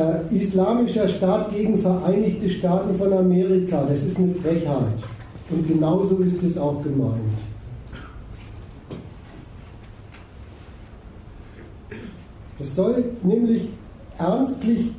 äh, 0.00 0.34
Islamischer 0.34 1.08
Staat 1.08 1.52
gegen 1.52 1.80
Vereinigte 1.80 2.48
Staaten 2.48 2.94
von 2.94 3.12
Amerika, 3.12 3.84
das 3.88 4.02
ist 4.02 4.18
eine 4.18 4.32
Frechheit. 4.34 5.04
Und 5.50 5.66
genauso 5.66 6.16
ist 6.18 6.42
es 6.42 6.56
auch 6.58 6.82
gemeint. 6.82 7.20
Es 12.58 12.76
soll 12.76 13.04
nämlich 13.22 13.68
ernstlich 14.18 14.92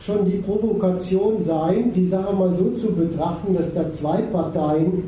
schon 0.00 0.30
die 0.30 0.38
Provokation 0.38 1.42
sein, 1.42 1.92
die 1.92 2.06
Sache 2.06 2.34
mal 2.34 2.54
so 2.54 2.70
zu 2.70 2.92
betrachten, 2.92 3.54
dass 3.54 3.72
da 3.72 3.88
zwei 3.88 4.22
Parteien 4.22 5.04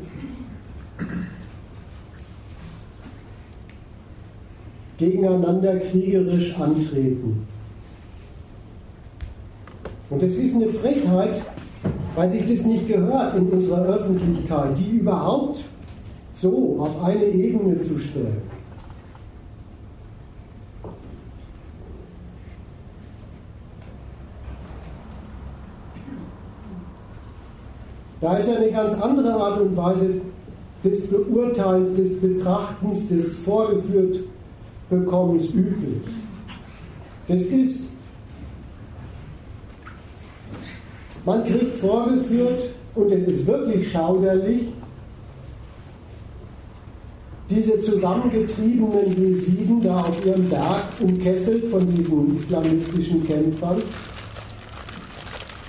gegeneinander 4.97 5.77
kriegerisch 5.77 6.59
antreten. 6.59 7.47
Und 10.09 10.23
das 10.23 10.35
ist 10.35 10.55
eine 10.55 10.69
Frechheit, 10.69 11.41
weil 12.15 12.29
sich 12.29 12.47
das 12.47 12.65
nicht 12.65 12.87
gehört 12.87 13.35
in 13.35 13.49
unserer 13.49 13.83
Öffentlichkeit, 13.83 14.77
die 14.77 14.97
überhaupt 14.97 15.59
so 16.41 16.77
auf 16.79 17.03
eine 17.03 17.25
Ebene 17.25 17.77
zu 17.79 17.99
stellen. 17.99 18.41
Da 28.21 28.37
ist 28.37 28.49
ja 28.49 28.55
eine 28.57 28.71
ganz 28.71 28.99
andere 29.01 29.33
Art 29.33 29.61
und 29.61 29.77
Weise 29.77 30.09
des 30.83 31.07
Beurteilens, 31.07 31.95
des 31.95 32.19
Betrachtens, 32.19 33.07
des 33.07 33.37
Vorgeführtbekommens 33.39 35.45
üblich. 35.53 36.01
Das 37.27 37.41
ist, 37.43 37.88
man 41.25 41.43
kriegt 41.43 41.77
vorgeführt, 41.77 42.69
und 42.95 43.11
es 43.11 43.27
ist 43.27 43.47
wirklich 43.47 43.91
schauderlich, 43.91 44.63
diese 47.49 47.81
zusammengetriebenen 47.81 49.17
Jesiden 49.17 49.81
da 49.81 50.01
auf 50.01 50.25
ihrem 50.25 50.47
Berg 50.47 50.83
umkesselt 51.01 51.65
von 51.71 51.87
diesen 51.95 52.37
islamistischen 52.37 53.25
Kämpfern, 53.25 53.81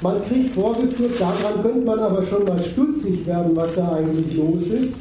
man 0.03 0.23
kriegt 0.27 0.55
vorgeführt, 0.55 1.21
daran 1.21 1.63
könnte 1.63 1.85
man 1.85 1.99
aber 1.99 2.27
schon 2.27 2.45
mal 2.45 2.59
stutzig 2.63 3.25
werden, 3.27 3.55
was 3.55 3.75
da 3.75 3.93
eigentlich 3.93 4.35
los 4.35 4.67
ist, 4.69 4.97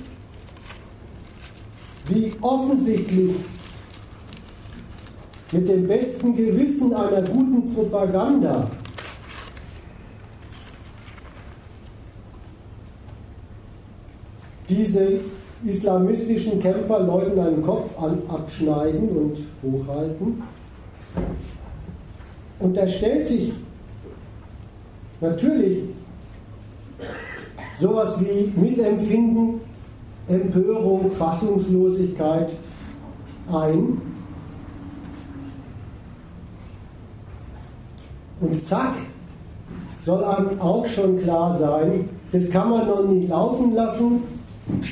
wie 2.10 2.34
offensichtlich 2.42 3.32
mit 5.52 5.68
dem 5.68 5.88
besten 5.88 6.36
Gewissen 6.36 6.94
einer 6.94 7.22
guten 7.22 7.74
Propaganda 7.74 8.70
diese 14.70 15.20
islamistischen 15.66 16.60
Kämpfer 16.60 17.00
Leuten 17.02 17.40
einen 17.40 17.64
Kopf 17.64 17.98
an, 18.02 18.22
abschneiden 18.30 19.10
und 19.10 19.38
hochhalten. 19.64 20.42
Und 22.60 22.78
da 22.78 22.88
stellt 22.88 23.28
sich 23.28 23.54
natürlich 25.22 25.80
sowas 27.80 28.20
wie 28.22 28.52
Mitempfinden, 28.60 29.62
Empörung, 30.28 31.12
Fassungslosigkeit 31.12 32.52
ein. 33.52 34.02
Und 38.42 38.62
zack, 38.62 38.94
soll 40.06 40.24
einem 40.24 40.60
auch 40.62 40.86
schon 40.86 41.20
klar 41.22 41.54
sein, 41.58 42.08
das 42.32 42.50
kann 42.50 42.70
man 42.70 42.88
noch 42.88 43.04
nicht 43.06 43.30
laufen 43.30 43.74
lassen, 43.74 44.22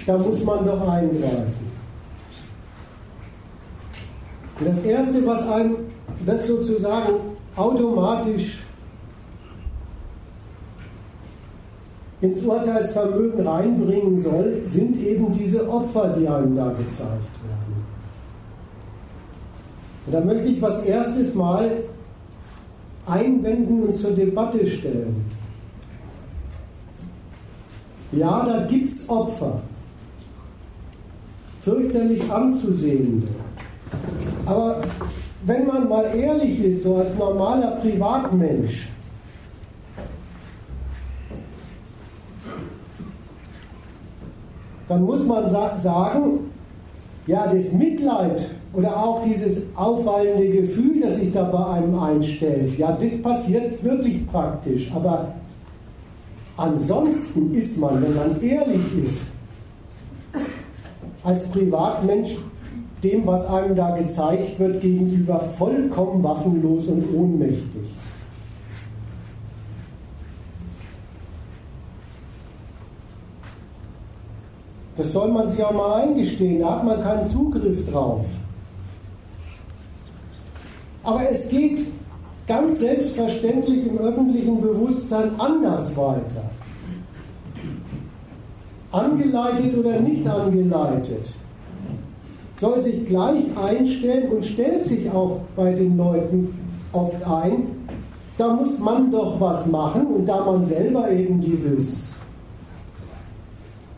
da 0.06 0.18
muss 0.18 0.44
man 0.44 0.66
doch 0.66 0.88
eingreifen. 0.88 1.68
Das 4.64 4.84
Erste, 4.84 5.26
was 5.26 5.48
einem 5.48 5.76
das 6.26 6.48
sozusagen 6.48 7.14
automatisch 7.56 8.60
ins 12.22 12.42
Urteilsvermögen 12.42 13.48
reinbringen 13.48 14.20
soll, 14.20 14.64
sind 14.66 15.00
eben 15.00 15.32
diese 15.34 15.70
Opfer, 15.70 16.16
die 16.18 16.28
einem 16.28 16.56
da 16.56 16.70
gezeigt 16.70 17.04
werden. 17.04 17.86
Und 20.08 20.14
da 20.14 20.22
möchte 20.22 20.48
ich 20.48 20.62
was 20.62 20.82
erstes 20.84 21.36
Mal 21.36 21.84
einwenden 23.06 23.84
und 23.84 23.96
zur 23.96 24.12
Debatte 24.12 24.66
stellen. 24.66 25.37
Ja, 28.12 28.46
da 28.46 28.66
gibt 28.66 28.90
es 28.90 29.10
Opfer, 29.10 29.62
fürchterlich 31.62 32.32
anzusehende. 32.32 33.28
Aber 34.46 34.82
wenn 35.44 35.68
man 35.68 35.90
mal 35.90 36.06
ehrlich 36.16 36.64
ist, 36.64 36.84
so 36.84 36.98
als 36.98 37.18
normaler 37.18 37.72
Privatmensch, 37.82 38.88
dann 44.88 45.04
muss 45.04 45.26
man 45.26 45.50
sa 45.50 45.78
sagen, 45.78 46.52
ja, 47.28 47.46
das 47.54 47.74
Mitleid 47.74 48.42
oder 48.72 48.96
auch 48.96 49.22
dieses 49.24 49.64
auffallende 49.76 50.48
Gefühl, 50.48 51.02
das 51.02 51.18
sich 51.18 51.34
da 51.34 51.44
bei 51.44 51.66
einem 51.74 52.00
einstellt, 52.00 52.78
ja, 52.78 52.98
das 53.02 53.22
passiert 53.22 53.84
wirklich 53.84 54.26
praktisch. 54.28 54.90
Aber 54.96 55.34
ansonsten 56.58 57.54
ist 57.54 57.78
man, 57.78 58.02
wenn 58.02 58.16
man 58.16 58.42
ehrlich 58.42 59.04
ist, 59.04 59.22
als 61.24 61.48
Privatmensch 61.50 62.38
dem, 63.04 63.26
was 63.26 63.46
einem 63.46 63.76
da 63.76 63.96
gezeigt 63.96 64.60
wird, 64.60 64.82
gegenüber 64.82 65.40
vollkommen 65.40 66.24
waffenlos 66.24 66.88
und 66.88 67.14
ohnmächtig. 67.14 67.88
Das 74.98 75.14
soll 75.14 75.32
man 75.32 75.48
sich 75.48 75.64
auch 75.64 75.74
mal 75.74 76.02
eingestehen, 76.02 76.60
da 76.60 76.78
hat 76.78 76.84
man 76.84 77.02
keinen 77.04 77.28
Zugriff 77.30 77.88
drauf. 77.92 78.26
Aber 81.04 81.30
es 81.30 81.48
geht 81.50 81.82
ganz 82.48 82.80
selbstverständlich 82.80 83.86
im 83.86 83.98
öffentlichen 83.98 84.62
Bewusstsein 84.62 85.32
anders 85.38 85.96
weiter. 85.98 86.50
Angeleitet 88.92 89.78
oder 89.78 90.00
nicht 90.00 90.26
angeleitet, 90.26 91.28
soll 92.60 92.82
sich 92.82 93.06
gleich 93.06 93.44
einstellen 93.62 94.32
und 94.32 94.46
stellt 94.46 94.86
sich 94.86 95.12
auch 95.12 95.42
bei 95.56 95.74
den 95.74 95.98
Leuten 95.98 96.58
oft 96.94 97.22
ein, 97.28 97.68
da 98.38 98.54
muss 98.54 98.80
man 98.80 99.12
doch 99.12 99.40
was 99.42 99.68
machen 99.68 100.08
und 100.08 100.26
da 100.26 100.46
man 100.46 100.66
selber 100.66 101.12
eben 101.12 101.42
dieses 101.42 102.16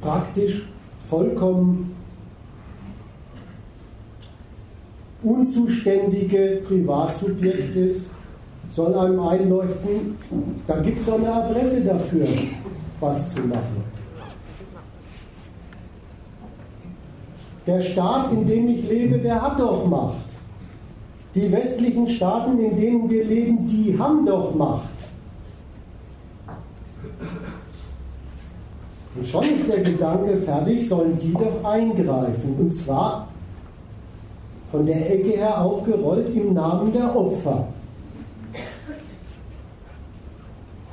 praktisch 0.01 0.67
vollkommen 1.09 1.95
unzuständige 5.21 6.61
Privatsubjekt 6.65 7.75
ist, 7.75 8.09
soll 8.75 8.93
einem 8.95 9.19
einleuchten, 9.19 10.17
da 10.67 10.79
gibt 10.79 10.99
es 10.99 11.05
doch 11.05 11.15
eine 11.15 11.33
Adresse 11.33 11.81
dafür, 11.81 12.27
was 12.99 13.33
zu 13.33 13.41
machen. 13.41 13.83
Der 17.65 17.81
Staat, 17.81 18.31
in 18.31 18.47
dem 18.47 18.67
ich 18.69 18.87
lebe, 18.89 19.19
der 19.19 19.41
hat 19.41 19.59
doch 19.59 19.85
Macht. 19.85 20.15
Die 21.35 21.51
westlichen 21.51 22.07
Staaten, 22.07 22.59
in 22.59 22.75
denen 22.75 23.09
wir 23.09 23.23
leben, 23.23 23.67
die 23.67 23.97
haben 23.97 24.25
doch 24.25 24.55
Macht. 24.55 24.89
Und 29.15 29.27
schon 29.27 29.43
ist 29.43 29.67
der 29.67 29.81
Gedanke 29.81 30.37
fertig, 30.37 30.87
sollen 30.87 31.17
die 31.17 31.33
doch 31.33 31.63
eingreifen. 31.63 32.55
Und 32.57 32.73
zwar 32.73 33.27
von 34.71 34.85
der 34.85 35.11
Ecke 35.11 35.37
her 35.37 35.61
aufgerollt 35.61 36.33
im 36.35 36.53
Namen 36.53 36.93
der 36.93 37.15
Opfer. 37.15 37.67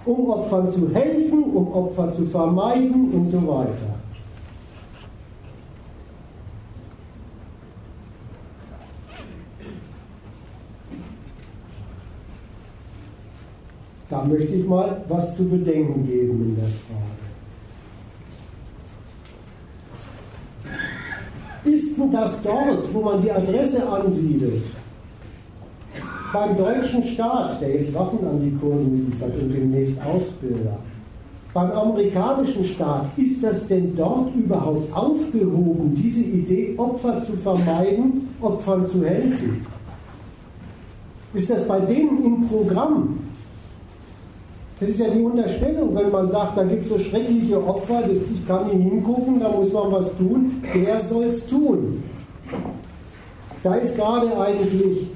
Um 0.07 0.31
Opfern 0.31 0.73
zu 0.73 0.89
helfen, 0.95 1.43
um 1.43 1.73
Opfer 1.73 2.15
zu 2.17 2.25
vermeiden 2.27 3.11
und 3.13 3.27
so 3.27 3.39
weiter. 3.47 3.97
Da 14.09 14.23
möchte 14.25 14.55
ich 14.55 14.67
mal 14.67 15.05
was 15.09 15.37
zu 15.37 15.45
bedenken 15.49 16.07
geben 16.07 16.41
in 16.43 16.57
der 16.57 16.65
Frage. 16.67 17.17
ist 21.67 21.99
denn 21.99 22.13
das 22.13 22.41
dort, 22.43 22.95
wo 22.95 23.01
man 23.01 23.23
die 23.23 23.31
Adresse 23.31 23.87
ansiedelt? 23.89 24.65
Beim 26.37 26.57
deutschen 26.57 27.03
Staat, 27.03 27.61
der 27.63 27.77
jetzt 27.77 27.95
Waffen 27.95 28.19
an 28.27 28.39
die 28.41 28.55
Kurden 28.59 29.07
liefert 29.07 29.33
und 29.41 29.51
demnächst 29.53 29.97
Ausbilder, 30.03 30.77
beim 31.55 31.71
amerikanischen 31.71 32.65
Staat, 32.65 33.07
ist 33.17 33.43
das 33.43 33.67
denn 33.67 33.97
dort 33.97 34.35
überhaupt 34.35 34.95
aufgehoben, 34.95 35.95
diese 35.95 36.21
Idee, 36.21 36.75
Opfer 36.77 37.25
zu 37.25 37.33
vermeiden, 37.39 38.29
Opfern 38.43 38.85
zu 38.85 39.03
helfen? 39.03 39.65
Ist 41.33 41.49
das 41.49 41.67
bei 41.67 41.81
denen 41.81 42.23
im 42.23 42.49
Programm? 42.49 43.19
Das 44.79 44.91
ist 44.91 45.01
ja 45.01 45.09
die 45.09 45.23
Unterstellung, 45.23 45.95
wenn 45.95 46.11
man 46.11 46.29
sagt, 46.29 46.59
da 46.59 46.65
gibt 46.65 46.83
es 46.83 46.91
so 46.91 46.99
schreckliche 46.99 47.67
Opfer, 47.67 48.03
das, 48.03 48.19
ich 48.19 48.47
kann 48.47 48.67
nicht 48.67 48.91
hingucken, 48.91 49.41
da 49.41 49.49
muss 49.49 49.73
man 49.73 49.91
was 49.91 50.15
tun, 50.17 50.63
wer 50.75 51.01
soll 51.01 51.25
es 51.25 51.47
tun? 51.47 52.03
Da 53.63 53.77
ist 53.77 53.97
gerade 53.97 54.39
eigentlich 54.39 55.09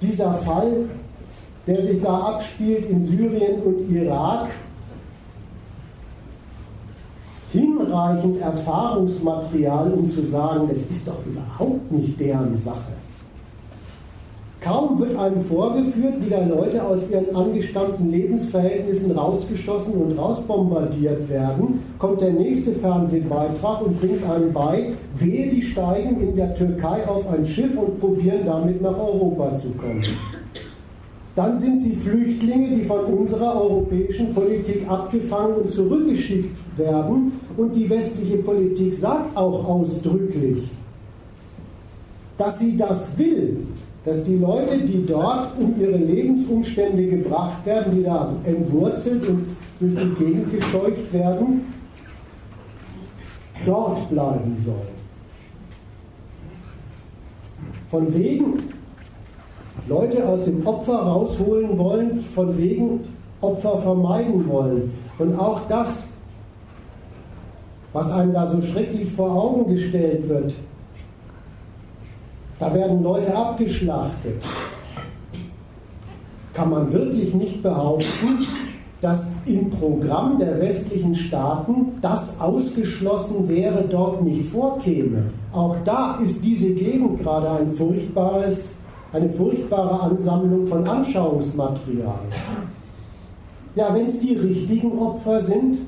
dieser 0.00 0.34
Fall, 0.34 0.88
der 1.66 1.82
sich 1.82 2.00
da 2.02 2.18
abspielt 2.18 2.88
in 2.88 3.06
Syrien 3.06 3.62
und 3.62 3.90
Irak, 3.90 4.48
hinreichend 7.52 8.40
Erfahrungsmaterial, 8.40 9.92
um 9.92 10.10
zu 10.10 10.22
sagen, 10.26 10.68
das 10.68 10.78
ist 10.78 11.06
doch 11.06 11.24
überhaupt 11.24 11.90
nicht 11.90 12.18
deren 12.20 12.56
Sache. 12.58 12.97
Kaum 14.60 14.98
wird 14.98 15.16
einem 15.16 15.40
vorgeführt, 15.42 16.14
wie 16.20 16.30
da 16.30 16.44
Leute 16.44 16.82
aus 16.82 17.08
ihren 17.08 17.34
angestammten 17.34 18.10
Lebensverhältnissen 18.10 19.12
rausgeschossen 19.12 19.92
und 19.94 20.18
rausbombardiert 20.18 21.28
werden, 21.28 21.80
kommt 21.98 22.20
der 22.20 22.32
nächste 22.32 22.72
Fernsehbeitrag 22.72 23.86
und 23.86 24.00
bringt 24.00 24.28
einem 24.28 24.52
bei, 24.52 24.94
wehe, 25.16 25.48
die 25.48 25.62
steigen 25.62 26.20
in 26.20 26.34
der 26.34 26.54
Türkei 26.54 27.06
auf 27.06 27.30
ein 27.30 27.46
Schiff 27.46 27.78
und 27.78 28.00
probieren 28.00 28.46
damit 28.46 28.82
nach 28.82 28.98
Europa 28.98 29.60
zu 29.60 29.68
kommen. 29.70 30.02
Dann 31.36 31.56
sind 31.56 31.80
sie 31.80 31.94
Flüchtlinge, 31.94 32.74
die 32.74 32.82
von 32.82 33.04
unserer 33.04 33.62
europäischen 33.62 34.34
Politik 34.34 34.90
abgefangen 34.90 35.54
und 35.54 35.72
zurückgeschickt 35.72 36.56
werden. 36.76 37.30
Und 37.56 37.76
die 37.76 37.88
westliche 37.88 38.38
Politik 38.38 38.92
sagt 38.94 39.36
auch 39.36 39.64
ausdrücklich, 39.68 40.68
dass 42.36 42.58
sie 42.58 42.76
das 42.76 43.16
will, 43.16 43.58
dass 44.04 44.24
die 44.24 44.36
Leute, 44.36 44.78
die 44.78 45.04
dort 45.06 45.58
um 45.58 45.74
ihre 45.80 45.96
Lebensumstände 45.96 47.06
gebracht 47.06 47.64
werden, 47.66 47.96
die 47.96 48.04
da 48.04 48.32
entwurzelt 48.44 49.28
und 49.28 49.56
durch 49.80 49.94
die 49.94 50.24
Gegend 50.24 50.50
gescheucht 50.52 51.12
werden, 51.12 51.72
dort 53.66 54.08
bleiben 54.10 54.56
sollen. 54.64 54.98
Von 57.90 58.14
wegen 58.14 58.62
Leute 59.88 60.26
aus 60.28 60.44
dem 60.44 60.66
Opfer 60.66 60.96
rausholen 60.98 61.78
wollen, 61.78 62.20
von 62.20 62.56
wegen 62.58 63.00
Opfer 63.40 63.78
vermeiden 63.78 64.48
wollen. 64.48 64.92
Und 65.18 65.38
auch 65.38 65.60
das, 65.68 66.06
was 67.92 68.12
einem 68.12 68.32
da 68.32 68.46
so 68.46 68.60
schrecklich 68.62 69.10
vor 69.12 69.30
Augen 69.30 69.74
gestellt 69.74 70.28
wird, 70.28 70.54
da 72.58 72.74
werden 72.74 73.02
Leute 73.02 73.34
abgeschlachtet. 73.34 74.42
Kann 76.54 76.70
man 76.70 76.92
wirklich 76.92 77.34
nicht 77.34 77.62
behaupten, 77.62 78.46
dass 79.00 79.36
im 79.46 79.70
Programm 79.70 80.38
der 80.38 80.60
westlichen 80.60 81.14
Staaten 81.14 81.92
das 82.00 82.40
ausgeschlossen 82.40 83.48
wäre, 83.48 83.84
dort 83.88 84.22
nicht 84.22 84.46
vorkäme. 84.46 85.30
Auch 85.52 85.76
da 85.84 86.18
ist 86.22 86.44
diese 86.44 86.70
Gegend 86.70 87.22
gerade 87.22 87.50
ein 87.50 87.72
eine 89.12 89.30
furchtbare 89.30 90.00
Ansammlung 90.00 90.66
von 90.66 90.86
Anschauungsmaterial. 90.86 92.18
Ja, 93.74 93.94
wenn 93.94 94.06
es 94.06 94.20
die 94.20 94.34
richtigen 94.34 94.98
Opfer 94.98 95.40
sind, 95.40 95.78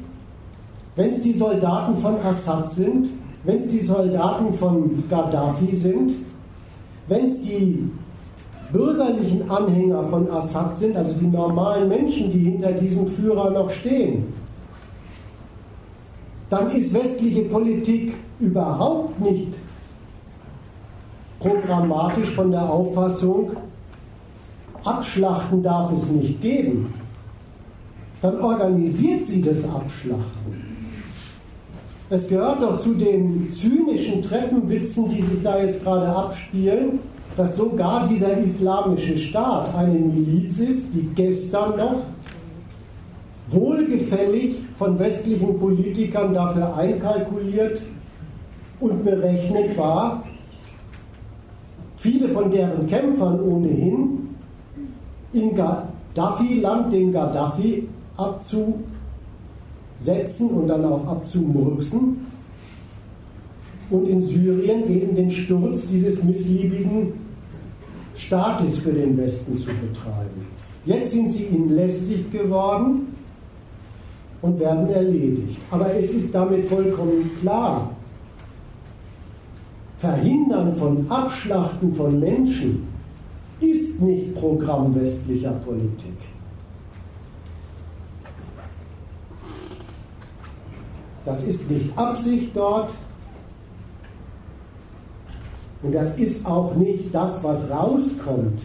wenn 0.97 1.11
es 1.11 1.23
die 1.23 1.33
Soldaten 1.33 1.97
von 1.97 2.17
Assad 2.25 2.71
sind, 2.73 3.09
wenn 3.45 3.59
es 3.59 3.69
die 3.69 3.81
Soldaten 3.81 4.53
von 4.53 5.05
Gaddafi 5.09 5.75
sind, 5.75 6.13
wenn 7.11 7.27
es 7.27 7.43
die 7.43 7.91
bürgerlichen 8.73 9.51
Anhänger 9.51 10.05
von 10.05 10.31
Assad 10.31 10.77
sind, 10.77 10.97
also 10.97 11.13
die 11.15 11.27
normalen 11.27 11.89
Menschen, 11.89 12.31
die 12.31 12.39
hinter 12.39 12.71
diesem 12.73 13.09
Führer 13.09 13.51
noch 13.51 13.69
stehen, 13.71 14.33
dann 16.49 16.71
ist 16.71 16.95
westliche 16.95 17.43
Politik 17.43 18.15
überhaupt 18.39 19.21
nicht 19.21 19.49
programmatisch 21.41 22.31
von 22.31 22.53
der 22.53 22.63
Auffassung, 22.63 23.57
Abschlachten 24.85 25.63
darf 25.63 25.93
es 25.93 26.11
nicht 26.11 26.41
geben. 26.41 26.95
Dann 28.23 28.41
organisiert 28.41 29.27
sie 29.27 29.43
das 29.43 29.65
Abschlachten. 29.65 30.70
Es 32.13 32.27
gehört 32.27 32.61
doch 32.61 32.83
zu 32.83 32.95
den 32.95 33.55
zynischen 33.55 34.21
Treppenwitzen, 34.21 35.09
die 35.09 35.23
sich 35.23 35.43
da 35.45 35.63
jetzt 35.63 35.85
gerade 35.85 36.09
abspielen, 36.09 36.99
dass 37.37 37.57
sogar 37.57 38.09
dieser 38.09 38.37
islamische 38.39 39.17
Staat 39.17 39.73
eine 39.77 39.95
Miliz 39.95 40.59
ist, 40.59 40.93
die 40.93 41.09
gestern 41.15 41.77
noch 41.77 42.03
wohlgefällig 43.49 44.57
von 44.77 44.99
westlichen 44.99 45.57
Politikern 45.61 46.35
dafür 46.35 46.77
einkalkuliert 46.77 47.81
und 48.81 49.05
berechnet 49.05 49.79
war, 49.79 50.25
viele 51.99 52.29
von 52.31 52.51
deren 52.51 52.89
Kämpfern 52.89 53.41
ohnehin 53.41 54.35
in 55.33 55.55
Gaddafi-Land 55.55 56.93
den 56.93 57.13
Gaddafi 57.13 57.87
abzu 58.17 58.81
setzen 60.01 60.51
und 60.51 60.69
dann 60.69 60.85
auch 60.85 61.07
abzumurksen 61.07 62.27
und 63.91 64.09
in 64.09 64.23
Syrien 64.23 64.89
eben 64.91 65.15
den 65.15 65.31
Sturz 65.31 65.89
dieses 65.89 66.25
missliebigen 66.25 67.13
Staates 68.17 68.79
für 68.79 68.93
den 68.93 69.17
Westen 69.17 69.57
zu 69.57 69.67
betreiben. 69.67 70.47
Jetzt 70.87 71.13
sind 71.13 71.33
sie 71.33 71.45
ihnen 71.45 71.75
lästig 71.75 72.31
geworden 72.33 73.15
und 74.43 74.59
werden 74.59 74.89
erledigt. 74.89 75.59
Aber 75.71 75.95
es 75.95 76.13
ist 76.13 76.35
damit 76.35 76.65
vollkommen 76.65 77.31
klar, 77.41 77.91
Verhindern 79.99 80.73
von 80.73 81.11
Abschlachten 81.11 81.93
von 81.93 82.19
Menschen 82.19 82.89
ist 83.61 84.01
nicht 84.01 84.35
Programm 84.35 84.95
westlicher 84.95 85.53
Politik. 85.65 86.17
Das 91.31 91.45
ist 91.45 91.71
nicht 91.71 91.97
Absicht 91.97 92.51
dort. 92.57 92.91
Und 95.81 95.95
das 95.95 96.19
ist 96.19 96.45
auch 96.45 96.75
nicht 96.75 97.15
das, 97.15 97.45
was 97.45 97.71
rauskommt. 97.71 98.61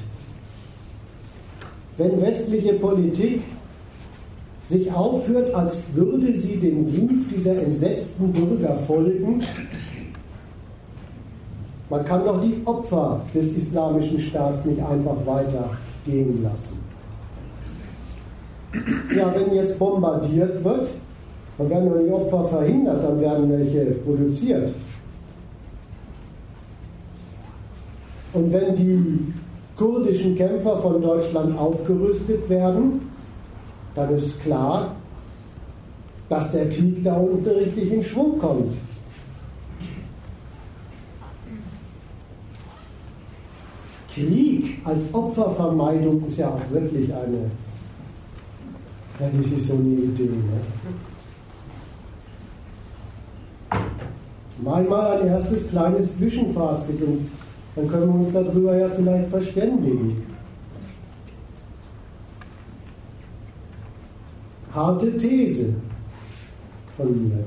Wenn 1.98 2.20
westliche 2.20 2.74
Politik 2.74 3.44
sich 4.68 4.92
aufführt, 4.92 5.54
als 5.54 5.78
würde 5.94 6.36
sie 6.36 6.58
dem 6.58 6.86
Ruf 6.88 7.12
dieser 7.36 7.56
entsetzten 7.62 8.34
Bürger 8.34 8.76
folgen, 8.88 9.44
man 11.92 12.04
kann 12.04 12.26
doch 12.26 12.42
die 12.42 12.60
Opfer 12.66 13.22
des 13.32 13.56
islamischen 13.56 14.20
Staats 14.20 14.66
nicht 14.66 14.82
einfach 14.82 15.18
weitergehen 15.24 16.42
lassen. 16.42 16.80
Ja, 19.16 19.32
wenn 19.36 19.54
jetzt 19.54 19.78
bombardiert 19.78 20.64
wird, 20.64 20.90
dann 21.58 21.70
werden 21.70 21.90
nur 21.90 22.00
die 22.00 22.12
Opfer 22.12 22.44
verhindert, 22.46 23.04
dann 23.04 23.20
werden 23.20 23.50
welche 23.50 23.92
produziert. 23.92 24.72
Und 28.34 28.52
wenn 28.52 28.76
die 28.76 29.34
kurdischen 29.78 30.36
Kämpfer 30.36 30.80
von 30.80 31.02
Deutschland 31.02 31.58
aufgerüstet 31.58 32.50
werden, 32.50 33.02
dann 33.96 34.14
ist 34.16 34.42
klar, 34.42 34.96
dass 36.28 36.52
der 36.52 36.70
Krieg 36.70 37.04
da 37.04 37.16
unten 37.16 37.50
richtig 37.50 37.92
in 37.92 38.04
Schwung 38.04 38.38
kommt. 38.38 38.74
Krieg 44.14 44.80
als 44.86 45.14
Opfervermeidung 45.14 46.26
ist 46.28 46.38
ja 46.38 46.50
auch 46.50 46.72
wirklich 46.72 47.14
eine, 47.14 47.52
ja, 49.20 49.30
das 49.38 49.52
ist 49.52 49.68
so 49.68 49.74
eine 49.74 49.84
Idee. 49.84 50.24
Ne? 50.24 50.62
Mal 54.62 54.84
mal 54.84 55.22
ein 55.22 55.28
erstes 55.28 55.70
kleines 55.70 56.18
Zwischenfazit 56.18 57.02
und 57.02 57.30
dann 57.76 57.88
können 57.88 58.14
wir 58.14 58.20
uns 58.22 58.34
darüber 58.34 58.76
ja 58.78 58.90
vielleicht 58.90 59.30
verständigen. 59.30 60.24
Harte 64.74 65.16
These 65.18 65.74
von 66.98 67.30
mir. 67.30 67.44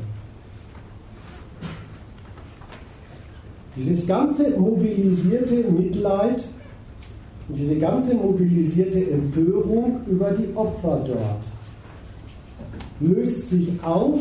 Dieses 3.76 4.06
ganze 4.06 4.50
mobilisierte 4.58 5.70
Mitleid 5.70 6.44
Und 7.48 7.56
diese 7.56 7.76
ganze 7.76 8.14
mobilisierte 8.14 9.10
Empörung 9.10 10.00
über 10.06 10.30
die 10.32 10.54
Opfer 10.54 11.02
dort 11.06 11.44
löst 13.00 13.48
sich 13.48 13.68
auf 13.82 14.20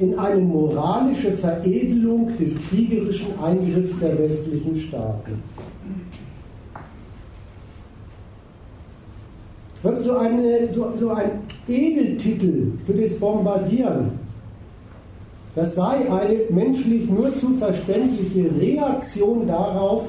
in 0.00 0.18
eine 0.18 0.40
moralische 0.40 1.32
Veredelung 1.32 2.36
des 2.38 2.56
kriegerischen 2.68 3.38
Eingriffs 3.42 3.98
der 4.00 4.18
westlichen 4.18 4.80
Staaten. 4.80 5.42
Wird 9.82 10.02
so, 10.02 10.16
eine, 10.16 10.70
so, 10.72 10.92
so 10.98 11.10
ein 11.10 11.30
Edeltitel 11.68 12.72
für 12.84 12.94
das 12.94 13.18
Bombardieren, 13.18 14.12
das 15.54 15.74
sei 15.74 16.10
eine 16.10 16.38
menschlich 16.50 17.08
nur 17.08 17.38
zu 17.38 17.54
verständliche 17.54 18.50
Reaktion 18.58 19.46
darauf, 19.46 20.08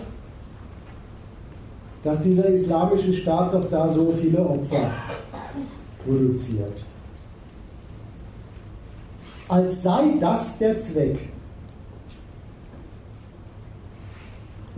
dass 2.04 2.22
dieser 2.22 2.48
islamische 2.48 3.14
Staat 3.14 3.54
doch 3.54 3.70
da 3.70 3.92
so 3.94 4.12
viele 4.12 4.40
Opfer 4.40 4.92
produziert 6.06 6.80
als 9.52 9.84
sei 9.84 10.14
das 10.18 10.58
der 10.60 10.80
Zweck. 10.80 11.20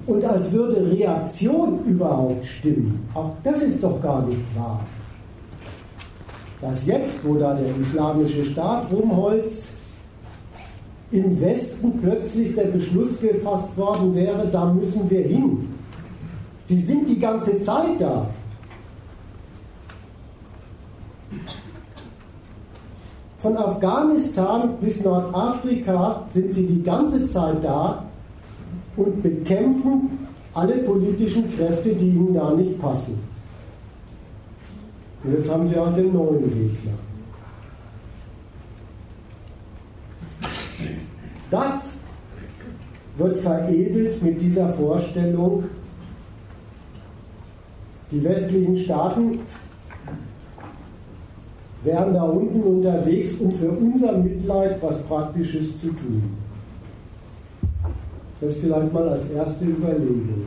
Und 0.08 0.26
als 0.26 0.52
würde 0.52 0.92
Reaktion 0.92 1.86
überhaupt 1.86 2.44
stimmen. 2.44 3.08
Auch 3.14 3.34
das 3.44 3.62
ist 3.62 3.84
doch 3.84 4.02
gar 4.02 4.26
nicht 4.26 4.42
wahr. 4.56 4.80
Dass 6.60 6.86
jetzt, 6.88 7.24
wo 7.24 7.36
da 7.36 7.54
der 7.54 7.70
islamische 7.78 8.46
Staat 8.46 8.92
rumholzt, 8.92 9.64
im 11.12 11.40
Westen 11.40 12.00
plötzlich 12.02 12.56
der 12.56 12.66
Beschluss 12.66 13.22
gefasst 13.22 13.78
worden 13.78 14.16
wäre, 14.16 14.48
da 14.48 14.66
müssen 14.66 15.08
wir 15.08 15.22
hin. 15.22 15.70
Die 16.68 16.82
sind 16.82 17.08
die 17.08 17.20
ganze 17.20 17.62
Zeit 17.62 18.00
da. 18.02 18.28
Von 23.44 23.58
Afghanistan 23.58 24.78
bis 24.80 25.04
Nordafrika 25.04 26.26
sind 26.34 26.50
sie 26.50 26.66
die 26.66 26.82
ganze 26.82 27.28
Zeit 27.28 27.62
da 27.62 28.06
und 28.96 29.22
bekämpfen 29.22 30.18
alle 30.54 30.76
politischen 30.76 31.54
Kräfte, 31.54 31.90
die 31.90 32.08
ihnen 32.08 32.34
da 32.34 32.52
nicht 32.54 32.80
passen. 32.80 33.20
Und 35.26 35.34
jetzt 35.34 35.52
haben 35.52 35.68
sie 35.68 35.78
auch 35.78 35.94
den 35.94 36.14
neuen 36.14 36.50
Gegner. 36.56 36.94
Das 41.52 41.98
wird 43.18 43.40
veredelt 43.40 44.24
mit 44.24 44.40
dieser 44.40 44.70
Vorstellung, 44.70 45.66
die 48.10 48.24
westlichen 48.24 48.78
Staaten 48.78 49.40
wären 51.84 52.14
da 52.14 52.24
unten 52.24 52.62
unterwegs, 52.62 53.34
um 53.40 53.52
für 53.52 53.70
unser 53.70 54.18
Mitleid 54.18 54.82
was 54.82 55.02
Praktisches 55.04 55.80
zu 55.80 55.88
tun. 55.88 56.38
Das 58.40 58.56
vielleicht 58.58 58.92
mal 58.94 59.08
als 59.10 59.30
erste 59.30 59.66
Überlegung. 59.66 60.46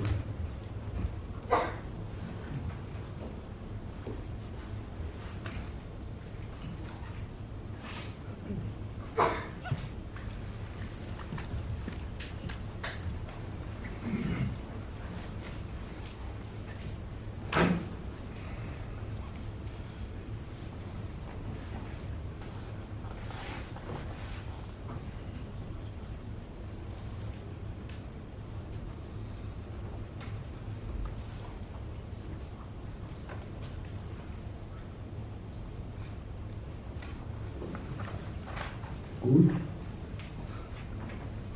Gut. 39.27 39.51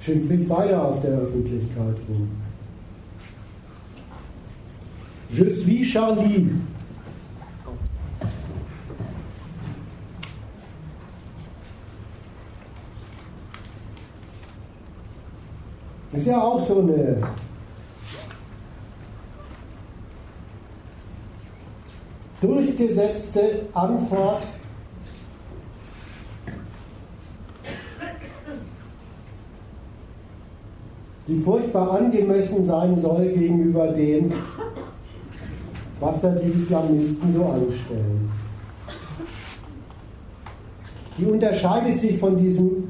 Schimpfe 0.00 0.34
ich 0.34 0.48
weiter 0.48 0.82
auf 0.82 1.02
der 1.02 1.10
Öffentlichkeit 1.10 1.96
rum. 2.08 2.30
Je 5.28 5.48
suis 5.50 5.92
Charlie. 5.92 6.50
Ist 16.12 16.26
ja 16.26 16.42
auch 16.42 16.66
so 16.66 16.80
eine 16.80 17.22
durchgesetzte 22.40 23.66
Antwort 23.74 24.46
die 31.30 31.38
furchtbar 31.38 31.92
angemessen 31.92 32.64
sein 32.64 32.98
soll 32.98 33.28
gegenüber 33.28 33.86
dem, 33.88 34.32
was 36.00 36.20
da 36.20 36.30
die 36.30 36.50
Islamisten 36.50 37.32
so 37.32 37.44
anstellen. 37.44 38.30
Die 41.16 41.24
unterscheidet 41.24 42.00
sich 42.00 42.18
von 42.18 42.36
diesem 42.36 42.88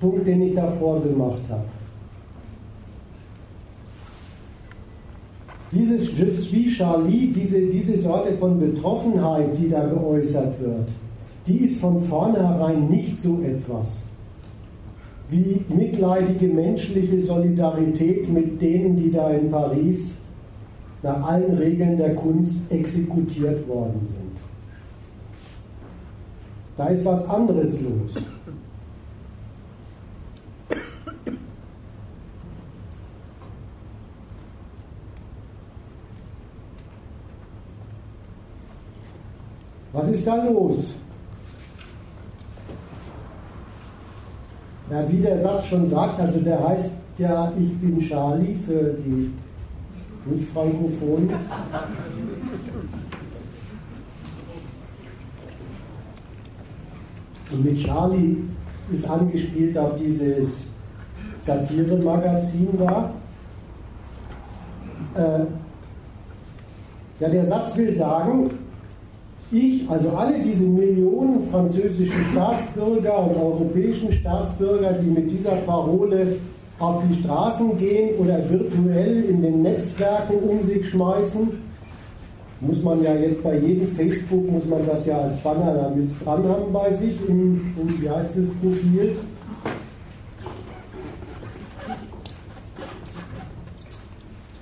Punkt, 0.00 0.26
den 0.26 0.42
ich 0.42 0.54
davor 0.54 1.00
gemacht 1.00 1.40
habe. 1.48 1.64
Dieses 5.72 6.16
Je 6.16 6.30
suis 6.30 6.76
Charlie, 6.76 7.30
diese, 7.32 7.60
diese 7.60 7.98
Sorte 7.98 8.36
von 8.36 8.58
Betroffenheit, 8.58 9.56
die 9.56 9.68
da 9.70 9.84
geäußert 9.84 10.60
wird, 10.60 10.90
die 11.46 11.58
ist 11.58 11.80
von 11.80 12.00
vornherein 12.00 12.88
nicht 12.88 13.20
so 13.20 13.40
etwas 13.42 14.07
wie 15.28 15.64
mitleidige 15.68 16.48
menschliche 16.48 17.20
Solidarität 17.20 18.28
mit 18.28 18.60
denen, 18.62 18.96
die 18.96 19.10
da 19.10 19.30
in 19.30 19.50
Paris 19.50 20.16
nach 21.02 21.22
allen 21.22 21.56
Regeln 21.58 21.96
der 21.96 22.14
Kunst 22.14 22.70
exekutiert 22.70 23.68
worden 23.68 24.00
sind. 24.06 24.40
Da 26.76 26.86
ist 26.86 27.04
was 27.04 27.28
anderes 27.28 27.80
los. 27.80 28.14
Was 39.92 40.08
ist 40.08 40.26
da 40.26 40.36
los? 40.44 40.94
Ja, 44.90 45.04
wie 45.10 45.18
der 45.18 45.38
Satz 45.38 45.66
schon 45.66 45.86
sagt, 45.88 46.18
also 46.18 46.40
der 46.40 46.66
heißt 46.66 46.94
ja, 47.18 47.52
ich 47.60 47.76
bin 47.78 48.00
Charlie 48.00 48.54
für 48.64 48.94
die 49.04 49.30
Nicht-Frankophonen. 50.24 51.30
Und 57.50 57.64
mit 57.64 57.78
Charlie 57.78 58.36
ist 58.92 59.08
angespielt 59.08 59.76
auf 59.76 59.96
dieses 59.96 60.70
Satire-Magazin 61.44 62.68
da. 62.78 63.10
Äh, 65.14 65.44
ja, 67.20 67.28
der 67.28 67.46
Satz 67.46 67.76
will 67.76 67.92
sagen, 67.92 68.50
ich, 69.50 69.88
also 69.88 70.10
alle 70.10 70.40
diese 70.40 70.64
Millionen 70.64 71.48
französischen 71.50 72.24
Staatsbürger 72.32 73.18
und 73.24 73.36
europäischen 73.36 74.12
Staatsbürger, 74.12 74.92
die 74.92 75.10
mit 75.10 75.30
dieser 75.30 75.56
Parole 75.56 76.36
auf 76.78 77.02
die 77.08 77.22
Straßen 77.22 77.76
gehen 77.78 78.18
oder 78.18 78.38
virtuell 78.48 79.24
in 79.24 79.42
den 79.42 79.62
Netzwerken 79.62 80.34
um 80.48 80.62
sich 80.62 80.88
schmeißen, 80.90 81.48
muss 82.60 82.82
man 82.82 83.02
ja 83.02 83.14
jetzt 83.14 83.42
bei 83.42 83.56
jedem 83.58 83.88
Facebook, 83.88 84.50
muss 84.50 84.66
man 84.66 84.86
das 84.86 85.06
ja 85.06 85.18
als 85.18 85.36
Banner 85.38 85.74
damit 85.74 86.10
dran 86.24 86.46
haben 86.48 86.72
bei 86.72 86.92
sich 86.92 87.16
im, 87.28 87.74
im 87.80 88.02
wie 88.02 88.10
heißt 88.10 88.36
das 88.36 88.48
Profil. 88.60 89.16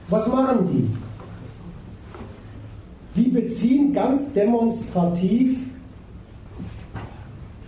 Was 0.09 0.28
machen 0.28 0.69
die? 0.73 0.96
Die 3.56 3.68
beziehen 3.68 3.92
ganz 3.92 4.32
demonstrativ 4.34 5.58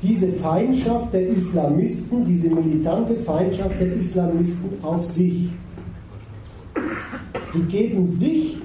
diese 0.03 0.29
Feindschaft 0.33 1.13
der 1.13 1.29
Islamisten, 1.29 2.25
diese 2.25 2.51
militante 2.51 3.17
Feindschaft 3.17 3.81
der 3.81 3.95
Islamisten 3.95 4.71
auf 4.83 5.05
sich. 5.05 5.51
die 7.55 7.63
geben 7.69 8.07
sich 8.07 8.59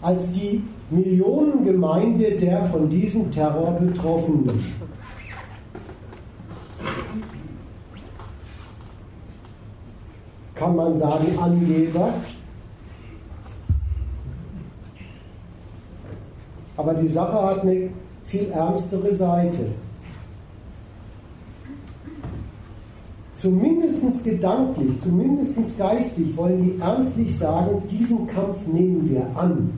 als 0.00 0.32
die 0.32 0.62
Millionengemeinde 0.90 2.38
der 2.38 2.62
von 2.66 2.88
diesem 2.88 3.30
Terror 3.30 3.72
Betroffenen. 3.72 4.64
Kann 10.54 10.76
man 10.76 10.94
sagen 10.94 11.38
Angeber? 11.38 12.14
Aber 16.78 16.94
die 16.94 17.08
Sache 17.08 17.42
hat 17.42 17.62
eine 17.62 17.90
viel 18.24 18.50
ernstere 18.50 19.12
Seite. 19.12 19.66
Zumindest 23.34 24.24
gedanklich, 24.24 24.92
zumindest 25.02 25.76
geistig 25.76 26.36
wollen 26.36 26.62
die 26.62 26.80
ernstlich 26.80 27.36
sagen, 27.36 27.82
diesen 27.90 28.26
Kampf 28.28 28.64
nehmen 28.66 29.10
wir 29.10 29.26
an. 29.34 29.70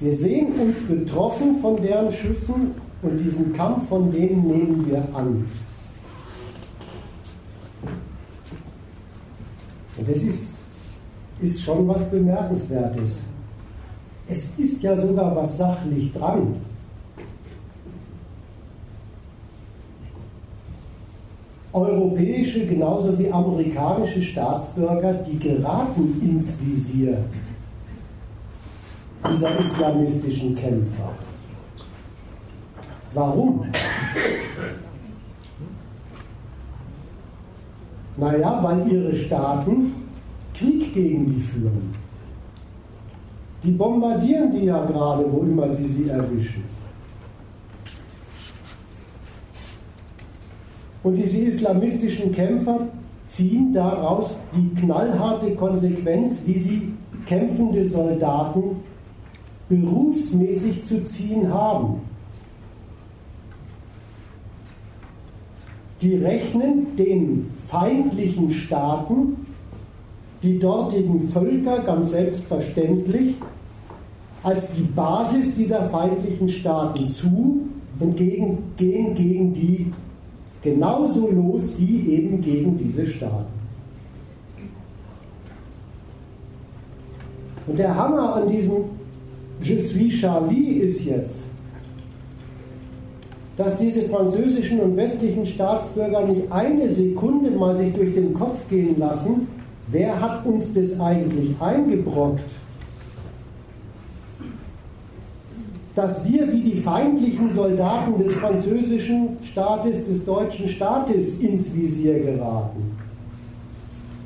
Wir 0.00 0.16
sehen 0.16 0.54
uns 0.58 0.76
betroffen 0.86 1.58
von 1.58 1.76
deren 1.76 2.10
Schüssen 2.10 2.72
und 3.02 3.18
diesen 3.18 3.52
Kampf 3.52 3.88
von 3.88 4.10
denen 4.10 4.46
nehmen 4.46 4.86
wir 4.88 5.02
an. 5.14 5.44
Und 9.98 10.08
das 10.08 10.22
ist, 10.22 10.64
ist 11.40 11.60
schon 11.60 11.86
was 11.88 12.08
Bemerkenswertes. 12.10 13.22
Es 14.30 14.50
ist 14.58 14.82
ja 14.82 14.94
sogar 14.94 15.34
was 15.34 15.56
sachlich 15.56 16.12
dran. 16.12 16.56
Europäische 21.72 22.66
genauso 22.66 23.18
wie 23.18 23.30
amerikanische 23.30 24.22
Staatsbürger, 24.22 25.14
die 25.14 25.38
geraten 25.38 26.20
ins 26.22 26.58
Visier 26.60 27.18
dieser 29.30 29.58
islamistischen 29.60 30.54
Kämpfer. 30.54 31.12
Warum? 33.14 33.64
Naja, 38.16 38.60
weil 38.62 38.92
ihre 38.92 39.14
Staaten 39.14 39.94
Krieg 40.54 40.92
gegen 40.92 41.34
die 41.34 41.40
führen. 41.40 42.07
Die 43.62 43.72
bombardieren 43.72 44.52
die 44.52 44.66
ja 44.66 44.84
gerade, 44.84 45.30
wo 45.30 45.40
immer 45.40 45.68
sie 45.70 45.86
sie 45.86 46.08
erwischen. 46.08 46.62
Und 51.02 51.14
diese 51.14 51.42
islamistischen 51.42 52.32
Kämpfer 52.32 52.80
ziehen 53.26 53.72
daraus 53.72 54.36
die 54.54 54.80
knallharte 54.80 55.54
Konsequenz, 55.54 56.42
wie 56.46 56.58
sie 56.58 56.92
kämpfende 57.26 57.84
Soldaten 57.84 58.76
berufsmäßig 59.68 60.84
zu 60.84 61.02
ziehen 61.04 61.52
haben. 61.52 62.00
Die 66.00 66.14
rechnen 66.14 66.96
den 66.96 67.50
feindlichen 67.66 68.52
Staaten 68.52 69.37
die 70.42 70.58
dortigen 70.58 71.28
Völker 71.30 71.80
ganz 71.80 72.10
selbstverständlich 72.10 73.34
als 74.42 74.72
die 74.72 74.82
Basis 74.82 75.54
dieser 75.56 75.88
feindlichen 75.90 76.48
Staaten 76.48 77.06
zu 77.08 77.68
und 77.98 78.16
gegen, 78.16 78.58
gehen 78.76 79.14
gegen 79.14 79.52
die 79.52 79.92
genauso 80.62 81.30
los 81.30 81.74
wie 81.78 82.08
eben 82.12 82.40
gegen 82.40 82.78
diese 82.78 83.06
Staaten. 83.06 83.58
Und 87.66 87.78
der 87.78 87.94
Hammer 87.94 88.36
an 88.36 88.48
diesem 88.48 88.76
Je 89.60 89.78
suis 89.80 90.20
Charlie 90.20 90.78
ist 90.80 91.04
jetzt, 91.04 91.44
dass 93.56 93.76
diese 93.78 94.02
französischen 94.02 94.78
und 94.80 94.96
westlichen 94.96 95.44
Staatsbürger 95.44 96.24
nicht 96.26 96.50
eine 96.50 96.88
Sekunde 96.90 97.50
mal 97.50 97.76
sich 97.76 97.92
durch 97.92 98.14
den 98.14 98.32
Kopf 98.34 98.68
gehen 98.68 98.96
lassen, 98.98 99.48
wer 99.90 100.20
hat 100.20 100.46
uns 100.46 100.72
das 100.72 101.00
eigentlich 101.00 101.54
eingebrockt? 101.60 102.50
dass 105.98 106.24
wir 106.28 106.52
wie 106.52 106.60
die 106.60 106.76
feindlichen 106.76 107.50
Soldaten 107.50 108.22
des 108.22 108.32
französischen 108.34 109.36
Staates, 109.42 110.06
des 110.06 110.24
deutschen 110.24 110.68
Staates 110.68 111.40
ins 111.40 111.74
Visier 111.74 112.20
geraten. 112.20 112.96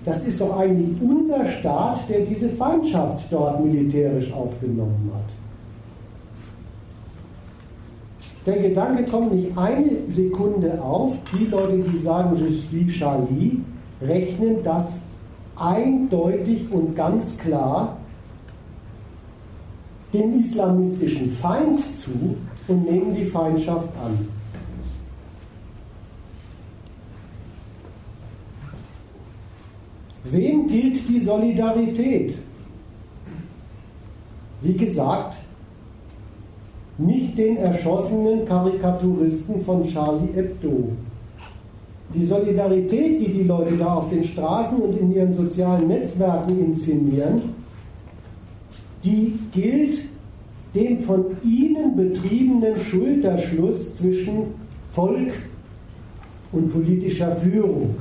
Das 0.05 0.27
ist 0.27 0.39
doch 0.43 0.59
eigentlich 0.59 1.01
unser 1.01 1.47
Staat, 1.47 2.07
der 2.11 2.27
diese 2.27 2.51
Feindschaft 2.51 3.25
dort 3.31 3.65
militärisch 3.65 4.31
aufgenommen 4.35 5.13
hat. 5.15 5.33
Der 8.45 8.69
Gedanke 8.69 9.05
kommt 9.05 9.33
nicht 9.33 9.57
eine 9.57 9.93
Sekunde 10.11 10.79
auf. 10.83 11.15
Die 11.33 11.47
Leute, 11.47 11.79
die 11.79 11.99
sagen, 11.99 12.37
je 12.37 12.53
suis 12.53 12.93
Charlie, 12.99 13.61
rechnen 14.03 14.57
das 14.63 15.01
eindeutig 15.57 16.71
und 16.71 16.95
ganz 16.95 17.39
klar 17.39 17.97
dem 20.13 20.41
islamistischen 20.41 21.31
Feind 21.31 21.81
zu 21.81 22.37
und 22.69 22.85
nehmen 22.85 23.15
die 23.15 23.25
Feindschaft 23.25 23.89
an. 23.97 24.29
Wem 30.25 30.69
gilt 30.69 31.09
die 31.09 31.21
Solidarität? 31.21 32.39
Wie 34.61 34.75
gesagt, 34.75 35.39
nicht 36.99 37.37
den 37.37 37.57
erschossenen 37.57 38.47
Karikaturisten 38.47 39.61
von 39.63 39.89
Charlie 39.89 40.33
Hebdo. 40.33 40.93
Die 42.15 42.25
Solidarität, 42.25 43.21
die 43.21 43.33
die 43.33 43.45
Leute 43.45 43.77
da 43.77 43.95
auf 43.95 44.11
den 44.11 44.25
Straßen 44.25 44.79
und 44.79 44.99
in 44.99 45.15
ihren 45.15 45.35
sozialen 45.35 45.89
Netzwerken 45.89 46.59
inszenieren, 46.59 47.43
die 49.03 49.39
gilt 49.53 50.05
dem 50.75 50.99
von 51.01 51.25
ihnen 51.43 51.97
betriebenen 51.97 52.81
Schulterschluss 52.85 53.95
zwischen 53.95 54.55
Volk 54.93 55.33
und 56.53 56.73
politischer 56.73 57.35
Führung. 57.37 57.97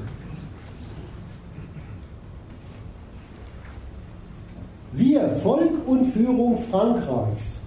Wir, 4.94 5.30
Volk 5.42 5.72
und 5.88 6.12
Führung 6.12 6.58
Frankreichs, 6.58 7.62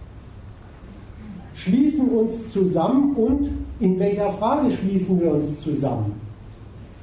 schließen 1.54 2.09
uns 2.11 2.52
zusammen 2.52 3.14
und 3.16 3.48
in 3.80 3.98
welcher 3.98 4.30
Frage 4.33 4.70
schließen 4.72 5.18
wir 5.20 5.33
uns 5.33 5.61
zusammen? 5.62 6.24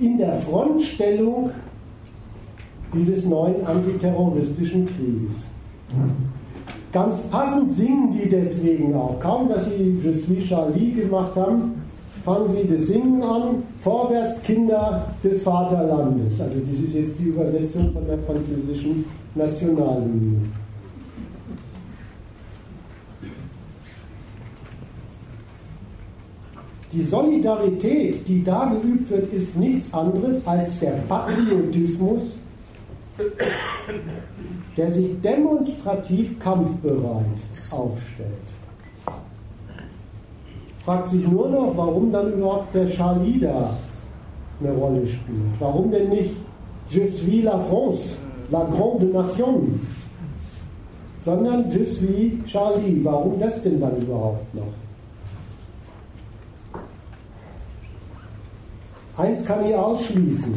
In 0.02 0.18
der 0.18 0.34
Frontstellung 0.34 1.52
dieses 2.92 3.26
neuen 3.26 3.66
antiterroristischen 3.66 4.88
Krieges. 4.88 5.46
Ganz 6.92 7.22
passend 7.28 7.72
singen 7.74 8.12
die 8.12 8.28
deswegen 8.28 8.96
auch. 8.96 9.20
Kaum, 9.20 9.50
dass 9.50 9.70
sie 9.70 10.00
Je 10.04 10.14
suis 10.14 10.48
Charlie 10.48 10.92
gemacht 10.94 11.36
haben, 11.36 11.82
fangen 12.26 12.48
sie 12.50 12.68
das 12.68 12.88
Singen 12.88 13.22
an. 13.22 13.64
Vorwärts, 13.80 14.42
Kinder 14.42 15.06
des 15.24 15.44
Vaterlandes. 15.44 16.42
Also, 16.42 16.60
das 16.60 16.80
ist 16.80 16.96
jetzt 16.96 17.20
die 17.20 17.26
Übersetzung 17.26 17.94
von 17.94 18.06
der 18.08 18.18
französischen 18.20 19.06
Nationalhymne. 19.36 20.42
Die 26.93 27.01
Solidarität, 27.01 28.27
die 28.27 28.43
da 28.43 28.65
geübt 28.65 29.10
wird, 29.10 29.34
ist 29.34 29.56
nichts 29.56 29.93
anderes 29.93 30.45
als 30.45 30.80
der 30.80 30.91
Patriotismus 31.08 32.36
der 34.77 34.91
sich 34.91 35.21
demonstrativ 35.21 36.39
kampfbereit 36.39 37.25
aufstellt. 37.71 38.30
Fragt 40.86 41.10
sich 41.10 41.27
nur 41.27 41.49
noch, 41.49 41.73
warum 41.75 42.12
dann 42.12 42.34
überhaupt 42.34 42.73
der 42.73 42.89
Charlie 42.89 43.39
da 43.39 43.69
eine 44.60 44.71
Rolle 44.73 45.06
spielt. 45.08 45.60
Warum 45.60 45.91
denn 45.91 46.10
nicht 46.10 46.36
Je 46.89 47.08
suis 47.08 47.41
la 47.41 47.58
France, 47.58 48.17
la 48.49 48.65
grande 48.65 49.06
nation, 49.06 49.80
sondern 51.23 51.71
Je 51.71 51.86
suis 51.86 52.43
Charlie. 52.45 52.99
Warum 53.04 53.39
das 53.39 53.62
denn 53.62 53.80
dann 53.80 53.95
überhaupt 53.97 54.54
noch? 54.54 54.81
Eins 59.22 59.46
kann 59.46 59.66
ich 59.66 59.76
ausschließen. 59.76 60.54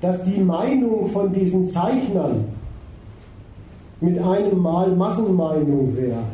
dass 0.00 0.24
die 0.24 0.40
Meinung 0.40 1.06
von 1.06 1.32
diesen 1.32 1.64
Zeichnern 1.64 2.44
mit 4.00 4.18
einem 4.18 4.58
Mal 4.58 4.90
Massenmeinung 4.96 5.96
wäre. 5.96 6.24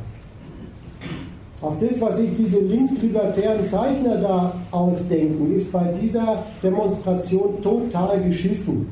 Auf 1.60 1.74
das, 1.78 2.00
was 2.00 2.16
sich 2.16 2.30
diese 2.34 2.60
linkslibertären 2.60 3.66
Zeichner 3.66 4.16
da 4.16 4.54
ausdenken, 4.70 5.54
ist 5.54 5.70
bei 5.70 5.92
dieser 5.92 6.44
Demonstration 6.62 7.60
total 7.60 8.24
geschissen. 8.24 8.88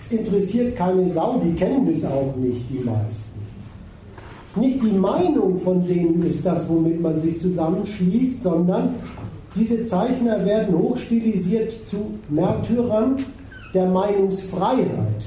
Es 0.00 0.12
interessiert 0.12 0.76
keine 0.76 1.08
Sau, 1.08 1.40
die 1.44 1.52
kennen 1.52 1.92
das 1.92 2.04
auch 2.04 2.36
nicht, 2.36 2.64
die 2.70 2.78
meisten. 2.78 3.33
Nicht 4.56 4.82
die 4.82 4.92
Meinung 4.92 5.58
von 5.58 5.84
denen 5.86 6.22
ist 6.22 6.46
das, 6.46 6.68
womit 6.68 7.00
man 7.00 7.20
sich 7.20 7.40
zusammenschließt, 7.40 8.42
sondern 8.42 8.94
diese 9.56 9.84
Zeichner 9.84 10.44
werden 10.44 10.76
hochstilisiert 10.78 11.72
zu 11.86 12.18
Märtyrern 12.28 13.16
der 13.72 13.86
Meinungsfreiheit. 13.86 15.24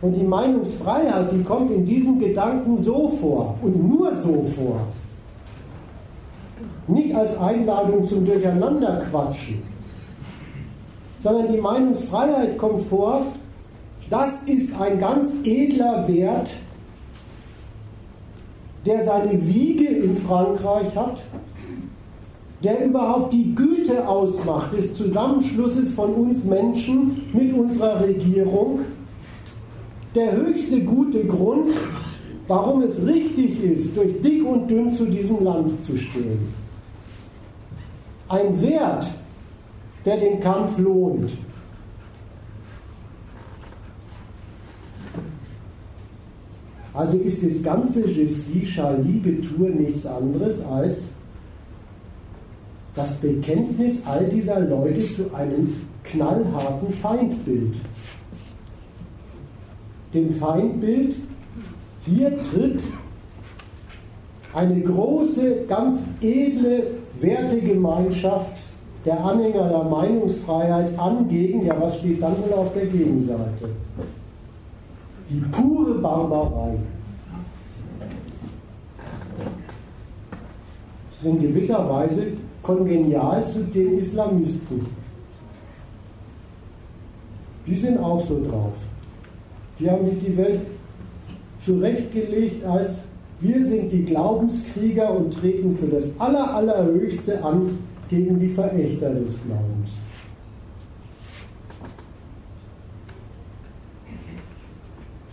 Und 0.00 0.14
die 0.14 0.24
Meinungsfreiheit, 0.24 1.32
die 1.32 1.42
kommt 1.42 1.72
in 1.72 1.84
diesem 1.84 2.20
Gedanken 2.20 2.78
so 2.78 3.08
vor 3.20 3.56
und 3.62 3.88
nur 3.88 4.14
so 4.16 4.44
vor. 4.56 4.80
Nicht 6.86 7.14
als 7.14 7.36
Einladung 7.38 8.04
zum 8.04 8.24
Durcheinanderquatschen, 8.24 9.62
sondern 11.22 11.52
die 11.52 11.60
Meinungsfreiheit 11.60 12.56
kommt 12.58 12.82
vor, 12.82 13.26
das 14.10 14.42
ist 14.44 14.78
ein 14.80 14.98
ganz 14.98 15.34
edler 15.44 16.08
Wert, 16.08 16.50
der 18.86 19.04
seine 19.04 19.46
Wiege 19.46 19.86
in 19.86 20.16
Frankreich 20.16 20.94
hat, 20.96 21.22
der 22.64 22.84
überhaupt 22.84 23.32
die 23.32 23.54
Güte 23.54 24.08
ausmacht 24.08 24.72
des 24.72 24.96
Zusammenschlusses 24.96 25.94
von 25.94 26.14
uns 26.14 26.44
Menschen 26.44 27.28
mit 27.32 27.52
unserer 27.52 28.00
Regierung 28.00 28.80
der 30.14 30.32
höchste 30.32 30.80
gute 30.80 31.24
Grund, 31.24 31.74
warum 32.48 32.82
es 32.82 33.04
richtig 33.04 33.62
ist, 33.62 33.96
durch 33.96 34.20
dick 34.22 34.44
und 34.44 34.68
dünn 34.68 34.90
zu 34.90 35.04
diesem 35.04 35.44
Land 35.44 35.84
zu 35.84 35.96
stehen. 35.96 36.52
Ein 38.28 38.60
Wert, 38.60 39.06
der 40.04 40.16
den 40.16 40.40
Kampf 40.40 40.78
lohnt. 40.78 41.30
Also 46.98 47.16
ist 47.18 47.44
das 47.44 47.62
ganze 47.62 48.08
Je 48.08 48.26
suis 48.26 48.68
Charlie 48.74 49.20
Getue 49.20 49.70
nichts 49.70 50.04
anderes 50.04 50.64
als 50.64 51.12
das 52.94 53.14
Bekenntnis 53.16 54.02
all 54.04 54.24
dieser 54.24 54.58
Leute 54.58 55.00
zu 55.00 55.32
einem 55.32 55.72
knallharten 56.02 56.92
Feindbild 56.92 57.76
dem 60.14 60.32
Feindbild, 60.32 61.16
hier 62.06 62.36
tritt 62.44 62.80
eine 64.54 64.80
große, 64.80 65.66
ganz 65.68 66.06
edle 66.20 66.82
Wertegemeinschaft 67.20 68.58
der 69.04 69.22
Anhänger 69.22 69.68
der 69.68 69.84
Meinungsfreiheit 69.84 70.98
an 70.98 71.28
gegen, 71.28 71.64
ja 71.64 71.76
was 71.80 71.98
steht 71.98 72.22
dann 72.22 72.36
wohl 72.38 72.54
auf 72.54 72.72
der 72.72 72.86
Gegenseite? 72.86 73.68
Die 75.28 75.40
pure 75.52 75.94
Barbarei. 75.94 76.78
In 81.22 81.40
gewisser 81.40 81.88
Weise 81.88 82.28
kongenial 82.62 83.46
zu 83.46 83.64
den 83.64 83.98
Islamisten. 83.98 84.86
Die 87.66 87.76
sind 87.76 87.98
auch 87.98 88.24
so 88.26 88.42
drauf. 88.48 88.74
Die 89.78 89.90
haben 89.90 90.08
sich 90.08 90.20
die 90.20 90.36
Welt 90.36 90.60
zurechtgelegt 91.64 92.64
als 92.64 93.08
wir 93.40 93.64
sind 93.64 93.92
die 93.92 94.04
Glaubenskrieger 94.04 95.14
und 95.14 95.32
treten 95.32 95.76
für 95.76 95.86
das 95.86 96.10
Aller, 96.18 96.54
Allerhöchste 96.54 97.42
an 97.44 97.78
gegen 98.08 98.40
die 98.40 98.48
Verächter 98.48 99.10
des 99.10 99.38
Glaubens. 99.44 99.90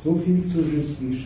So 0.05 0.13
viel 0.13 0.45
zu 0.45 0.59
Justin 0.59 1.19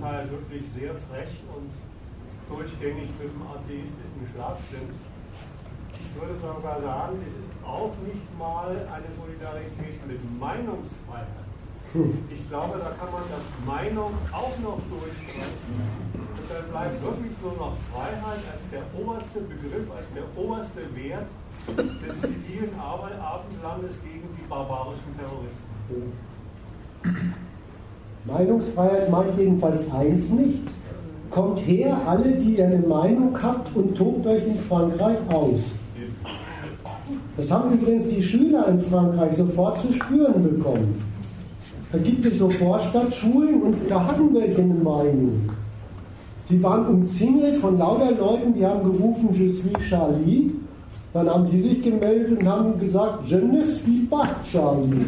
Charlie. 0.00 0.30
wirklich 0.30 0.64
sehr 0.68 0.94
frech 0.94 1.32
und 1.54 1.70
durchgängig 2.48 3.08
mit 3.18 3.30
dem 3.32 3.42
atheistischen 3.42 4.24
Schlag 4.34 4.56
sind. 4.70 4.92
Ich 5.96 6.10
würde 6.20 6.36
sogar 6.36 6.80
sagen, 6.80 7.16
es 7.24 7.32
ist 7.32 7.50
auch 7.64 7.92
nicht 8.04 8.26
mal 8.38 8.68
eine 8.68 9.10
Solidarität 9.16 10.06
mit 10.06 10.20
Meinungsfreiheit. 10.38 11.48
Ich 12.30 12.48
glaube, 12.48 12.78
da 12.78 12.90
kann 12.96 13.12
man 13.12 13.24
das 13.28 13.44
Meinung 13.66 14.12
auch 14.32 14.56
noch 14.62 14.80
durchsprechen. 14.88 15.76
Und 16.14 16.46
dann 16.48 16.68
bleibt 16.70 17.02
wirklich 17.02 17.32
nur 17.42 17.52
noch 17.52 17.76
Freiheit 17.92 18.40
als 18.52 18.62
der 18.72 18.84
oberste 18.96 19.40
Begriff, 19.40 19.90
als 19.92 20.06
der 20.14 20.24
oberste 20.36 20.82
Wert 20.96 21.28
des 21.76 22.20
zivilen 22.20 22.78
Abendlandes 22.80 23.98
gegen 24.02 24.28
die 24.36 24.46
barbarischen 24.48 25.12
Terroristen. 25.16 26.12
Meinungsfreiheit 28.24 29.10
meint 29.10 29.36
jedenfalls 29.36 29.90
eins 29.90 30.30
nicht. 30.30 30.60
Kommt 31.30 31.58
her, 31.66 31.96
alle, 32.06 32.36
die 32.36 32.56
ihr 32.56 32.66
eine 32.66 32.78
Meinung 32.78 33.36
habt 33.42 33.74
und 33.74 33.96
tobt 33.96 34.26
euch 34.26 34.46
in 34.46 34.58
Frankreich 34.58 35.16
aus. 35.28 35.60
Das 37.36 37.50
haben 37.50 37.72
übrigens 37.72 38.08
die 38.08 38.22
Schüler 38.22 38.68
in 38.68 38.80
Frankreich 38.82 39.36
sofort 39.36 39.80
zu 39.80 39.92
spüren 39.92 40.42
bekommen. 40.42 41.02
Da 41.90 41.98
gibt 41.98 42.24
es 42.26 42.38
so 42.38 42.48
Vorstadtschulen 42.48 43.62
und 43.62 43.76
da 43.88 44.06
hatten 44.06 44.34
welche 44.34 44.62
eine 44.62 44.74
Meinung. 44.74 45.50
Sie 46.48 46.62
waren 46.62 46.86
umzingelt 46.86 47.56
von 47.56 47.78
lauter 47.78 48.12
Leuten, 48.12 48.54
die 48.54 48.64
haben 48.64 48.82
gerufen, 48.84 49.30
Je 49.32 49.48
suis 49.48 49.72
Charlie. 49.88 50.52
Dann 51.14 51.28
haben 51.28 51.50
die 51.50 51.60
sich 51.60 51.82
gemeldet 51.82 52.40
und 52.40 52.48
haben 52.48 52.80
gesagt, 52.80 53.26
Je 53.26 53.36
ne 53.36 53.66
suis 53.66 54.08
pas 54.08 54.28
Charlie. 54.50 55.04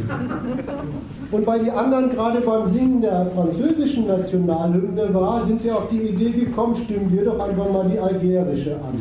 Und 1.30 1.46
weil 1.46 1.64
die 1.64 1.70
anderen 1.70 2.10
gerade 2.10 2.40
beim 2.42 2.66
Singen 2.66 3.00
der 3.00 3.26
französischen 3.34 4.06
Nationalhymne 4.06 5.14
waren, 5.14 5.46
sind 5.46 5.62
sie 5.62 5.72
auf 5.72 5.88
die 5.88 6.00
Idee 6.00 6.30
gekommen, 6.30 6.76
stimmen 6.76 7.10
wir 7.10 7.24
doch 7.24 7.40
einfach 7.40 7.70
mal 7.72 7.88
die 7.90 7.98
algerische 7.98 8.74
an. 8.74 9.00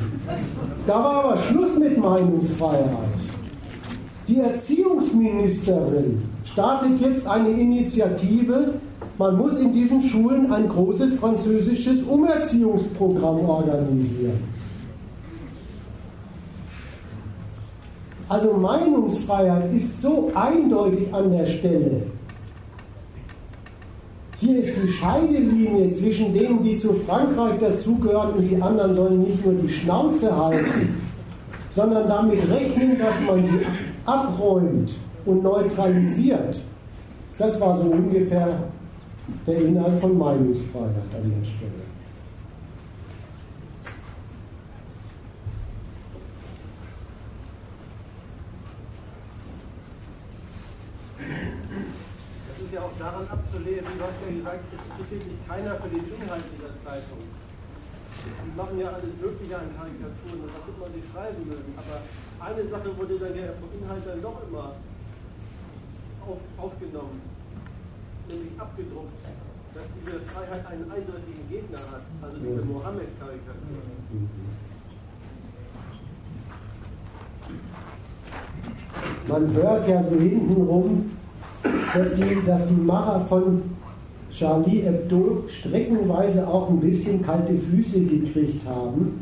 Da 0.87 0.93
war 0.93 1.25
aber 1.25 1.37
Schluss 1.43 1.77
mit 1.77 1.97
Meinungsfreiheit. 1.97 2.87
Die 4.29 4.39
Erziehungsministerin 4.39 6.21
startet 6.45 7.01
jetzt 7.01 7.27
eine 7.27 7.49
Initiative, 7.49 8.75
man 9.17 9.37
muss 9.37 9.57
in 9.59 9.73
diesen 9.73 10.03
Schulen 10.03 10.51
ein 10.51 10.69
großes 10.69 11.15
französisches 11.15 12.01
Umerziehungsprogramm 12.03 13.47
organisieren. 13.47 14.39
Also 18.33 18.51
Meinungsfreiheit 18.53 19.71
ist 19.75 20.01
so 20.01 20.31
eindeutig 20.33 21.13
an 21.13 21.31
der 21.31 21.45
Stelle, 21.45 22.01
hier 24.39 24.57
ist 24.57 24.73
die 24.75 24.87
Scheidelinie 24.87 25.93
zwischen 25.93 26.33
denen, 26.33 26.63
die 26.63 26.79
zu 26.79 26.93
Frankreich 26.93 27.59
dazugehören 27.59 28.33
und 28.33 28.49
die 28.49 28.59
anderen 28.59 28.95
sollen 28.95 29.21
nicht 29.21 29.45
nur 29.45 29.53
die 29.53 29.69
Schnauze 29.69 30.35
halten, 30.35 30.97
sondern 31.75 32.07
damit 32.07 32.39
rechnen, 32.49 32.97
dass 32.97 33.21
man 33.21 33.45
sie 33.45 33.59
abräumt 34.07 34.91
und 35.25 35.43
neutralisiert. 35.43 36.59
Das 37.37 37.61
war 37.61 37.77
so 37.77 37.83
ungefähr 37.83 38.47
der 39.45 39.61
Inhalt 39.61 40.01
von 40.01 40.17
Meinungsfreiheit 40.17 41.05
an 41.15 41.31
der 41.39 41.45
Stelle. 41.45 41.83
daran 53.03 53.27
abzulesen, 53.27 53.87
du 53.97 54.03
hast 54.03 54.19
ja 54.23 54.32
gesagt, 54.43 54.63
es 54.75 54.83
interessiert 54.91 55.23
sich 55.23 55.39
keiner 55.47 55.79
für 55.79 55.87
den 55.87 56.03
Inhalt 56.03 56.43
dieser 56.51 56.75
Zeitung. 56.83 57.23
die 57.23 58.55
machen 58.59 58.75
ja 58.77 58.91
alles 58.91 59.15
Mögliche 59.23 59.55
an 59.55 59.71
Karikaturen, 59.71 60.43
das 60.43 60.67
wird 60.67 60.77
man 60.83 60.91
sie 60.91 61.03
schreiben 61.07 61.47
mögen. 61.47 61.71
Aber 61.79 62.03
eine 62.43 62.63
Sache 62.67 62.89
wurde 62.99 63.15
dann 63.23 63.35
ja 63.39 63.55
vom 63.55 63.71
Inhalt 63.71 64.03
dann 64.03 64.21
doch 64.21 64.43
immer 64.43 64.75
auf, 66.27 66.43
aufgenommen, 66.59 67.23
nämlich 68.27 68.51
abgedruckt, 68.59 69.15
dass 69.75 69.87
diese 69.95 70.19
Freiheit 70.27 70.63
einen 70.67 70.91
eindeutigen 70.91 71.47
Gegner 71.47 71.79
hat, 71.79 72.03
also 72.21 72.35
diese 72.37 72.61
Mohammed-Karikatur. 72.67 73.79
Man 79.27 79.53
hört 79.53 79.87
ja 79.87 80.03
so 80.03 80.15
hintenrum, 80.19 81.15
dass 81.93 82.15
die, 82.15 82.43
dass 82.45 82.67
die 82.67 82.75
Macher 82.75 83.25
von 83.27 83.73
Charlie 84.37 84.81
Hebdo 84.81 85.43
streckenweise 85.47 86.47
auch 86.47 86.69
ein 86.69 86.79
bisschen 86.79 87.21
kalte 87.21 87.53
Füße 87.53 88.01
gekriegt 88.01 88.65
haben, 88.67 89.19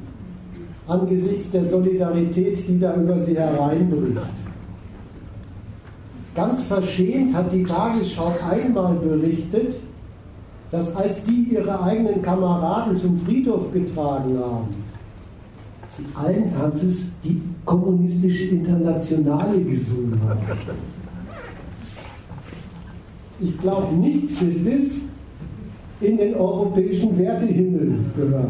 angesichts 0.88 1.52
der 1.52 1.65
Solidarität, 1.65 2.65
die 2.67 2.80
da 2.80 2.95
über 2.95 3.19
sie 3.19 3.36
hereinbricht. 3.36 4.17
Ganz 6.34 6.63
verschämt 6.63 7.34
hat 7.36 7.52
die 7.52 7.63
Tagesschau 7.63 8.34
einmal 8.50 8.95
berichtet, 8.95 9.76
dass 10.71 10.95
als 10.95 11.26
die 11.26 11.50
ihre 11.52 11.82
eigenen 11.84 12.21
Kameraden 12.21 12.95
zum 12.97 13.19
Friedhof 13.19 13.74
getragen 13.74 14.39
haben, 14.39 14.69
sie 15.97 16.06
allen 16.15 16.54
Ernstes 16.54 17.12
die 17.21 17.41
kommunistische 17.65 18.45
Internationale 18.45 19.60
gesungen 19.60 20.17
haben. 20.26 20.39
Ich 23.41 23.60
glaube 23.60 23.95
nicht, 23.95 24.39
dass 24.39 24.63
das 24.63 25.01
in 25.99 26.17
den 26.17 26.36
europäischen 26.36 27.17
Wertehimmel 27.17 27.97
gehört. 28.15 28.45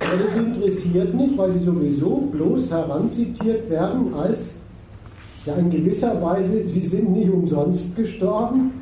Das 0.00 0.36
interessiert 0.36 1.14
nicht, 1.14 1.38
weil 1.38 1.52
die 1.52 1.64
sowieso 1.64 2.28
bloß 2.32 2.70
heranzitiert 2.72 3.70
werden 3.70 4.12
als, 4.14 4.56
ja 5.46 5.54
in 5.54 5.70
gewisser 5.70 6.20
Weise, 6.20 6.66
sie 6.68 6.86
sind 6.86 7.12
nicht 7.12 7.30
umsonst 7.30 7.94
gestorben, 7.94 8.72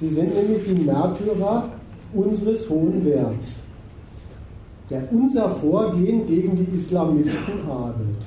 sie 0.00 0.08
sind 0.08 0.34
nämlich 0.34 0.64
die 0.64 0.84
Märtyrer 0.84 1.68
unseres 2.14 2.68
hohen 2.70 3.04
Werts 3.04 3.63
der 4.90 5.10
unser 5.10 5.50
Vorgehen 5.50 6.26
gegen 6.26 6.56
die 6.56 6.76
Islamisten 6.76 7.70
adelt. 7.70 8.22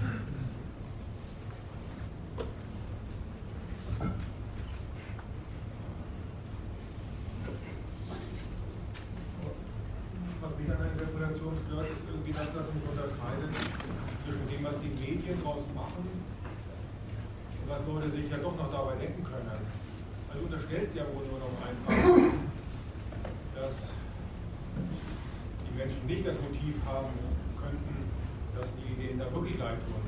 Was 10.41 10.52
mich 10.58 10.72
an 10.72 10.78
der 10.82 10.91
Interpretation 10.93 11.54
stört, 11.67 11.86
ist 11.86 12.02
irgendwie, 12.10 12.34
dass 12.34 12.50
das 12.54 12.65
nicht 12.74 12.86
unterscheidet 12.89 13.54
zwischen 14.26 14.48
dem, 14.50 14.65
was 14.65 14.76
die 14.82 14.89
Medien 14.98 15.38
daraus 15.43 15.63
machen 15.76 16.10
und 17.62 17.70
was 17.70 17.82
Leute 17.86 18.10
sich 18.10 18.32
ja 18.32 18.38
doch 18.38 18.58
noch 18.58 18.72
dabei 18.72 18.96
denken 18.96 19.24
können. 19.24 19.62
Also 20.34 20.41
unterstellt 20.43 20.89
ja 20.96 21.04
wohl 21.13 21.22
nur 21.30 21.38
noch 21.38 21.54
einfach, 21.62 21.93
dass 23.54 23.93
Menschen 25.78 26.08
nicht 26.08 26.26
das 26.26 26.41
Motiv 26.41 26.74
haben 26.89 27.13
könnten, 27.54 28.10
dass 28.58 28.65
die 28.82 28.98
denen 28.98 29.22
da 29.22 29.30
wirklich 29.30 29.62
leid 29.62 29.78
tun. 29.86 30.02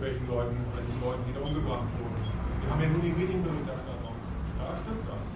Welchen 0.00 0.24
Leuten, 0.24 0.56
welchen 0.72 1.00
Leuten, 1.04 1.22
die 1.28 1.34
da 1.36 1.40
umgebracht 1.44 1.84
wurden. 2.00 2.16
Wir 2.64 2.68
haben 2.72 2.80
ja 2.80 2.88
nur 2.88 3.04
die 3.04 3.12
Medienberichterstattung. 3.12 4.16
Da 4.56 4.72
stimmt 4.80 5.04
das. 5.04 5.26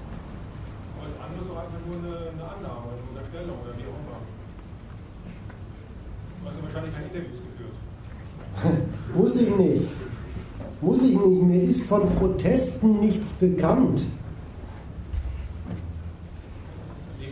Aber 0.96 1.04
das 1.12 1.18
andere 1.20 1.44
ist 1.44 1.50
doch 1.52 1.60
einfach 1.60 1.82
nur 1.84 1.96
eine, 2.00 2.14
eine 2.32 2.44
Annahme, 2.56 2.88
eine 2.96 3.04
Unterstellung 3.12 3.56
oder 3.60 3.76
wie 3.76 3.84
auch 3.84 4.00
immer. 4.00 4.20
Du 6.40 6.42
hast 6.48 6.56
ja 6.56 6.62
wahrscheinlich 6.64 6.92
keine 6.96 7.06
Interviews 7.12 7.44
geführt. 7.44 7.76
Muss 9.34 9.42
ich 9.42 9.56
nicht. 9.56 9.88
Muss 10.80 11.02
ich 11.02 11.10
nicht. 11.10 11.42
Mir 11.42 11.62
ist 11.64 11.86
von 11.86 12.08
Protesten 12.18 13.00
nichts 13.00 13.32
bekannt. 13.32 14.02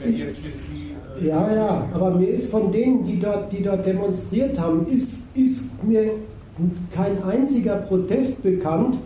Ihr 0.05 0.11
jetzt 0.11 0.41
ja, 1.21 1.55
ja, 1.55 1.88
aber 1.95 2.11
mir 2.11 2.31
ist 2.31 2.51
von 2.51 2.73
denen, 2.73 3.07
die 3.07 3.21
dort, 3.21 3.53
die 3.53 3.62
dort 3.62 3.87
demonstriert 3.87 4.59
haben, 4.59 4.85
ist, 4.88 5.21
ist 5.35 5.69
mir 5.85 6.11
kein 6.93 7.23
einziger 7.23 7.77
Protest 7.77 8.43
bekannt, 8.43 8.97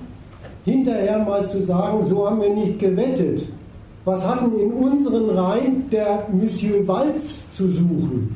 hinterher 0.64 1.18
mal 1.18 1.46
zu 1.46 1.60
sagen, 1.62 2.02
so 2.06 2.30
haben 2.30 2.40
wir 2.40 2.54
nicht 2.54 2.78
gewettet. 2.78 3.42
Was 4.06 4.26
hatten 4.26 4.58
in 4.58 4.72
unseren 4.72 5.28
Reihen 5.28 5.90
der 5.90 6.26
Monsieur 6.32 6.88
Walz 6.88 7.42
zu 7.52 7.70
suchen? 7.70 8.34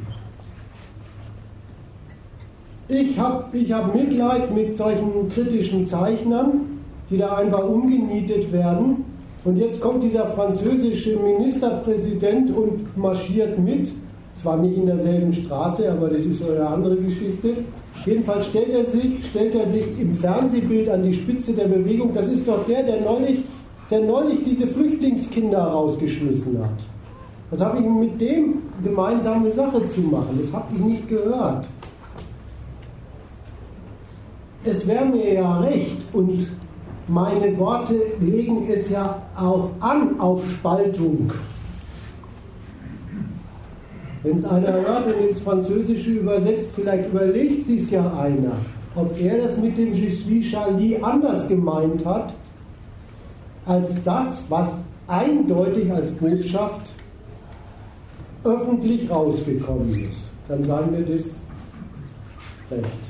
Ich 2.92 3.16
habe 3.16 3.57
ich 3.57 3.72
hab 3.72 3.94
Mitleid 3.94 4.53
mit 4.53 4.76
solchen 4.76 5.29
kritischen 5.33 5.87
Zeichnern, 5.87 6.81
die 7.09 7.18
da 7.18 7.37
einfach 7.37 7.68
umgenietet 7.68 8.53
werden 8.53 9.05
und 9.44 9.57
jetzt 9.57 9.81
kommt 9.81 10.03
dieser 10.03 10.26
französische 10.26 11.16
Ministerpräsident 11.16 12.50
und 12.50 12.96
marschiert 12.96 13.59
mit, 13.59 13.88
zwar 14.35 14.57
nicht 14.57 14.76
in 14.76 14.87
derselben 14.87 15.33
Straße, 15.33 15.90
aber 15.90 16.09
das 16.09 16.26
ist 16.26 16.42
eine 16.42 16.66
andere 16.66 16.96
Geschichte. 16.96 17.59
Jedenfalls 18.05 18.48
stellt 18.48 18.70
er 18.70 18.85
sich, 18.85 19.24
stellt 19.31 19.55
er 19.55 19.66
sich 19.66 19.85
im 19.98 20.14
Fernsehbild 20.14 20.88
an 20.88 21.05
die 21.05 21.14
Spitze 21.14 21.53
der 21.53 21.68
Bewegung. 21.68 22.12
Das 22.12 22.26
ist 22.26 22.46
doch 22.48 22.66
der, 22.66 22.83
der 22.83 23.00
neulich, 23.03 23.38
der 23.90 24.00
neulich 24.00 24.40
diese 24.44 24.66
Flüchtlingskinder 24.66 25.62
rausgeschmissen 25.62 26.59
hat. 26.59 26.79
Was 27.50 27.61
habe 27.61 27.79
ich 27.79 27.87
mit 27.87 28.20
dem 28.20 28.59
gemeinsame 28.83 29.53
Sache 29.53 29.87
zu 29.88 30.00
machen? 30.00 30.38
Das 30.40 30.53
habe 30.53 30.66
ich 30.74 30.81
nicht 30.81 31.09
gehört. 31.09 31.66
Es 34.62 34.87
wäre 34.87 35.07
mir 35.07 35.35
ja 35.35 35.61
recht 35.61 35.96
und 36.12 36.46
meine 37.09 37.57
Worte 37.59 37.99
legen 38.20 38.68
es 38.70 38.90
ja 38.90 39.23
auch 39.35 39.70
an 39.81 40.20
auf 40.20 40.42
Spaltung. 40.51 41.33
Wenn 44.23 44.37
es 44.37 44.44
einer 44.44 44.73
hört 44.73 45.07
und 45.07 45.29
ins 45.29 45.40
Französische 45.40 46.11
übersetzt, 46.11 46.68
vielleicht 46.75 47.09
überlegt 47.09 47.64
sich 47.64 47.90
ja 47.90 48.05
einer, 48.18 48.53
ob 48.94 49.18
er 49.18 49.44
das 49.44 49.57
mit 49.57 49.79
dem 49.79 49.94
Je 49.94 50.11
suis 50.11 50.51
Charlie 50.51 50.99
anders 51.01 51.49
gemeint 51.49 52.05
hat, 52.05 52.35
als 53.64 54.05
das, 54.05 54.44
was 54.51 54.85
eindeutig 55.07 55.90
als 55.90 56.12
Botschaft 56.12 56.87
öffentlich 58.44 59.11
rausgekommen 59.11 59.94
ist. 59.94 60.18
Dann 60.49 60.64
sagen 60.64 60.92
wir 60.92 61.16
das 61.16 61.35
recht. 62.70 63.10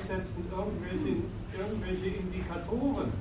Gleichsetzen 0.00 0.44
irgendwelche, 0.50 1.20
irgendwelche 1.52 2.16
Indikatoren, 2.16 3.12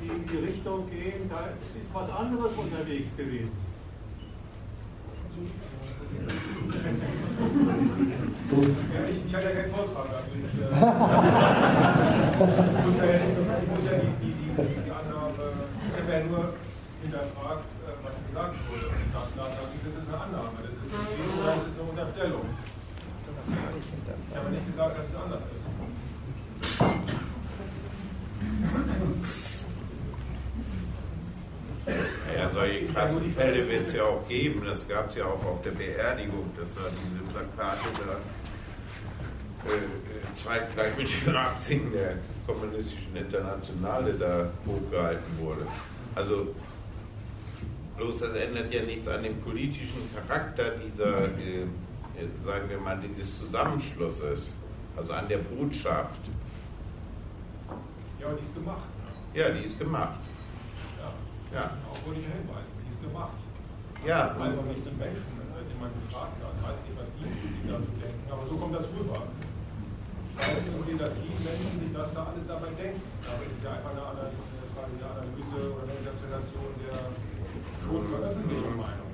die 0.00 0.06
in 0.08 0.26
die 0.26 0.38
Richtung 0.46 0.88
gehen, 0.90 1.28
da 1.28 1.50
ist 1.80 1.94
was 1.94 2.08
anderes 2.10 2.52
unterwegs 2.52 3.14
gewesen. 3.16 3.52
Ja, 8.94 9.00
ich, 9.10 9.18
ich 9.26 9.34
hatte 9.34 9.46
ja 9.46 9.50
keinen 9.50 9.74
Vortrag. 9.74 10.06
Also 10.06 10.28
ich, 10.32 10.38
äh, 10.46 10.46
ich 10.46 10.52
muss 12.86 12.98
ja, 12.98 13.04
ich 13.06 13.12
muss 13.68 13.84
ja 13.84 13.92
die, 13.98 14.12
die, 14.22 14.32
die, 14.32 14.50
die 14.56 14.90
Annahme, 14.90 15.44
ich 15.90 15.96
habe 16.00 16.10
ja 16.12 16.18
nur 16.24 16.44
hinterfragt, 17.02 17.66
äh, 17.84 17.92
was 18.02 18.16
gesagt 18.26 18.56
wurde. 18.70 18.86
Und 18.86 19.10
das, 19.12 19.28
das 19.34 19.46
ist 19.92 20.08
eine 20.08 20.18
Annahme, 20.22 20.58
das 20.62 20.72
ist, 20.72 20.80
das 21.44 21.56
ist 21.66 21.74
eine 21.74 21.84
Unterstellung. 21.90 22.46
Ich 24.30 24.36
habe 24.36 24.48
nicht 24.50 24.66
gesagt, 24.66 24.98
dass 24.98 25.06
es 25.06 25.14
anders 25.16 25.42
ist. 25.42 25.56
Solche 32.96 33.12
krassen 33.12 33.34
Fälle 33.34 33.68
wird 33.68 33.88
es 33.88 33.94
ja 33.94 34.04
auch 34.04 34.26
geben. 34.26 34.62
Das 34.64 34.88
gab 34.88 35.10
es 35.10 35.16
ja 35.16 35.26
auch 35.26 35.44
auf 35.44 35.62
der 35.62 35.72
Beerdigung, 35.72 36.50
dass 36.58 36.74
da 36.74 36.82
diese 36.90 37.30
Plakate 37.30 37.88
da 37.98 39.70
äh, 39.70 40.34
zeitgleich 40.34 40.96
mit 40.96 41.08
dem 41.26 41.36
Absingen 41.36 41.92
der 41.92 42.14
kommunistischen 42.46 43.14
Internationale 43.14 44.14
da 44.14 44.48
hochgehalten 44.66 45.38
wurde. 45.38 45.66
Also 46.14 46.54
bloß 47.98 48.18
das 48.20 48.32
ändert 48.34 48.72
ja 48.72 48.82
nichts 48.82 49.08
an 49.08 49.22
dem 49.22 49.40
politischen 49.40 50.08
Charakter 50.14 50.72
dieser, 50.86 51.24
äh, 51.24 51.62
äh 51.62 52.28
sagen 52.44 52.70
wir 52.70 52.78
mal, 52.78 52.98
dieses 53.06 53.38
Zusammenschlusses, 53.38 54.52
also 54.96 55.12
an 55.12 55.28
der 55.28 55.38
Botschaft. 55.38 56.20
Ja, 58.18 58.32
die 58.32 58.42
ist 58.42 58.54
gemacht. 58.54 58.88
Ne? 59.34 59.40
Ja, 59.40 59.50
die 59.50 59.64
ist 59.64 59.78
gemacht. 59.78 60.18
Ja, 60.98 61.58
ja. 61.58 61.70
auch 61.90 62.06
wollte 62.06 62.20
ich 62.20 62.26
gemacht. 63.06 63.38
Ja. 64.04 64.34
Also 64.38 64.62
nicht 64.66 64.86
den 64.86 64.98
Menschen, 64.98 65.32
den 65.38 65.78
man 65.80 65.90
gefragt 66.06 66.36
hat, 66.42 66.54
weiß 66.62 66.78
nicht, 66.86 66.96
was 66.98 67.08
die, 67.18 67.26
die 67.26 67.66
dazu 67.66 67.90
denken, 67.98 68.26
aber 68.30 68.44
so 68.46 68.54
kommt 68.58 68.74
das 68.74 68.86
rüber. 68.90 69.22
Ich 69.26 70.42
weiß 70.42 70.62
irgendwie, 70.68 70.96
dass 71.00 71.12
die 71.16 71.32
Menschen 71.42 71.74
sich 71.80 71.92
das 71.96 72.12
da 72.12 72.20
alles 72.28 72.44
dabei 72.46 72.70
denken. 72.76 73.02
Aber 73.24 73.40
es 73.40 73.56
ist 73.56 73.64
ja 73.64 73.70
einfach 73.72 73.92
eine 73.96 74.04
Analyse, 74.04 74.36
eine 74.76 75.06
Analyse 75.16 75.56
oder 75.72 75.84
eine 75.88 75.96
Interpretation 75.96 76.70
der 76.82 76.98
schon 77.82 78.02
veröffentlichten 78.04 78.76
Meinung. 78.76 79.10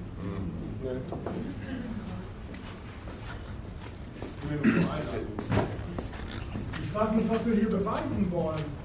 Ich 6.83 6.91
frage 6.91 7.17
mich, 7.17 7.31
was 7.31 7.47
wir 7.47 7.55
hier 7.55 7.71
beweisen 7.71 8.27
wollen. 8.31 8.82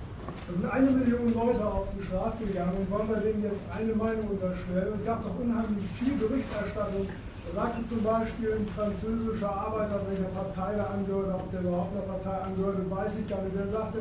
Da 0.47 0.53
sind 0.53 0.71
eine 0.71 0.91
Million 0.91 1.33
Leute 1.33 1.59
auf 1.59 1.87
die 1.91 2.05
Straße 2.07 2.45
gegangen 2.47 2.71
und 2.79 2.89
wollen 2.89 3.09
wir 3.09 3.19
denen 3.19 3.43
jetzt 3.43 3.59
eine 3.67 3.91
Meinung 3.91 4.31
unterstellen. 4.31 4.95
Es 4.95 5.05
gab 5.05 5.19
doch 5.19 5.35
unheimlich 5.35 5.83
viel 5.99 6.15
Berichterstattung. 6.15 7.03
Da 7.03 7.51
sagte 7.51 7.83
zum 7.89 8.01
Beispiel 8.03 8.55
ein 8.55 8.67
französischer 8.71 9.51
Arbeiter, 9.51 9.99
welcher 10.07 10.31
Partei 10.31 10.79
er 10.79 10.89
angehört, 10.89 11.35
ob 11.35 11.51
der 11.51 11.67
überhaupt 11.67 11.91
einer 11.91 12.07
Partei 12.15 12.37
angehört, 12.47 12.79
weiß 12.79 13.11
ich 13.19 13.27
gar 13.27 13.43
nicht. 13.43 13.59
Der 13.59 13.67
sagte, 13.67 13.99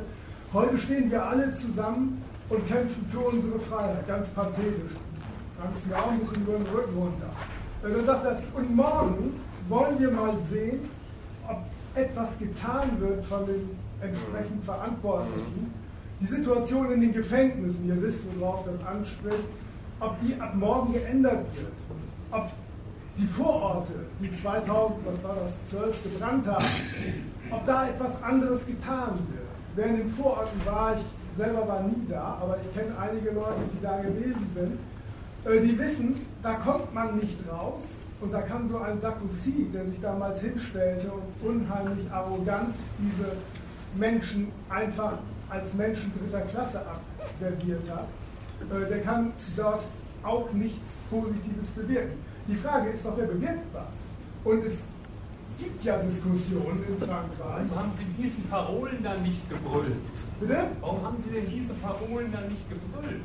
heute 0.55 0.79
stehen 0.79 1.11
wir 1.11 1.27
alle 1.27 1.51
zusammen 1.53 2.23
und 2.49 2.63
kämpfen 2.69 3.03
für 3.11 3.27
unsere 3.27 3.59
Freiheit. 3.59 4.07
Ganz 4.07 4.29
pathetisch. 4.31 4.95
Ganz 5.59 5.83
ja 5.91 5.99
ein 5.99 6.21
bisschen 6.21 6.47
über 6.47 6.63
den 6.63 6.67
Rücken 6.71 6.95
runter. 6.95 7.31
Dann 7.83 8.07
sagt 8.07 8.25
er, 8.25 8.39
und 8.55 8.77
morgen 8.77 9.41
wollen 9.69 9.99
wir 9.99 10.11
mal 10.13 10.35
sehen, 10.49 10.79
ob 11.49 11.59
etwas 11.97 12.39
getan 12.39 13.01
wird 13.01 13.25
von 13.27 13.47
den 13.47 13.67
entsprechend 14.01 14.65
Verantwortlichen. 14.65 15.86
Die 16.21 16.27
Situation 16.27 16.93
in 16.93 17.01
den 17.01 17.13
Gefängnissen, 17.13 17.87
ihr 17.87 18.03
wisst, 18.03 18.21
worauf 18.39 18.65
das 18.65 18.85
anspricht, 18.87 19.45
ob 20.01 20.17
die 20.21 20.41
ab 20.41 20.55
morgen 20.55 20.93
geändert 20.95 21.47
wird. 21.55 21.73
Ob 22.31 22.51
die 23.19 23.27
Vororte, 23.27 23.93
die 24.21 24.31
2000, 24.43 24.99
was 25.07 25.25
war 25.25 25.37
das, 25.37 25.71
12 25.71 26.03
gebrannt 26.03 26.47
haben, 26.47 26.67
ob 27.51 27.65
da 27.67 27.89
etwas 27.89 28.23
anderes 28.23 28.67
getan 28.67 29.19
wird. 29.31 29.47
Wer 29.75 29.87
in 29.87 29.97
den 29.99 30.11
Vororten 30.11 30.65
war, 30.65 30.97
ich 30.97 31.37
selber 31.37 31.69
war 31.69 31.83
nie 31.83 32.07
da, 32.09 32.39
aber 32.41 32.59
ich 32.63 32.75
kenne 32.75 32.97
einige 32.99 33.31
Leute, 33.31 33.61
die 33.75 33.83
da 33.83 33.99
gewesen 33.99 34.47
sind, 34.55 34.79
äh, 35.45 35.61
die 35.61 35.79
wissen, 35.79 36.15
da 36.43 36.55
kommt 36.55 36.95
man 36.95 37.19
nicht 37.19 37.37
raus, 37.51 37.83
und 38.21 38.33
da 38.33 38.41
kann 38.41 38.69
so 38.69 38.79
ein 38.79 38.99
Sarkozy, 39.01 39.69
der 39.73 39.85
sich 39.87 40.01
damals 40.01 40.41
hinstellte 40.41 41.11
und 41.13 41.49
unheimlich 41.49 42.11
arrogant 42.11 42.75
diese 42.99 43.33
Menschen 43.95 44.49
einfach 44.71 45.19
als 45.49 45.73
Menschen 45.75 46.13
dritter 46.19 46.45
Klasse 46.47 46.81
abserviert 47.21 47.83
hat, 47.91 48.07
äh, 48.61 48.89
der 48.89 49.01
kann 49.01 49.33
dort 49.57 49.85
auch 50.23 50.53
nichts 50.53 50.87
Positives 51.11 51.69
bewirken. 51.75 52.19
Die 52.49 52.57
Frage 52.57 52.91
ist 52.91 53.05
doch, 53.05 53.17
wer 53.17 53.27
bewirkt 53.27 53.67
was? 53.73 53.95
Und 54.45 54.65
es 54.65 54.79
gibt 55.59 55.85
ja 55.85 55.99
Diskussionen 55.99 56.85
in 56.89 56.99
Frankreich. 56.99 57.65
Warum 57.69 57.77
haben 57.77 57.93
Sie 57.97 58.05
diese 58.23 58.41
Parolen 58.43 59.03
dann 59.03 59.23
nicht 59.23 59.49
gebrüllt? 59.49 59.97
Bitte? 60.41 60.59
Warum 60.81 61.03
haben 61.03 61.17
Sie 61.21 61.31
denn 61.31 61.47
diese 61.47 61.75
Parolen 61.75 62.33
dann 62.33 62.49
nicht 62.49 62.69
gebrüllt? 62.69 63.23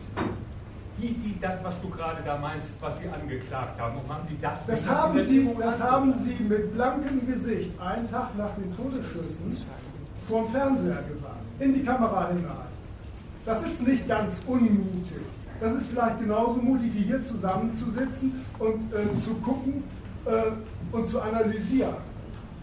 wie, 1.02 1.16
wie 1.24 1.38
das, 1.42 1.64
was 1.64 1.82
du 1.82 1.90
gerade 1.90 2.22
da 2.24 2.38
meinst, 2.38 2.82
was 2.82 3.00
Sie 3.00 3.08
angeklagt 3.08 3.80
haben. 3.80 3.98
Und 3.98 4.14
haben 4.14 4.28
Sie 4.28 4.38
das 4.42 4.66
Das, 4.66 4.86
haben 4.88 5.26
Sie, 5.26 5.50
das 5.60 5.80
haben 5.80 6.14
Sie 6.26 6.44
mit 6.44 6.74
blankem 6.74 7.28
Gesicht 7.28 7.72
einen 7.80 8.10
Tag 8.10 8.38
nach 8.38 8.52
den 8.56 8.76
Todesschüssen 8.76 9.58
vor 10.28 10.44
dem 10.44 10.52
Fernseher 10.52 11.04
gesagt, 11.04 11.41
in 11.62 11.74
die 11.76 11.84
Kamera 11.84 12.28
hinein. 12.30 12.71
Das 13.45 13.62
ist 13.63 13.82
nicht 13.86 14.08
ganz 14.08 14.41
unmutig. 14.47 15.21
Das 15.60 15.74
ist 15.76 15.89
vielleicht 15.89 16.19
genauso 16.19 16.62
mutig 16.62 16.91
wie 16.95 17.04
hier 17.04 17.24
zusammenzusitzen 17.24 18.43
und 18.58 18.91
äh, 18.93 19.24
zu 19.24 19.36
gucken 19.36 19.84
äh, 20.26 20.52
und 20.91 21.10
zu 21.10 21.21
analysieren. 21.21 21.95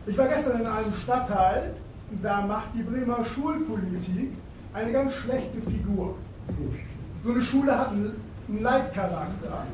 Ich 0.06 0.18
war 0.18 0.26
gestern 0.26 0.60
in 0.60 0.66
einem 0.66 0.92
Stadtteil, 1.02 1.74
da 2.22 2.40
macht 2.42 2.70
die 2.74 2.82
Bremer 2.82 3.24
Schulpolitik 3.24 4.32
eine 4.74 4.92
ganz 4.92 5.12
schlechte 5.14 5.60
Figur. 5.62 6.16
So 7.24 7.32
eine 7.32 7.42
Schule 7.42 7.78
hat 7.78 7.90
einen 7.90 8.16
Leitcharakter. 8.60 9.66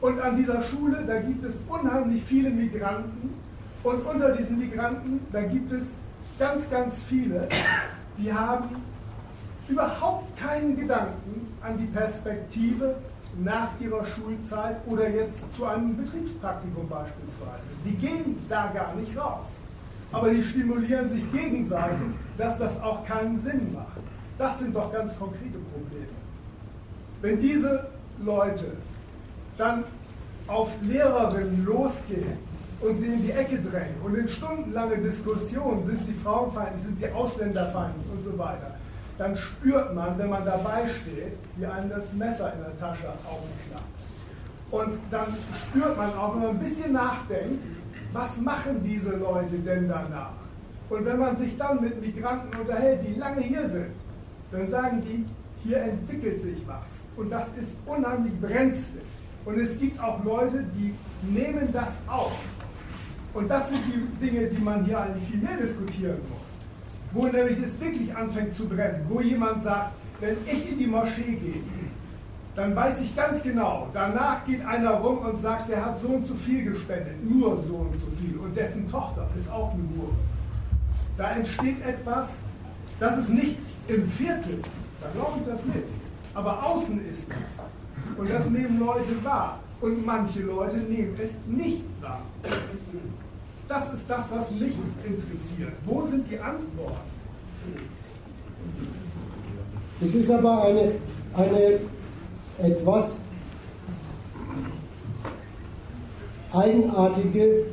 Und 0.00 0.20
an 0.20 0.36
dieser 0.36 0.62
Schule, 0.62 1.02
da 1.06 1.20
gibt 1.20 1.44
es 1.44 1.54
unheimlich 1.66 2.22
viele 2.24 2.50
Migranten. 2.50 3.34
Und 3.82 4.06
unter 4.06 4.32
diesen 4.32 4.58
Migranten, 4.58 5.20
da 5.32 5.42
gibt 5.42 5.72
es 5.72 5.86
ganz, 6.38 6.68
ganz 6.70 7.02
viele, 7.08 7.48
die 8.18 8.32
haben 8.32 8.82
überhaupt 9.68 10.36
keinen 10.36 10.76
Gedanken 10.76 11.54
an 11.62 11.78
die 11.78 11.86
Perspektive 11.86 12.96
nach 13.42 13.68
ihrer 13.80 14.04
Schulzeit 14.06 14.76
oder 14.86 15.08
jetzt 15.08 15.38
zu 15.56 15.64
einem 15.64 15.96
Betriebspraktikum 15.96 16.88
beispielsweise. 16.88 17.62
Die 17.84 17.96
gehen 17.96 18.44
da 18.48 18.70
gar 18.72 18.94
nicht 18.94 19.16
raus. 19.16 19.46
Aber 20.12 20.30
die 20.30 20.44
stimulieren 20.44 21.10
sich 21.10 21.30
gegenseitig, 21.32 22.06
dass 22.38 22.56
das 22.58 22.80
auch 22.80 23.04
keinen 23.04 23.40
Sinn 23.40 23.72
macht. 23.72 23.98
Das 24.38 24.58
sind 24.60 24.74
doch 24.74 24.92
ganz 24.92 25.18
konkrete 25.18 25.58
Probleme. 25.72 26.06
Wenn 27.20 27.40
diese 27.40 27.88
Leute 28.24 28.72
dann 29.58 29.84
auf 30.46 30.70
Lehrerinnen 30.82 31.64
losgehen 31.64 32.38
und 32.84 32.98
sie 32.98 33.06
in 33.06 33.22
die 33.22 33.32
Ecke 33.32 33.58
drängen 33.58 33.96
und 34.04 34.14
in 34.14 34.28
stundenlange 34.28 34.98
Diskussionen 34.98 35.86
sind 35.86 36.04
sie 36.04 36.12
frauenfeindlich, 36.22 36.84
sind 36.84 36.98
sie 37.00 37.10
ausländerfeindlich 37.10 38.06
und 38.12 38.24
so 38.24 38.38
weiter, 38.38 38.74
dann 39.16 39.36
spürt 39.36 39.94
man, 39.94 40.18
wenn 40.18 40.28
man 40.28 40.44
dabei 40.44 40.82
steht, 41.00 41.38
wie 41.56 41.66
einem 41.66 41.88
das 41.88 42.12
Messer 42.12 42.52
in 42.52 42.60
der 42.60 42.78
Tasche 42.78 43.08
aufklappt. 43.08 43.94
Und 44.70 44.98
dann 45.10 45.26
spürt 45.68 45.96
man 45.96 46.14
auch, 46.14 46.34
wenn 46.34 46.42
man 46.42 46.50
ein 46.50 46.58
bisschen 46.58 46.92
nachdenkt, 46.92 47.62
was 48.12 48.36
machen 48.38 48.82
diese 48.84 49.16
Leute 49.16 49.56
denn 49.64 49.88
danach? 49.88 50.32
Und 50.90 51.06
wenn 51.06 51.18
man 51.18 51.36
sich 51.36 51.56
dann 51.56 51.80
mit 51.80 52.00
Migranten 52.00 52.60
unterhält, 52.60 53.00
die 53.06 53.14
lange 53.14 53.40
hier 53.40 53.68
sind, 53.68 53.92
dann 54.52 54.68
sagen 54.68 55.02
die, 55.02 55.24
hier 55.66 55.78
entwickelt 55.78 56.42
sich 56.42 56.58
was. 56.66 56.88
Und 57.16 57.30
das 57.30 57.44
ist 57.60 57.74
unheimlich 57.86 58.38
brenzlig. 58.40 59.02
Und 59.44 59.58
es 59.58 59.78
gibt 59.78 59.98
auch 60.00 60.22
Leute, 60.24 60.64
die 60.74 60.94
nehmen 61.22 61.72
das 61.72 61.92
auf. 62.06 62.32
Und 63.34 63.50
das 63.50 63.68
sind 63.68 63.80
die 63.86 64.26
Dinge, 64.26 64.46
die 64.46 64.62
man 64.62 64.84
hier 64.84 65.00
eigentlich 65.00 65.28
viel 65.28 65.40
mehr 65.40 65.56
diskutieren 65.56 66.18
muss. 66.30 66.40
Wo 67.12 67.26
nämlich 67.26 67.58
es 67.58 67.78
wirklich 67.80 68.14
anfängt 68.14 68.56
zu 68.56 68.68
brennen. 68.68 69.04
Wo 69.08 69.20
jemand 69.20 69.64
sagt, 69.64 69.92
wenn 70.20 70.36
ich 70.46 70.72
in 70.72 70.78
die 70.78 70.86
Moschee 70.86 71.36
gehe, 71.42 71.62
dann 72.54 72.74
weiß 72.76 73.00
ich 73.00 73.14
ganz 73.16 73.42
genau, 73.42 73.88
danach 73.92 74.44
geht 74.46 74.64
einer 74.64 74.92
rum 74.92 75.18
und 75.18 75.42
sagt, 75.42 75.68
der 75.68 75.84
hat 75.84 76.00
so 76.00 76.06
und 76.06 76.26
so 76.26 76.34
viel 76.34 76.64
gespendet, 76.70 77.16
nur 77.28 77.62
so 77.66 77.74
und 77.74 78.00
so 78.00 78.06
viel. 78.20 78.38
Und 78.38 78.56
dessen 78.56 78.88
Tochter 78.88 79.28
ist 79.36 79.50
auch 79.50 79.72
eine 79.72 79.82
Hure. 79.82 80.14
Da 81.16 81.32
entsteht 81.32 81.84
etwas, 81.84 82.28
das 83.00 83.18
ist 83.18 83.28
nichts 83.28 83.66
im 83.88 84.08
Viertel. 84.10 84.60
Da 85.00 85.08
glaube 85.12 85.40
ich 85.40 85.52
das 85.52 85.64
nicht. 85.64 85.86
Aber 86.34 86.64
außen 86.64 87.00
ist 87.00 87.28
es. 87.28 88.18
Und 88.18 88.30
das 88.30 88.46
nehmen 88.46 88.78
Leute 88.78 89.24
wahr. 89.24 89.58
Und 89.80 90.06
manche 90.06 90.42
Leute 90.42 90.76
nehmen 90.78 91.16
es 91.20 91.32
nicht 91.46 91.84
wahr. 92.00 92.22
Das 93.68 93.94
ist 93.94 94.04
das, 94.08 94.24
was 94.30 94.50
mich 94.50 94.74
interessiert. 95.04 95.72
Wo 95.86 96.04
sind 96.06 96.30
die 96.30 96.38
Antworten? 96.38 96.94
Es 100.00 100.14
ist 100.14 100.30
aber 100.30 100.64
eine, 100.64 100.92
eine 101.34 101.80
etwas 102.58 103.18
eigenartige, 106.52 107.64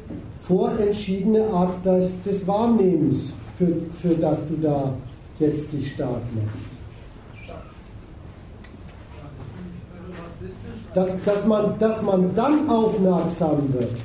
vorentschiedene 0.48 1.46
Art 1.48 1.86
des, 1.86 2.22
des 2.24 2.48
Wahrnehmens, 2.48 3.34
für, 3.58 3.76
für 4.02 4.16
das 4.16 4.48
du 4.48 4.56
da 4.56 4.94
jetzt 5.40 5.72
dich 5.74 5.94
stark 5.94 6.22
machst. 6.36 6.72
dass, 10.94 11.08
dass, 11.26 11.48
man, 11.48 11.78
dass 11.80 12.02
man 12.04 12.36
dann 12.36 12.70
aufmerksam 12.70 13.74
wird. 13.74 13.96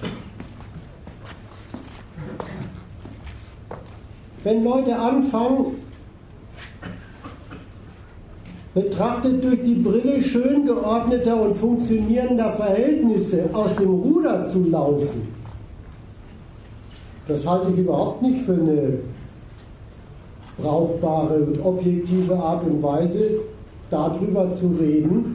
Wenn 4.46 4.62
Leute 4.62 4.96
anfangen, 4.96 5.74
betrachtet 8.74 9.42
durch 9.42 9.60
die 9.64 9.74
Brille 9.74 10.22
schön 10.22 10.64
geordneter 10.64 11.42
und 11.42 11.56
funktionierender 11.56 12.52
Verhältnisse 12.52 13.50
aus 13.52 13.74
dem 13.74 13.90
Ruder 13.90 14.48
zu 14.48 14.62
laufen, 14.70 15.34
das 17.26 17.44
halte 17.44 17.72
ich 17.72 17.78
überhaupt 17.78 18.22
nicht 18.22 18.44
für 18.44 18.52
eine 18.52 18.98
brauchbare 20.58 21.40
und 21.40 21.60
objektive 21.64 22.36
Art 22.36 22.64
und 22.68 22.80
Weise, 22.80 23.40
darüber 23.90 24.52
zu 24.52 24.68
reden, 24.78 25.34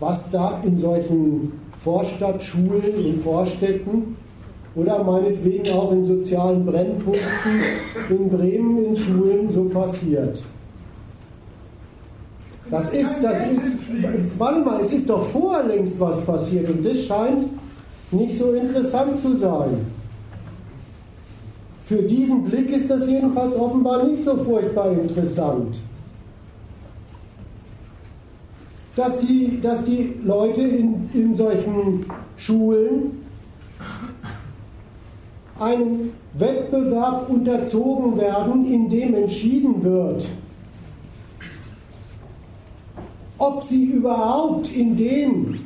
was 0.00 0.30
da 0.30 0.58
in 0.64 0.78
solchen 0.78 1.52
Vorstadtschulen 1.80 2.94
in 2.96 3.16
Vorstädten 3.16 4.16
oder 4.74 5.04
meinetwegen 5.04 5.70
auch 5.72 5.92
in 5.92 6.04
sozialen 6.04 6.64
Brennpunkten 6.64 7.60
in 8.08 8.28
Bremen 8.30 8.84
in 8.86 8.96
Schulen 8.96 9.52
so 9.52 9.64
passiert. 9.64 10.40
Das 12.70 12.90
ist, 12.92 13.22
das 13.22 13.46
ist, 13.48 13.78
warte 14.38 14.60
mal, 14.60 14.80
es 14.80 14.92
ist 14.92 15.08
doch 15.08 15.26
vorher 15.26 15.64
längst 15.64 16.00
was 16.00 16.24
passiert 16.24 16.70
und 16.70 16.84
das 16.86 17.02
scheint 17.02 17.48
nicht 18.10 18.38
so 18.38 18.52
interessant 18.52 19.20
zu 19.20 19.36
sein. 19.36 19.86
Für 21.86 22.02
diesen 22.02 22.44
Blick 22.44 22.70
ist 22.70 22.90
das 22.90 23.06
jedenfalls 23.06 23.54
offenbar 23.54 24.04
nicht 24.04 24.24
so 24.24 24.36
furchtbar 24.36 24.92
interessant. 24.92 25.76
Dass 28.96 29.20
die, 29.20 29.60
dass 29.60 29.84
die 29.84 30.14
Leute 30.24 30.62
in, 30.62 31.10
in 31.12 31.34
solchen 31.34 32.06
Schulen 32.38 33.21
einem 35.62 36.12
Wettbewerb 36.34 37.28
unterzogen 37.28 38.16
werden, 38.18 38.66
in 38.66 38.88
dem 38.88 39.14
entschieden 39.14 39.82
wird, 39.82 40.26
ob 43.38 43.62
sie 43.64 43.84
überhaupt 43.84 44.74
in 44.74 44.96
den, 44.96 45.60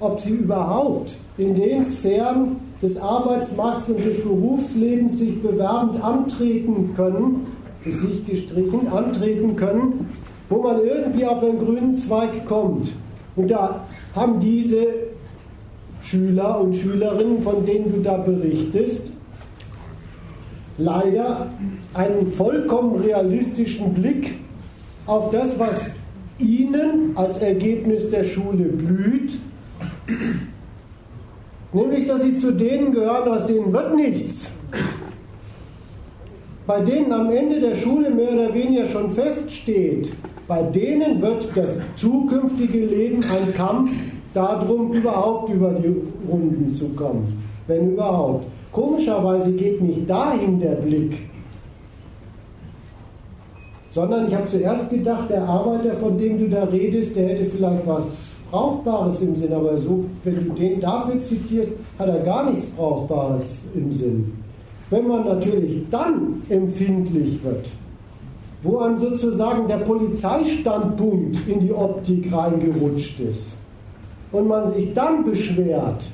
ob 0.00 0.20
sie 0.20 0.30
überhaupt 0.30 1.14
in 1.38 1.54
den 1.54 1.84
Sphären 1.84 2.56
des 2.82 3.00
Arbeitsmarkts 3.00 3.90
und 3.90 4.04
des 4.04 4.22
Berufslebens 4.22 5.18
sich 5.18 5.40
bewerbend 5.40 6.02
antreten 6.02 6.92
können, 6.94 7.46
sich 7.84 8.26
gestrichen, 8.26 8.88
antreten 8.88 9.56
können, 9.56 10.10
wo 10.48 10.62
man 10.62 10.78
irgendwie 10.84 11.24
auf 11.24 11.42
einen 11.42 11.58
grünen 11.58 11.96
Zweig 11.98 12.44
kommt. 12.46 12.88
Und 13.36 13.50
da 13.50 13.84
haben 14.14 14.40
diese 14.40 14.86
Schüler 16.02 16.60
und 16.60 16.74
Schülerinnen, 16.74 17.40
von 17.42 17.64
denen 17.64 17.92
du 17.92 18.02
da 18.02 18.18
berichtest, 18.18 19.11
leider 20.78 21.48
einen 21.94 22.32
vollkommen 22.32 23.02
realistischen 23.02 23.92
Blick 23.94 24.34
auf 25.06 25.30
das, 25.30 25.58
was 25.58 25.92
ihnen 26.38 27.12
als 27.14 27.38
Ergebnis 27.38 28.10
der 28.10 28.24
Schule 28.24 28.64
blüht, 28.64 29.32
nämlich 31.72 32.06
dass 32.06 32.22
sie 32.22 32.36
zu 32.36 32.52
denen 32.52 32.92
gehören, 32.92 33.28
aus 33.28 33.46
denen 33.46 33.72
wird 33.72 33.94
nichts. 33.96 34.50
Bei 36.66 36.80
denen 36.80 37.12
am 37.12 37.30
Ende 37.30 37.60
der 37.60 37.76
Schule 37.76 38.10
mehr 38.10 38.32
oder 38.32 38.54
weniger 38.54 38.86
schon 38.88 39.10
feststeht, 39.10 40.12
bei 40.46 40.62
denen 40.62 41.20
wird 41.20 41.48
das 41.54 41.70
zukünftige 41.96 42.86
Leben 42.86 43.22
ein 43.24 43.52
Kampf 43.54 43.90
darum, 44.32 44.92
überhaupt 44.92 45.52
über 45.52 45.70
die 45.70 45.94
Runden 46.30 46.70
zu 46.70 46.88
kommen, 46.90 47.42
wenn 47.66 47.92
überhaupt. 47.92 48.46
Komischerweise 48.72 49.52
geht 49.52 49.82
nicht 49.82 50.08
dahin 50.08 50.58
der 50.58 50.76
Blick, 50.76 51.28
sondern 53.94 54.26
ich 54.28 54.34
habe 54.34 54.48
zuerst 54.48 54.88
gedacht, 54.88 55.28
der 55.28 55.42
Arbeiter, 55.46 55.94
von 55.96 56.16
dem 56.16 56.38
du 56.38 56.48
da 56.48 56.64
redest, 56.64 57.14
der 57.14 57.28
hätte 57.28 57.44
vielleicht 57.44 57.86
was 57.86 58.32
Brauchbares 58.50 59.20
im 59.20 59.34
Sinn, 59.34 59.52
aber 59.52 59.78
so, 59.80 60.04
wenn 60.24 60.48
du 60.48 60.54
den 60.54 60.80
dafür 60.80 61.20
zitierst, 61.20 61.76
hat 61.98 62.08
er 62.08 62.20
gar 62.20 62.50
nichts 62.50 62.66
Brauchbares 62.66 63.60
im 63.74 63.92
Sinn. 63.92 64.32
Wenn 64.90 65.06
man 65.06 65.24
natürlich 65.24 65.82
dann 65.90 66.42
empfindlich 66.48 67.42
wird, 67.44 67.66
wo 68.62 68.78
einem 68.78 68.98
sozusagen 68.98 69.68
der 69.68 69.78
Polizeistandpunkt 69.78 71.36
in 71.46 71.60
die 71.60 71.72
Optik 71.72 72.32
reingerutscht 72.32 73.20
ist 73.20 73.56
und 74.32 74.48
man 74.48 74.72
sich 74.72 74.92
dann 74.94 75.24
beschwert, 75.24 76.04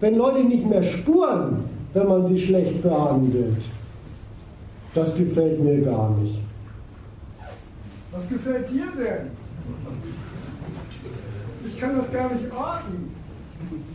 wenn 0.00 0.16
Leute 0.16 0.44
nicht 0.44 0.68
mehr 0.68 0.82
spuren, 0.82 1.64
wenn 1.94 2.08
man 2.08 2.26
sie 2.26 2.40
schlecht 2.40 2.82
behandelt, 2.82 3.62
das 4.94 5.14
gefällt 5.14 5.62
mir 5.62 5.80
gar 5.82 6.10
nicht. 6.18 6.40
Was 8.12 8.28
gefällt 8.28 8.70
dir 8.70 8.86
denn? 8.96 9.30
Ich 11.66 11.80
kann 11.80 11.96
das 11.96 12.10
gar 12.12 12.32
nicht 12.32 12.50
orten. 12.52 13.14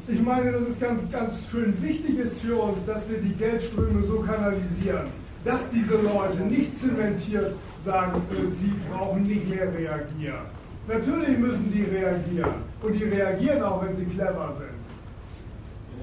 Ich 0.07 0.21
meine, 0.21 0.51
dass 0.51 0.61
es 0.69 0.79
ganz, 0.79 1.09
ganz 1.11 1.35
schön 1.49 1.73
wichtig 1.81 2.19
ist 2.19 2.41
für 2.41 2.55
uns, 2.55 2.77
dass 2.85 3.09
wir 3.09 3.17
die 3.19 3.33
Geldströme 3.33 4.05
so 4.05 4.19
kanalisieren, 4.19 5.07
dass 5.45 5.61
diese 5.71 5.95
Leute 5.95 6.41
nicht 6.49 6.79
zementiert 6.79 7.53
sagen, 7.85 8.21
sie 8.61 8.73
brauchen 8.89 9.23
nicht 9.23 9.47
mehr 9.49 9.73
reagieren. 9.73 10.45
Natürlich 10.87 11.37
müssen 11.37 11.71
die 11.73 11.83
reagieren. 11.83 12.51
Und 12.81 12.93
die 12.93 13.05
reagieren 13.05 13.63
auch, 13.63 13.85
wenn 13.85 13.95
sie 13.95 14.05
clever 14.05 14.53
sind. 14.59 14.72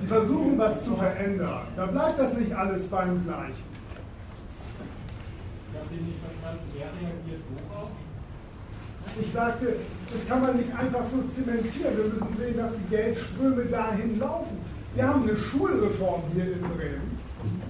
Die 0.03 0.07
versuchen, 0.07 0.59
was 0.59 0.85
zu 0.85 0.97
verändern. 0.97 1.63
Da 1.77 1.87
bleibt 1.87 2.19
das 2.19 2.33
nicht 2.35 2.53
alles 2.53 2.87
beim 2.89 3.25
Gleichen. 3.25 3.71
Ich 5.73 5.79
habe 5.79 5.95
nicht 5.95 6.19
verstanden. 6.21 6.67
Wer 6.75 6.87
reagiert 6.87 7.43
worauf? 7.55 7.91
Ich 9.21 9.33
sagte, 9.33 9.77
das 10.13 10.29
kann 10.29 10.41
man 10.43 10.57
nicht 10.57 10.73
einfach 10.77 11.05
so 11.11 11.23
zementieren. 11.35 11.97
Wir 11.97 12.05
müssen 12.05 12.37
sehen, 12.39 12.57
dass 12.57 12.73
die 12.73 12.95
Geldströme 12.95 13.65
dahin 13.65 14.19
laufen. 14.19 14.59
Wir 14.95 15.07
haben 15.07 15.23
eine 15.23 15.37
Schulreform 15.37 16.23
hier 16.35 16.45
in 16.45 16.61
Bremen. 16.61 17.19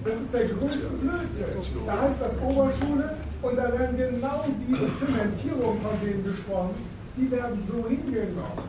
Das 0.03 0.15
ist 0.15 0.33
der 0.33 0.45
größte 0.47 0.87
Blödsinn. 0.99 1.85
Da 1.85 2.01
heißt 2.01 2.19
das 2.21 2.37
Oberschule 2.41 3.17
und 3.41 3.55
da 3.55 3.71
werden 3.71 3.97
genau 3.97 4.45
diese 4.67 4.89
Zementierungen, 4.97 5.81
von 5.81 5.99
denen 6.01 6.23
gesprochen, 6.23 6.75
die 7.15 7.29
werden 7.31 7.63
so 7.67 7.87
hingenommen. 7.87 8.65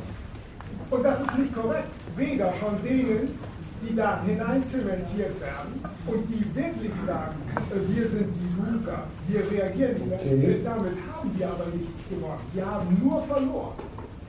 Und 0.91 1.03
das 1.03 1.21
ist 1.21 1.39
nicht 1.39 1.55
korrekt. 1.55 1.89
Weder 2.17 2.53
von 2.53 2.83
denen, 2.83 3.39
die 3.83 3.97
da 3.97 4.23
hinein 4.23 4.63
zementiert 4.71 5.41
werden 5.41 5.81
und 6.07 6.29
die 6.29 6.55
wirklich 6.55 6.93
sagen, 7.07 7.37
äh, 7.71 7.95
wir 7.95 8.09
sind 8.09 8.29
die 8.35 8.51
Loser, 8.61 9.05
wir 9.29 9.51
reagieren 9.51 10.09
nicht. 10.09 10.13
Okay. 10.13 10.61
Damit 10.65 10.97
haben 11.11 11.31
wir 11.37 11.49
aber 11.49 11.67
nichts 11.75 12.09
gewonnen. 12.09 12.47
Wir 12.53 12.67
haben 12.67 13.01
nur 13.03 13.23
verloren. 13.25 13.75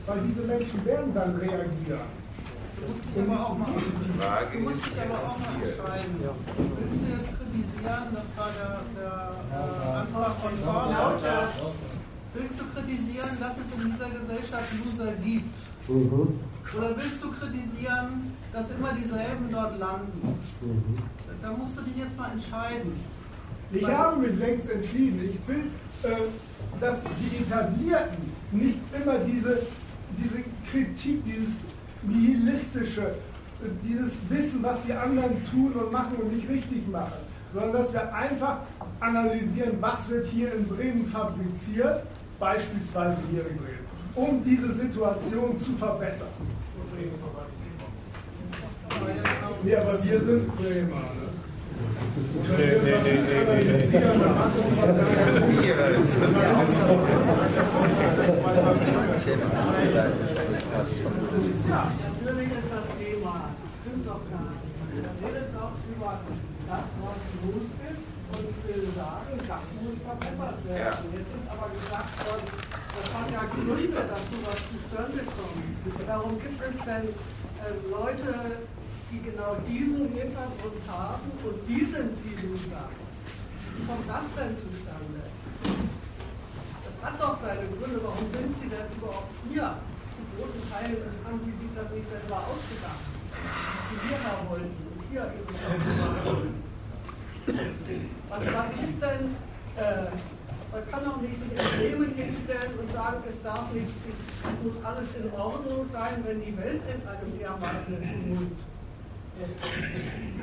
Weil 0.05 0.19
diese 0.27 0.45
Menschen 0.47 0.85
werden 0.85 1.13
dann 1.13 1.35
reagieren. 1.37 2.23
Die 3.15 4.19
Frage 4.19 4.57
du 4.57 4.59
musst 4.59 4.85
dich 4.85 4.99
aber 4.99 5.19
auch 5.23 5.39
mal 5.39 5.55
entscheiden. 5.63 6.15
Willst 6.19 6.99
du 6.99 7.07
jetzt 7.07 7.31
kritisieren, 7.39 8.07
das 8.11 8.27
war 8.35 8.49
der, 8.59 8.81
der 8.99 9.15
äh, 9.53 9.99
Antrag 10.01 10.35
von 10.41 10.51
Vorlauter, 10.59 11.47
willst 12.33 12.59
du 12.59 12.63
kritisieren, 12.75 13.37
dass 13.39 13.55
es 13.55 13.69
in 13.79 13.91
dieser 13.91 14.09
Gesellschaft 14.09 14.69
Loser 14.83 15.13
gibt? 15.23 15.55
Mhm. 15.87 16.39
Oder 16.77 16.95
willst 16.97 17.23
du 17.23 17.31
kritisieren, 17.31 18.33
dass 18.51 18.71
immer 18.71 18.93
dieselben 18.93 19.51
dort 19.51 19.77
landen? 19.79 20.39
Mhm. 20.61 20.97
Da 21.41 21.51
musst 21.51 21.77
du 21.77 21.81
dich 21.81 21.97
jetzt 21.97 22.17
mal 22.17 22.31
entscheiden. 22.31 22.93
Ich 23.71 23.85
habe 23.85 24.17
mich 24.17 24.39
längst 24.39 24.69
entschieden. 24.69 25.29
Ich 25.33 25.47
will, 25.47 25.65
äh, 26.03 26.15
dass 26.79 26.97
die 27.19 27.43
Etablierten 27.43 28.31
nicht 28.51 28.79
immer 28.93 29.17
diese, 29.19 29.61
diese 30.17 30.43
Kritik, 30.71 31.23
dieses 31.25 31.53
nihilistische, 32.03 33.01
äh, 33.01 33.69
dieses 33.83 34.17
Wissen, 34.29 34.61
was 34.61 34.77
die 34.87 34.93
anderen 34.93 35.43
tun 35.49 35.73
und 35.73 35.91
machen 35.91 36.15
und 36.17 36.35
nicht 36.35 36.47
richtig 36.49 36.87
machen, 36.89 37.13
sondern 37.53 37.73
dass 37.73 37.93
wir 37.93 38.13
einfach 38.13 38.59
analysieren, 38.99 39.77
was 39.79 40.07
wird 40.09 40.27
hier 40.27 40.53
in 40.53 40.67
Bremen 40.67 41.07
fabriziert, 41.07 42.03
beispielsweise 42.39 43.17
hier 43.31 43.41
in 43.47 43.57
Bremen, 43.57 43.82
um 44.15 44.43
diese 44.43 44.73
Situation 44.73 45.59
zu 45.61 45.73
verbessern. 45.73 46.27
Ja, 49.65 49.81
aber 49.81 50.03
wir 50.03 50.19
sind 50.19 50.55
Bremer. 50.55 50.95
Ne? 50.95 51.33
Nee, 52.57 52.77
nee, 52.83 52.97
nee, 53.03 53.17
nee, 53.23 53.63
nee. 53.63 53.97
Ja, 61.69 61.91
natürlich 62.03 62.49
ist 62.51 62.69
das 62.69 62.87
Thema. 62.99 63.33
Stimmt 63.81 64.05
doch 64.07 64.23
gar 64.29 64.47
nicht. 64.51 64.73
Er 64.93 65.13
redet 65.25 65.49
doch 65.55 65.73
über 65.89 66.13
das, 66.69 66.87
was 67.01 67.19
los 67.41 67.67
ist 67.89 68.05
und 68.33 68.47
will 68.67 68.85
sagen, 68.95 69.33
das 69.47 69.65
muss 69.81 69.97
verbessert 70.05 70.59
werden. 70.67 71.05
Jetzt 71.13 71.31
ist 71.33 71.47
aber 71.49 71.67
gesagt 71.73 72.13
worden, 72.29 72.47
das 72.93 73.07
Gründe, 73.65 74.01
dass 74.09 74.27
sowas 74.29 74.59
zustande 74.71 75.23
kommt. 75.23 76.07
Warum 76.07 76.39
gibt 76.39 76.61
es 76.61 76.77
denn 76.85 77.07
äh, 77.07 77.89
Leute, 77.89 78.59
die 79.13 79.21
genau 79.21 79.55
diesen 79.67 80.09
Hintergrund 80.09 80.81
haben 80.87 81.31
und 81.45 81.57
die 81.67 81.85
sind 81.85 82.17
die 82.25 82.33
Loser. 82.41 82.89
Wie 83.77 83.85
kommt 83.85 84.09
das 84.09 84.33
denn 84.33 84.57
zustande? 84.57 85.21
Das 85.61 86.95
hat 87.05 87.21
doch 87.21 87.37
seine 87.41 87.61
Gründe. 87.77 88.01
Warum 88.01 88.25
sind 88.33 88.57
sie 88.57 88.69
denn 88.69 88.89
überhaupt 88.97 89.31
hier? 89.49 89.77
Zu 90.17 90.21
großen 90.33 90.63
Teilen 90.69 91.13
haben 91.25 91.39
sie 91.45 91.53
sich 91.53 91.71
das 91.75 91.89
nicht 91.93 92.09
selber 92.09 92.41
ausgedacht, 92.41 93.05
die 93.89 93.97
wir 94.09 94.17
da 94.17 94.33
wollten 94.49 94.81
und 94.91 95.01
hier 95.09 95.25
eben 95.29 95.53
was, 98.29 98.39
was 98.39 98.69
ist 98.87 99.01
denn, 99.01 99.35
äh, 99.75 100.07
man 100.73 100.89
kann 100.89 101.05
doch 101.05 101.21
nicht 101.21 101.37
sich 101.37 101.51
in 101.53 101.69
Bremen 101.77 102.15
hinstellen 102.15 102.73
und 102.81 102.91
sagen, 102.91 103.23
es 103.29 103.41
darf 103.43 103.71
nicht, 103.73 103.93
es 103.93 104.59
muss 104.65 104.83
alles 104.83 105.07
in 105.15 105.31
Ordnung 105.37 105.85
sein, 105.91 106.23
wenn 106.25 106.41
die 106.41 106.57
Welt 106.57 106.81
in 106.89 106.99
einem 107.07 107.31
dermaßen 107.37 107.93
Tumult 107.93 108.57
ist. 109.37 109.61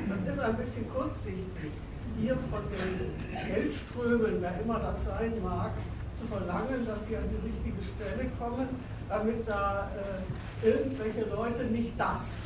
Das 0.07 0.33
ist 0.33 0.39
ein 0.39 0.55
bisschen 0.55 0.89
kurzsichtig, 0.89 1.71
hier 2.17 2.37
von 2.49 2.63
den 2.71 3.11
Geldströmen, 3.47 4.37
wer 4.39 4.53
immer 4.63 4.79
das 4.79 5.05
sein 5.05 5.33
mag, 5.43 5.71
zu 6.17 6.25
verlangen, 6.27 6.87
dass 6.87 7.05
sie 7.07 7.17
an 7.17 7.27
die 7.27 7.51
richtige 7.51 7.81
Stelle 7.83 8.29
kommen, 8.39 8.67
damit 9.09 9.45
da 9.47 9.91
äh, 9.99 10.67
irgendwelche 10.67 11.27
Leute 11.27 11.65
nicht 11.65 11.99
das 11.99 12.39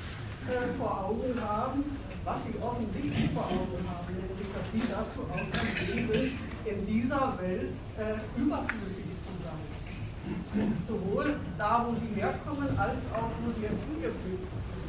äh, 0.50 0.74
vor 0.80 1.06
Augen 1.06 1.34
haben, 1.40 1.84
was 2.24 2.40
sie 2.46 2.56
offensichtlich 2.60 3.30
vor 3.32 3.46
Augen 3.46 3.78
haben, 3.86 4.10
nämlich 4.10 4.50
dass 4.54 4.72
sie 4.72 4.82
dazu 4.90 5.22
ausgelegt 5.30 6.14
sind, 6.14 6.55
in 6.66 6.86
dieser 6.86 7.34
Welt 7.40 7.74
äh, 7.98 8.40
überflüssig 8.40 9.06
zu 9.24 9.34
sein. 9.44 10.74
Sowohl 10.88 11.36
da, 11.58 11.86
wo 11.88 11.96
sie 11.96 12.20
herkommen, 12.20 12.68
als 12.78 13.06
auch 13.14 13.30
wo 13.44 13.52
sie 13.56 13.64
jetzt 13.64 13.84
hingefügt 13.84 14.48
sind. 14.50 14.86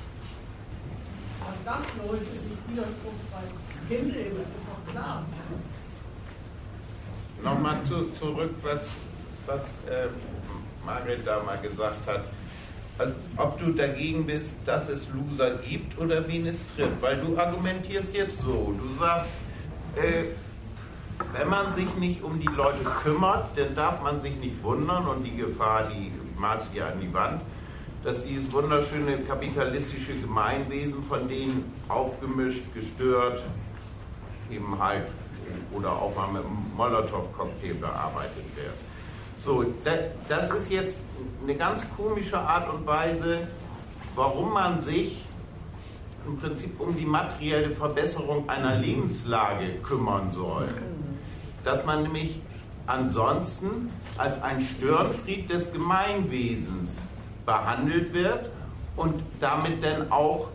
Dass 1.41 1.59
das 1.65 1.87
Leute 1.99 2.25
sich 2.25 2.59
widerspruchsfrei 2.69 3.47
hinnehmen, 3.89 4.41
ist 4.41 4.65
doch 4.67 4.93
klar. 4.93 5.25
Nochmal 7.43 7.83
zu, 7.85 8.11
zurück, 8.13 8.55
was, 8.63 8.89
was 9.47 9.63
äh, 9.91 10.09
Margret 10.85 11.27
da 11.27 11.43
mal 11.43 11.59
gesagt 11.59 12.07
hat 12.07 12.23
also, 12.99 13.13
ob 13.37 13.59
du 13.59 13.73
dagegen 13.73 14.25
bist, 14.25 14.55
dass 14.65 14.89
es 14.89 15.07
Loser 15.11 15.57
gibt 15.57 15.99
oder 15.99 16.27
wen 16.27 16.47
es 16.47 16.57
trifft. 16.75 17.01
Weil 17.01 17.19
du 17.19 17.39
argumentierst 17.39 18.15
jetzt 18.15 18.39
so, 18.39 18.75
du 18.79 18.99
sagst, 18.99 19.29
äh, 19.97 20.25
wenn 21.33 21.49
man 21.49 21.75
sich 21.75 21.93
nicht 21.97 22.23
um 22.23 22.39
die 22.41 22.47
Leute 22.47 22.85
kümmert, 23.03 23.57
dann 23.57 23.75
darf 23.75 24.03
man 24.03 24.21
sich 24.21 24.37
nicht 24.37 24.63
wundern 24.63 25.07
und 25.07 25.25
die 25.25 25.37
Gefahr, 25.37 25.85
die 25.85 26.13
malst 26.39 26.75
ja 26.75 26.89
an 26.89 27.01
die 27.01 27.13
Wand, 27.13 27.41
dass 28.05 28.25
dieses 28.25 28.53
wunderschöne 28.53 29.19
kapitalistische 29.27 30.15
Gemeinwesen 30.21 31.03
von 31.09 31.29
denen 31.29 31.73
aufgemischt, 31.89 32.63
gestört, 32.75 33.43
eben 34.51 34.79
halt 34.79 35.07
oder 35.73 35.91
auch 35.91 36.15
mal 36.15 36.29
mit 36.29 36.45
einem 36.45 36.77
Molotow-Cocktail 36.77 37.75
bearbeitet 37.75 38.45
wird. 38.55 38.75
So, 39.45 39.65
das 39.85 40.51
ist 40.51 40.71
jetzt 40.71 41.03
eine 41.43 41.55
ganz 41.55 41.83
komische 41.97 42.39
Art 42.39 42.73
und 42.73 42.87
Weise, 42.87 43.47
warum 44.15 44.53
man 44.53 44.81
sich 44.83 45.25
im 46.27 46.39
Prinzip 46.39 46.81
um 46.81 46.97
die 46.97 47.05
materielle 47.05 47.71
Verbesserung 47.71 48.49
einer 48.49 48.77
Lebenslage 48.77 49.75
kümmern 49.85 50.33
soll. 50.33 50.69
Dass 51.67 51.85
man 51.85 52.05
nämlich 52.05 52.41
ansonsten 52.87 53.91
als 54.17 54.41
ein 54.43 54.67
Störenfried 54.77 55.51
des 55.51 55.71
Gemeinwesens 55.71 57.03
behandelt 57.45 58.15
wird 58.15 58.51
und 58.97 59.23
damit 59.41 59.83
dann 59.83 60.11
auch 60.11 60.49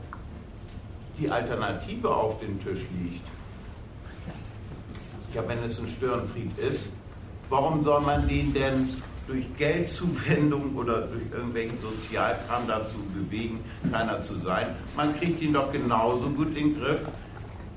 die 1.19 1.29
Alternative 1.29 2.09
auf 2.09 2.39
dem 2.39 2.59
Tisch 2.63 2.81
liegt. 2.99 3.27
Ja, 5.35 5.47
wenn 5.47 5.61
es 5.63 5.77
ein 5.77 5.87
Störenfried 5.87 6.57
ist, 6.57 6.89
Warum 7.51 7.83
soll 7.83 7.99
man 7.99 8.25
den 8.29 8.53
denn 8.53 8.95
durch 9.27 9.43
Geldzuwendung 9.57 10.73
oder 10.73 11.01
durch 11.01 11.23
irgendwelchen 11.33 11.77
Sozialkram 11.81 12.65
dazu 12.65 12.95
bewegen, 13.13 13.59
keiner 13.91 14.21
zu 14.23 14.35
sein? 14.35 14.73
Man 14.95 15.19
kriegt 15.19 15.41
ihn 15.41 15.51
doch 15.51 15.69
genauso 15.69 16.29
gut 16.29 16.55
in 16.55 16.73
den 16.73 16.79
Griff, 16.79 17.01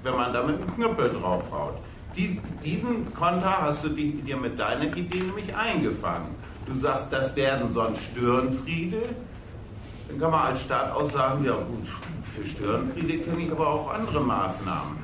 wenn 0.05 0.15
man 0.15 0.33
da 0.33 0.45
mit 0.45 0.63
einem 0.63 0.75
Knüppel 0.77 1.11
draufhaut. 1.21 1.75
Die, 2.17 2.41
diesen 2.65 3.13
Konter 3.15 3.63
hast 3.63 3.83
du 3.85 3.89
dir 3.89 4.37
mit 4.37 4.59
deiner 4.59 4.85
Idee 4.97 5.19
nämlich 5.19 5.55
eingefangen. 5.55 6.29
Du 6.67 6.79
sagst, 6.79 7.13
das 7.13 7.35
werden 7.35 7.73
sonst 7.73 8.03
Störenfriede. 8.13 9.03
Dann 10.09 10.21
kann 10.21 10.31
man 10.31 10.41
als 10.47 10.63
Staat 10.63 10.93
auch 10.93 11.11
sagen, 11.11 11.45
ja 11.45 11.53
gut, 11.55 11.87
für 12.35 12.47
Störenfriede 12.47 13.19
kenne 13.19 13.43
ich 13.43 13.51
aber 13.51 13.67
auch 13.67 13.93
andere 13.93 14.21
Maßnahmen. 14.21 14.99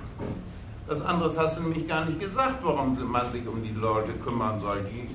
Das 0.89 1.03
andere 1.03 1.37
hast 1.37 1.59
du 1.59 1.63
nämlich 1.63 1.87
gar 1.89 2.05
nicht 2.05 2.21
gesagt, 2.21 2.63
warum 2.63 2.97
man 3.11 3.31
sich 3.33 3.47
um 3.47 3.63
die 3.63 3.75
Leute 3.75 4.13
kümmern 4.25 4.61
soll. 4.61 4.85
Die, 4.93 5.09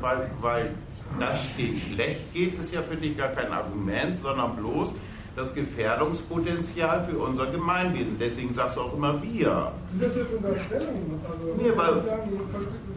weil, 0.00 0.30
weil 0.40 0.74
das 1.18 1.40
denen 1.56 1.80
schlecht 1.80 2.32
geht, 2.32 2.58
ist 2.58 2.72
ja 2.72 2.82
für 2.82 2.96
dich 2.96 3.16
gar 3.16 3.28
kein 3.28 3.52
Argument, 3.52 4.20
sondern 4.20 4.56
bloß 4.56 4.90
das 5.36 5.54
Gefährdungspotenzial 5.54 7.04
für 7.08 7.18
unser 7.18 7.46
Gemeinwesen. 7.46 8.16
Deswegen 8.18 8.54
sagst 8.54 8.76
du 8.76 8.82
auch 8.82 8.94
immer 8.94 9.20
wir. 9.22 9.72
Das 10.00 10.10
ist 10.10 10.16
jetzt 10.16 10.34
Unterstellung. 10.34 11.20
Also, 11.28 11.54
nee, 11.60 11.72
weil, 11.74 11.98
ich 11.98 12.04
sagen, 12.04 12.30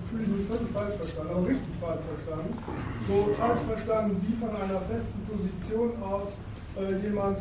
fühle 0.09 0.23
ich 0.23 0.29
mich 0.29 0.47
völlig 0.47 0.71
falsch 0.73 0.95
verstanden, 0.95 1.31
aber 1.33 1.47
richtig 1.47 1.75
falsch 1.81 2.05
verstanden. 2.15 2.57
So 3.07 3.33
falsch 3.33 3.61
verstanden, 3.67 4.25
wie 4.27 4.35
von 4.35 4.49
einer 4.49 4.81
festen 4.81 5.19
Position 5.27 5.91
aus 6.03 6.29
äh, 6.77 7.05
jemand 7.05 7.39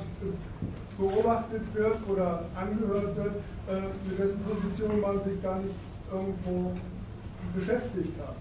beobachtet 0.99 1.63
wird 1.75 1.97
oder 2.09 2.45
angehört 2.57 3.17
wird, 3.17 3.35
äh, 3.69 3.93
mit 4.09 4.19
dessen 4.19 4.41
Position 4.45 5.01
man 5.01 5.23
sich 5.25 5.43
gar 5.43 5.59
nicht 5.59 5.75
irgendwo 6.11 6.73
beschäftigt 7.55 8.15
hat. 8.21 8.37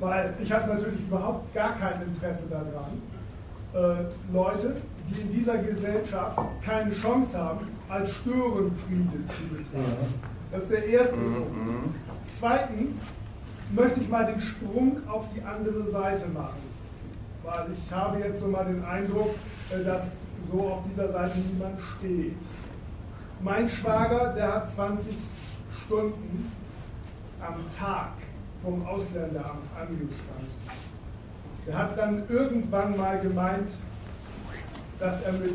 Weil 0.00 0.34
ich 0.42 0.52
habe 0.52 0.68
natürlich 0.68 1.00
überhaupt 1.00 1.54
gar 1.54 1.78
kein 1.78 2.02
Interesse 2.02 2.44
daran, 2.50 3.00
Leute, 4.32 4.76
die 5.08 5.20
in 5.20 5.32
dieser 5.32 5.58
Gesellschaft 5.58 6.38
keine 6.64 6.92
Chance 6.94 7.36
haben, 7.36 7.66
als 7.88 8.10
Störenfriede 8.16 9.18
zu 9.36 9.54
betrachten. 9.54 10.14
Das 10.50 10.62
ist 10.62 10.70
der 10.70 10.86
erste 10.86 11.16
mhm, 11.16 11.34
Punkt. 11.34 11.56
Mhm. 11.56 11.94
Zweitens 12.38 12.98
möchte 13.74 14.00
ich 14.00 14.08
mal 14.08 14.26
den 14.26 14.40
Sprung 14.40 14.98
auf 15.08 15.26
die 15.34 15.42
andere 15.42 15.86
Seite 15.90 16.26
machen. 16.28 16.62
Weil 17.42 17.66
ich 17.76 17.92
habe 17.92 18.18
jetzt 18.20 18.40
so 18.40 18.48
mal 18.48 18.64
den 18.64 18.84
Eindruck, 18.84 19.34
äh, 19.70 19.84
dass 19.84 20.12
so 20.50 20.60
auf 20.60 20.84
dieser 20.90 21.12
Seite 21.12 21.38
niemand 21.38 21.80
steht. 21.98 22.36
Mein 23.40 23.68
Schwager, 23.68 24.32
der 24.32 24.54
hat 24.54 24.74
20 24.74 25.14
Stunden 25.84 26.52
am 27.40 27.56
Tag 27.78 28.12
vom 28.62 28.86
Ausländeramt 28.86 29.68
angestanden. 29.78 30.54
Der 31.66 31.78
hat 31.78 31.98
dann 31.98 32.22
irgendwann 32.28 32.96
mal 32.96 33.18
gemeint, 33.20 33.70
dass 34.98 35.22
er 35.22 35.32
mit 35.32 35.54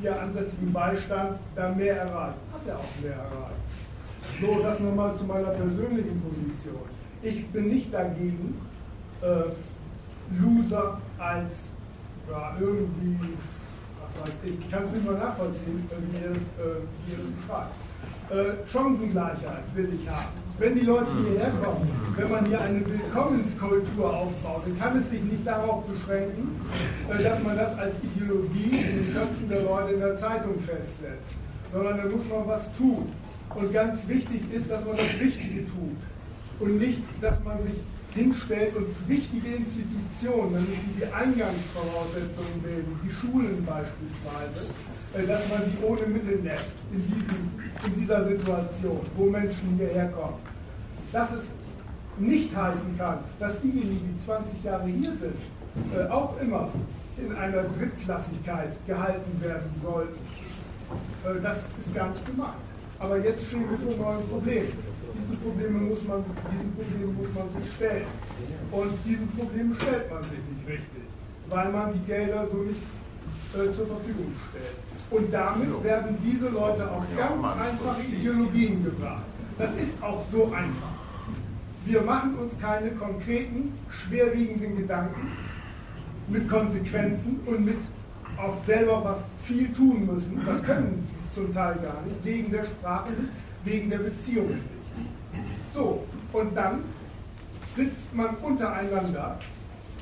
hier 0.00 0.20
ansässigem 0.20 0.72
Beistand 0.72 1.38
da 1.54 1.70
mehr 1.70 1.96
erreicht. 1.96 2.36
Hat 2.52 2.68
er 2.68 2.78
auch 2.78 3.02
mehr 3.02 3.12
erreicht. 3.12 4.40
So, 4.40 4.62
das 4.62 4.80
nochmal 4.80 5.16
zu 5.16 5.24
meiner 5.24 5.50
persönlichen 5.50 6.20
Position. 6.22 6.82
Ich 7.22 7.46
bin 7.48 7.68
nicht 7.68 7.92
dagegen, 7.92 8.60
äh, 9.20 9.26
Loser 10.40 10.98
als 11.18 11.52
ja, 12.30 12.56
irgendwie 12.58 13.18
ich 14.44 14.70
kann 14.70 14.84
es 14.84 14.92
nicht 14.92 15.06
mal 15.06 15.18
nachvollziehen, 15.18 15.88
wie 15.88 16.16
äh, 16.16 16.28
ihr 16.28 17.24
es 17.24 17.30
beschreibt. 17.40 17.72
Äh, 18.32 18.66
Chancengleichheit 18.72 19.64
will 19.74 19.90
ich 19.92 20.08
haben. 20.08 20.32
Wenn 20.58 20.74
die 20.74 20.86
Leute 20.86 21.10
hierher 21.22 21.50
kommen, 21.62 21.86
wenn 22.16 22.30
man 22.30 22.46
hier 22.46 22.62
eine 22.62 22.80
Willkommenskultur 22.80 24.16
aufbaut, 24.16 24.62
dann 24.64 24.78
kann 24.80 24.98
es 24.98 25.10
sich 25.10 25.20
nicht 25.22 25.46
darauf 25.46 25.84
beschränken, 25.84 26.58
äh, 27.10 27.22
dass 27.22 27.42
man 27.42 27.58
das 27.58 27.76
als 27.76 27.94
Ideologie 28.02 28.70
in 28.70 29.04
den 29.04 29.12
Köpfen 29.12 29.48
der 29.50 29.62
Leute 29.64 29.92
in 29.92 30.00
der 30.00 30.16
Zeitung 30.16 30.58
festsetzt, 30.60 31.28
sondern 31.74 31.98
da 31.98 32.04
muss 32.04 32.26
man 32.30 32.48
was 32.48 32.74
tun. 32.78 33.12
Und 33.54 33.70
ganz 33.70 34.08
wichtig 34.08 34.40
ist, 34.50 34.70
dass 34.70 34.82
man 34.86 34.96
das 34.96 35.12
Richtige 35.20 35.66
tut 35.66 36.00
und 36.60 36.78
nicht, 36.78 37.02
dass 37.20 37.36
man 37.44 37.62
sich 37.62 37.76
hinstellt 38.14 38.74
und 38.76 38.86
wichtige 39.08 39.56
Institutionen, 39.56 40.64
nämlich 40.64 40.96
die 41.00 41.04
Eingangsvoraussetzungen 41.04 42.62
bilden, 42.62 42.98
die 43.04 43.12
Schulen 43.12 43.62
beispielsweise, 43.66 44.72
dass 45.14 45.48
man 45.48 45.62
die 45.70 45.84
ohne 45.84 46.06
Mittel 46.06 46.40
lässt 46.42 46.72
in, 46.92 47.02
diesen, 47.06 47.72
in 47.86 48.00
dieser 48.00 48.24
Situation, 48.24 49.00
wo 49.16 49.26
Menschen 49.26 49.76
hierher 49.76 50.08
kommen. 50.08 50.38
Dass 51.12 51.30
es 51.32 51.44
nicht 52.18 52.54
heißen 52.54 52.98
kann, 52.98 53.18
dass 53.38 53.60
diejenigen, 53.60 54.18
die 54.18 54.24
20 54.24 54.64
Jahre 54.64 54.86
hier 54.86 55.12
sind, 55.16 55.36
äh, 55.94 56.08
auch 56.08 56.40
immer 56.40 56.68
in 57.18 57.34
einer 57.34 57.64
Drittklassigkeit 57.78 58.72
gehalten 58.86 59.40
werden 59.40 59.70
sollten. 59.82 60.18
Äh, 61.24 61.40
das 61.42 61.58
ist 61.84 61.94
gar 61.94 62.10
nicht 62.10 62.26
gemeint. 62.26 62.54
Aber 62.98 63.18
jetzt 63.18 63.46
stehen 63.46 63.64
wir 63.68 63.78
vor 63.78 63.96
neuen 63.96 64.28
Problemen 64.28 64.72
diese 65.14 65.36
Probleme 65.40 65.78
muss 65.78 66.02
man, 66.04 66.24
diesen 66.50 66.72
Problemen 66.74 67.16
muss 67.16 67.32
man 67.34 67.62
sich 67.62 67.72
stellen. 67.74 68.06
Und 68.70 68.92
diesen 69.04 69.28
Problemen 69.32 69.76
stellt 69.76 70.10
man 70.10 70.22
sich 70.24 70.42
nicht 70.50 70.66
richtig, 70.66 71.04
weil 71.48 71.70
man 71.70 71.92
die 71.94 72.04
Gelder 72.06 72.46
so 72.50 72.58
nicht 72.58 72.82
äh, 73.54 73.72
zur 73.72 73.86
Verfügung 73.86 74.32
stellt. 74.48 74.91
Und 75.12 75.32
damit 75.32 75.84
werden 75.84 76.16
diese 76.24 76.48
Leute 76.48 76.90
auf 76.90 77.04
ganz 77.16 77.44
einfache 77.44 78.02
Ideologien 78.02 78.82
gebracht. 78.82 79.24
Das 79.58 79.70
ist 79.76 80.02
auch 80.02 80.22
so 80.32 80.46
einfach. 80.46 80.92
Wir 81.84 82.00
machen 82.00 82.36
uns 82.38 82.58
keine 82.58 82.92
konkreten, 82.92 83.74
schwerwiegenden 83.90 84.78
Gedanken 84.78 85.32
mit 86.28 86.48
Konsequenzen 86.48 87.40
und 87.44 87.64
mit 87.64 87.76
auch 88.38 88.56
selber 88.64 89.04
was 89.04 89.24
viel 89.44 89.70
tun 89.72 90.06
müssen. 90.06 90.40
Das 90.46 90.62
können 90.62 91.02
sie 91.06 91.34
zum 91.34 91.52
Teil 91.52 91.76
gar 91.76 92.00
nicht, 92.02 92.24
wegen 92.24 92.50
der 92.50 92.64
Sprache, 92.64 93.12
wegen 93.64 93.90
der 93.90 93.98
Beziehungen. 93.98 94.62
So, 95.74 96.04
und 96.32 96.56
dann 96.56 96.84
sitzt 97.76 98.14
man 98.14 98.36
untereinander 98.36 99.38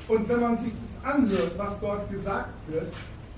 und 0.07 0.29
wenn 0.29 0.39
man 0.39 0.59
sich 0.59 0.73
das 0.73 1.13
anhört, 1.13 1.51
was 1.57 1.79
dort 1.79 2.11
gesagt 2.11 2.49
wird, 2.67 2.87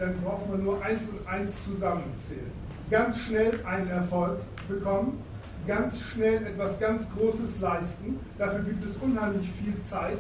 dann 0.04 0.22
braucht 0.22 0.50
man 0.50 0.64
nur 0.64 0.84
eins 0.84 1.02
und 1.10 1.26
eins 1.28 1.52
zusammenzählen. 1.64 2.52
Ganz 2.92 3.20
schnell 3.20 3.60
einen 3.66 3.88
Erfolg 3.88 4.40
bekommen, 4.68 5.24
ganz 5.66 5.98
schnell 6.00 6.46
etwas 6.46 6.78
ganz 6.80 7.04
Großes 7.16 7.62
leisten. 7.62 8.20
Dafür 8.38 8.64
gibt 8.64 8.84
es 8.84 8.92
unheimlich 9.02 9.50
viel 9.52 9.74
Zeit 9.86 10.18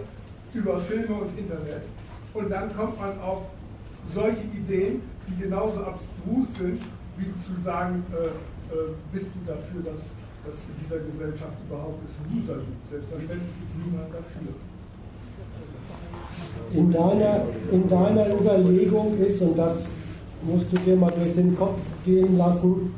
über 0.54 0.80
Filme 0.80 1.16
und 1.16 1.38
Internet. 1.38 1.84
Und 2.34 2.50
dann 2.50 2.74
kommt 2.76 2.98
man 3.00 3.20
auf 3.20 3.50
solche 4.14 4.44
Ideen, 4.56 5.02
die 5.28 5.44
genauso 5.44 5.84
abstrus 5.84 6.48
sind, 6.58 6.82
wie 7.18 7.34
zu 7.44 7.62
sagen, 7.64 8.06
äh, 8.12 8.28
äh, 8.74 8.94
bist 9.12 9.28
du 9.36 9.52
dafür, 9.52 9.84
dass, 9.84 10.02
dass 10.46 10.56
in 10.64 10.76
dieser 10.84 11.00
Gesellschaft 11.00 11.58
überhaupt 11.68 12.00
es 12.08 12.16
Loser 12.32 12.60
gibt. 12.60 12.90
Selbstverständlich 12.90 13.58
ist 13.68 13.86
niemand 13.86 14.14
dafür. 14.14 14.54
In 16.74 16.92
deiner, 16.92 17.42
in 17.72 17.88
deiner 17.88 18.28
Überlegung 18.34 19.18
ist, 19.20 19.42
und 19.42 19.58
das 19.58 19.90
musst 20.42 20.72
du 20.72 20.78
dir 20.78 20.96
mal 20.96 21.12
durch 21.12 21.36
den 21.36 21.56
Kopf 21.56 21.80
gehen 22.06 22.38
lassen, 22.38 22.94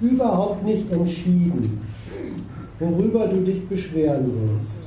überhaupt 0.00 0.64
nicht 0.64 0.90
entschieden, 0.90 1.80
worüber 2.78 3.28
du 3.28 3.40
dich 3.40 3.66
beschweren 3.68 4.30
willst. 4.34 4.80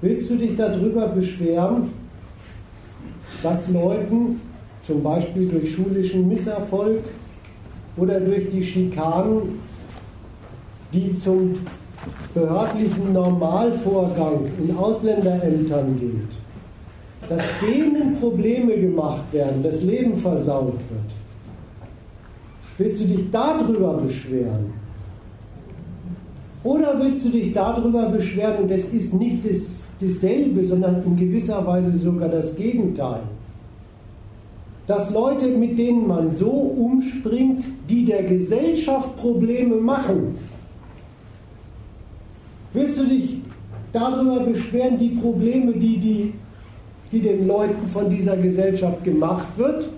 Willst 0.00 0.30
du 0.30 0.36
dich 0.36 0.56
darüber 0.56 1.08
beschweren, 1.08 1.90
dass 3.42 3.70
Leuten 3.70 4.40
zum 4.86 5.02
Beispiel 5.02 5.48
durch 5.48 5.74
schulischen 5.74 6.28
Misserfolg 6.28 7.04
oder 7.96 8.20
durch 8.20 8.50
die 8.50 8.64
Schikanen, 8.64 9.58
die 10.92 11.18
zum 11.18 11.56
behördlichen 12.34 13.12
Normalvorgang 13.12 14.46
in 14.62 14.76
Ausländerämtern 14.76 15.98
gilt, 15.98 16.32
dass 17.28 17.42
denen 17.60 18.16
Probleme 18.20 18.76
gemacht 18.76 19.24
werden, 19.32 19.62
das 19.62 19.82
Leben 19.82 20.16
versaut 20.16 20.74
wird. 20.74 21.10
Willst 22.78 23.00
du 23.00 23.04
dich 23.04 23.30
darüber 23.30 23.94
beschweren? 23.94 24.72
Oder 26.64 27.00
willst 27.00 27.24
du 27.24 27.30
dich 27.30 27.52
darüber 27.52 28.08
beschweren, 28.10 28.64
und 28.64 28.70
das 28.70 28.84
ist 28.86 29.14
nicht 29.14 29.48
das, 29.48 29.88
dasselbe, 30.00 30.66
sondern 30.66 31.02
in 31.04 31.16
gewisser 31.16 31.66
Weise 31.66 31.96
sogar 31.98 32.28
das 32.28 32.54
Gegenteil, 32.54 33.20
dass 34.86 35.12
Leute, 35.12 35.48
mit 35.48 35.78
denen 35.78 36.06
man 36.06 36.30
so 36.30 36.50
umspringt, 36.50 37.62
die 37.88 38.06
der 38.06 38.22
Gesellschaft 38.22 39.16
Probleme 39.18 39.76
machen, 39.76 40.36
willst 42.72 42.98
du 42.98 43.04
dich 43.04 43.40
darüber 43.92 44.40
beschweren, 44.40 44.98
die 44.98 45.10
Probleme, 45.10 45.72
die, 45.72 45.98
die, 45.98 46.34
die 47.12 47.20
den 47.20 47.46
Leuten 47.46 47.88
von 47.88 48.10
dieser 48.10 48.36
Gesellschaft 48.36 49.02
gemacht 49.04 49.46
wird, 49.56 49.88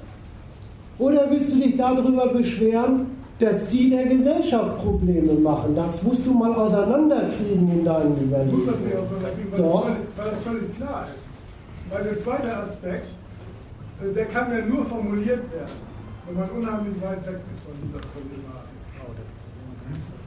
oder 0.98 1.30
willst 1.30 1.52
du 1.52 1.56
dich 1.56 1.76
darüber 1.76 2.28
beschweren, 2.28 3.06
dass 3.38 3.70
die 3.70 3.88
der 3.88 4.04
Gesellschaft 4.04 4.78
Probleme 4.78 5.32
machen? 5.32 5.74
Das 5.74 6.02
musst 6.02 6.26
du 6.26 6.34
mal 6.34 6.52
auseinanderkriegen 6.52 7.72
in 7.72 7.84
deinen 7.84 8.16
Überlegungen. 8.22 8.58
Muss 8.58 8.66
das 8.66 8.80
nicht 8.80 8.96
auseinanderkriegen, 8.96 9.52
weil, 9.52 9.62
das 9.62 9.80
völlig, 9.82 9.98
weil 10.16 10.30
das 10.30 10.42
völlig 10.44 10.76
klar 10.76 11.06
ist. 11.08 11.24
Weil 11.90 12.04
der 12.04 12.20
zweite 12.22 12.56
Aspekt, 12.56 13.08
äh, 14.02 14.12
der 14.14 14.26
kann 14.26 14.52
ja 14.52 14.64
nur 14.66 14.84
formuliert 14.84 15.50
werden, 15.50 15.76
wenn 16.28 16.36
man 16.38 16.50
unheimlich 16.50 17.00
weit 17.00 17.26
weg 17.26 17.40
ist 17.50 17.64
von 17.64 17.74
dieser 17.82 18.04
Problematik. 18.12 18.70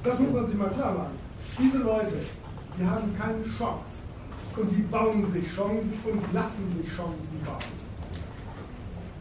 Das 0.03 0.19
muss 0.19 0.33
man 0.33 0.47
sich 0.47 0.57
mal 0.57 0.69
klar 0.69 0.93
machen. 0.93 1.22
Diese 1.59 1.77
Leute, 1.77 2.17
die 2.77 2.85
haben 2.85 3.15
keine 3.17 3.43
Chance. 3.57 4.03
Und 4.55 4.69
die 4.69 4.83
bauen 4.83 5.31
sich 5.33 5.47
Chancen 5.55 5.93
und 6.05 6.33
lassen 6.33 6.65
sich 6.77 6.95
Chancen 6.95 7.39
bauen. 7.43 7.73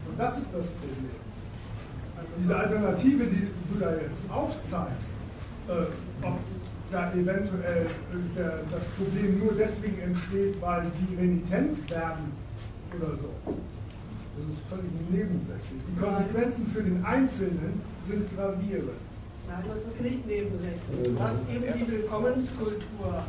Und 0.07 0.19
das 0.19 0.37
ist 0.37 0.47
das 0.53 0.65
Problem 0.65 1.23
diese 2.39 2.55
Alternative, 2.55 3.25
die 3.25 3.47
du 3.71 3.79
da 3.79 3.91
jetzt 3.91 4.29
aufzeigst, 4.29 5.11
äh, 5.67 6.25
ob 6.25 6.39
da 6.91 7.11
eventuell 7.13 7.87
der, 8.35 8.59
das 8.69 8.83
Problem 8.97 9.39
nur 9.39 9.53
deswegen 9.53 9.99
entsteht, 9.99 10.61
weil 10.61 10.85
die 10.99 11.15
renitent 11.15 11.89
werden 11.89 12.31
oder 12.95 13.17
so. 13.17 13.33
Das 13.45 14.45
ist 14.45 14.61
völlig 14.69 14.91
nebensächlich. 15.09 15.81
Die 15.87 15.99
Konsequenzen 15.99 16.67
für 16.67 16.83
den 16.83 17.03
Einzelnen 17.05 17.81
sind 18.07 18.35
gravierend. 18.35 19.12
Nein, 19.53 19.65
das 19.69 19.85
ist 19.85 20.01
nicht 20.01 20.25
nebensächlich. 20.25 21.15
Du 21.15 21.19
hast 21.19 21.37
eben 21.47 21.63
die 21.77 21.91
Willkommenskultur 21.91 23.23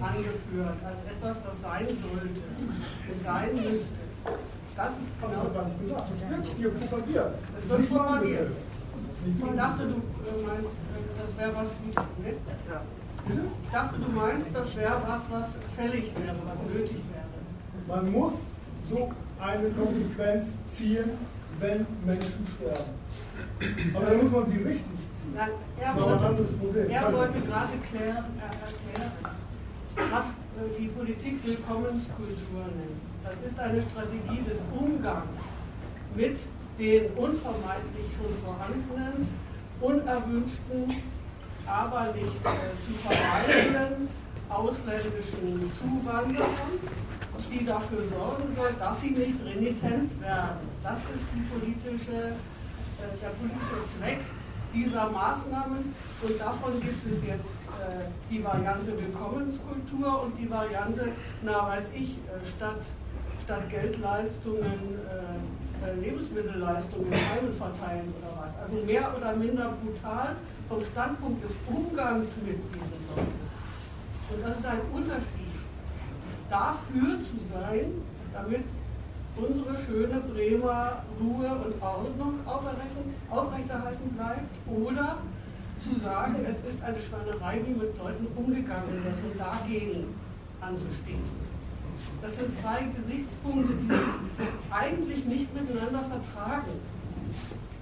angeführt 0.00 0.76
als 0.84 1.04
etwas, 1.04 1.42
das 1.42 1.60
sein 1.62 1.86
sollte 1.88 2.42
und 3.08 3.22
sein 3.24 3.54
müsste. 3.54 4.00
Das 4.76 4.92
ist 4.98 5.08
genau. 5.20 5.48
Das 5.54 5.80
gesagt. 5.80 6.08
Das 6.10 6.30
wird 6.30 6.56
hier 6.58 6.70
propagiert. 6.70 7.34
Das 7.54 7.78
wird 7.78 7.88
propagiert. 7.88 8.50
Ich 9.26 9.56
dachte, 9.56 9.82
du 9.84 9.94
äh, 9.94 10.46
meinst, 10.46 10.76
äh, 10.76 11.00
das 11.16 11.38
wäre 11.38 11.56
was 11.56 11.68
Gutes, 11.80 12.10
ne? 12.24 12.32
Ja. 12.68 12.82
Ich 13.64 13.70
dachte, 13.72 13.96
du 13.98 14.10
meinst, 14.12 14.54
das 14.54 14.76
wäre 14.76 14.96
was, 15.06 15.30
was 15.30 15.56
fällig 15.76 16.12
wäre, 16.16 16.36
was 16.46 16.58
nötig 16.62 17.00
wäre. 17.12 17.30
Man 17.88 18.12
muss 18.12 18.32
so 18.90 19.10
eine 19.40 19.70
Konsequenz 19.70 20.46
ziehen, 20.74 21.10
wenn 21.58 21.86
Menschen 22.04 22.46
sterben. 22.56 23.94
Aber 23.94 24.06
dann 24.06 24.22
muss 24.22 24.32
man 24.32 24.46
sie 24.46 24.56
richtig 24.56 24.84
ziehen. 24.84 24.99
Nein, 25.34 25.50
er, 25.80 25.96
wollte, 25.96 26.88
er 26.88 27.12
wollte 27.12 27.40
gerade 27.40 27.72
klären, 27.90 28.24
erklären, 28.40 29.12
was 30.10 30.24
die 30.78 30.88
Politik 30.88 31.44
Willkommenskultur 31.44 32.64
nennt. 32.76 33.00
Das 33.24 33.50
ist 33.50 33.58
eine 33.58 33.82
Strategie 33.82 34.42
des 34.48 34.58
Umgangs 34.76 35.38
mit 36.16 36.38
den 36.78 37.06
unvermeidlich 37.12 38.08
schon 38.16 38.34
vorhandenen, 38.44 39.28
unerwünschten, 39.80 41.02
aber 41.66 42.12
nicht 42.12 42.40
äh, 42.44 42.72
zu 42.84 42.92
vermeidenden 43.02 44.08
ausländischen 44.48 45.70
Zuwanderern, 45.72 46.74
die 47.50 47.64
dafür 47.64 47.98
sorgen 47.98 48.54
soll, 48.56 48.72
dass 48.78 49.00
sie 49.00 49.10
nicht 49.10 49.44
renitent 49.44 50.20
werden. 50.20 50.68
Das 50.82 50.98
ist 50.98 51.24
die 51.34 51.42
politische, 51.52 52.32
äh, 52.32 53.16
der 53.20 53.30
politische 53.30 53.98
Zweck 53.98 54.20
dieser 54.72 55.10
Maßnahmen 55.10 55.94
und 56.22 56.40
davon 56.40 56.80
gibt 56.80 57.06
es 57.12 57.22
jetzt 57.24 57.54
äh, 57.80 58.06
die 58.30 58.42
Variante 58.44 58.96
Willkommenskultur 58.96 60.22
und 60.22 60.38
die 60.38 60.50
Variante, 60.50 61.08
na 61.42 61.68
weiß 61.68 61.90
ich, 61.94 62.10
äh, 62.10 62.46
statt 62.56 62.84
statt 63.50 63.68
Geldleistungen 63.68 64.62
äh, 64.62 65.90
äh, 65.90 65.94
Lebensmittelleistungen 65.94 67.12
in 67.12 67.18
Heimen 67.18 67.54
verteilen 67.56 68.14
oder 68.20 68.42
was. 68.42 68.58
Also 68.58 68.84
mehr 68.84 69.12
oder 69.16 69.34
minder 69.34 69.72
brutal 69.82 70.36
vom 70.68 70.84
Standpunkt 70.84 71.42
des 71.42 71.50
Umgangs 71.66 72.28
mit 72.46 72.58
diesen 72.70 73.00
Leuten. 73.08 73.40
Und 74.30 74.44
das 74.44 74.58
ist 74.58 74.66
ein 74.66 74.80
Unterschied. 74.92 75.50
Dafür 76.48 77.18
zu 77.22 77.38
sein, 77.50 78.02
damit 78.32 78.64
unsere 79.36 79.78
schöne 79.86 80.20
Bremer 80.20 81.02
Ruhe 81.20 81.50
und 81.64 81.82
Ordnung 81.82 82.40
aufrechterhalten 83.30 84.10
bleibt 84.16 84.50
oder 84.66 85.18
zu 85.80 85.98
sagen, 86.00 86.36
es 86.48 86.58
ist 86.58 86.82
eine 86.82 86.98
Schweinerei, 87.00 87.60
wie 87.66 87.72
mit 87.72 87.96
Leuten 87.98 88.26
umgegangen 88.36 89.04
wird 89.04 89.16
und 89.24 89.38
dagegen 89.38 90.14
anzustehen. 90.60 91.22
Das 92.22 92.36
sind 92.36 92.52
zwei 92.60 92.84
Gesichtspunkte, 92.96 93.74
die 93.88 94.72
eigentlich 94.72 95.24
nicht 95.24 95.54
miteinander 95.54 96.04
vertragen. 96.04 96.72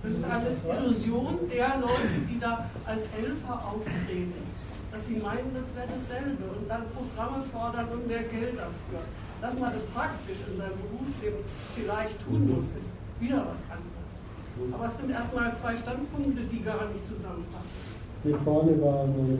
Das 0.02 0.12
ist 0.12 0.24
eine 0.24 0.78
Illusion 0.78 1.38
der 1.52 1.80
Leute, 1.80 2.18
die 2.30 2.38
da 2.38 2.70
als 2.86 3.10
Helfer 3.10 3.62
auftreten, 3.66 4.46
dass 4.92 5.06
sie 5.06 5.16
meinen, 5.16 5.52
das 5.54 5.74
wäre 5.74 5.88
dasselbe 5.88 6.44
und 6.56 6.70
dann 6.70 6.84
Programme 6.90 7.42
fordern 7.52 7.88
und 7.88 8.06
mehr 8.06 8.22
Geld 8.22 8.56
dafür. 8.56 9.02
Dass 9.40 9.54
man 9.58 9.72
das 9.72 9.84
praktisch 9.94 10.40
in 10.50 10.56
seinem 10.56 10.78
Berufsleben 10.82 11.38
vielleicht 11.76 12.18
tun 12.24 12.42
muss, 12.50 12.64
ist 12.74 12.90
wieder 13.20 13.46
was 13.46 13.62
anderes. 13.70 14.08
Aber 14.74 14.86
es 14.86 14.96
sind 14.98 15.10
erstmal 15.10 15.54
zwei 15.54 15.76
Standpunkte, 15.76 16.42
die 16.50 16.62
gar 16.62 16.88
nicht 16.90 17.06
zusammenpassen. 17.06 17.78
Hier 18.24 18.38
vorne 18.38 18.74
war 18.82 19.04
eine 19.04 19.38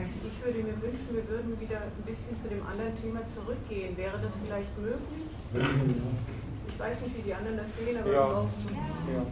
also 0.00 0.08
ich 0.24 0.38
würde 0.44 0.58
mir 0.64 0.78
wünschen, 0.80 1.12
wir 1.12 1.26
würden 1.28 1.60
wieder 1.60 1.76
ein 1.82 2.04
bisschen 2.06 2.32
zu 2.40 2.48
dem 2.48 2.64
anderen 2.64 2.94
Thema 3.02 3.20
zurückgehen. 3.34 3.96
Wäre 3.98 4.16
das 4.22 4.32
vielleicht 4.40 4.72
möglich? 4.80 5.28
Ich 5.52 6.78
weiß 6.78 6.96
nicht, 7.04 7.18
wie 7.18 7.22
die 7.22 7.34
anderen 7.34 7.58
das 7.58 7.68
sehen, 7.76 7.98
aber 8.00 8.12
ja. 8.12 8.24
ja. 9.12 9.22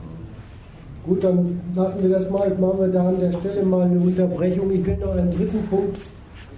Gut, 1.06 1.24
dann 1.24 1.60
lassen 1.74 2.02
wir 2.02 2.10
das 2.10 2.28
mal. 2.28 2.50
Machen 2.58 2.80
wir 2.80 2.88
da 2.88 3.08
an 3.08 3.20
der 3.20 3.32
Stelle 3.32 3.62
mal 3.62 3.86
eine 3.86 3.98
Unterbrechung. 3.98 4.70
Ich 4.70 4.84
will 4.84 4.96
noch 4.98 5.14
einen 5.14 5.30
dritten 5.30 5.66
Punkt. 5.68 5.96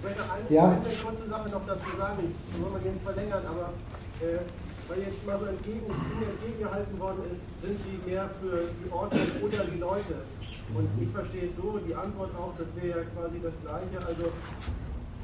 Ich 0.01 0.09
möchte 0.09 0.23
eine, 0.33 0.49
ja. 0.49 0.65
eine 0.65 0.97
kurze 0.97 1.29
Sache 1.29 1.49
noch 1.49 1.61
dazu 1.67 1.89
sagen. 1.93 2.33
Ich 2.33 2.57
will 2.57 2.71
mal 2.73 2.81
gerne 2.81 2.97
verlängern, 3.05 3.45
aber 3.45 3.69
äh, 4.17 4.41
weil 4.89 4.97
jetzt 5.05 5.21
mal 5.29 5.37
so 5.37 5.45
entgegen, 5.45 5.85
entgegengehalten 5.85 6.97
worden 6.97 7.21
ist, 7.29 7.45
sind 7.61 7.77
sie 7.85 8.01
mehr 8.09 8.25
für 8.41 8.65
die 8.81 8.89
Ordnung 8.89 9.29
oder 9.45 9.61
die 9.69 9.77
Leute. 9.77 10.25
Und 10.73 10.89
ich 10.97 11.09
verstehe 11.13 11.53
es 11.53 11.55
so, 11.55 11.77
die 11.85 11.93
Antwort 11.93 12.33
auch, 12.33 12.57
das 12.57 12.65
wäre 12.81 12.97
ja 12.97 13.05
quasi 13.13 13.37
das 13.45 13.53
Gleiche. 13.61 13.97
Also 14.01 14.33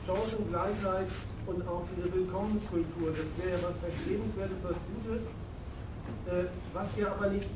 Chancengleichheit 0.06 1.10
und 1.50 1.68
auch 1.68 1.82
diese 1.98 2.14
Willkommenskultur, 2.14 3.18
das 3.18 3.30
wäre 3.42 3.58
ja 3.58 3.60
was 3.66 3.76
Erstrebenswertes, 3.82 4.62
was 4.62 4.78
Gutes, 4.94 5.24
äh, 6.30 6.54
was 6.78 6.88
ja 7.02 7.18
aber 7.18 7.34
nicht, 7.34 7.50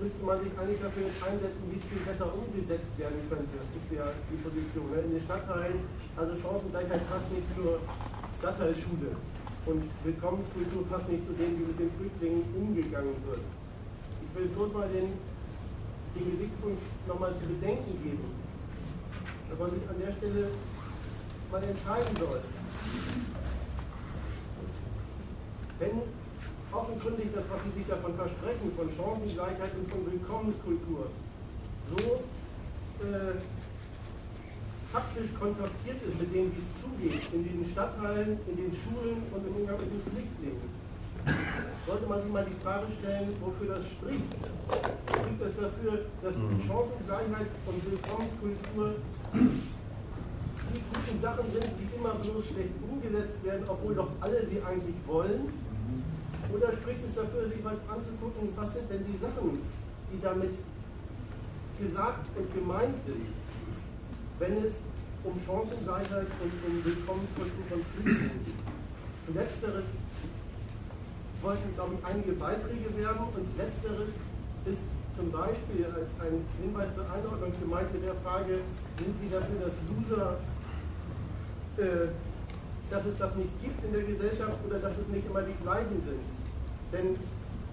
müsste 0.00 0.22
man 0.24 0.42
sich 0.42 0.52
eigentlich 0.58 0.80
dafür 0.80 1.06
einsetzen, 1.06 1.62
wie 1.70 1.78
es 1.78 1.84
viel 1.84 2.02
besser 2.02 2.26
umgesetzt 2.32 2.92
werden 2.98 3.20
könnte, 3.28 3.54
ist 3.58 3.90
ja 3.90 4.10
die 4.30 4.38
Position. 4.42 4.90
Ne? 4.90 4.98
In 5.06 5.12
den 5.18 5.22
Stadtteilen, 5.22 5.86
also 6.16 6.32
Chancengleichheit 6.36 7.02
passt 7.08 7.28
nicht 7.30 7.48
zur 7.54 7.80
Stadtteilschule 8.38 9.14
und 9.66 9.82
Willkommenskultur 10.04 10.82
passt 10.90 11.08
nicht 11.08 11.24
zu 11.26 11.32
dem, 11.32 11.58
wie 11.58 11.66
mit 11.70 11.78
den 11.78 11.90
Flüchtlingen 11.96 12.44
umgegangen 12.54 13.16
wird. 13.24 13.44
Ich 14.22 14.30
will 14.34 14.48
bloß 14.50 14.72
mal 14.72 14.88
den, 14.88 15.14
den 16.14 16.26
Gesichtspunkt 16.32 16.82
nochmal 17.06 17.32
zu 17.36 17.44
bedenken 17.46 17.94
geben, 18.02 18.28
dass 19.48 19.58
man 19.58 19.70
sich 19.70 19.84
an 19.88 19.98
der 20.00 20.12
Stelle 20.12 20.50
mal 21.50 21.62
entscheiden 21.62 22.16
soll. 22.18 22.40
Wenn 25.78 26.02
offenkundig 26.74 27.30
das, 27.34 27.44
was 27.50 27.62
Sie 27.64 27.78
sich 27.78 27.86
davon 27.86 28.14
versprechen, 28.14 28.72
von 28.76 28.90
Chancengleichheit 28.90 29.72
und 29.78 29.86
von 29.90 30.02
Willkommenskultur, 30.10 31.06
so 31.90 32.24
äh, 33.04 33.38
faktisch 34.90 35.30
kontrastiert 35.38 35.98
ist 36.06 36.18
mit 36.18 36.30
dem, 36.34 36.54
wie 36.54 36.62
es 36.62 36.70
zugeht, 36.78 37.22
in 37.32 37.42
den 37.42 37.66
Stadtteilen, 37.70 38.38
in 38.46 38.56
den 38.56 38.72
Schulen 38.74 39.22
und 39.30 39.42
im 39.42 39.54
Umgang 39.58 39.78
mit 39.82 39.90
den 39.90 40.02
Flüchtlingen, 40.06 40.70
sollte 41.86 42.06
man 42.06 42.22
sich 42.22 42.32
mal 42.32 42.46
die 42.46 42.58
Frage 42.62 42.86
stellen, 42.98 43.34
wofür 43.40 43.74
das 43.74 43.84
spricht. 43.90 44.30
Spricht 45.10 45.40
das 45.40 45.54
dafür, 45.58 46.06
dass 46.22 46.36
mhm. 46.36 46.62
Chancengleichheit 46.62 47.50
und 47.66 47.78
Willkommenskultur 47.90 48.94
die 50.74 50.82
guten 50.90 51.22
Sachen 51.22 51.46
sind, 51.52 51.70
die 51.78 51.96
immer 51.96 52.14
bloß 52.14 52.44
schlecht 52.46 52.74
umgesetzt 52.82 53.42
werden, 53.42 53.64
obwohl 53.68 53.94
doch 53.94 54.10
alle 54.20 54.46
sie 54.46 54.62
eigentlich 54.62 54.96
wollen? 55.06 55.63
Oder 56.54 56.72
spricht 56.72 57.04
es 57.04 57.14
dafür, 57.14 57.48
sich 57.48 57.62
mal 57.62 57.76
anzugucken, 57.90 58.48
was 58.54 58.72
sind 58.72 58.88
denn 58.90 59.04
die 59.04 59.18
Sachen, 59.18 59.58
die 60.12 60.20
damit 60.22 60.54
gesagt 61.78 62.26
und 62.38 62.54
gemeint 62.54 62.94
sind? 63.04 63.26
wenn 64.38 64.64
es 64.64 64.72
um 65.22 65.34
Chancengleichheit 65.40 66.28
und 66.42 66.52
um 66.66 66.84
Willkommenskultur 66.84 67.64
von 67.70 67.80
Flüchtlingen 67.94 68.44
geht. 68.44 68.62
Und 69.26 69.34
letzteres 69.34 69.84
wollten, 71.40 71.74
glaube 71.74 71.94
ich, 71.96 72.04
einige 72.04 72.32
Beiträge 72.32 72.88
werben 72.96 73.24
und 73.32 73.46
letzteres 73.56 74.10
ist 74.66 74.84
zum 75.16 75.30
Beispiel 75.30 75.86
als 75.86 76.10
ein 76.20 76.44
Hinweis 76.60 76.88
zur 76.94 77.06
Einordnung 77.08 77.52
gemeint 77.60 77.92
mit 77.92 78.02
der 78.04 78.16
Frage, 78.24 78.60
sind 78.98 79.14
Sie 79.20 79.30
dafür, 79.30 79.60
dass 79.62 79.74
Loser, 79.86 80.36
äh, 81.78 82.08
dass 82.90 83.06
es 83.06 83.16
das 83.16 83.34
nicht 83.36 83.52
gibt 83.62 83.84
in 83.84 83.92
der 83.92 84.02
Gesellschaft 84.02 84.58
oder 84.66 84.78
dass 84.78 84.98
es 84.98 85.08
nicht 85.08 85.26
immer 85.26 85.42
die 85.42 85.56
gleichen 85.62 86.02
sind? 86.04 86.33
Denn 86.92 87.16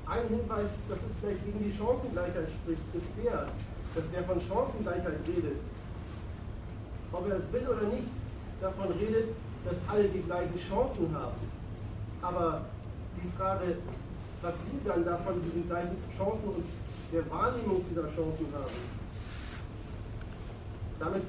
ein 0.06 0.28
Hinweis, 0.28 0.70
dass 0.90 1.00
es 1.00 1.12
vielleicht 1.20 1.46
gegen 1.46 1.64
die 1.64 1.72
Chancengleichheit 1.72 2.50
spricht, 2.52 2.82
ist 2.94 3.10
der, 3.24 3.48
dass 3.96 4.04
wer 4.12 4.24
von 4.24 4.42
Chancengleichheit 4.42 5.20
redet, 5.28 5.60
ob 7.12 7.30
er 7.30 7.38
es 7.38 7.52
will 7.52 7.68
oder 7.68 7.88
nicht, 7.88 8.08
davon 8.62 8.92
redet, 8.94 9.30
dass 9.66 9.76
alle 9.88 10.08
die 10.10 10.22
gleichen 10.22 10.58
Chancen 10.58 11.14
haben. 11.14 11.38
Aber 12.22 12.66
die 13.18 13.30
Frage, 13.38 13.78
was 14.42 14.54
Sie 14.66 14.80
dann 14.86 15.06
davon 15.06 15.42
diesen 15.44 15.68
gleichen 15.68 15.98
Chancen 16.18 16.50
und 16.50 16.66
der 17.12 17.30
Wahrnehmung 17.30 17.84
dieser 17.90 18.08
Chancen 18.08 18.48
haben, 18.54 18.80
damit 21.00 21.24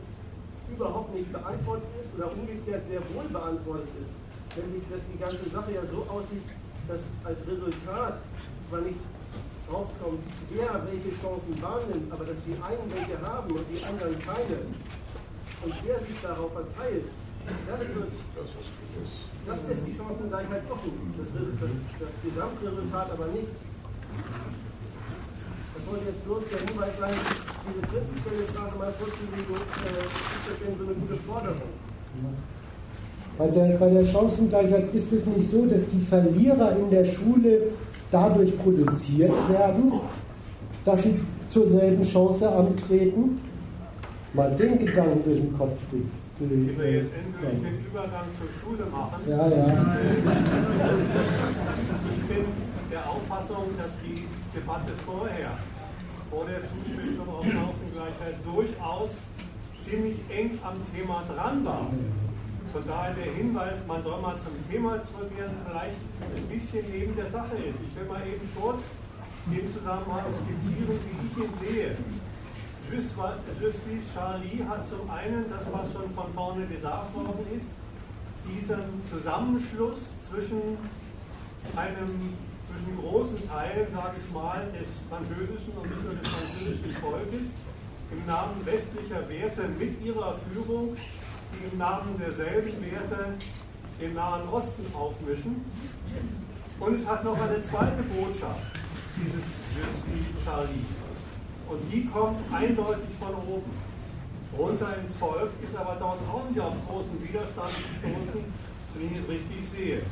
überhaupt 0.70 1.14
nicht 1.14 1.33
beantwortet 1.33 1.89
ist 1.99 2.09
oder 2.16 2.33
umgekehrt 2.33 2.83
sehr 2.89 3.01
wohl 3.14 3.28
beantwortet 3.28 3.89
ist. 4.01 4.14
Nämlich, 4.57 4.83
dass 4.91 5.01
die 5.12 5.18
ganze 5.18 5.49
Sache 5.51 5.72
ja 5.72 5.83
so 5.91 6.07
aussieht, 6.09 6.45
dass 6.89 7.01
als 7.24 7.39
Resultat 7.47 8.18
zwar 8.68 8.80
nicht 8.80 9.01
rauskommt, 9.70 10.20
wer 10.51 10.70
welche 10.87 11.12
Chancen 11.20 11.55
wahrnimmt, 11.62 12.12
aber 12.12 12.24
dass 12.24 12.45
die 12.45 12.57
einen 12.61 12.87
welche 12.93 13.16
haben 13.22 13.51
und 13.53 13.64
die 13.70 13.83
anderen 13.85 14.18
keine 14.20 14.59
und 15.62 15.74
wer 15.85 15.99
sich 16.01 16.18
darauf 16.20 16.53
verteilt, 16.53 17.07
das 17.66 17.80
wird, 17.80 18.12
das 19.47 19.59
ist 19.59 19.83
die 19.87 19.95
Chancengleichheit 19.95 20.62
offen. 20.70 20.93
Das, 21.18 21.28
das, 21.35 21.72
das 21.99 22.12
Gesamtresultat 22.22 23.11
aber 23.11 23.26
nicht. 23.35 23.55
Das 25.74 25.83
wollte 25.87 26.05
jetzt 26.07 26.24
bloß 26.24 26.43
der 26.51 26.61
Hinweis 26.62 26.95
sein, 27.01 27.18
diese 27.66 27.83
prinzipielle 27.87 28.45
Frage 28.55 28.76
mal 28.78 28.93
vorzulegen, 28.93 29.57
äh, 29.57 30.07
ist 30.07 30.45
das 30.47 30.59
denn 30.62 30.78
so 30.78 30.85
eine 30.85 30.95
gute 30.95 31.16
Forderung? 31.26 31.72
Bei 33.39 33.49
der, 33.49 33.76
bei 33.78 33.91
der 33.91 34.05
Chancengleichheit 34.05 34.95
ist 34.95 35.12
es 35.12 35.26
nicht 35.26 35.51
so, 35.51 35.64
dass 35.66 35.89
die 35.89 36.01
Verlierer 36.01 36.76
in 36.76 36.91
der 36.91 37.05
Schule 37.05 37.62
dadurch 38.11 38.57
produziert 38.59 39.33
werden, 39.49 39.93
dass 40.85 41.03
sie 41.03 41.18
zur 41.49 41.68
selben 41.70 42.05
Chance 42.05 42.49
antreten, 42.49 43.41
mal 44.35 44.51
den 44.57 44.78
Gedanken 44.78 45.22
durch 45.24 45.41
den 45.41 45.57
Kopf 45.57 45.78
geht. 45.91 46.03
Wenn 46.39 46.76
wir 46.76 46.93
jetzt 46.93 47.11
endlich 47.14 47.62
den 47.62 47.87
Übergang 47.87 48.26
zur 48.37 48.49
Schule 48.61 48.85
machen. 48.91 49.22
Ja, 49.28 49.49
ja. 49.49 49.97
Ich 52.11 52.28
bin 52.28 52.45
der 52.91 53.09
Auffassung, 53.09 53.64
dass 53.78 53.93
die 54.05 54.24
Debatte 54.55 54.93
vorher, 55.07 55.53
vor 56.30 56.45
der 56.47 56.62
Zuspitzung 56.62 57.28
auf 57.28 57.45
Chancengleichheit, 57.45 58.37
durchaus 58.45 59.16
ziemlich 59.85 60.16
eng 60.30 60.59
am 60.64 60.74
Thema 60.95 61.22
dran 61.33 61.64
war. 61.64 61.87
Von 62.73 62.89
daher 62.89 63.12
der 63.12 63.33
Hinweis, 63.35 63.79
man 63.87 64.03
soll 64.03 64.20
mal 64.23 64.39
zum 64.39 64.53
Thema 64.70 64.99
zurückkehren, 65.03 65.53
vielleicht 65.66 65.99
ein 66.20 66.49
bisschen 66.49 66.91
neben 66.91 67.14
der 67.14 67.29
Sache 67.29 67.57
ist. 67.57 67.77
Ich 67.87 67.95
will 67.97 68.09
mal 68.09 68.27
eben 68.27 68.49
kurz 68.59 68.81
den 69.45 69.66
Zusammenhang 69.68 70.25
skizzieren, 70.33 70.97
wie 71.05 71.20
ich 71.29 71.45
ihn 71.45 71.53
sehe. 71.61 71.97
Justice 72.93 74.14
Charlie 74.14 74.64
hat 74.68 74.89
zum 74.89 75.09
einen 75.11 75.45
das, 75.51 75.66
was 75.73 75.93
schon 75.93 76.09
von 76.11 76.33
vorne 76.33 76.66
gesagt 76.66 77.14
worden 77.14 77.47
ist, 77.55 77.66
diesen 78.49 79.03
Zusammenschluss 79.09 80.09
zwischen 80.27 80.79
einem 81.77 82.37
zwischen 82.68 82.97
großen 83.01 83.49
Teilen, 83.49 83.91
sage 83.91 84.16
ich 84.16 84.33
mal, 84.33 84.66
des 84.73 84.89
französischen 85.09 85.73
und 85.77 85.91
nicht 85.91 86.05
nur 86.05 86.14
des 86.14 86.29
französischen 86.29 86.97
Volkes 86.97 87.53
im 88.11 88.27
Namen 88.27 88.64
westlicher 88.64 89.29
Werte 89.29 89.68
mit 89.79 90.01
ihrer 90.03 90.35
Führung, 90.35 90.97
im 91.70 91.78
Namen 91.78 92.18
derselben 92.18 92.72
Werte 92.80 93.34
den 94.00 94.14
Nahen 94.14 94.48
Osten 94.48 94.86
aufmischen. 94.94 95.64
Und 96.80 96.98
es 96.98 97.07
hat 97.07 97.24
noch 97.24 97.40
eine 97.40 97.61
zweite 97.61 98.03
Botschaft, 98.03 98.61
dieses 99.16 99.44
Justice 99.76 100.44
Charlie. 100.44 100.84
Und 101.68 101.80
die 101.92 102.07
kommt 102.07 102.38
eindeutig 102.53 103.14
von 103.20 103.34
oben. 103.34 103.70
Runter 104.59 104.96
ins 105.03 105.16
Volk 105.16 105.50
ist 105.62 105.74
aber 105.76 105.96
dort 105.98 106.18
auch 106.28 106.48
nicht 106.50 106.61
auf 106.61 106.74
großen 106.86 107.22
Widerstand 107.22 107.72
gestoßen, 107.72 108.44
wenn 108.94 109.07
ich 109.11 109.18
es 109.18 109.28
richtig 109.28 109.70
sehe. 109.74 110.03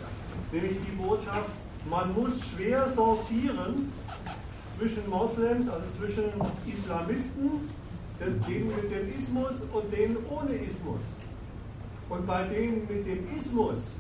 Nämlich 0.53 0.79
die 0.87 0.93
Botschaft, 0.97 1.51
man 1.91 2.15
muss 2.15 2.49
schwer 2.49 2.89
sortieren 2.89 3.93
zwischen 4.79 5.11
Moslems, 5.11 5.69
also 5.69 5.85
zwischen 5.99 6.25
Islamisten, 6.67 7.69
denen 8.49 8.69
mit 8.69 8.91
dem 8.91 9.15
Ismus 9.15 9.55
und 9.73 9.93
denen 9.93 10.17
ohne 10.29 10.55
Ismus. 10.55 11.01
Und 12.11 12.27
bei 12.27 12.43
denen 12.43 12.87
mit 12.89 13.07
dem 13.07 13.25
Ismus, 13.37 13.93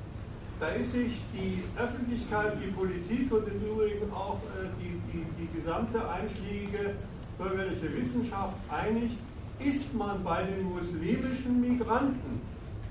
da 0.58 0.68
ist 0.68 0.92
sich 0.92 1.22
die 1.32 1.62
Öffentlichkeit, 1.80 2.54
die 2.62 2.70
Politik 2.72 3.32
und 3.32 3.46
im 3.48 3.64
Übrigen 3.64 4.12
auch 4.12 4.40
äh, 4.58 4.66
die, 4.78 5.00
die, 5.10 5.24
die 5.38 5.48
gesamte 5.56 6.06
einschlägige 6.10 6.96
bürgerliche 7.38 7.96
Wissenschaft 7.96 8.56
einig, 8.68 9.12
ist 9.60 9.94
man 9.94 10.22
bei 10.24 10.42
den 10.42 10.64
muslimischen 10.64 11.60
Migranten, 11.60 12.40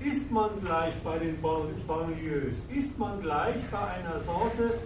ist 0.00 0.30
man 0.30 0.50
gleich 0.64 0.94
bei 1.04 1.18
den 1.18 1.36
Banlieues, 1.40 2.56
ist 2.74 2.98
man 2.98 3.20
gleich 3.20 3.56
bei 3.70 3.78
einer 3.78 4.18
Sorte 4.20 4.78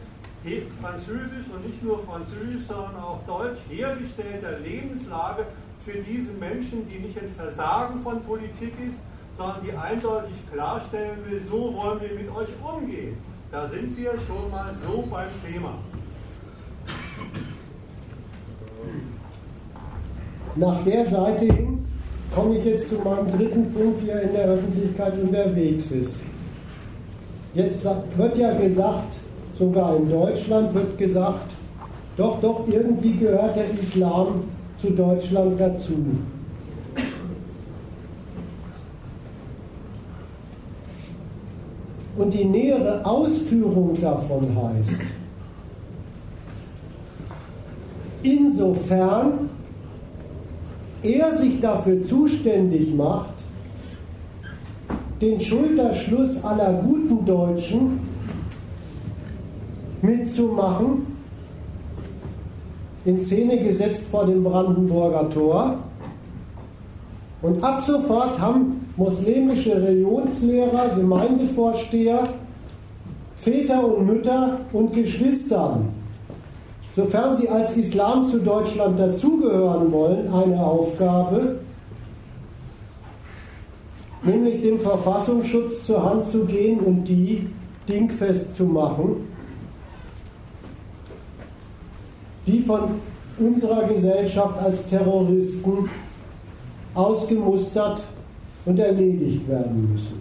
französisch 0.81 1.49
und 1.55 1.67
nicht 1.67 1.83
nur 1.83 2.05
französisch, 2.05 2.67
sondern 2.67 2.97
auch 2.97 3.21
deutsch 3.27 3.61
hergestellter 3.71 4.59
Lebenslage 4.59 5.47
für 5.79 5.99
diese 5.99 6.33
Menschen, 6.33 6.87
die 6.89 6.99
nicht 6.99 7.19
ein 7.19 7.29
Versagen 7.29 7.99
von 8.01 8.23
Politik 8.25 8.75
ist, 8.85 8.97
sondern 9.37 9.57
die 9.65 9.73
eindeutig 9.73 10.37
klarstellen 10.53 11.19
will, 11.29 11.41
so 11.51 11.75
wollen 11.75 12.01
wir 12.01 12.19
mit 12.19 12.29
euch 12.35 12.49
umgehen. 12.63 13.17
Da 13.51 13.67
sind 13.67 13.97
wir 13.97 14.13
schon 14.13 14.51
mal 14.51 14.73
so 14.75 15.05
beim 15.11 15.29
Thema. 15.45 15.75
Nach 20.57 20.85
der 20.85 21.05
Seite 21.05 21.47
hin 21.47 21.85
komme 22.35 22.59
ich 22.59 22.65
jetzt 22.65 22.89
zu 22.89 22.97
meinem 22.97 23.31
dritten 23.37 23.73
Punkt, 23.73 24.05
wie 24.05 24.11
er 24.11 24.23
in 24.23 24.33
der 24.33 24.45
Öffentlichkeit 24.47 25.15
unterwegs 25.21 25.91
ist. 25.91 26.15
Jetzt 27.55 27.87
wird 28.17 28.37
ja 28.37 28.55
gesagt, 28.59 29.15
sogar 29.55 29.97
in 29.97 30.11
Deutschland 30.11 30.75
wird 30.75 30.99
gesagt, 30.99 31.51
doch, 32.17 32.41
doch, 32.41 32.67
irgendwie 32.69 33.17
gehört 33.17 33.57
der 33.57 33.71
Islam 33.71 34.45
zu 34.81 34.91
Deutschland 34.91 35.61
dazu. 35.61 35.97
Und 42.25 42.33
die 42.33 42.47
nähere 42.47 43.05
Ausführung 43.05 44.01
davon 44.01 44.49
heißt, 44.57 45.03
insofern 48.23 49.51
er 51.03 51.37
sich 51.37 51.61
dafür 51.61 52.01
zuständig 52.01 52.95
macht, 52.95 53.35
den 55.21 55.39
Schulterschluss 55.39 56.43
aller 56.43 56.73
guten 56.73 57.27
Deutschen 57.27 58.01
mitzumachen, 60.01 61.07
in 63.05 63.21
Szene 63.21 63.63
gesetzt 63.63 64.09
vor 64.09 64.25
dem 64.25 64.43
Brandenburger 64.43 65.29
Tor. 65.29 65.77
Und 67.43 67.63
ab 67.63 67.83
sofort 67.83 68.41
haben 68.41 68.84
muslimische 68.97 69.75
Religionslehrer, 69.75 70.95
Gemeindevorsteher, 70.97 72.29
Väter 73.37 73.85
und 73.85 74.07
Mütter 74.07 74.61
und 74.73 74.93
Geschwister, 74.95 75.81
sofern 76.97 77.37
sie 77.37 77.49
als 77.49 77.77
Islam 77.77 78.29
zu 78.29 78.39
Deutschland 78.39 78.99
dazugehören 78.99 79.93
wollen, 79.93 80.33
eine 80.33 80.65
Aufgabe, 80.65 81.57
nämlich 84.23 84.63
dem 84.63 84.79
Verfassungsschutz 84.79 85.87
zur 85.87 86.03
Hand 86.03 86.27
zu 86.27 86.45
gehen 86.47 86.79
und 86.81 87.05
die 87.05 87.49
dingfest 87.89 88.55
zu 88.55 88.65
machen, 88.65 89.29
die 92.47 92.61
von 92.61 93.01
unserer 93.39 93.85
Gesellschaft 93.89 94.59
als 94.63 94.89
Terroristen 94.89 95.91
ausgemustert 96.95 98.03
und 98.65 98.79
erledigt 98.79 99.49
werden 99.49 99.93
müssen. 99.93 100.21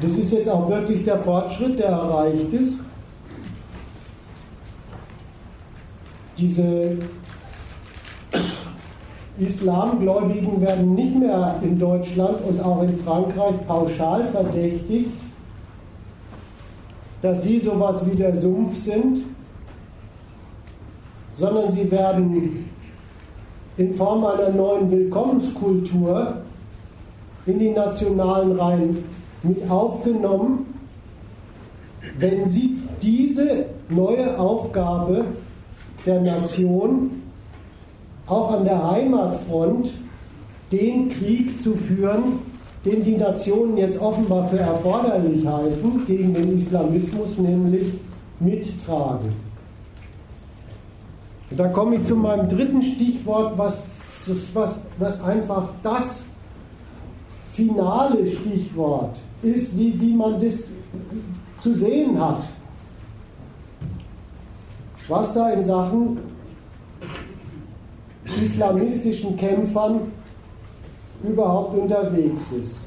Das 0.00 0.16
ist 0.16 0.32
jetzt 0.32 0.48
auch 0.48 0.68
wirklich 0.68 1.04
der 1.04 1.18
Fortschritt, 1.18 1.78
der 1.78 1.88
erreicht 1.88 2.52
ist. 2.52 2.80
Diese 6.38 6.98
Islamgläubigen 9.38 10.60
werden 10.60 10.94
nicht 10.94 11.18
mehr 11.18 11.58
in 11.62 11.78
Deutschland 11.78 12.38
und 12.46 12.60
auch 12.62 12.82
in 12.82 12.96
Frankreich 12.96 13.66
pauschal 13.66 14.26
verdächtigt, 14.26 15.10
dass 17.22 17.42
sie 17.42 17.58
sowas 17.58 18.10
wie 18.10 18.16
der 18.16 18.36
Sumpf 18.36 18.76
sind, 18.76 19.18
sondern 21.38 21.72
sie 21.72 21.90
werden 21.90 22.70
in 23.76 23.94
Form 23.94 24.24
einer 24.24 24.50
neuen 24.50 24.90
Willkommenskultur 24.90 26.42
in 27.46 27.58
die 27.58 27.70
nationalen 27.70 28.58
Reihen 28.58 29.04
mit 29.42 29.70
aufgenommen, 29.70 30.74
wenn 32.18 32.44
sie 32.44 32.78
diese 33.02 33.66
neue 33.88 34.38
Aufgabe 34.38 35.24
der 36.04 36.20
Nation 36.20 37.22
auch 38.26 38.52
an 38.52 38.64
der 38.64 38.90
Heimatfront 38.90 39.90
den 40.72 41.08
Krieg 41.08 41.60
zu 41.62 41.74
führen, 41.74 42.40
den 42.84 43.04
die 43.04 43.16
Nationen 43.16 43.76
jetzt 43.76 44.00
offenbar 44.00 44.48
für 44.48 44.58
erforderlich 44.58 45.46
halten, 45.46 46.04
gegen 46.06 46.34
den 46.34 46.58
Islamismus 46.58 47.38
nämlich 47.38 47.92
mittragen. 48.40 49.32
Und 51.50 51.60
da 51.60 51.68
komme 51.68 51.96
ich 51.96 52.04
zu 52.04 52.16
meinem 52.16 52.48
dritten 52.48 52.82
Stichwort, 52.82 53.56
was, 53.56 53.86
was, 54.52 54.80
was 54.98 55.22
einfach 55.22 55.68
das 55.82 56.25
finale 57.56 58.30
Stichwort 58.30 59.18
ist, 59.42 59.76
wie, 59.78 59.98
wie 59.98 60.14
man 60.14 60.40
das 60.40 60.68
zu 61.58 61.74
sehen 61.74 62.20
hat. 62.20 62.42
Was 65.08 65.32
da 65.32 65.50
in 65.50 65.62
Sachen 65.62 66.18
islamistischen 68.42 69.36
Kämpfern 69.36 70.12
überhaupt 71.22 71.78
unterwegs 71.78 72.52
ist. 72.52 72.80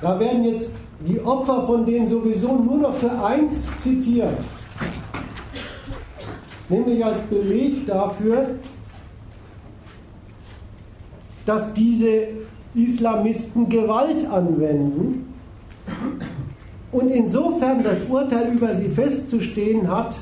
Da 0.00 0.18
werden 0.18 0.44
jetzt 0.44 0.72
die 1.00 1.20
Opfer 1.20 1.66
von 1.66 1.86
denen 1.86 2.08
sowieso 2.08 2.56
nur 2.56 2.78
noch 2.78 2.94
für 2.94 3.10
eins 3.24 3.64
zitiert, 3.82 4.38
nämlich 6.68 7.04
als 7.04 7.20
Beleg 7.22 7.86
dafür, 7.86 8.56
dass 11.46 11.72
diese 11.72 12.28
Islamisten 12.74 13.70
Gewalt 13.70 14.26
anwenden 14.26 15.32
und 16.92 17.10
insofern 17.10 17.82
das 17.82 18.02
Urteil 18.02 18.52
über 18.52 18.74
sie 18.74 18.88
festzustehen 18.88 19.90
hat, 19.90 20.16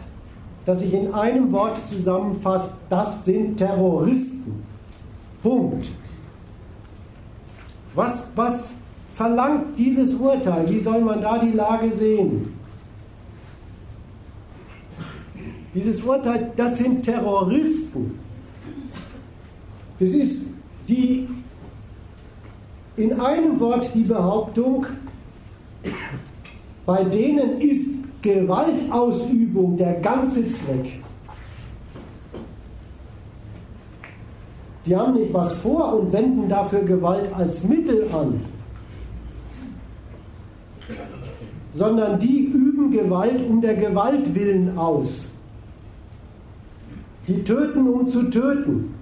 dass 0.67 0.81
sich 0.81 0.95
in 0.95 1.13
einem 1.13 1.51
Wort 1.53 1.79
zusammenfasst, 1.89 2.77
das 2.89 3.25
sind 3.25 3.57
Terroristen. 3.57 4.63
Punkt. 5.43 5.89
Was, 7.95 8.29
was 8.35 8.75
verlangt 9.13 9.79
dieses 9.79 10.15
Urteil? 10.15 10.69
Wie 10.69 10.81
soll 10.81 11.01
man 11.01 11.21
da 11.21 11.39
die 11.39 11.53
Lage 11.53 11.93
sehen? 11.93 12.53
Dieses 15.75 16.03
Urteil, 16.03 16.53
das 16.57 16.79
sind 16.79 17.03
Terroristen. 17.03 18.19
Es 20.01 20.15
ist 20.15 20.54
die 20.89 21.29
in 22.97 23.21
einem 23.21 23.59
Wort 23.61 23.91
die 23.95 24.03
Behauptung, 24.03 24.87
bei 26.87 27.03
denen 27.05 27.61
ist 27.61 27.91
Gewaltausübung 28.23 29.77
der 29.77 29.95
ganze 30.01 30.49
Zweck. 30.51 31.01
Die 34.87 34.97
haben 34.97 35.15
nicht 35.15 35.33
was 35.33 35.57
vor 35.59 35.99
und 35.99 36.13
wenden 36.13 36.49
dafür 36.49 36.81
Gewalt 36.81 37.33
als 37.35 37.65
Mittel 37.65 38.07
an, 38.13 38.41
sondern 41.73 42.19
die 42.19 42.45
üben 42.47 42.91
Gewalt 42.91 43.41
um 43.49 43.61
der 43.61 43.75
Gewalt 43.75 44.35
willen 44.35 44.77
aus. 44.79 45.31
Die 47.27 47.43
töten, 47.43 47.89
um 47.89 48.07
zu 48.07 48.29
töten. 48.29 48.95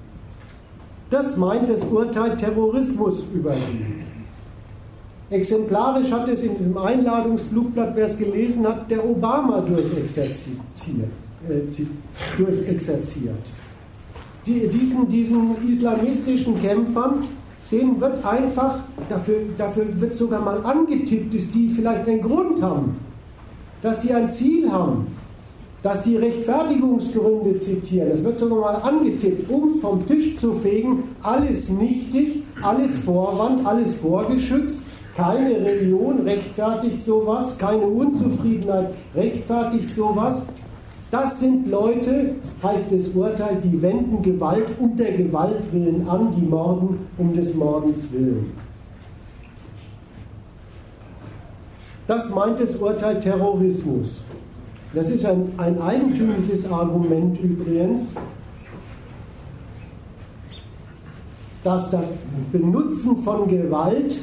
Das 1.13 1.37
meint 1.37 1.69
das 1.69 1.85
Urteil 1.85 2.39
Terrorismus 2.39 3.23
über 3.35 3.55
die. 3.55 5.35
Exemplarisch 5.35 6.11
hat 6.11 6.27
es 6.29 6.43
in 6.43 6.57
diesem 6.57 6.79
Einladungsflugblatt, 6.79 7.95
wer 7.95 8.07
es 8.07 8.17
gelesen 8.17 8.67
hat, 8.67 8.91
der 8.91 9.07
Obama 9.07 9.61
durchexerziert. 9.61 10.57
Äh, 11.47 11.83
durchexerziert. 12.39 13.45
Die, 14.47 14.67
diesen, 14.69 15.07
diesen 15.11 15.69
islamistischen 15.71 16.59
Kämpfern, 16.63 17.25
denen 17.71 18.01
wird 18.01 18.25
einfach, 18.25 18.79
dafür, 19.11 19.37
dafür 19.59 19.85
wird 20.01 20.17
sogar 20.17 20.41
mal 20.41 20.65
angetippt, 20.65 21.35
dass 21.35 21.51
die 21.51 21.69
vielleicht 21.77 22.09
einen 22.09 22.23
Grund 22.23 22.63
haben, 22.63 22.97
dass 23.83 24.01
die 24.01 24.15
ein 24.15 24.31
Ziel 24.31 24.73
haben, 24.73 25.09
dass 25.83 26.03
die 26.03 26.17
Rechtfertigungsgründe 26.17 27.59
zitieren. 27.59 28.11
Es 28.13 28.23
wird 28.23 28.39
sogar 28.39 28.61
mal 28.61 28.75
angetippt, 28.89 29.51
um 29.51 29.69
es 29.69 29.81
vom 29.81 30.07
Tisch 30.07 30.37
zu 30.39 30.55
fegen, 30.55 31.03
alles 31.23 31.69
nichtig, 31.69 32.45
alles 32.63 32.97
Vorwand, 32.99 33.67
alles 33.67 33.97
vorgeschützt 33.97 34.85
keine 35.17 35.51
Religion 35.51 36.21
rechtfertigt 36.21 37.05
sowas, 37.05 37.59
keine 37.59 37.87
Unzufriedenheit 37.87 38.91
rechtfertigt 39.15 39.95
sowas. 39.95 40.47
Das 41.11 41.41
sind 41.41 41.69
Leute, 41.69 42.37
heißt 42.63 42.91
das 42.93 43.09
Urteil, 43.09 43.61
die 43.63 43.83
wenden 43.83 44.23
Gewalt 44.23 44.69
um 44.79 44.97
der 44.97 45.13
Gewalt 45.13 45.61
willen 45.73 46.09
an, 46.09 46.35
die 46.35 46.47
morden 46.47 47.07
um 47.19 47.35
des 47.35 47.55
Mordens 47.55 48.11
willen. 48.11 48.53
Das 52.07 52.31
meint 52.31 52.59
das 52.59 52.75
Urteil 52.77 53.21
Terrorismus. 53.21 54.25
Das 54.95 55.09
ist 55.09 55.25
ein, 55.25 55.53
ein 55.57 55.81
eigentümliches 55.81 56.71
Argument 56.71 57.41
übrigens, 57.41 58.15
dass 61.65 61.91
das 61.91 62.17
Benutzen 62.51 63.17
von 63.19 63.49
Gewalt 63.49 64.17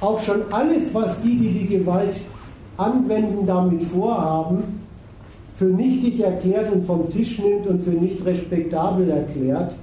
auch 0.00 0.20
schon 0.22 0.42
alles, 0.50 0.94
was 0.94 1.22
die, 1.22 1.36
die 1.36 1.60
die 1.60 1.78
Gewalt 1.78 2.16
anwenden, 2.76 3.46
damit 3.46 3.84
vorhaben, 3.84 4.80
für 5.56 5.66
nichtig 5.66 6.20
erklärt 6.20 6.72
und 6.72 6.84
vom 6.84 7.10
Tisch 7.10 7.38
nimmt 7.38 7.66
und 7.68 7.84
für 7.84 7.90
nicht 7.90 8.24
respektabel 8.24 9.08
erklärt. 9.08 9.74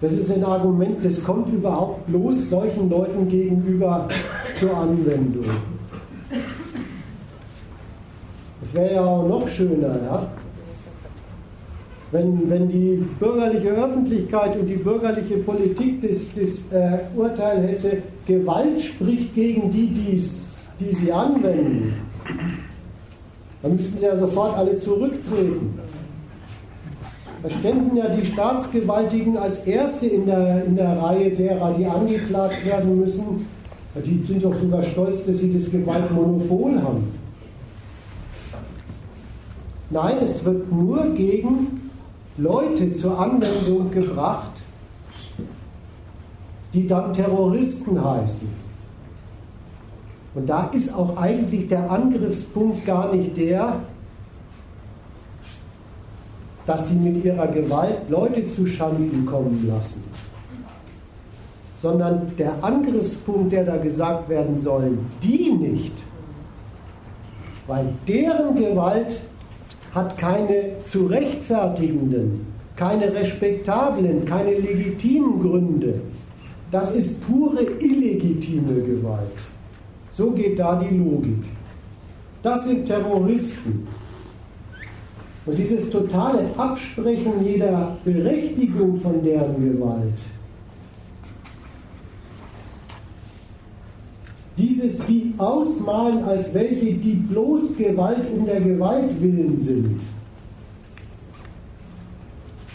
Das 0.00 0.12
ist 0.12 0.30
ein 0.30 0.44
Argument, 0.44 0.98
das 1.02 1.24
kommt 1.24 1.52
überhaupt 1.52 2.06
bloß 2.06 2.50
solchen 2.50 2.88
Leuten 2.88 3.28
gegenüber 3.28 4.08
zur 4.54 4.76
Anwendung. 4.76 5.46
Es 8.66 8.74
wäre 8.74 8.94
ja 8.94 9.04
auch 9.04 9.28
noch 9.28 9.48
schöner, 9.48 9.94
ja? 10.04 10.26
Wenn, 12.10 12.50
wenn 12.50 12.68
die 12.68 13.04
bürgerliche 13.20 13.68
Öffentlichkeit 13.68 14.56
und 14.56 14.66
die 14.66 14.76
bürgerliche 14.76 15.36
Politik 15.38 16.02
das, 16.02 16.30
das 16.34 16.58
äh, 16.72 16.98
Urteil 17.16 17.62
hätte, 17.62 18.02
Gewalt 18.26 18.80
spricht 18.80 19.34
gegen 19.34 19.70
die, 19.70 19.88
die's, 19.88 20.56
die 20.80 20.94
sie 20.94 21.12
anwenden, 21.12 21.94
dann 23.62 23.76
müssten 23.76 23.98
sie 23.98 24.04
ja 24.04 24.16
sofort 24.16 24.56
alle 24.56 24.76
zurücktreten. 24.78 25.78
Da 27.42 27.50
ständen 27.50 27.96
ja 27.96 28.08
die 28.08 28.26
Staatsgewaltigen 28.26 29.36
als 29.36 29.64
Erste 29.66 30.06
in 30.06 30.26
der, 30.26 30.64
in 30.64 30.74
der 30.74 31.00
Reihe 31.00 31.30
derer, 31.30 31.74
die 31.78 31.86
angeklagt 31.86 32.64
werden 32.64 33.00
müssen. 33.00 33.46
Die 33.94 34.24
sind 34.26 34.44
doch 34.44 34.54
sogar 34.60 34.82
stolz, 34.82 35.24
dass 35.24 35.38
sie 35.38 35.54
das 35.54 35.70
Gewaltmonopol 35.70 36.82
haben. 36.82 37.25
Nein, 39.90 40.18
es 40.22 40.44
wird 40.44 40.70
nur 40.72 41.04
gegen 41.14 41.90
Leute 42.38 42.92
zur 42.94 43.18
Anwendung 43.18 43.90
gebracht, 43.90 44.50
die 46.72 46.86
dann 46.86 47.12
Terroristen 47.12 48.02
heißen. 48.04 48.48
Und 50.34 50.46
da 50.46 50.66
ist 50.66 50.92
auch 50.92 51.16
eigentlich 51.16 51.68
der 51.68 51.90
Angriffspunkt 51.90 52.84
gar 52.84 53.14
nicht 53.14 53.36
der, 53.36 53.80
dass 56.66 56.86
die 56.86 56.96
mit 56.96 57.24
ihrer 57.24 57.46
Gewalt 57.46 58.10
Leute 58.10 58.44
zu 58.46 58.66
Schanden 58.66 59.24
kommen 59.24 59.66
lassen, 59.66 60.02
sondern 61.76 62.32
der 62.36 62.52
Angriffspunkt, 62.62 63.52
der 63.52 63.64
da 63.64 63.76
gesagt 63.76 64.28
werden 64.28 64.58
soll, 64.58 64.98
die 65.22 65.52
nicht, 65.52 65.94
weil 67.68 67.94
deren 68.06 68.56
Gewalt 68.56 69.20
hat 69.96 70.18
keine 70.18 70.78
zu 70.84 71.06
rechtfertigenden, 71.06 72.46
keine 72.76 73.12
respektablen, 73.14 74.26
keine 74.26 74.52
legitimen 74.52 75.40
Gründe. 75.40 75.94
Das 76.70 76.94
ist 76.94 77.26
pure 77.26 77.62
illegitime 77.80 78.82
Gewalt. 78.82 79.38
So 80.10 80.30
geht 80.32 80.58
da 80.58 80.76
die 80.82 80.94
Logik. 80.94 81.44
Das 82.42 82.66
sind 82.66 82.84
Terroristen. 82.86 83.88
Und 85.46 85.56
dieses 85.56 85.88
totale 85.88 86.40
Absprechen 86.58 87.32
jeder 87.42 87.96
Berechtigung 88.04 88.96
von 88.96 89.22
deren 89.22 89.56
Gewalt, 89.64 90.18
dieses 94.56 94.98
die 95.06 95.34
ausmalen 95.38 96.24
als 96.24 96.54
welche, 96.54 96.94
die 96.94 97.14
bloß 97.14 97.76
Gewalt 97.76 98.26
um 98.32 98.46
der 98.46 98.60
Gewalt 98.60 99.20
willen 99.20 99.56
sind, 99.58 100.00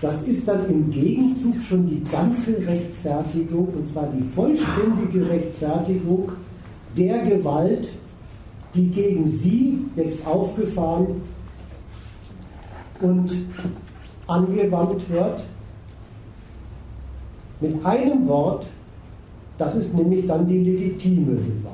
das 0.01 0.23
ist 0.23 0.47
dann 0.47 0.67
im 0.67 0.89
Gegenzug 0.89 1.55
schon 1.69 1.85
die 1.85 2.03
ganze 2.11 2.57
Rechtfertigung, 2.65 3.67
und 3.75 3.83
zwar 3.83 4.07
die 4.07 4.23
vollständige 4.23 5.29
Rechtfertigung 5.29 6.31
der 6.97 7.19
Gewalt, 7.19 7.87
die 8.73 8.87
gegen 8.87 9.27
sie 9.27 9.79
jetzt 9.95 10.25
aufgefahren 10.25 11.21
und 12.99 13.31
angewandt 14.25 15.07
wird. 15.09 15.43
Mit 17.59 17.85
einem 17.85 18.27
Wort, 18.27 18.65
das 19.59 19.75
ist 19.75 19.93
nämlich 19.93 20.25
dann 20.25 20.47
die 20.47 20.57
legitime 20.57 21.35
Gewalt. 21.35 21.70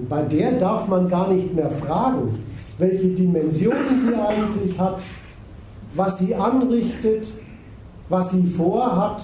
Und 0.00 0.08
bei 0.08 0.22
der 0.22 0.52
darf 0.52 0.88
man 0.88 1.10
gar 1.10 1.30
nicht 1.30 1.54
mehr 1.54 1.68
fragen, 1.68 2.42
welche 2.78 3.08
Dimensionen 3.08 4.00
sie 4.02 4.14
eigentlich 4.14 4.78
hat, 4.78 5.02
was 5.94 6.20
sie 6.20 6.34
anrichtet, 6.34 7.26
was 8.08 8.30
sie 8.30 8.46
vorhat, 8.46 9.22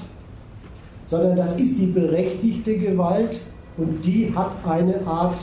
sondern 1.09 1.37
das 1.37 1.59
ist 1.59 1.79
die 1.79 1.87
berechtigte 1.87 2.77
Gewalt 2.77 3.41
und 3.79 4.05
die 4.05 4.31
hat 4.35 4.51
eine 4.69 5.01
Art 5.07 5.39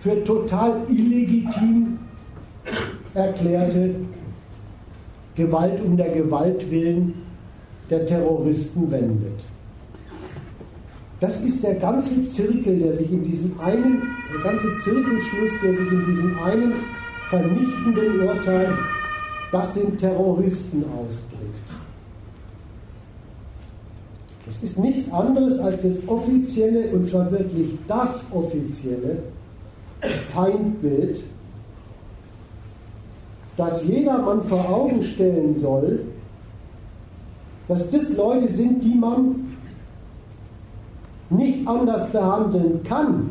für 0.00 0.24
total 0.24 0.80
illegitim 0.88 1.98
erklärte 3.12 3.94
Gewalt 5.38 5.80
um 5.84 5.96
der 5.96 6.10
Gewalt 6.10 6.68
willen 6.70 7.14
der 7.88 8.04
Terroristen 8.04 8.90
wendet. 8.90 9.44
Das 11.20 11.40
ist 11.42 11.62
der 11.62 11.76
ganze 11.76 12.24
Zirkel, 12.26 12.78
der 12.80 12.92
sich 12.92 13.10
in 13.10 13.24
diesem 13.24 13.58
einen, 13.60 14.02
der 14.34 14.42
ganze 14.42 14.76
Zirkelschluss, 14.84 15.52
der 15.62 15.72
sich 15.72 15.90
in 15.90 16.04
diesem 16.06 16.38
einen 16.42 16.74
vernichtenden 17.30 18.20
Urteil, 18.20 18.68
das 19.52 19.74
sind 19.74 19.98
Terroristen 19.98 20.84
ausdrückt. 20.84 21.28
Das 24.44 24.62
ist 24.62 24.78
nichts 24.78 25.12
anderes 25.12 25.58
als 25.60 25.82
das 25.82 26.08
offizielle, 26.08 26.88
und 26.88 27.06
zwar 27.06 27.30
wirklich 27.30 27.70
das 27.86 28.26
offizielle 28.32 29.22
Feindbild, 30.32 31.20
das 33.58 33.84
jedermann 33.84 34.40
vor 34.42 34.70
Augen 34.70 35.02
stellen 35.02 35.54
soll, 35.54 36.00
dass 37.66 37.90
das 37.90 38.16
Leute 38.16 38.50
sind, 38.50 38.82
die 38.82 38.94
man 38.94 39.56
nicht 41.28 41.66
anders 41.66 42.10
behandeln 42.10 42.82
kann, 42.84 43.30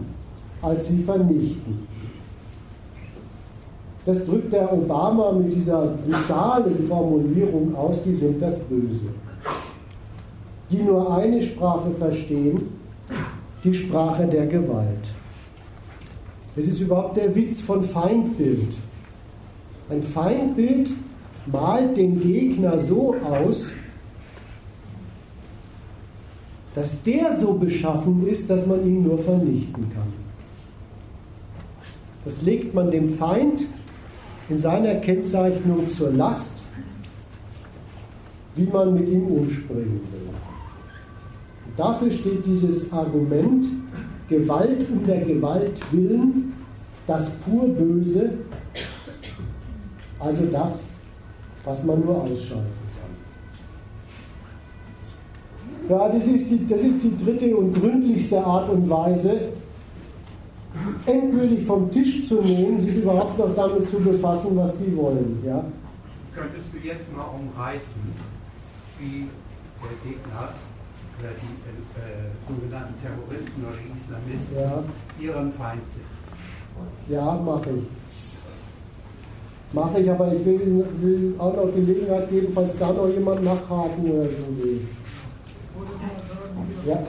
als 0.61 0.89
sie 0.89 0.99
vernichten. 0.99 1.87
Das 4.05 4.25
drückt 4.25 4.53
der 4.53 4.71
Obama 4.71 5.31
mit 5.31 5.53
dieser 5.53 5.87
brutalen 5.87 6.87
Formulierung 6.87 7.75
aus, 7.75 8.03
die 8.05 8.13
sind 8.13 8.41
das 8.41 8.59
Böse. 8.63 9.07
Die 10.69 10.83
nur 10.83 11.17
eine 11.17 11.41
Sprache 11.41 11.91
verstehen, 11.91 12.67
die 13.63 13.73
Sprache 13.73 14.27
der 14.27 14.45
Gewalt. 14.45 15.07
Es 16.55 16.67
ist 16.67 16.81
überhaupt 16.81 17.17
der 17.17 17.33
Witz 17.33 17.61
von 17.61 17.83
Feindbild. 17.83 18.73
Ein 19.89 20.03
Feindbild 20.03 20.89
malt 21.45 21.95
den 21.95 22.19
Gegner 22.19 22.79
so 22.79 23.15
aus, 23.23 23.69
dass 26.75 27.01
der 27.03 27.35
so 27.37 27.53
beschaffen 27.53 28.27
ist, 28.27 28.49
dass 28.49 28.67
man 28.67 28.85
ihn 28.85 29.03
nur 29.03 29.17
vernichten 29.17 29.89
kann. 29.93 30.13
Das 32.25 32.41
legt 32.41 32.73
man 32.73 32.91
dem 32.91 33.09
Feind 33.09 33.63
in 34.49 34.57
seiner 34.57 34.95
Kennzeichnung 34.95 35.89
zur 35.93 36.11
Last, 36.11 36.57
wie 38.55 38.65
man 38.65 38.93
mit 38.93 39.07
ihm 39.07 39.25
umspringen 39.27 40.01
will. 40.11 40.29
Und 41.65 41.79
dafür 41.79 42.11
steht 42.11 42.45
dieses 42.45 42.91
Argument, 42.91 43.65
Gewalt 44.27 44.85
um 44.89 45.05
der 45.05 45.21
Gewalt 45.21 45.79
willen, 45.93 46.53
das 47.07 47.31
pur 47.37 47.69
Böse, 47.69 48.31
also 50.19 50.45
das, 50.45 50.83
was 51.63 51.83
man 51.83 51.99
nur 52.03 52.23
ausschalten 52.23 52.87
Ja, 55.89 56.09
das 56.09 56.27
ist, 56.27 56.49
die, 56.49 56.67
das 56.67 56.81
ist 56.81 57.01
die 57.01 57.17
dritte 57.23 57.55
und 57.55 57.73
gründlichste 57.73 58.43
Art 58.43 58.69
und 58.69 58.89
Weise, 58.89 59.53
endgültig 61.05 61.65
vom 61.65 61.89
Tisch 61.91 62.27
zu 62.27 62.41
nehmen, 62.41 62.79
sich 62.79 62.97
überhaupt 62.97 63.37
noch 63.37 63.55
damit 63.55 63.89
zu 63.89 63.97
befassen, 63.99 64.57
was 64.57 64.77
die 64.77 64.95
wollen. 64.95 65.41
Ja? 65.45 65.63
Könntest 66.35 66.65
du 66.73 66.87
jetzt 66.87 67.05
mal 67.15 67.23
umreißen, 67.23 68.01
wie 68.99 69.27
der 69.81 70.11
Gegner 70.11 70.49
oder 71.19 71.29
die 71.41 71.99
äh, 71.99 72.29
sogenannten 72.47 72.93
Terroristen 73.01 73.63
oder 73.63 73.79
Islamisten 73.95 74.55
ja. 74.59 74.83
ihren 75.19 75.51
Feind 75.53 75.81
sind? 75.93 77.15
Ja, 77.15 77.33
mache 77.33 77.69
ich. 77.71 78.26
Mache 79.73 79.99
ich, 79.99 80.09
aber 80.09 80.33
ich 80.33 80.45
will, 80.45 80.85
will, 81.01 81.35
auch 81.37 81.55
noch 81.55 81.73
Gelegenheit 81.73 82.29
geben, 82.29 82.47
falls 82.53 82.77
da 82.77 82.91
noch 82.91 83.09
jemand 83.09 83.43
nachhaken 83.43 84.11
oder 84.11 84.29
so 84.29 84.63
will. 84.63 84.87
Ja. 86.85 87.03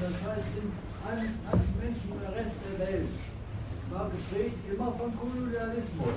Das 0.00 0.36
heißt 0.36 0.46
in 0.56 0.70
allen 1.08 1.34
Menschen 1.80 2.10
im 2.10 2.34
Rest 2.34 2.56
der 2.62 2.86
Welt, 2.86 3.08
war 3.90 4.10
geprägt 4.10 4.58
immer 4.72 4.92
von 4.92 5.10
Kolonialismus. 5.18 6.14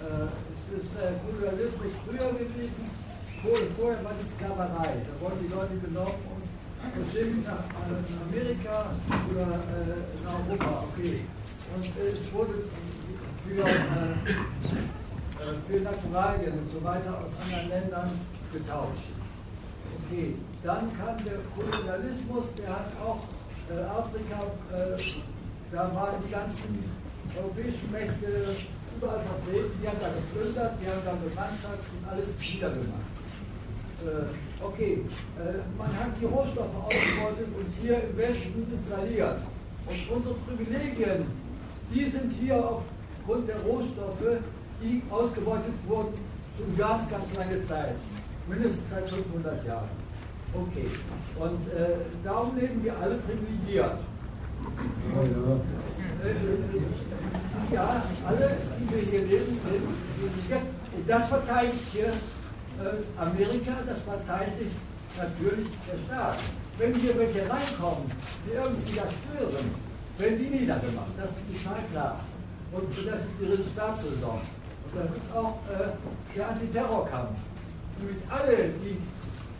Es 0.00 0.78
ist 0.78 0.94
äh, 0.94 1.12
Kolonialismus 1.26 1.92
früher 2.06 2.32
gewesen. 2.32 3.05
Kohle 3.46 3.70
vorher 3.78 4.02
war 4.02 4.10
die 4.18 4.26
Sklaverei. 4.34 5.06
Da 5.06 5.12
wurden 5.22 5.38
die 5.38 5.52
Leute 5.54 5.78
genommen 5.78 6.18
und 6.34 6.42
verschickt 6.98 7.46
nach 7.46 7.62
Amerika 8.26 8.90
oder 9.30 9.62
äh, 9.70 10.02
nach 10.26 10.42
Europa. 10.42 10.84
Okay. 10.90 11.22
Und 11.74 11.86
es 11.86 12.32
wurde 12.34 12.66
für, 13.46 13.62
äh, 13.62 14.18
für 15.66 15.78
Naturalien 15.80 16.58
und 16.58 16.68
so 16.74 16.82
weiter 16.82 17.22
aus 17.22 17.30
anderen 17.38 17.68
Ländern 17.70 18.10
getauscht. 18.52 19.14
Okay. 20.02 20.34
Dann 20.64 20.90
kam 20.98 21.22
der 21.22 21.38
Kolonialismus, 21.54 22.44
der 22.58 22.70
hat 22.70 22.90
auch 22.98 23.22
äh, 23.70 23.78
Afrika, 23.86 24.50
äh, 24.74 24.98
da 25.70 25.94
waren 25.94 26.22
die 26.26 26.32
ganzen 26.32 26.82
europäischen 27.36 27.92
Mächte 27.92 28.56
überall 28.96 29.20
vertreten, 29.22 29.70
die 29.80 29.86
haben 29.86 30.00
da 30.00 30.08
geplündert, 30.08 30.72
die 30.80 30.86
haben 30.88 31.04
da 31.04 31.12
Gemeinschaft 31.12 31.86
und 31.94 32.08
alles 32.10 32.28
niedergemacht. 32.38 33.05
Äh, 34.04 34.64
okay, 34.64 35.00
äh, 35.38 35.78
man 35.78 35.88
hat 35.88 36.12
die 36.20 36.26
Rohstoffe 36.26 36.76
ausgebeutet 36.84 37.48
und 37.56 37.66
hier 37.80 38.02
im 38.04 38.16
Westen 38.16 38.66
installiert. 38.70 39.38
Und 39.86 40.16
unsere 40.16 40.34
Privilegien, 40.34 41.26
die 41.92 42.04
sind 42.04 42.30
hier 42.32 42.56
aufgrund 42.56 43.48
der 43.48 43.60
Rohstoffe, 43.60 44.42
die 44.82 45.02
ausgebeutet 45.10 45.72
wurden, 45.86 46.12
schon 46.58 46.76
ganz, 46.76 47.08
ganz 47.08 47.34
lange 47.36 47.64
Zeit. 47.64 47.94
Mindestens 48.48 48.90
seit 48.90 49.08
500 49.08 49.66
Jahren. 49.66 49.88
Okay. 50.52 50.86
Und 51.38 51.66
äh, 51.72 51.96
darum 52.22 52.56
leben 52.56 52.84
wir 52.84 52.98
alle 52.98 53.16
privilegiert. 53.16 53.98
Äh, 56.22 57.74
ja, 57.74 58.02
alle, 58.26 58.56
die 58.78 58.90
wir 58.90 58.98
hier 58.98 59.20
leben, 59.26 59.58
Und 60.96 61.08
das 61.08 61.28
verteidigt 61.28 61.74
hier 61.92 62.12
Amerika, 63.18 63.72
das 63.86 63.98
verteidigt 64.02 64.76
natürlich 65.16 65.68
der 65.86 65.98
Staat. 66.06 66.38
Wenn 66.78 66.94
hier 66.94 67.18
welche 67.18 67.40
reinkommen, 67.48 68.10
die 68.44 68.52
irgendwie 68.52 68.96
das 68.96 69.14
stören, 69.14 69.70
werden 70.18 70.38
die 70.38 70.50
niedergemacht. 70.58 71.12
Das 71.16 71.30
ist 71.30 71.64
total 71.64 71.82
klar. 71.90 72.20
Und 72.72 72.90
das 72.90 73.20
ist 73.20 73.36
die 73.40 73.72
Staatssaison. 73.72 74.40
Und 74.40 74.94
das 74.94 75.10
ist 75.10 75.34
auch 75.34 75.58
äh, 75.72 75.96
der 76.36 76.48
Antiterrorkampf. 76.50 77.38
Nämlich 77.98 78.18
alle, 78.28 78.70
die 78.84 78.98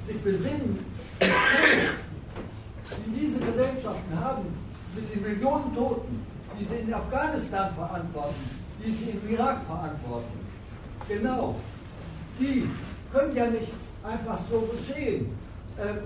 sich 0.07 0.23
besinnen, 0.23 0.85
die 3.07 3.21
diese 3.21 3.39
Gesellschaften 3.39 4.21
haben, 4.21 4.45
mit 4.95 5.15
den 5.15 5.23
Millionen 5.23 5.75
Toten, 5.75 6.27
die 6.59 6.65
sie 6.65 6.77
in 6.77 6.93
Afghanistan 6.93 7.75
verantworten, 7.75 8.35
die 8.85 8.93
sie 8.93 9.11
im 9.11 9.31
Irak 9.31 9.65
verantworten. 9.67 10.39
Genau. 11.09 11.57
Die 12.39 12.69
können 13.17 13.37
ja 13.37 13.47
nicht 13.47 13.73
einfach 14.05 14.39
so 14.51 14.69
geschehen. 14.73 15.33
Äh, 15.79 16.05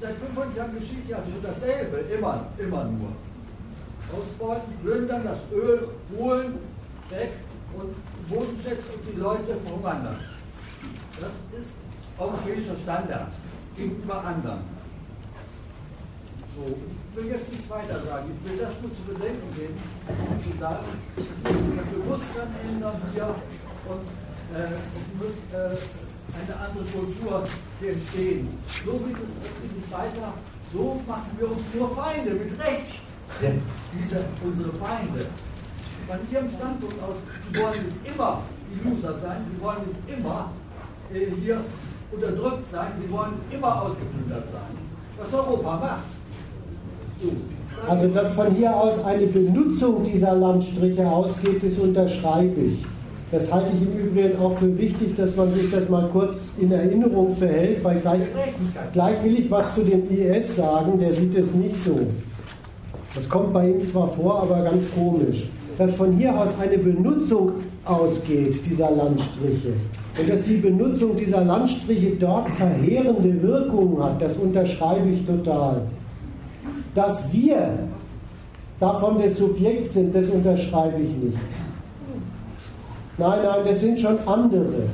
seit 0.00 0.16
500 0.16 0.56
Jahren 0.56 0.74
geschieht 0.78 1.08
ja 1.08 1.16
schon 1.18 1.42
dasselbe, 1.42 1.98
immer, 2.14 2.46
immer 2.58 2.84
nur. 2.84 3.12
Ausbeuten, 4.12 4.72
plündern, 4.82 5.22
das 5.24 5.38
Öl 5.52 5.88
holen, 6.16 6.58
weg 7.08 7.32
und 7.76 7.94
Bodenschätze 8.28 8.92
und 8.94 9.14
die 9.14 9.18
Leute 9.18 9.56
verhungern 9.64 10.04
lassen. 10.04 10.32
Das 11.20 11.60
ist 11.60 11.70
europäischer 12.18 12.76
Standard 12.82 13.28
gegenüber 13.76 14.22
anderen. 14.24 14.60
So, 16.54 16.66
ich 16.66 17.16
will 17.16 17.32
jetzt 17.32 17.50
nichts 17.50 17.70
weiter 17.70 18.02
sagen. 18.04 18.30
Ich 18.44 18.50
will 18.50 18.58
das 18.58 18.74
nur 18.82 18.90
zu 18.94 19.02
bedenken 19.08 19.54
geben, 19.56 19.80
um 20.06 20.52
zu 20.52 20.58
sagen, 20.58 20.84
ich 21.16 21.24
muss 21.24 21.76
das 21.76 21.86
Bewusstsein 21.86 22.48
ändern 22.68 23.00
hier 23.14 23.34
und 23.88 24.06
äh, 24.52 24.68
es 24.68 25.06
muss 25.16 25.36
äh, 25.58 25.76
eine 26.30 26.54
andere 26.56 26.84
Kultur 26.84 27.44
entstehen. 27.80 28.48
So 28.84 28.92
geht 28.92 29.16
es 29.66 29.74
nicht 29.74 29.92
weiter. 29.92 30.34
So 30.72 31.00
machen 31.06 31.30
wir 31.38 31.50
uns 31.50 31.62
nur 31.74 31.94
Feinde. 31.96 32.30
Mit 32.32 32.58
Recht 32.58 33.00
sind 33.40 33.62
diese 33.92 34.24
unsere 34.44 34.72
Feinde. 34.72 35.26
Von 36.06 36.18
ihrem 36.30 36.48
Standpunkt 36.48 37.02
aus, 37.02 37.14
sie 37.50 37.58
wollen 37.58 37.86
nicht 37.86 38.14
immer 38.14 38.42
die 38.68 38.88
Loser 38.88 39.18
sein, 39.22 39.44
sie 39.50 39.62
wollen 39.62 39.82
nicht 39.86 40.18
immer 40.18 40.50
äh, 41.12 41.26
hier 41.40 41.60
unterdrückt 42.10 42.70
sein, 42.70 42.88
sie 43.00 43.10
wollen 43.10 43.34
immer 43.50 43.82
ausgeplündert 43.82 44.44
sein. 44.52 44.76
Was 45.18 45.32
Europa 45.32 45.76
macht. 45.76 46.12
Also, 47.88 48.08
dass 48.08 48.34
von 48.34 48.54
hier 48.54 48.74
aus 48.74 49.04
eine 49.04 49.26
Benutzung 49.26 50.04
dieser 50.04 50.34
Landstriche 50.34 51.06
ausgeht, 51.06 51.62
das 51.62 51.78
unterschreibe 51.78 52.60
ich. 52.60 52.84
Das 53.32 53.50
halte 53.50 53.70
ich 53.74 53.88
im 53.88 54.08
Übrigen 54.08 54.38
auch 54.38 54.58
für 54.58 54.78
wichtig, 54.78 55.16
dass 55.16 55.34
man 55.36 55.50
sich 55.54 55.70
das 55.70 55.88
mal 55.88 56.06
kurz 56.12 56.36
in 56.58 56.70
Erinnerung 56.70 57.34
behält, 57.40 57.82
weil 57.82 57.98
gleich, 58.00 58.20
gleich 58.92 59.24
will 59.24 59.38
ich 59.38 59.50
was 59.50 59.74
zu 59.74 59.82
dem 59.82 60.02
IS 60.10 60.56
sagen, 60.56 60.98
der 60.98 61.14
sieht 61.14 61.34
es 61.34 61.54
nicht 61.54 61.82
so. 61.82 61.98
Das 63.14 63.26
kommt 63.26 63.54
bei 63.54 63.70
ihm 63.70 63.80
zwar 63.80 64.08
vor, 64.08 64.42
aber 64.42 64.62
ganz 64.62 64.84
komisch. 64.94 65.48
Dass 65.78 65.94
von 65.94 66.14
hier 66.18 66.38
aus 66.38 66.50
eine 66.60 66.76
Benutzung 66.76 67.52
ausgeht, 67.86 68.60
dieser 68.66 68.90
Landstriche, 68.90 69.72
und 70.18 70.28
dass 70.28 70.42
die 70.42 70.56
Benutzung 70.56 71.16
dieser 71.16 71.42
Landstriche 71.42 72.10
dort 72.20 72.50
verheerende 72.50 73.42
Wirkungen 73.42 74.02
hat, 74.02 74.20
das 74.20 74.36
unterschreibe 74.36 75.08
ich 75.08 75.24
total. 75.24 75.86
Dass 76.94 77.32
wir 77.32 77.78
davon 78.78 79.22
das 79.22 79.38
Subjekt 79.38 79.88
sind, 79.88 80.14
das 80.14 80.28
unterschreibe 80.28 81.00
ich 81.00 81.16
nicht. 81.16 81.38
Nein, 83.18 83.40
nein, 83.44 83.60
das 83.66 83.80
sind 83.80 84.00
schon 84.00 84.18
andere, 84.26 84.88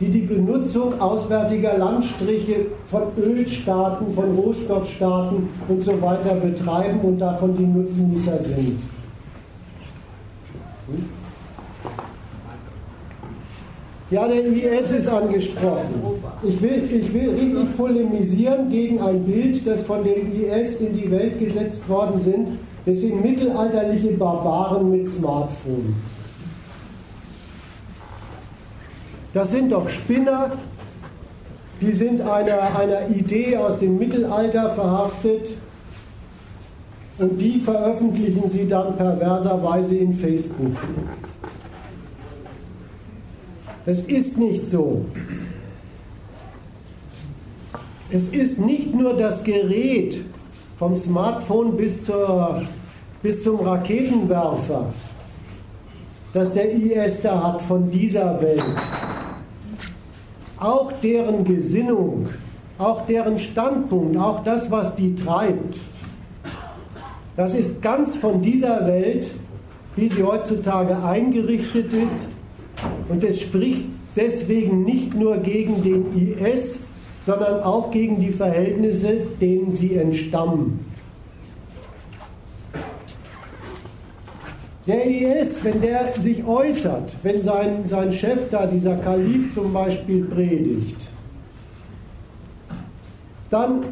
die 0.00 0.06
die 0.06 0.22
Benutzung 0.22 1.00
auswärtiger 1.00 1.78
Landstriche 1.78 2.66
von 2.88 3.02
Ölstaaten, 3.16 4.14
von 4.14 4.36
Rohstoffstaaten 4.36 5.48
und 5.68 5.82
so 5.82 6.02
weiter 6.02 6.34
betreiben 6.34 7.00
und 7.02 7.18
davon 7.18 7.56
die 7.56 7.66
Nutznießer 7.66 8.38
sind. 8.40 8.80
Ja, 14.10 14.28
der 14.28 14.44
IS 14.44 14.90
ist 14.90 15.08
angesprochen. 15.08 16.18
Ich 16.42 16.60
will, 16.60 16.82
ich 16.92 17.14
will 17.14 17.30
richtig 17.30 17.76
polemisieren 17.78 18.68
gegen 18.68 19.00
ein 19.00 19.24
Bild, 19.24 19.66
das 19.66 19.84
von 19.84 20.04
dem 20.04 20.30
IS 20.34 20.80
in 20.80 20.94
die 20.94 21.10
Welt 21.10 21.38
gesetzt 21.38 21.88
worden 21.88 22.20
sind. 22.20 22.48
Das 22.84 22.98
sind 22.98 23.24
mittelalterliche 23.24 24.08
Barbaren 24.08 24.90
mit 24.90 25.08
Smartphone. 25.08 25.94
Das 29.34 29.50
sind 29.50 29.72
doch 29.72 29.88
Spinner, 29.88 30.52
die 31.80 31.92
sind 31.92 32.20
einer, 32.20 32.76
einer 32.78 33.08
Idee 33.08 33.56
aus 33.56 33.78
dem 33.78 33.98
Mittelalter 33.98 34.70
verhaftet 34.70 35.48
und 37.18 37.38
die 37.38 37.60
veröffentlichen 37.60 38.48
sie 38.48 38.68
dann 38.68 38.96
perverserweise 38.96 39.96
in 39.96 40.12
Facebook. 40.12 40.76
Es 43.84 44.00
ist 44.02 44.38
nicht 44.38 44.66
so. 44.66 45.04
Es 48.10 48.28
ist 48.28 48.58
nicht 48.58 48.94
nur 48.94 49.14
das 49.14 49.42
Gerät 49.42 50.22
vom 50.78 50.94
Smartphone 50.94 51.76
bis, 51.76 52.04
zur, 52.04 52.62
bis 53.22 53.42
zum 53.42 53.60
Raketenwerfer, 53.60 54.92
das 56.32 56.52
der 56.52 56.72
IS 56.72 57.20
da 57.20 57.42
hat 57.42 57.62
von 57.62 57.90
dieser 57.90 58.40
Welt. 58.40 58.62
Auch 60.58 60.92
deren 61.02 61.44
Gesinnung, 61.44 62.28
auch 62.78 63.04
deren 63.06 63.38
Standpunkt, 63.38 64.16
auch 64.16 64.42
das, 64.44 64.70
was 64.70 64.94
die 64.94 65.14
treibt, 65.14 65.80
das 67.36 67.54
ist 67.54 67.80
ganz 67.80 68.16
von 68.16 68.42
dieser 68.42 68.86
Welt, 68.86 69.26
wie 69.96 70.08
sie 70.08 70.22
heutzutage 70.22 71.02
eingerichtet 71.02 71.92
ist. 71.92 72.28
Und 73.08 73.24
es 73.24 73.40
spricht 73.40 73.84
deswegen 74.16 74.84
nicht 74.84 75.14
nur 75.14 75.38
gegen 75.38 75.82
den 75.82 76.36
IS, 76.38 76.80
sondern 77.24 77.62
auch 77.62 77.90
gegen 77.90 78.20
die 78.20 78.30
Verhältnisse, 78.30 79.16
denen 79.40 79.70
sie 79.70 79.94
entstammen. 79.96 80.91
Der 84.86 85.06
IS, 85.06 85.62
wenn 85.62 85.80
der 85.80 86.12
sich 86.18 86.44
äußert, 86.44 87.14
wenn 87.22 87.40
sein, 87.40 87.84
sein 87.86 88.12
Chef 88.12 88.50
da, 88.50 88.66
dieser 88.66 88.96
Kalif 88.96 89.54
zum 89.54 89.72
Beispiel, 89.72 90.24
predigt, 90.24 91.08
dann 93.48 93.84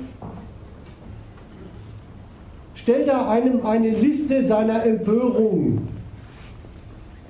stellt 2.74 3.06
er 3.06 3.28
einem 3.28 3.64
eine 3.64 3.90
Liste 3.90 4.44
seiner 4.44 4.84
Empörungen 4.84 5.86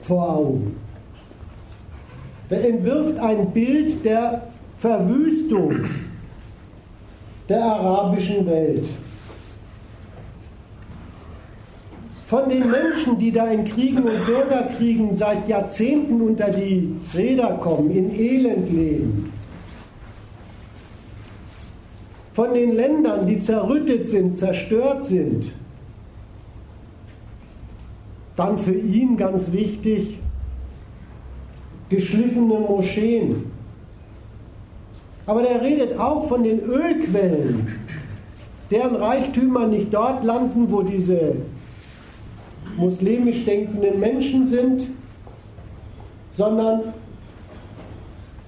vor 0.02 0.36
Augen. 0.36 0.76
Er 2.48 2.66
entwirft 2.66 3.18
ein 3.18 3.50
Bild 3.50 4.04
der 4.04 4.42
Verwüstung 4.78 5.84
der 7.48 7.62
arabischen 7.62 8.46
Welt. 8.46 8.88
Von 12.30 12.48
den 12.48 12.70
Menschen, 12.70 13.18
die 13.18 13.32
da 13.32 13.48
in 13.48 13.64
Kriegen 13.64 14.04
und 14.04 14.24
Bürgerkriegen 14.24 15.16
seit 15.16 15.48
Jahrzehnten 15.48 16.20
unter 16.20 16.48
die 16.48 16.94
Räder 17.12 17.58
kommen, 17.60 17.90
in 17.90 18.16
Elend 18.16 18.70
leben, 18.70 19.32
von 22.32 22.54
den 22.54 22.76
Ländern, 22.76 23.26
die 23.26 23.40
zerrüttet 23.40 24.08
sind, 24.08 24.36
zerstört 24.36 25.02
sind, 25.02 25.50
dann 28.36 28.58
für 28.58 28.74
ihn 28.74 29.16
ganz 29.16 29.50
wichtig, 29.50 30.20
geschliffene 31.88 32.60
Moscheen. 32.60 33.50
Aber 35.26 35.42
der 35.42 35.60
redet 35.62 35.98
auch 35.98 36.28
von 36.28 36.44
den 36.44 36.60
Ölquellen, 36.60 37.76
deren 38.70 38.94
Reichtümer 38.94 39.66
nicht 39.66 39.92
dort 39.92 40.22
landen, 40.22 40.70
wo 40.70 40.82
diese 40.82 41.34
muslimisch 42.76 43.44
denkenden 43.44 44.00
Menschen 44.00 44.46
sind, 44.46 44.82
sondern 46.32 46.94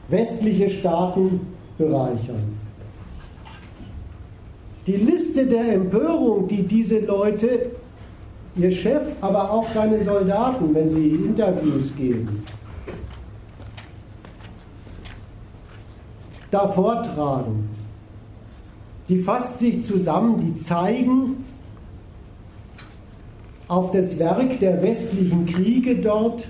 westliche 0.09 0.71
Staaten 0.71 1.41
bereichern. 1.79 2.59
Die 4.87 4.97
Liste 4.97 5.47
der 5.47 5.75
Empörung, 5.75 6.49
die 6.49 6.65
diese 6.65 6.99
Leute, 7.01 7.71
ihr 8.57 8.71
Chef, 8.71 9.15
aber 9.21 9.51
auch 9.51 9.69
seine 9.69 10.01
Soldaten, 10.03 10.75
wenn 10.75 10.89
sie 10.89 11.09
Interviews 11.09 11.95
geben, 11.97 12.45
da 16.51 16.67
vortragen, 16.67 17.69
die 19.09 19.19
fasst 19.19 19.61
sich 19.61 19.83
zusammen, 19.83 20.41
die 20.41 20.57
zeigen, 20.57 21.42
auf 23.69 23.91
das 23.91 24.19
Werk 24.19 24.59
der 24.61 24.83
westlichen 24.83 25.47
Kriege 25.47 25.97
dort, 25.97 26.49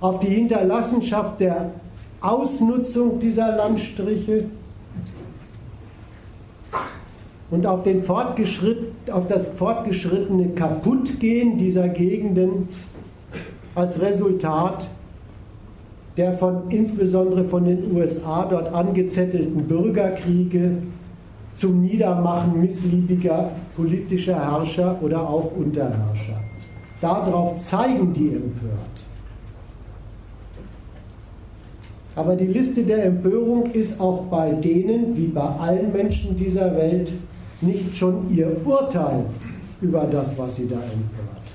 auf 0.00 0.20
die 0.20 0.28
Hinterlassenschaft 0.28 1.40
der 1.40 1.72
Ausnutzung 2.20 3.18
dieser 3.20 3.56
Landstriche 3.56 4.44
und 7.50 7.66
auf, 7.66 7.82
den 7.82 8.02
Fortgeschritt, 8.02 8.92
auf 9.10 9.26
das 9.26 9.48
fortgeschrittene 9.48 10.50
Kaputtgehen 10.50 11.58
dieser 11.58 11.88
Gegenden 11.88 12.68
als 13.74 14.00
Resultat 14.00 14.88
der 16.16 16.32
von, 16.32 16.68
insbesondere 16.70 17.44
von 17.44 17.64
den 17.64 17.96
USA 17.96 18.44
dort 18.44 18.74
angezettelten 18.74 19.68
Bürgerkriege 19.68 20.78
zum 21.54 21.82
Niedermachen 21.82 22.60
missliebiger 22.60 23.52
politischer 23.78 24.34
Herrscher 24.34 24.98
oder 25.00 25.20
auch 25.20 25.52
Unterherrscher. 25.56 26.40
Darauf 27.00 27.56
zeigen 27.58 28.12
die 28.12 28.30
empört. 28.30 28.96
Aber 32.16 32.34
die 32.34 32.48
Liste 32.48 32.82
der 32.82 33.04
Empörung 33.04 33.70
ist 33.70 34.00
auch 34.00 34.22
bei 34.24 34.50
denen, 34.50 35.16
wie 35.16 35.28
bei 35.28 35.48
allen 35.60 35.92
Menschen 35.92 36.36
dieser 36.36 36.74
Welt, 36.74 37.12
nicht 37.60 37.96
schon 37.96 38.28
ihr 38.28 38.50
Urteil 38.64 39.24
über 39.80 40.04
das, 40.10 40.36
was 40.36 40.56
sie 40.56 40.66
da 40.66 40.74
empört. 40.74 41.46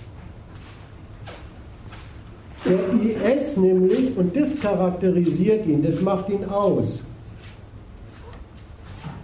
Der 2.65 3.35
IS 3.35 3.57
nämlich, 3.57 4.15
und 4.17 4.33
das 4.37 4.57
charakterisiert 4.57 5.65
ihn, 5.65 5.81
das 5.81 5.99
macht 5.99 6.29
ihn 6.29 6.45
aus, 6.45 7.01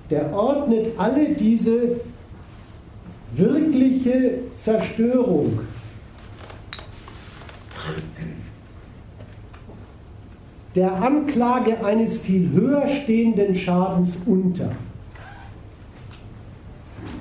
der 0.10 0.34
ordnet 0.34 0.88
alle 0.98 1.30
diese 1.36 2.02
wirkliche 3.34 4.40
Zerstörung 4.56 5.60
der 10.76 10.94
Anklage 11.02 11.84
eines 11.84 12.18
viel 12.18 12.52
höher 12.52 12.88
stehenden 13.04 13.56
Schadens 13.56 14.22
unter. 14.26 14.72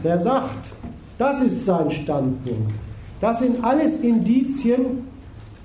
Der 0.05 0.18
sagt, 0.18 0.70
das 1.18 1.40
ist 1.40 1.64
sein 1.64 1.90
Standpunkt. 1.90 2.72
Das 3.20 3.40
sind 3.40 3.64
alles 3.64 3.98
Indizien 3.98 5.09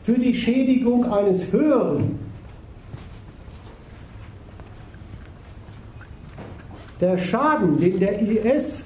für 0.02 0.18
die 0.18 0.34
Schädigung 0.34 1.06
eines 1.12 1.52
höheren, 1.52 2.20
der 7.00 7.18
Schaden, 7.18 7.80
den 7.80 8.00
der 8.00 8.20
IS 8.20 8.86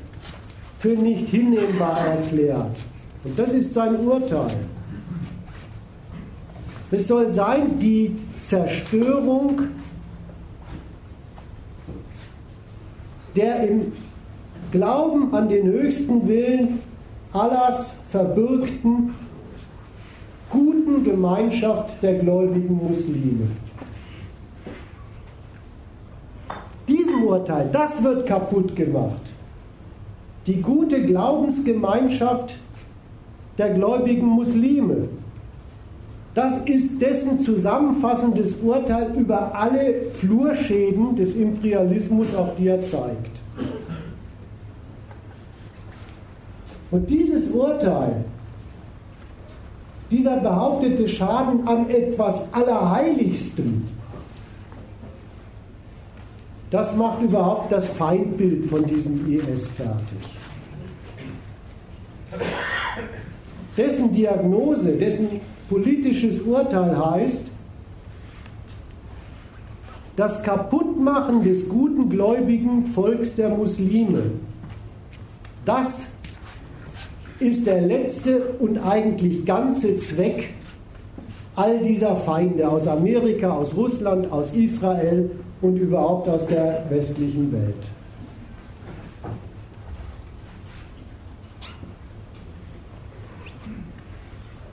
für 0.79 0.89
nicht 0.89 1.29
hinnehmbar 1.29 1.99
erklärt, 1.99 2.77
und 3.23 3.37
das 3.37 3.51
ist 3.53 3.73
sein 3.73 3.95
Urteil, 3.99 4.55
es 6.91 7.07
soll 7.07 7.31
sein 7.31 7.79
die 7.79 8.15
Zerstörung 8.41 9.59
der 13.35 13.67
im 13.67 13.91
Glauben 14.71 15.33
an 15.33 15.47
den 15.49 15.67
höchsten 15.67 16.27
Willen 16.27 16.79
Allahs 17.33 17.97
verbürgten 18.07 19.13
guten 20.49 21.03
Gemeinschaft 21.03 22.01
der 22.01 22.15
gläubigen 22.19 22.75
Muslime. 22.75 23.47
diesem 27.17 27.23
Urteil, 27.23 27.69
das 27.71 28.03
wird 28.03 28.25
kaputt 28.25 28.75
gemacht. 28.75 29.21
Die 30.47 30.61
gute 30.61 31.05
Glaubensgemeinschaft 31.05 32.55
der 33.57 33.73
gläubigen 33.73 34.27
Muslime. 34.27 35.09
Das 36.33 36.57
ist 36.65 37.01
dessen 37.01 37.37
zusammenfassendes 37.39 38.55
Urteil 38.61 39.13
über 39.17 39.53
alle 39.53 40.09
Flurschäden 40.13 41.15
des 41.15 41.35
Imperialismus, 41.35 42.33
auf 42.33 42.55
die 42.55 42.67
er 42.67 42.81
zeigt. 42.81 43.41
Und 46.91 47.09
dieses 47.09 47.49
Urteil, 47.49 48.23
dieser 50.09 50.37
behauptete 50.37 51.09
Schaden 51.09 51.67
an 51.67 51.89
etwas 51.89 52.45
Allerheiligstem, 52.53 53.83
das 56.69 56.95
macht 56.95 57.21
überhaupt 57.21 57.71
das 57.71 57.87
Feindbild 57.89 58.65
von 58.65 58.85
diesem 58.85 59.25
IS 59.31 59.69
fertig. 59.69 60.17
Dessen 63.77 64.11
Diagnose, 64.11 64.93
dessen 64.93 65.41
politisches 65.69 66.41
Urteil 66.41 66.97
heißt, 66.97 67.51
das 70.15 70.41
Kaputtmachen 70.41 71.43
des 71.43 71.69
guten 71.69 72.09
gläubigen 72.09 72.87
Volks 72.87 73.35
der 73.35 73.49
Muslime, 73.49 74.31
das 75.63 76.07
ist 77.39 77.67
der 77.67 77.81
letzte 77.81 78.55
und 78.59 78.79
eigentlich 78.79 79.45
ganze 79.45 79.97
Zweck 79.97 80.53
all 81.55 81.79
dieser 81.79 82.15
Feinde 82.15 82.67
aus 82.67 82.87
Amerika, 82.87 83.51
aus 83.51 83.75
Russland, 83.75 84.31
aus 84.31 84.53
Israel 84.53 85.29
und 85.61 85.77
überhaupt 85.77 86.29
aus 86.29 86.45
der 86.47 86.85
westlichen 86.89 87.51
Welt. 87.51 87.87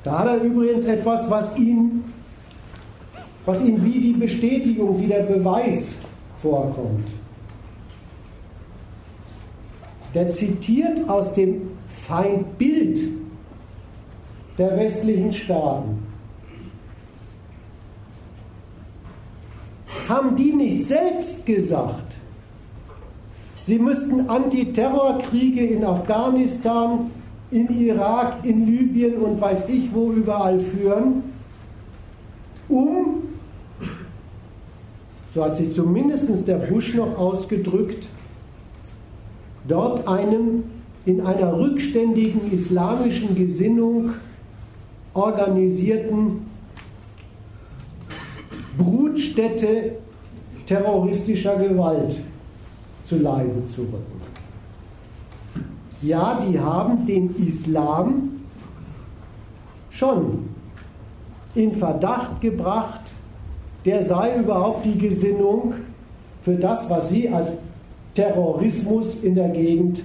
Da 0.02 0.18
hat 0.18 0.26
er 0.26 0.42
übrigens 0.42 0.84
etwas, 0.84 1.30
was 1.30 1.56
ihm, 1.56 2.04
was 3.46 3.64
ihm 3.64 3.82
wie 3.82 4.00
die 4.00 4.12
Bestätigung, 4.12 5.00
wie 5.00 5.06
der 5.06 5.22
Beweis 5.22 5.96
vorkommt. 6.36 7.08
Der 10.12 10.28
zitiert 10.28 11.08
aus 11.08 11.32
dem 11.32 11.70
Feindbild 11.86 13.00
der 14.58 14.76
westlichen 14.76 15.32
Staaten. 15.32 16.03
Haben 20.08 20.36
die 20.36 20.52
nicht 20.52 20.84
selbst 20.84 21.44
gesagt, 21.46 22.16
sie 23.62 23.78
müssten 23.78 24.28
Antiterrorkriege 24.28 25.66
in 25.66 25.84
Afghanistan, 25.84 27.10
in 27.50 27.68
Irak, 27.68 28.38
in 28.44 28.66
Libyen 28.66 29.16
und 29.16 29.40
weiß 29.40 29.68
ich 29.68 29.94
wo 29.94 30.12
überall 30.12 30.58
führen, 30.58 31.22
um, 32.68 33.22
so 35.34 35.44
hat 35.44 35.56
sich 35.56 35.72
zumindest 35.72 36.46
der 36.48 36.56
Bush 36.56 36.94
noch 36.94 37.18
ausgedrückt, 37.18 38.08
dort 39.66 40.06
einem 40.06 40.64
in 41.06 41.20
einer 41.20 41.58
rückständigen 41.58 42.52
islamischen 42.52 43.34
Gesinnung 43.34 44.10
organisierten 45.12 46.46
Brutstätte 49.14 49.92
terroristischer 50.66 51.56
Gewalt 51.56 52.16
zu 53.02 53.16
Leibe 53.18 53.64
zu 53.64 53.82
rücken. 53.82 54.20
Ja, 56.02 56.40
die 56.46 56.58
haben 56.58 57.06
den 57.06 57.34
Islam 57.36 58.40
schon 59.90 60.48
in 61.54 61.72
Verdacht 61.72 62.40
gebracht, 62.40 63.00
der 63.84 64.02
sei 64.02 64.36
überhaupt 64.38 64.84
die 64.84 64.98
Gesinnung 64.98 65.74
für 66.42 66.56
das, 66.56 66.90
was 66.90 67.10
sie 67.10 67.28
als 67.28 67.52
Terrorismus 68.14 69.22
in 69.22 69.36
der 69.36 69.50
Gegend 69.50 70.02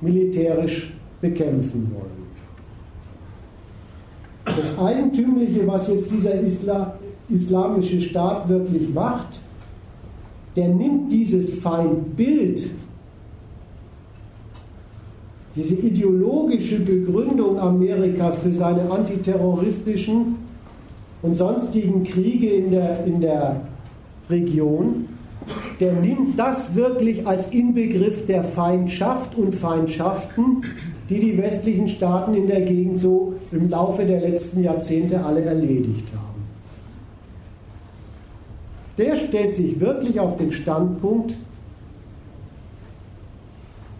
militärisch 0.00 0.92
bekämpfen 1.20 1.94
wollen. 1.94 2.22
Das 4.44 4.78
Eigentümliche, 4.84 5.66
was 5.66 5.86
jetzt 5.86 6.10
dieser 6.10 6.34
Isla 6.34 6.98
islamische 7.34 8.00
Staat 8.00 8.48
wirklich 8.48 8.92
macht, 8.92 9.38
der 10.56 10.68
nimmt 10.68 11.10
dieses 11.10 11.54
Feindbild, 11.54 12.70
diese 15.54 15.74
ideologische 15.74 16.80
Begründung 16.80 17.58
Amerikas 17.58 18.40
für 18.40 18.52
seine 18.52 18.90
antiterroristischen 18.90 20.36
und 21.22 21.34
sonstigen 21.34 22.04
Kriege 22.04 22.48
in 22.48 22.70
der, 22.70 23.04
in 23.04 23.20
der 23.20 23.60
Region, 24.28 25.08
der 25.80 25.92
nimmt 25.92 26.38
das 26.38 26.74
wirklich 26.74 27.26
als 27.26 27.48
Inbegriff 27.48 28.26
der 28.26 28.44
Feindschaft 28.44 29.36
und 29.36 29.54
Feindschaften, 29.54 30.62
die 31.10 31.18
die 31.18 31.38
westlichen 31.38 31.88
Staaten 31.88 32.34
in 32.34 32.46
der 32.46 32.62
Gegend 32.62 33.00
so 33.00 33.34
im 33.50 33.68
Laufe 33.68 34.04
der 34.04 34.20
letzten 34.20 34.62
Jahrzehnte 34.62 35.24
alle 35.24 35.42
erledigt 35.42 36.06
haben. 36.14 36.31
Der 39.02 39.16
stellt 39.16 39.52
sich 39.52 39.80
wirklich 39.80 40.20
auf 40.20 40.36
den 40.36 40.52
Standpunkt, 40.52 41.34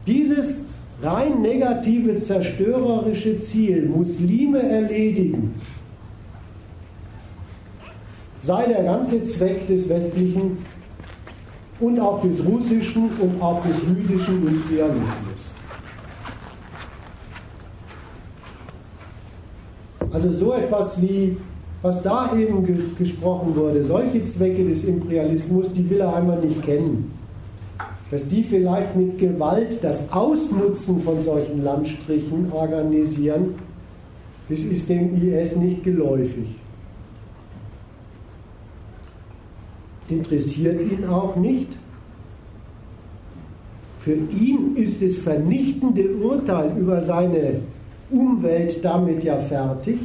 dieses 0.06 0.60
rein 1.02 1.42
negative, 1.42 2.18
zerstörerische 2.18 3.36
Ziel, 3.38 3.86
Muslime 3.86 4.62
erledigen, 4.62 5.56
sei 8.38 8.66
der 8.66 8.84
ganze 8.84 9.24
Zweck 9.24 9.66
des 9.66 9.88
westlichen 9.88 10.58
und 11.80 11.98
auch 11.98 12.22
des 12.22 12.44
russischen 12.44 13.10
und 13.18 13.42
auch 13.42 13.60
des 13.66 13.76
jüdischen 13.82 14.46
Imperialismus. 14.46 15.50
Also 20.12 20.30
so 20.30 20.52
etwas 20.52 21.02
wie, 21.02 21.36
was 21.82 22.02
da 22.02 22.36
eben 22.36 22.64
ge 22.64 22.76
gesprochen 22.96 23.54
wurde, 23.54 23.82
solche 23.82 24.24
Zwecke 24.30 24.64
des 24.68 24.84
Imperialismus, 24.84 25.72
die 25.72 25.88
will 25.90 26.00
er 26.00 26.16
einmal 26.16 26.40
nicht 26.40 26.62
kennen. 26.62 27.12
Dass 28.10 28.28
die 28.28 28.42
vielleicht 28.42 28.94
mit 28.94 29.18
Gewalt 29.18 29.82
das 29.82 30.10
Ausnutzen 30.12 31.00
von 31.02 31.22
solchen 31.22 31.64
Landstrichen 31.64 32.52
organisieren, 32.52 33.54
das 34.48 34.60
ist 34.60 34.88
dem 34.88 35.20
IS 35.20 35.56
nicht 35.56 35.82
geläufig. 35.82 36.46
interessiert 40.12 40.80
ihn 40.80 41.04
auch 41.06 41.36
nicht. 41.36 41.68
Für 44.00 44.14
ihn 44.14 44.76
ist 44.76 45.02
das 45.02 45.16
vernichtende 45.16 46.14
Urteil 46.16 46.76
über 46.76 47.02
seine 47.02 47.60
Umwelt 48.10 48.84
damit 48.84 49.22
ja 49.22 49.36
fertig. 49.36 49.98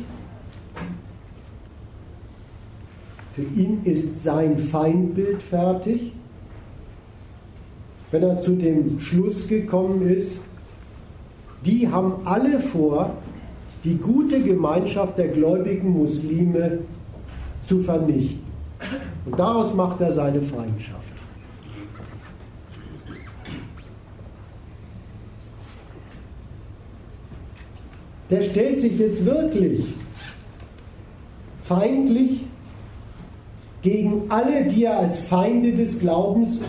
Für 3.37 3.43
ihn 3.43 3.81
ist 3.83 4.23
sein 4.23 4.57
Feindbild 4.57 5.43
fertig. 5.43 6.11
Wenn 8.09 8.23
er 8.23 8.39
zu 8.39 8.55
dem 8.55 8.99
Schluss 8.99 9.47
gekommen 9.47 10.09
ist, 10.09 10.41
die 11.63 11.87
haben 11.87 12.25
alle 12.25 12.59
vor, 12.59 13.13
die 13.83 13.93
gute 13.93 14.41
Gemeinschaft 14.41 15.19
der 15.19 15.27
gläubigen 15.27 15.91
Muslime 15.91 16.79
zu 17.61 17.77
vernichten. 17.77 18.41
Und 19.25 19.37
daraus 19.37 19.71
macht 19.71 20.01
er 20.01 20.11
seine 20.11 20.41
Feindschaft. 20.41 21.13
Der 28.31 28.41
stellt 28.41 28.79
sich 28.79 28.97
jetzt 28.97 29.23
wirklich 29.23 29.85
feindlich 31.61 32.47
gegen 33.81 34.23
alle, 34.29 34.65
die 34.65 34.85
er 34.85 34.99
als 34.99 35.21
Feinde 35.21 35.73
des 35.73 35.99
Glaubens 35.99 36.59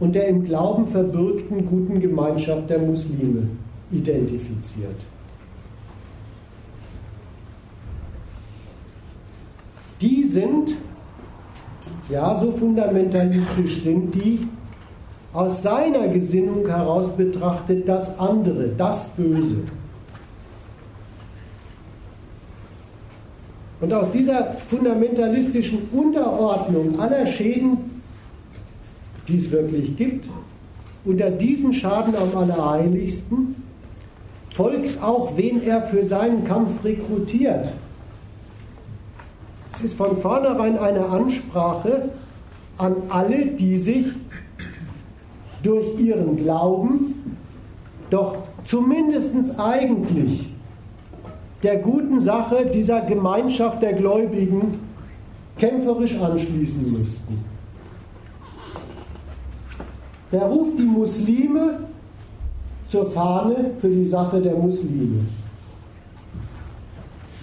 und 0.00 0.14
der 0.14 0.28
im 0.28 0.44
Glauben 0.44 0.86
verbürgten 0.86 1.66
guten 1.66 2.00
Gemeinschaft 2.00 2.70
der 2.70 2.78
Muslime 2.78 3.48
identifiziert. 3.90 5.04
Die 10.00 10.22
sind 10.22 10.76
ja, 12.08 12.38
so 12.40 12.52
fundamentalistisch 12.52 13.82
sind 13.82 14.14
die, 14.14 14.48
aus 15.32 15.62
seiner 15.62 16.08
Gesinnung 16.08 16.66
heraus 16.66 17.10
betrachtet 17.14 17.86
das 17.86 18.18
andere, 18.18 18.68
das 18.68 19.08
Böse. 19.08 19.56
Und 23.80 23.92
aus 23.92 24.10
dieser 24.10 24.52
fundamentalistischen 24.54 25.88
Unterordnung 25.92 26.98
aller 26.98 27.26
Schäden, 27.26 28.02
die 29.28 29.36
es 29.36 29.50
wirklich 29.50 29.96
gibt, 29.96 30.28
unter 31.04 31.30
diesen 31.30 31.72
Schaden 31.72 32.14
am 32.16 32.36
allerheiligsten, 32.36 33.54
folgt 34.50 35.00
auch, 35.02 35.36
wen 35.36 35.62
er 35.62 35.82
für 35.82 36.04
seinen 36.04 36.44
Kampf 36.44 36.82
rekrutiert. 36.84 37.72
Es 39.76 39.84
ist 39.84 39.96
von 39.96 40.20
vornherein 40.20 40.76
eine 40.76 41.06
Ansprache 41.06 42.08
an 42.78 42.96
alle, 43.08 43.46
die 43.46 43.78
sich 43.78 44.06
durch 45.62 46.00
ihren 46.00 46.36
Glauben 46.36 47.14
doch 48.10 48.38
zumindest 48.64 49.58
eigentlich 49.58 50.47
der 51.62 51.78
guten 51.78 52.20
Sache 52.20 52.66
dieser 52.72 53.00
Gemeinschaft 53.02 53.82
der 53.82 53.94
Gläubigen 53.94 54.80
kämpferisch 55.56 56.16
anschließen 56.18 56.92
müssten. 56.92 57.44
Der 60.30 60.42
ruft 60.42 60.78
die 60.78 60.82
Muslime 60.82 61.80
zur 62.84 63.06
Fahne 63.06 63.72
für 63.78 63.88
die 63.88 64.04
Sache 64.04 64.40
der 64.40 64.54
Muslime. 64.54 65.24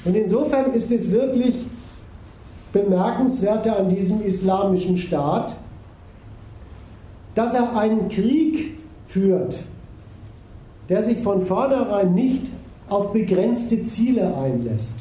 Und 0.06 0.16
insofern 0.16 0.74
ist 0.74 0.92
es 0.92 1.12
wirklich 1.12 1.56
Bemerkenswerte 2.72 3.76
an 3.76 3.90
diesem 3.90 4.22
islamischen 4.22 4.98
Staat, 4.98 5.56
dass 7.34 7.54
er 7.54 7.76
einen 7.76 8.10
Krieg 8.10 8.78
führt, 9.08 9.64
der 10.90 11.04
sich 11.04 11.18
von 11.20 11.42
vornherein 11.42 12.14
nicht 12.14 12.48
auf 12.90 13.14
begrenzte 13.14 13.82
Ziele 13.84 14.36
einlässt. 14.36 14.96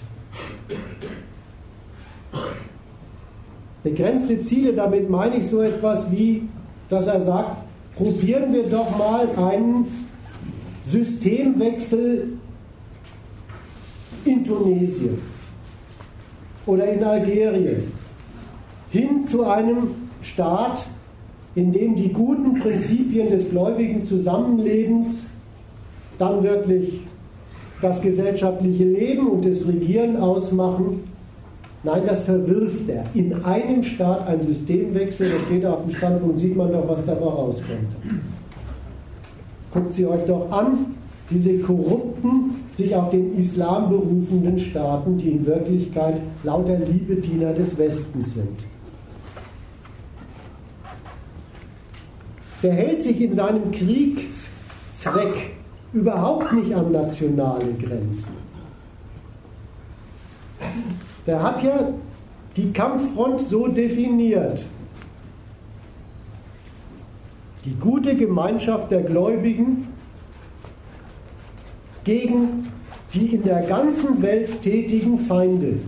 Begrenzte 3.83 4.41
Ziele, 4.41 4.73
damit 4.73 5.11
meine 5.11 5.37
ich 5.37 5.49
so 5.49 5.61
etwas 5.61 6.11
wie, 6.11 6.49
dass 6.89 7.07
er 7.07 7.21
sagt, 7.21 7.57
probieren 7.97 8.53
wir 8.53 8.65
doch 8.65 8.97
mal 8.97 9.29
einen 9.37 9.87
Systemwechsel 10.87 12.39
in 14.25 14.45
Tunesien 14.45 15.19
oder 16.67 16.87
in 16.87 17.05
Algerien 17.05 17.93
hin 18.91 19.25
zu 19.25 19.45
einem 19.45 19.89
Staat, 20.23 20.87
in 21.55 21.73
dem 21.73 21.95
die 21.95 22.13
guten 22.13 22.55
Prinzipien 22.61 23.31
des 23.31 23.51
gläubigen 23.51 24.03
Zusammenlebens 24.03 25.27
dann 26.19 26.43
wirklich 26.43 27.03
das 27.83 28.01
gesellschaftliche 28.01 28.85
Leben 28.85 29.27
und 29.27 29.45
das 29.45 29.67
Regieren 29.69 30.17
ausmachen. 30.17 31.05
Nein, 31.83 32.03
das 32.07 32.23
verwirft 32.23 32.89
er. 32.89 33.05
In 33.13 33.45
einem 33.45 33.83
Staat 33.83 34.27
ein 34.27 34.41
Systemwechsel, 34.41 35.31
da 35.31 35.39
steht 35.47 35.65
er 35.65 35.75
auf 35.75 35.85
dem 35.85 35.95
Standpunkt, 35.95 36.39
sieht 36.39 36.57
man 36.57 36.73
doch, 36.73 36.89
was 36.89 37.05
dabei 37.05 37.27
rauskommt. 37.27 37.93
Guckt 39.73 39.93
sie 39.93 40.07
euch 40.07 40.25
doch 40.27 40.51
an, 40.51 40.95
diese 41.31 41.59
korrupten, 41.59 42.57
sich 42.73 42.95
auf 42.95 43.11
den 43.11 43.39
Islam 43.39 43.91
berufenden 43.91 44.59
Staaten, 44.59 45.19
die 45.19 45.31
in 45.31 45.47
Wirklichkeit 45.47 46.17
lauter 46.43 46.79
Liebediener 46.79 47.53
des 47.53 47.77
Westens 47.77 48.35
sind. 48.35 48.65
Der 52.63 52.73
hält 52.73 53.03
sich 53.03 53.21
in 53.21 53.35
seinem 53.35 53.71
Kriegszweck 53.73 55.55
überhaupt 55.95 56.53
nicht 56.53 56.75
an 56.75 56.93
nationale 56.93 57.73
Grenzen. 57.75 58.35
Der 61.27 61.43
hat 61.43 61.63
ja 61.63 61.89
die 62.57 62.73
Kampffront 62.73 63.41
so 63.41 63.69
definiert. 63.69 64.65
Die 67.65 67.75
gute 67.77 68.15
Gemeinschaft 68.15 68.91
der 68.91 69.03
Gläubigen 69.03 69.89
gegen 72.05 72.71
die 73.15 73.35
in 73.37 73.43
der 73.43 73.63
ganzen 73.63 74.21
Welt 74.21 74.61
tätigen 74.61 75.19
Feinde 75.19 75.79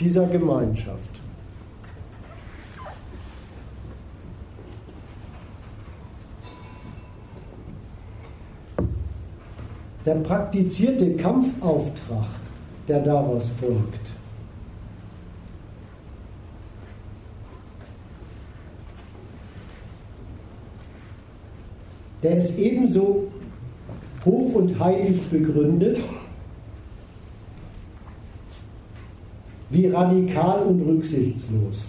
dieser 0.00 0.26
Gemeinschaft. 0.26 1.11
Der 10.04 10.16
praktizierte 10.16 11.12
Kampfauftrag, 11.16 12.26
der 12.88 13.00
daraus 13.02 13.44
folgt, 13.60 14.10
der 22.22 22.38
ist 22.38 22.58
ebenso 22.58 23.28
hoch 24.24 24.54
und 24.54 24.78
heilig 24.80 25.20
begründet 25.30 25.98
wie 29.70 29.86
radikal 29.86 30.64
und 30.64 30.82
rücksichtslos. 30.82 31.86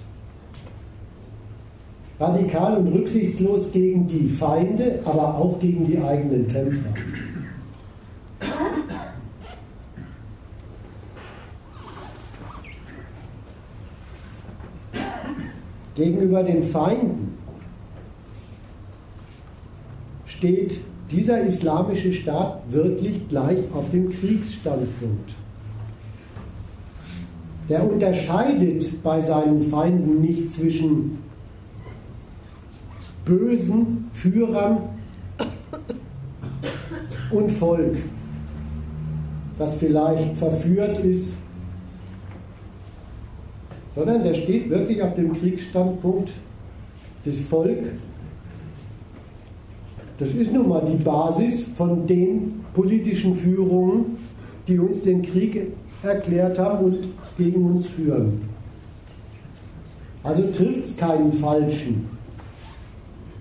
Radikal 2.20 2.78
und 2.78 2.94
rücksichtslos 2.94 3.72
gegen 3.72 4.08
die 4.08 4.30
Feinde, 4.30 5.00
aber 5.04 5.36
auch 5.36 5.60
gegen 5.60 5.86
die 5.86 6.00
eigenen 6.00 6.48
Kämpfer. 6.48 6.94
Gegenüber 15.96 16.44
den 16.44 16.64
Feinden 16.64 17.38
steht 20.26 20.80
dieser 21.12 21.42
islamische 21.44 22.12
Staat 22.12 22.62
wirklich 22.70 23.30
gleich 23.30 23.60
auf 23.74 23.92
dem 23.92 24.10
Kriegsstandpunkt. 24.10 25.32
Der 27.70 27.90
unterscheidet 27.90 29.04
bei 29.04 29.22
seinen 29.22 29.64
Feinden 29.64 30.22
nicht 30.22 30.50
zwischen 30.50 31.20
bösen 33.24 34.10
Führern 34.12 34.80
und 37.32 37.52
Volk, 37.52 37.96
das 39.58 39.78
vielleicht 39.78 40.38
verführt 40.38 41.00
ist, 41.00 41.36
sondern 43.96 44.24
der 44.24 44.34
steht 44.34 44.70
wirklich 44.70 45.02
auf 45.02 45.16
dem 45.16 45.34
Kriegsstandpunkt 45.34 46.32
des 47.26 47.42
Volk 47.42 47.80
das 50.20 50.30
ist 50.30 50.54
nun 50.54 50.70
mal 50.70 50.86
die 50.86 51.04
Basis 51.04 51.68
von 51.76 52.06
den 52.06 52.64
politischen 52.74 53.34
Führungen, 53.34 54.18
die 54.68 54.78
uns 54.78 55.02
den 55.02 55.22
Krieg 55.22 55.74
erklärt 56.04 56.60
haben 56.60 56.86
und 56.86 56.98
gegen 57.38 57.66
uns 57.66 57.88
führen. 57.88 58.42
Also 60.24 60.44
trifft 60.52 60.80
es 60.80 60.98
keinen 60.98 61.34
Falschen, 61.34 62.10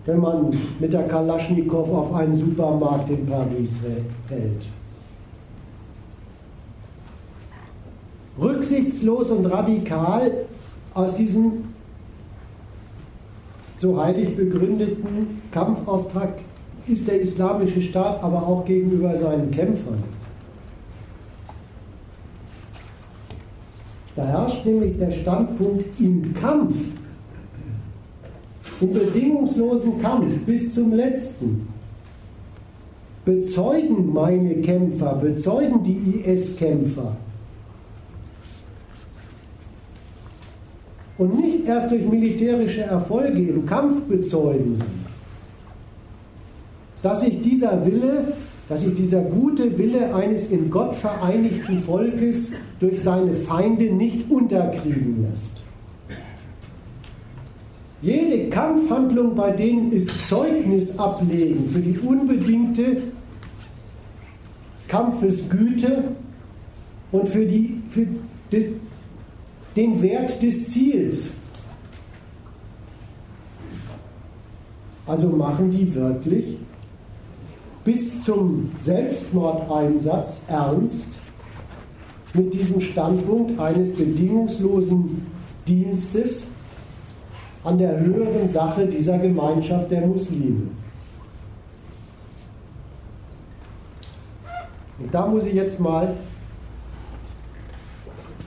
wenn 0.06 0.18
man 0.18 0.56
mit 0.80 0.92
der 0.92 1.06
Kalaschnikow 1.06 1.88
auf 1.92 2.14
einen 2.14 2.36
Supermarkt 2.36 3.10
in 3.10 3.26
Paris 3.26 3.76
hält. 4.28 4.66
Rücksichtslos 8.40 9.30
und 9.30 9.46
radikal 9.46 10.30
aus 10.94 11.14
diesem 11.16 11.64
so 13.78 14.00
heilig 14.00 14.36
begründeten 14.36 15.42
Kampfauftrag 15.50 16.34
ist 16.86 17.06
der 17.06 17.20
islamische 17.20 17.82
Staat 17.82 18.22
aber 18.22 18.46
auch 18.46 18.64
gegenüber 18.64 19.16
seinen 19.16 19.50
Kämpfern. 19.50 20.02
Da 24.14 24.26
herrscht 24.26 24.64
nämlich 24.66 24.98
der 24.98 25.10
Standpunkt 25.10 25.98
im 25.98 26.34
Kampf, 26.34 26.76
im 28.80 28.92
bedingungslosen 28.92 30.00
Kampf 30.00 30.44
bis 30.44 30.74
zum 30.74 30.92
letzten. 30.92 31.68
Bezeugen 33.24 34.12
meine 34.12 34.56
Kämpfer, 34.56 35.14
bezeugen 35.14 35.82
die 35.84 36.22
IS-Kämpfer. 36.24 37.16
Und 41.22 41.40
nicht 41.40 41.68
erst 41.68 41.92
durch 41.92 42.04
militärische 42.04 42.80
Erfolge 42.80 43.38
im 43.38 43.64
Kampf 43.64 44.02
bezeugen 44.08 44.74
sie 44.74 44.82
dass 47.02 47.20
sich 47.20 47.40
dieser 47.42 47.84
Wille, 47.84 48.32
dass 48.68 48.82
sich 48.82 48.94
dieser 48.94 49.20
gute 49.20 49.76
Wille 49.76 50.14
eines 50.14 50.48
in 50.48 50.70
Gott 50.70 50.96
vereinigten 50.96 51.80
Volkes 51.80 52.52
durch 52.80 53.02
seine 53.02 53.34
Feinde 53.34 53.92
nicht 53.92 54.30
unterkriegen 54.30 55.26
lässt. 55.28 55.62
Jede 58.02 58.50
Kampfhandlung 58.50 59.34
bei 59.34 59.50
denen 59.50 59.92
ist 59.92 60.28
Zeugnis 60.28 60.98
ablegen 60.98 61.68
für 61.68 61.80
die 61.80 61.98
unbedingte 61.98 62.98
Kampfesgüte 64.88 66.04
und 67.12 67.28
für, 67.28 67.44
die, 67.44 67.80
für 67.88 68.06
den 69.76 70.02
Wert 70.02 70.42
des 70.42 70.68
Ziels. 70.70 71.30
Also 75.06 75.28
machen 75.28 75.70
die 75.70 75.94
wirklich 75.94 76.56
bis 77.84 78.22
zum 78.24 78.70
Selbstmordeinsatz 78.78 80.44
ernst 80.48 81.08
mit 82.34 82.54
diesem 82.54 82.80
Standpunkt 82.80 83.58
eines 83.58 83.94
bedingungslosen 83.94 85.26
Dienstes 85.66 86.46
an 87.64 87.78
der 87.78 87.98
höheren 88.00 88.48
Sache 88.48 88.86
dieser 88.86 89.18
Gemeinschaft 89.18 89.90
der 89.90 90.06
Muslime. 90.06 90.68
Und 94.98 95.12
da 95.12 95.26
muss 95.26 95.44
ich 95.44 95.54
jetzt 95.54 95.80
mal 95.80 96.14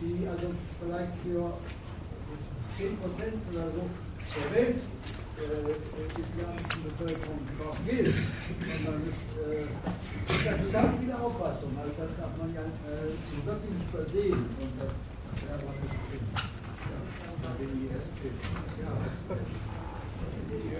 die 0.00 0.26
also 0.26 0.48
vielleicht 0.80 1.14
für 1.22 1.52
10% 2.80 2.96
oder 3.52 3.66
so 3.76 3.84
der 4.30 4.48
Welt 4.56 4.80
äh, 5.40 5.76
islamischen 6.20 6.80
Bevölkerung 6.88 7.40
noch 7.58 7.76
gilt, 7.84 8.14
sondern 8.14 9.02
es 9.04 9.20
äh, 9.36 9.68
gibt 10.28 10.44
ja 10.44 10.52
total 10.56 10.88
viele 11.00 11.16
Auffassungen. 11.18 11.76
Also 11.76 11.92
das 11.98 12.12
darf 12.16 12.32
man 12.38 12.54
ja 12.54 12.64
äh, 12.64 13.12
wirklich 13.44 13.72
nicht 13.76 13.88
übersehen. 13.92 14.40
Und 14.60 14.72
das 14.80 14.92
wäre 15.44 15.54
aber 15.60 15.74
nicht 15.80 15.96
drin. 16.08 16.24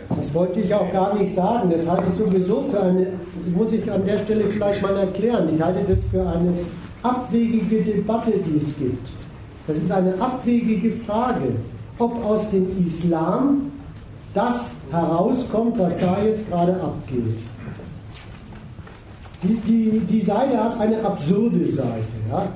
Das 0.09 0.35
wollte 0.35 0.61
ich 0.61 0.75
auch 0.75 0.93
gar 0.93 1.15
nicht 1.15 1.33
sagen. 1.35 1.71
Das 1.71 1.89
halte 1.89 2.05
ich 2.11 2.19
sowieso 2.19 2.69
für 2.71 2.83
eine, 2.83 3.07
muss 3.55 3.73
ich 3.73 3.91
an 3.91 4.05
der 4.05 4.19
Stelle 4.19 4.45
vielleicht 4.45 4.83
mal 4.83 4.97
erklären, 4.97 5.55
ich 5.55 5.63
halte 5.63 5.95
das 5.95 6.05
für 6.11 6.27
eine 6.27 6.55
abwegige 7.03 7.83
Debatte, 7.83 8.33
die 8.33 8.57
es 8.57 8.77
gibt. 8.77 9.09
Das 9.67 9.77
ist 9.77 9.91
eine 9.91 10.21
abwegige 10.21 10.93
Frage, 10.93 11.53
ob 11.99 12.25
aus 12.25 12.51
dem 12.51 12.87
Islam 12.87 13.73
das 14.35 14.71
herauskommt, 14.91 15.79
was 15.79 15.99
da 15.99 16.19
jetzt 16.25 16.49
gerade 16.49 16.75
abgeht. 16.81 17.41
Die, 19.43 19.57
die, 19.67 20.01
die 20.01 20.23
Seite 20.23 20.63
hat 20.63 20.79
eine 20.79 21.03
absurde 21.05 21.71
Seite, 21.71 22.09
ja? 22.31 22.49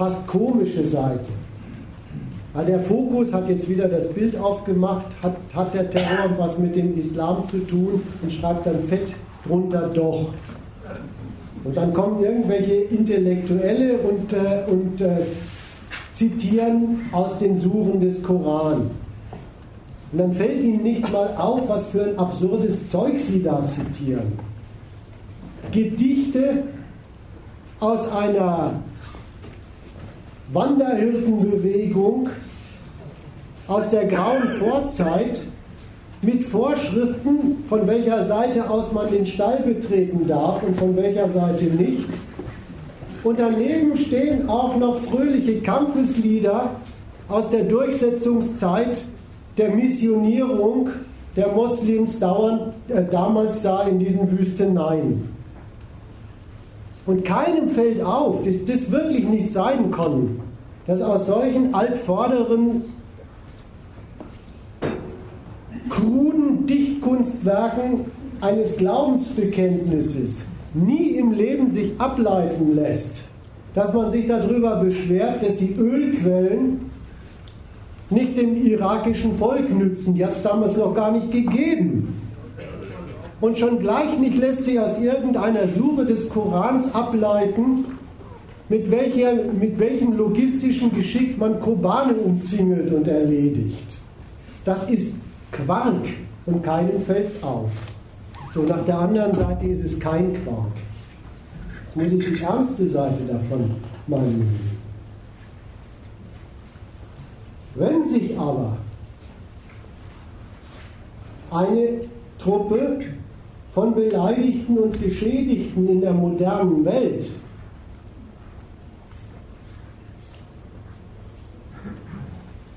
fast 0.00 0.26
komische 0.26 0.86
Seite. 0.86 1.28
Weil 2.54 2.64
der 2.64 2.80
Fokus 2.80 3.32
hat 3.34 3.48
jetzt 3.50 3.68
wieder 3.68 3.86
das 3.86 4.08
Bild 4.12 4.34
aufgemacht, 4.40 5.06
hat, 5.22 5.36
hat 5.54 5.74
der 5.74 5.90
Terror 5.90 6.30
was 6.38 6.56
mit 6.56 6.74
dem 6.74 6.98
Islam 6.98 7.46
zu 7.48 7.58
tun 7.58 8.00
und 8.22 8.32
schreibt 8.32 8.66
dann 8.66 8.80
fett 8.80 9.08
drunter 9.46 9.90
doch. 9.92 10.32
Und 11.64 11.76
dann 11.76 11.92
kommen 11.92 12.24
irgendwelche 12.24 12.74
Intellektuelle 12.74 13.98
und, 13.98 14.32
äh, 14.32 14.64
und 14.70 15.00
äh, 15.00 15.26
zitieren 16.14 17.02
aus 17.12 17.38
den 17.38 17.56
Suren 17.56 18.00
des 18.00 18.22
Koran. 18.22 18.90
Und 20.12 20.18
dann 20.18 20.32
fällt 20.32 20.60
ihnen 20.60 20.82
nicht 20.82 21.10
mal 21.12 21.36
auf, 21.36 21.68
was 21.68 21.88
für 21.88 22.04
ein 22.04 22.18
absurdes 22.18 22.90
Zeug 22.90 23.18
sie 23.18 23.42
da 23.42 23.64
zitieren. 23.64 24.32
Gedichte 25.70 26.64
aus 27.78 28.10
einer 28.10 28.72
Wanderhirtenbewegung 30.52 32.28
aus 33.68 33.88
der 33.90 34.06
grauen 34.06 34.48
Vorzeit 34.58 35.40
mit 36.22 36.44
Vorschriften, 36.44 37.64
von 37.66 37.86
welcher 37.86 38.24
Seite 38.24 38.68
aus 38.68 38.92
man 38.92 39.10
den 39.10 39.26
Stall 39.26 39.62
betreten 39.62 40.26
darf 40.26 40.62
und 40.62 40.76
von 40.76 40.96
welcher 40.96 41.28
Seite 41.28 41.64
nicht. 41.64 42.08
Und 43.24 43.38
daneben 43.38 43.96
stehen 43.96 44.48
auch 44.48 44.76
noch 44.76 44.96
fröhliche 44.96 45.60
Kampfeslieder 45.60 46.70
aus 47.28 47.48
der 47.50 47.64
Durchsetzungszeit 47.64 49.04
der 49.56 49.70
Missionierung 49.70 50.90
der 51.36 51.48
Moslems 51.52 52.16
äh, 52.16 53.04
damals 53.10 53.62
da 53.62 53.84
in 53.84 53.98
diesen 53.98 54.36
Wüsteneien. 54.36 55.28
Und 57.06 57.24
keinem 57.24 57.68
fällt 57.68 58.02
auf, 58.02 58.44
dass 58.44 58.64
das 58.64 58.90
wirklich 58.90 59.26
nicht 59.26 59.52
sein 59.52 59.90
kann, 59.90 60.40
dass 60.86 61.02
aus 61.02 61.26
solchen 61.26 61.74
altvorderen, 61.74 62.84
kruden 65.90 66.66
Dichtkunstwerken 66.66 68.06
eines 68.40 68.76
Glaubensbekenntnisses 68.76 70.46
nie 70.72 71.16
im 71.16 71.32
Leben 71.32 71.68
sich 71.68 71.92
ableiten 71.98 72.74
lässt, 72.74 73.16
dass 73.74 73.92
man 73.92 74.10
sich 74.10 74.26
darüber 74.26 74.76
beschwert, 74.76 75.42
dass 75.42 75.56
die 75.56 75.74
Ölquellen 75.74 76.90
nicht 78.08 78.36
dem 78.36 78.56
irakischen 78.56 79.36
Volk 79.36 79.70
nützen. 79.70 80.14
Die 80.14 80.24
hat 80.24 80.32
es 80.32 80.42
damals 80.42 80.76
noch 80.76 80.94
gar 80.94 81.12
nicht 81.12 81.30
gegeben. 81.30 82.20
Und 83.40 83.58
schon 83.58 83.78
gleich 83.78 84.18
nicht 84.18 84.36
lässt 84.36 84.64
sich 84.64 84.78
aus 84.78 85.00
irgendeiner 85.00 85.66
Suche 85.66 86.04
des 86.04 86.28
Korans 86.28 86.94
ableiten, 86.94 87.84
mit, 88.68 88.90
welcher, 88.90 89.32
mit 89.58 89.78
welchem 89.78 90.16
logistischen 90.16 90.94
Geschick 90.94 91.38
man 91.38 91.58
Kobane 91.60 92.14
umzingelt 92.14 92.92
und 92.92 93.08
erledigt. 93.08 93.96
Das 94.64 94.88
ist 94.88 95.14
Quark 95.50 96.06
und 96.46 96.62
keinem 96.62 97.00
fällt's 97.00 97.42
auf. 97.42 97.70
So, 98.52 98.62
nach 98.62 98.84
der 98.84 98.98
anderen 98.98 99.32
Seite 99.32 99.66
ist 99.66 99.84
es 99.84 99.98
kein 99.98 100.32
Quark. 100.32 100.72
Jetzt 101.84 101.96
muss 101.96 102.06
ich 102.06 102.36
die 102.36 102.42
ernste 102.42 102.88
Seite 102.88 103.24
davon 103.24 103.76
mal 104.06 104.22
nehmen. 104.22 104.70
Wenn 107.74 108.04
sich 108.08 108.36
aber 108.38 108.76
eine 111.50 112.00
Truppe 112.38 113.00
von 113.72 113.94
Beleidigten 113.94 114.78
und 114.78 115.00
Geschädigten 115.00 115.88
in 115.88 116.00
der 116.00 116.12
modernen 116.12 116.84
Welt 116.84 117.26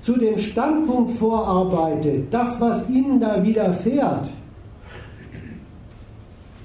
zu 0.03 0.17
dem 0.17 0.37
Standpunkt 0.37 1.11
vorarbeitet, 1.11 2.33
das, 2.33 2.59
was 2.59 2.89
ihnen 2.89 3.21
da 3.21 3.41
widerfährt, 3.41 4.27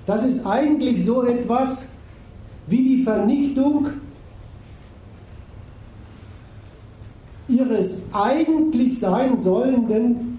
das 0.07 0.27
ist 0.27 0.45
eigentlich 0.45 1.05
so 1.05 1.23
etwas 1.25 1.89
wie 2.67 2.83
die 2.83 3.03
Vernichtung 3.03 3.89
ihres 7.47 8.03
eigentlich 8.13 8.99
sein 8.99 9.41
sollenden 9.41 10.39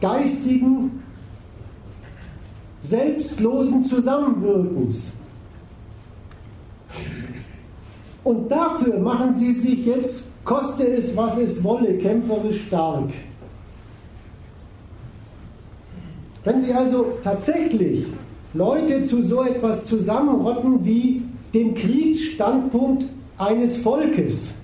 geistigen, 0.00 1.02
selbstlosen 2.82 3.84
Zusammenwirkens. 3.84 5.12
Und 8.24 8.50
dafür 8.50 8.98
machen 8.98 9.38
sie 9.38 9.52
sich 9.52 9.86
jetzt, 9.86 10.31
koste 10.44 10.84
es, 10.84 11.16
was 11.16 11.38
es 11.38 11.62
wolle, 11.62 11.98
kämpferisch 11.98 12.66
stark. 12.66 13.10
Wenn 16.44 16.60
sie 16.60 16.72
also 16.72 17.18
tatsächlich 17.22 18.06
Leute 18.54 19.04
zu 19.04 19.22
so 19.22 19.44
etwas 19.44 19.84
zusammenrotten 19.84 20.84
wie 20.84 21.22
dem 21.54 21.74
Kriegsstandpunkt 21.74 23.04
eines 23.38 23.78
Volkes, 23.82 24.54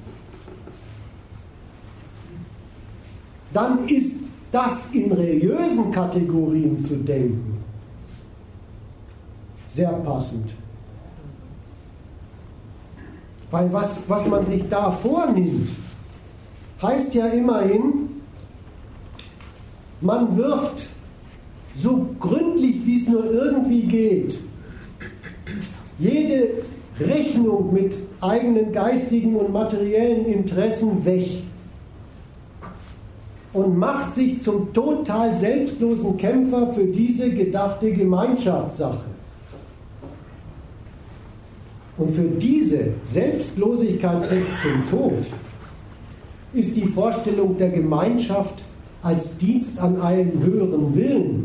dann 3.52 3.88
ist 3.88 4.16
das 4.50 4.90
in 4.92 5.12
religiösen 5.12 5.92
Kategorien 5.92 6.76
zu 6.76 6.96
denken 6.96 7.59
sehr 9.78 9.92
passend. 9.92 10.50
Weil 13.50 13.72
was, 13.72 14.02
was 14.08 14.26
man 14.26 14.44
sich 14.44 14.68
da 14.68 14.90
vornimmt, 14.90 15.68
heißt 16.82 17.14
ja 17.14 17.26
immerhin, 17.26 18.20
man 20.00 20.36
wirft 20.36 20.88
so 21.74 22.06
gründlich, 22.20 22.84
wie 22.84 22.96
es 22.96 23.08
nur 23.08 23.24
irgendwie 23.24 23.82
geht, 23.82 24.38
jede 25.98 26.50
Rechnung 27.00 27.72
mit 27.72 27.96
eigenen 28.20 28.72
geistigen 28.72 29.36
und 29.36 29.52
materiellen 29.52 30.26
Interessen 30.26 31.04
weg 31.04 31.28
und 33.52 33.76
macht 33.78 34.14
sich 34.14 34.40
zum 34.40 34.72
total 34.72 35.34
selbstlosen 35.36 36.16
Kämpfer 36.16 36.72
für 36.74 36.84
diese 36.84 37.30
gedachte 37.30 37.92
Gemeinschaftssache. 37.92 39.17
Und 41.98 42.10
für 42.14 42.22
diese 42.22 42.92
Selbstlosigkeit 43.04 44.30
bis 44.30 44.44
zum 44.62 44.88
Tod 44.90 45.24
ist 46.54 46.76
die 46.76 46.86
Vorstellung 46.86 47.58
der 47.58 47.70
Gemeinschaft 47.70 48.62
als 49.02 49.36
Dienst 49.38 49.78
an 49.78 50.00
einem 50.00 50.42
höheren 50.42 50.94
Willen, 50.94 51.44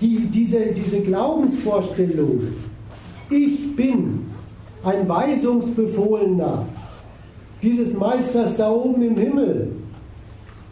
die, 0.00 0.28
diese, 0.32 0.66
diese 0.72 1.00
Glaubensvorstellung, 1.00 2.40
ich 3.28 3.76
bin 3.76 4.26
ein 4.82 5.08
Weisungsbefohlener 5.08 6.66
dieses 7.62 7.98
Meisters 7.98 8.56
da 8.56 8.70
oben 8.70 9.02
im 9.02 9.16
Himmel, 9.16 9.72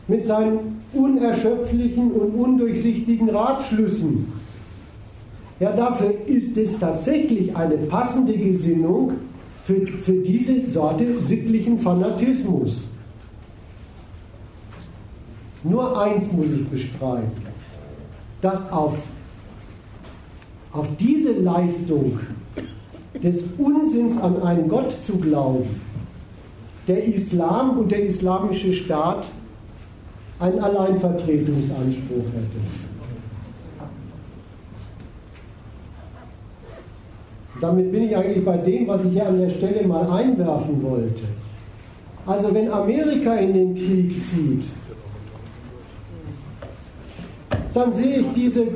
mit 0.07 0.25
seinen 0.25 0.83
unerschöpflichen 0.95 2.11
und 2.13 2.35
undurchsichtigen 2.35 3.29
Ratschlüssen. 3.29 4.33
Ja, 5.61 5.73
dafür 5.73 6.15
ist 6.27 6.57
es 6.57 6.79
tatsächlich 6.79 7.55
eine 7.57 7.77
passende 7.77 8.37
Gesinnung 8.37 9.13
für, 9.65 9.87
für 10.03 10.13
diese 10.13 10.71
Sorte 10.71 11.21
sittlichen 11.21 11.79
Fanatismus. 11.79 12.83
Nur 15.65 16.01
eins 16.01 16.33
muss 16.33 16.47
ich 16.47 16.67
bestreiten, 16.69 17.33
dass 18.41 18.71
auf, 18.71 19.09
auf 20.73 20.87
diese 20.99 21.33
Leistung 21.33 22.21
des 23.23 23.49
Unsinns 23.59 24.19
an 24.19 24.41
einen 24.43 24.69
Gott 24.69 24.93
zu 24.93 25.17
glauben, 25.17 25.69
der 26.87 27.05
Islam 27.05 27.79
und 27.79 27.91
der 27.91 28.05
islamische 28.05 28.73
Staat 28.73 29.27
einen 30.39 30.61
Alleinvertretungsanspruch 30.61 32.25
hätte. 32.33 32.88
Damit 37.61 37.91
bin 37.91 38.05
ich 38.05 38.17
eigentlich 38.17 38.45
bei 38.45 38.57
dem, 38.57 38.87
was 38.87 39.05
ich 39.05 39.13
hier 39.13 39.27
an 39.27 39.39
der 39.39 39.51
Stelle 39.51 39.87
mal 39.87 40.09
einwerfen 40.11 40.83
wollte. 40.83 41.23
Also 42.25 42.53
wenn 42.55 42.71
Amerika 42.71 43.35
in 43.35 43.53
den 43.55 43.75
Krieg 43.75 44.23
zieht, 44.23 44.65
dann 47.75 47.93
sehe 47.93 48.19
ich 48.21 48.27
diese 48.35 48.67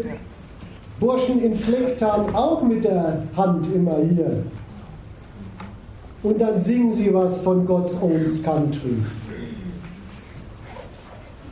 Burschen 0.98 1.40
in 1.42 1.54
Flecktarn 1.54 2.34
auch 2.34 2.62
mit 2.62 2.84
der 2.84 3.24
Hand 3.36 3.66
immer 3.74 3.98
hier. 4.08 4.44
Und 6.22 6.40
dann 6.40 6.58
singen 6.60 6.92
sie 6.92 7.12
was 7.12 7.40
von 7.42 7.66
God's 7.66 8.00
Own 8.00 8.42
Country. 8.44 8.96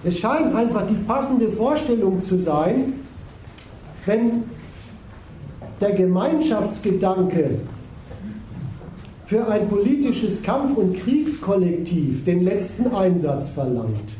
Es 0.04 0.18
scheint 0.18 0.54
einfach 0.54 0.86
die 0.86 0.94
passende 1.06 1.50
Vorstellung 1.50 2.20
zu 2.20 2.38
sein, 2.38 2.94
wenn 4.06 4.44
der 5.80 5.92
Gemeinschaftsgedanke 5.92 7.60
für 9.26 9.46
ein 9.46 9.68
politisches 9.68 10.42
Kampf- 10.42 10.76
und 10.76 10.94
Kriegskollektiv 10.96 12.24
den 12.24 12.42
letzten 12.44 12.88
Einsatz 12.88 13.50
verlangt. 13.50 14.10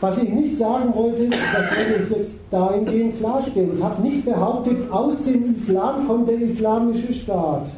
Was 0.00 0.16
ich 0.16 0.30
nicht 0.30 0.56
sagen 0.56 0.94
wollte, 0.94 1.28
das 1.28 1.76
werde 1.76 2.04
ich 2.04 2.16
jetzt 2.16 2.40
dahingehend 2.50 3.18
klarstellen. 3.18 3.72
Ich 3.76 3.82
habe 3.82 4.00
nicht 4.00 4.24
behauptet, 4.24 4.90
aus 4.90 5.22
dem 5.24 5.54
Islam 5.54 6.06
kommt 6.06 6.26
der 6.26 6.40
islamische 6.40 7.12
Staat. 7.12 7.68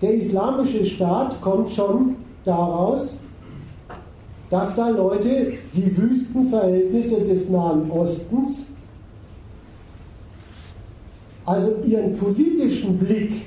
Der 0.00 0.14
islamische 0.14 0.86
Staat 0.86 1.40
kommt 1.40 1.72
schon 1.72 2.14
daraus, 2.44 3.18
dass 4.50 4.74
da 4.74 4.88
Leute 4.88 5.54
die 5.74 5.96
Wüstenverhältnisse 5.96 7.20
des 7.26 7.48
Nahen 7.48 7.90
Ostens 7.90 8.66
also 11.44 11.76
ihren 11.84 12.16
politischen 12.16 12.98
Blick 12.98 13.46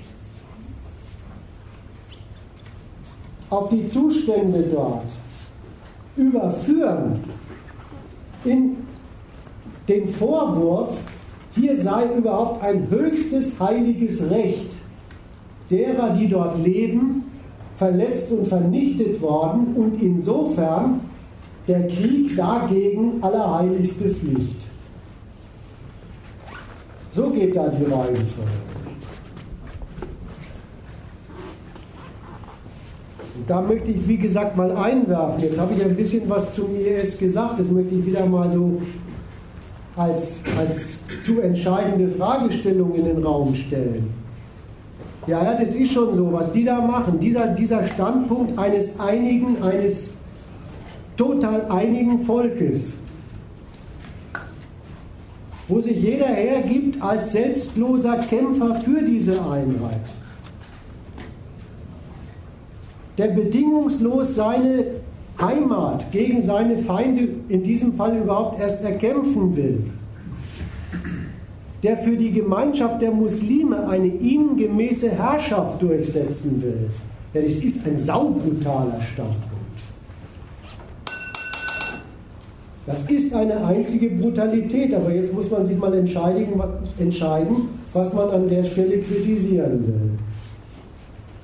auf 3.49 3.69
die 3.69 3.87
Zustände 3.87 4.63
dort 4.71 5.05
überführen 6.15 7.19
in 8.43 8.77
den 9.87 10.07
Vorwurf, 10.07 10.97
hier 11.53 11.75
sei 11.75 12.05
überhaupt 12.17 12.63
ein 12.63 12.89
höchstes 12.89 13.59
heiliges 13.59 14.29
Recht 14.29 14.69
derer, 15.69 16.15
die 16.15 16.27
dort 16.27 16.63
leben, 16.63 17.30
verletzt 17.81 18.31
und 18.31 18.47
vernichtet 18.47 19.19
worden 19.23 19.73
und 19.75 19.99
insofern 20.03 20.99
der 21.67 21.87
Krieg 21.87 22.37
dagegen 22.37 23.13
allerheiligste 23.21 24.09
Pflicht. 24.09 24.61
So 27.11 27.31
geht 27.31 27.55
da 27.55 27.69
die 27.69 27.83
Reihenfolge. 27.85 28.51
Und 33.35 33.49
da 33.49 33.61
möchte 33.61 33.89
ich, 33.89 34.07
wie 34.07 34.17
gesagt, 34.17 34.55
mal 34.55 34.71
einwerfen. 34.77 35.41
Jetzt 35.41 35.59
habe 35.59 35.73
ich 35.73 35.83
ein 35.83 35.95
bisschen 35.95 36.29
was 36.29 36.53
zum 36.53 36.75
IS 36.75 37.17
gesagt. 37.17 37.59
Das 37.59 37.67
möchte 37.67 37.95
ich 37.95 38.05
wieder 38.05 38.27
mal 38.27 38.51
so 38.51 38.79
als, 39.95 40.43
als 40.55 41.03
zu 41.23 41.41
entscheidende 41.41 42.09
Fragestellung 42.09 42.93
in 42.93 43.05
den 43.05 43.23
Raum 43.23 43.55
stellen. 43.55 44.20
Ja, 45.27 45.43
ja, 45.43 45.59
das 45.59 45.75
ist 45.75 45.93
schon 45.93 46.15
so, 46.15 46.33
was 46.33 46.51
die 46.51 46.63
da 46.65 46.81
machen. 46.81 47.19
Dieser, 47.19 47.47
dieser 47.47 47.87
Standpunkt 47.87 48.57
eines 48.57 48.99
einigen, 48.99 49.61
eines 49.61 50.11
total 51.15 51.69
einigen 51.69 52.19
Volkes, 52.19 52.93
wo 55.67 55.79
sich 55.79 56.01
jeder 56.01 56.25
hergibt 56.25 57.01
als 57.01 57.33
selbstloser 57.33 58.17
Kämpfer 58.17 58.75
für 58.81 59.03
diese 59.03 59.33
Einheit, 59.33 60.01
der 63.19 63.27
bedingungslos 63.27 64.35
seine 64.35 64.85
Heimat 65.39 66.11
gegen 66.11 66.41
seine 66.41 66.79
Feinde 66.79 67.27
in 67.47 67.61
diesem 67.61 67.93
Fall 67.93 68.17
überhaupt 68.17 68.59
erst 68.59 68.83
erkämpfen 68.83 69.55
will, 69.55 69.91
der 71.83 71.97
für 71.97 72.15
die 72.15 72.31
Gemeinschaft 72.31 73.01
der 73.01 73.11
Muslime 73.11 73.87
eine 73.87 74.07
ihnen 74.07 74.55
gemäße 74.55 75.09
Herrschaft 75.09 75.81
durchsetzen 75.81 76.61
will. 76.61 76.89
Ja, 77.33 77.41
das 77.41 77.55
ist 77.55 77.85
ein 77.87 77.97
saubrutaler 77.97 79.01
Standpunkt. 79.13 79.51
Das 82.85 83.01
ist 83.09 83.33
eine 83.33 83.63
einzige 83.65 84.09
Brutalität, 84.09 84.93
aber 84.93 85.13
jetzt 85.13 85.33
muss 85.33 85.49
man 85.49 85.65
sich 85.65 85.77
mal 85.77 85.93
entscheiden, 85.93 86.59
was 87.93 88.13
man 88.13 88.29
an 88.31 88.49
der 88.49 88.63
Stelle 88.63 88.99
kritisieren 88.99 89.87
will. 89.87 90.11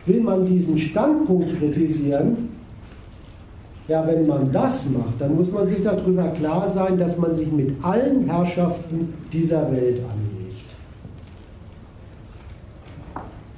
Will 0.07 0.23
man 0.23 0.45
diesen 0.45 0.77
Standpunkt 0.77 1.57
kritisieren? 1.59 2.49
Ja, 3.87 4.05
wenn 4.05 4.27
man 4.27 4.51
das 4.51 4.89
macht, 4.89 5.19
dann 5.19 5.35
muss 5.35 5.51
man 5.51 5.67
sich 5.67 5.81
darüber 5.83 6.27
klar 6.29 6.67
sein, 6.67 6.97
dass 6.97 7.17
man 7.17 7.33
sich 7.35 7.49
mit 7.51 7.71
allen 7.81 8.25
Herrschaften 8.29 9.13
dieser 9.31 9.71
Welt 9.71 9.99
anlegt. 9.99 10.16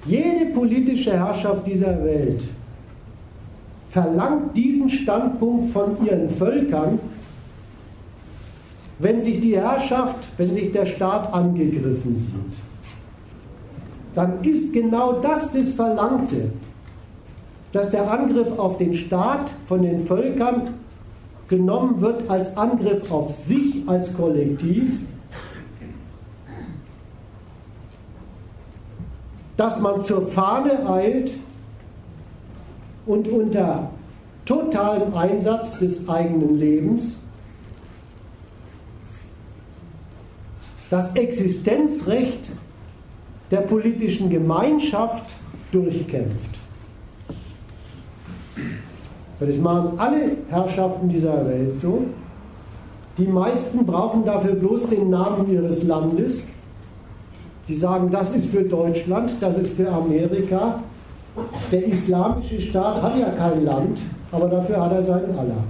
Jede 0.09 0.47
politische 0.47 1.13
Herrschaft 1.13 1.67
dieser 1.67 2.03
Welt 2.03 2.43
verlangt 3.89 4.57
diesen 4.57 4.89
Standpunkt 4.89 5.71
von 5.71 6.03
ihren 6.03 6.31
Völkern, 6.31 6.97
wenn 8.97 9.21
sich 9.21 9.39
die 9.39 9.55
Herrschaft, 9.55 10.17
wenn 10.37 10.51
sich 10.51 10.71
der 10.71 10.87
Staat 10.87 11.31
angegriffen 11.31 12.15
sieht, 12.15 12.59
dann 14.15 14.43
ist 14.43 14.73
genau 14.73 15.13
das 15.21 15.53
das 15.53 15.73
Verlangte, 15.73 16.49
dass 17.71 17.91
der 17.91 18.11
Angriff 18.11 18.57
auf 18.57 18.79
den 18.79 18.95
Staat 18.95 19.51
von 19.67 19.83
den 19.83 19.99
Völkern 19.99 20.73
genommen 21.47 22.01
wird 22.01 22.27
als 22.29 22.57
Angriff 22.57 23.11
auf 23.11 23.29
sich 23.29 23.83
als 23.85 24.17
Kollektiv, 24.17 25.01
dass 29.59 29.81
man 29.81 29.99
zur 29.99 30.21
Fahne 30.21 30.89
eilt 30.89 31.33
und 33.05 33.27
unter 33.27 33.89
totalem 34.45 35.13
Einsatz 35.13 35.79
des 35.79 36.07
eigenen 36.07 36.57
Lebens 36.57 37.17
das 40.89 41.13
Existenzrecht 41.13 42.49
der 43.51 43.57
politischen 43.57 44.29
Gemeinschaft 44.29 45.25
durchkämpft. 45.73 46.57
Das 49.41 49.57
machen 49.57 49.99
alle 49.99 50.37
Herrschaften 50.49 51.09
dieser 51.09 51.45
Welt 51.45 51.75
so. 51.75 52.05
Die 53.17 53.27
meisten 53.27 53.85
brauchen 53.85 54.23
dafür 54.23 54.53
bloß 54.53 54.87
den 54.87 55.09
Namen 55.09 55.51
ihres 55.51 55.83
Landes. 55.83 56.47
Die 57.69 57.75
sagen, 57.75 58.09
das 58.09 58.35
ist 58.35 58.49
für 58.49 58.63
Deutschland, 58.63 59.31
das 59.39 59.55
ist 59.59 59.75
für 59.75 59.87
Amerika. 59.87 60.81
Der 61.71 61.85
islamische 61.85 62.59
Staat 62.59 63.01
hat 63.03 63.17
ja 63.19 63.29
kein 63.29 63.63
Land, 63.63 63.99
aber 64.31 64.47
dafür 64.47 64.81
hat 64.81 64.91
er 64.91 65.01
seinen 65.03 65.37
Allah. 65.37 65.63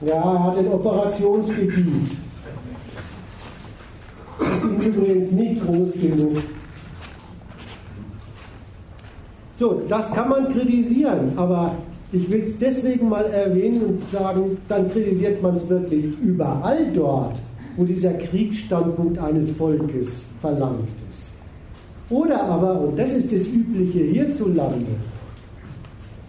Ja, 0.00 0.14
er 0.14 0.44
hat 0.44 0.58
ein 0.58 0.68
Operationsgebiet. 0.68 2.16
Das 4.38 4.64
ist 4.64 4.86
übrigens 4.86 5.32
nicht 5.32 5.66
groß 5.66 5.92
genug. 5.94 6.36
So, 9.54 9.82
das 9.88 10.12
kann 10.12 10.28
man 10.28 10.48
kritisieren, 10.48 11.32
aber 11.36 11.74
ich 12.12 12.30
will 12.30 12.42
es 12.42 12.58
deswegen 12.58 13.08
mal 13.08 13.24
erwähnen 13.24 13.82
und 13.82 14.08
sagen, 14.08 14.58
dann 14.68 14.88
kritisiert 14.90 15.42
man 15.42 15.54
es 15.54 15.68
wirklich 15.68 16.18
überall 16.20 16.92
dort, 16.92 17.36
wo 17.76 17.84
dieser 17.84 18.12
Kriegsstandpunkt 18.14 19.18
eines 19.18 19.50
Volkes 19.50 20.26
verlangt 20.40 20.88
ist. 21.10 21.30
Oder 22.10 22.42
aber, 22.42 22.80
und 22.80 22.98
das 22.98 23.12
ist 23.12 23.32
das 23.32 23.48
Übliche 23.48 24.00
hierzulande, 24.00 24.86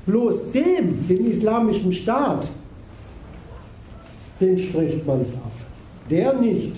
bloß 0.06 0.52
dem, 0.52 1.08
dem 1.08 1.28
islamischen 1.30 1.92
Staat, 1.92 2.48
den 4.40 4.58
spricht 4.58 5.06
man 5.06 5.22
es 5.22 5.34
ab. 5.36 5.52
Der 6.10 6.34
nicht. 6.34 6.76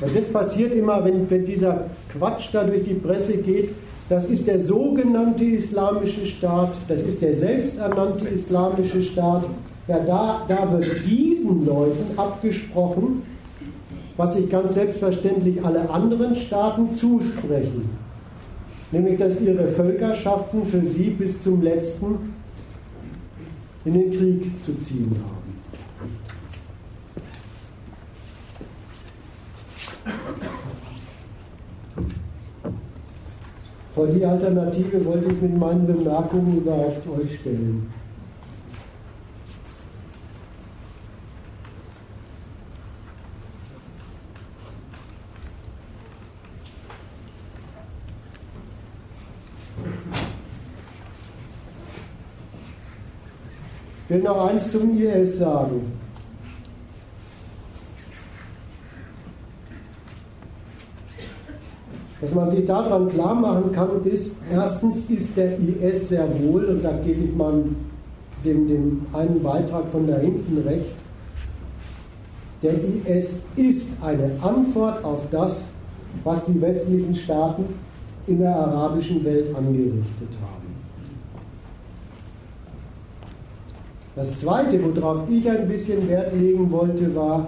Weil 0.00 0.10
das 0.10 0.26
passiert 0.26 0.74
immer, 0.74 1.04
wenn, 1.04 1.28
wenn 1.30 1.44
dieser 1.44 1.86
Quatsch 2.12 2.48
da 2.52 2.64
durch 2.64 2.84
die 2.84 2.94
Presse 2.94 3.38
geht. 3.38 3.70
Das 4.08 4.24
ist 4.26 4.46
der 4.46 4.58
sogenannte 4.58 5.44
islamische 5.44 6.24
Staat, 6.24 6.76
das 6.88 7.02
ist 7.02 7.20
der 7.20 7.34
selbsternannte 7.34 8.28
islamische 8.28 9.02
Staat. 9.02 9.44
Ja, 9.88 10.00
da, 10.00 10.44
da 10.46 10.70
wird 10.70 11.06
diesen 11.06 11.64
Leuten 11.64 12.18
abgesprochen, 12.18 13.22
was 14.18 14.34
sich 14.34 14.50
ganz 14.50 14.74
selbstverständlich 14.74 15.64
alle 15.64 15.88
anderen 15.88 16.36
Staaten 16.36 16.92
zusprechen. 16.94 17.88
Nämlich, 18.92 19.18
dass 19.18 19.40
ihre 19.40 19.68
Völkerschaften 19.68 20.66
für 20.66 20.84
sie 20.84 21.10
bis 21.10 21.42
zum 21.42 21.62
letzten 21.62 22.34
in 23.86 23.94
den 23.94 24.10
Krieg 24.10 24.62
zu 24.62 24.76
ziehen 24.76 25.10
haben. 25.24 25.38
Vor 33.94 34.06
die 34.08 34.24
Alternative 34.24 35.04
wollte 35.06 35.32
ich 35.32 35.40
mit 35.42 35.58
meinen 35.58 35.86
Bemerkungen 35.86 36.58
überhaupt 36.58 37.08
euch 37.08 37.40
stellen. 37.40 37.90
Will 54.08 54.22
noch 54.22 54.48
eins 54.48 54.72
zum 54.72 54.98
IS 54.98 55.38
sagen. 55.38 55.92
Was 62.20 62.34
man 62.34 62.50
sich 62.50 62.66
daran 62.66 63.08
klar 63.10 63.34
machen 63.34 63.70
kann, 63.72 64.04
ist, 64.04 64.36
erstens 64.52 65.04
ist 65.08 65.36
der 65.36 65.56
IS 65.58 66.08
sehr 66.08 66.28
wohl, 66.40 66.64
und 66.64 66.82
da 66.82 66.92
gebe 67.04 67.24
ich 67.24 67.34
mal 67.36 67.62
dem, 68.44 68.68
dem 68.68 69.06
einen 69.12 69.40
Beitrag 69.42 69.88
von 69.92 70.06
da 70.06 70.16
hinten 70.16 70.58
recht, 70.66 70.96
der 72.62 72.72
IS 72.72 73.40
ist 73.54 73.90
eine 74.02 74.32
Antwort 74.42 75.04
auf 75.04 75.28
das, 75.30 75.62
was 76.24 76.44
die 76.46 76.60
westlichen 76.60 77.14
Staaten 77.14 77.64
in 78.26 78.40
der 78.40 78.56
arabischen 78.56 79.24
Welt 79.24 79.54
angerichtet 79.54 80.32
haben. 80.42 80.67
Das 84.18 84.40
Zweite, 84.40 84.80
worauf 84.82 85.30
ich 85.30 85.48
ein 85.48 85.68
bisschen 85.68 86.08
Wert 86.08 86.34
legen 86.34 86.68
wollte, 86.72 87.14
war, 87.14 87.46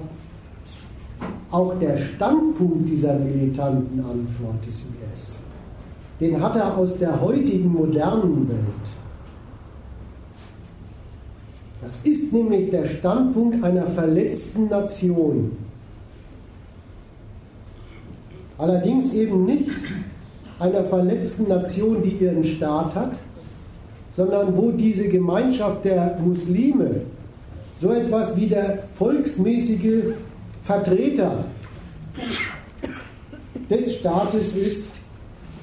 auch 1.51 1.77
der 1.81 1.99
Standpunkt 1.99 2.89
dieser 2.89 3.15
militanten 3.15 3.99
Antwort 3.99 4.65
des 4.65 4.87
IS, 5.13 5.41
den 6.21 6.41
hat 6.41 6.55
er 6.55 6.79
aus 6.79 6.97
der 6.97 7.21
heutigen 7.21 7.73
modernen 7.73 8.49
Welt. 8.49 8.87
Das 11.83 12.01
ist 12.05 12.33
nämlich 12.33 12.71
der 12.71 12.87
Standpunkt 12.87 13.65
einer 13.65 13.87
verletzten 13.89 14.69
Nation. 14.69 15.51
Allerdings 18.59 19.13
eben 19.13 19.45
nicht 19.45 19.71
einer 20.61 20.85
verletzten 20.85 21.49
Nation, 21.49 22.01
die 22.05 22.11
ihren 22.11 22.45
Staat 22.45 22.95
hat, 22.95 23.19
sondern 24.17 24.57
wo 24.57 24.71
diese 24.71 25.09
Gemeinschaft 25.09 25.85
der 25.85 26.19
Muslime 26.25 27.03
so 27.77 27.93
etwas 27.93 28.37
wie 28.37 28.47
der 28.47 28.81
volksmäßige 28.95 30.15
Vertreter 30.63 31.45
des 33.71 33.97
Staates 33.97 34.57
ist, 34.57 34.93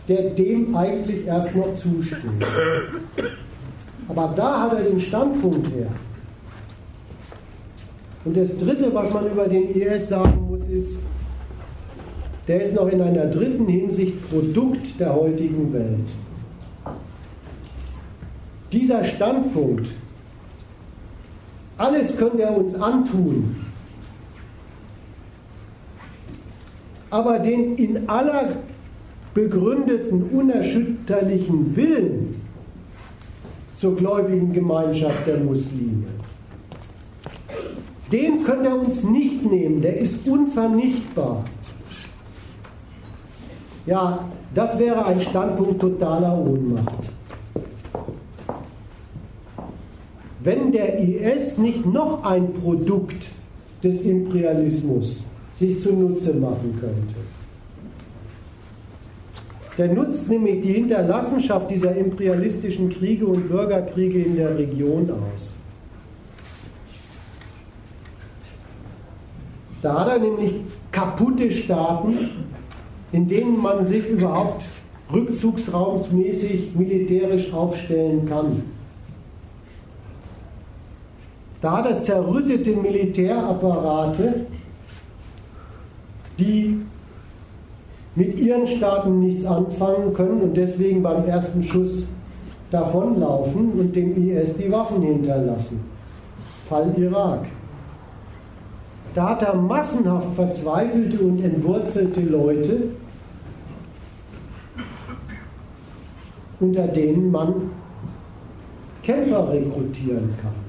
der 0.07 0.31
dem 0.31 0.75
eigentlich 0.75 1.25
erst 1.27 1.55
noch 1.55 1.75
zusteht. 1.77 2.17
Aber 4.07 4.33
da 4.35 4.61
hat 4.61 4.73
er 4.73 4.83
den 4.85 4.99
Standpunkt 4.99 5.67
her. 5.75 5.87
Und 8.23 8.35
das 8.35 8.57
Dritte, 8.57 8.93
was 8.93 9.13
man 9.13 9.29
über 9.29 9.47
den 9.47 9.69
IS 9.69 10.09
sagen 10.09 10.47
muss, 10.49 10.65
ist, 10.67 10.99
der 12.47 12.61
ist 12.61 12.73
noch 12.73 12.87
in 12.87 13.01
einer 13.01 13.25
dritten 13.25 13.67
Hinsicht 13.67 14.29
Produkt 14.29 14.99
der 14.99 15.13
heutigen 15.13 15.71
Welt. 15.73 16.09
Dieser 18.71 19.03
Standpunkt, 19.05 19.89
alles 21.77 22.17
können 22.17 22.37
wir 22.37 22.51
uns 22.51 22.75
antun, 22.75 23.55
aber 27.09 27.39
den 27.39 27.77
in 27.77 28.09
aller 28.09 28.57
begründeten, 29.33 30.23
unerschütterlichen 30.23 31.75
Willen 31.75 32.41
zur 33.75 33.95
gläubigen 33.95 34.51
Gemeinschaft 34.51 35.27
der 35.27 35.37
Muslime. 35.37 36.07
Den 38.11 38.43
können 38.43 38.63
wir 38.63 38.75
uns 38.79 39.03
nicht 39.03 39.45
nehmen, 39.45 39.81
der 39.81 39.97
ist 39.97 40.27
unvernichtbar. 40.27 41.45
Ja, 43.85 44.27
das 44.55 44.79
wäre 44.79 45.05
ein 45.05 45.21
Standpunkt 45.21 45.79
totaler 45.79 46.37
Ohnmacht. 46.37 47.16
Wenn 50.39 50.71
der 50.71 50.99
IS 50.99 51.57
nicht 51.57 51.85
noch 51.85 52.23
ein 52.23 52.53
Produkt 52.53 53.29
des 53.83 54.05
Imperialismus 54.05 55.23
sich 55.55 55.81
zunutze 55.81 56.33
machen 56.33 56.77
könnte. 56.79 57.15
Der 59.77 59.93
nutzt 59.93 60.29
nämlich 60.29 60.61
die 60.61 60.73
Hinterlassenschaft 60.73 61.69
dieser 61.69 61.95
imperialistischen 61.95 62.89
Kriege 62.89 63.27
und 63.27 63.47
Bürgerkriege 63.47 64.23
in 64.23 64.35
der 64.35 64.57
Region 64.57 65.09
aus. 65.11 65.53
Da 69.81 70.01
hat 70.01 70.07
er 70.07 70.19
nämlich 70.19 70.53
kaputte 70.91 71.51
Staaten, 71.51 72.29
in 73.11 73.27
denen 73.27 73.61
man 73.61 73.85
sich 73.85 74.07
überhaupt 74.07 74.65
rückzugsraumsmäßig 75.13 76.75
militärisch 76.75 77.53
aufstellen 77.53 78.27
kann. 78.27 78.63
Da 81.61 81.77
hat 81.77 81.87
er 81.87 81.97
zerrüttete 81.97 82.75
Militärapparate, 82.75 84.45
die 86.37 86.81
mit 88.15 88.39
ihren 88.39 88.67
Staaten 88.67 89.19
nichts 89.19 89.45
anfangen 89.45 90.13
können 90.13 90.41
und 90.41 90.57
deswegen 90.57 91.01
beim 91.01 91.25
ersten 91.25 91.63
Schuss 91.63 92.07
davonlaufen 92.71 93.71
und 93.71 93.95
dem 93.95 94.29
IS 94.29 94.57
die 94.57 94.71
Waffen 94.71 95.01
hinterlassen. 95.01 95.79
Fall 96.67 96.93
Irak. 96.97 97.45
Da 99.15 99.29
hat 99.29 99.41
er 99.41 99.55
massenhaft 99.55 100.35
verzweifelte 100.35 101.19
und 101.19 101.43
entwurzelte 101.43 102.21
Leute, 102.21 102.89
unter 106.59 106.87
denen 106.87 107.31
man 107.31 107.53
Kämpfer 109.01 109.51
rekrutieren 109.51 110.35
kann. 110.41 110.66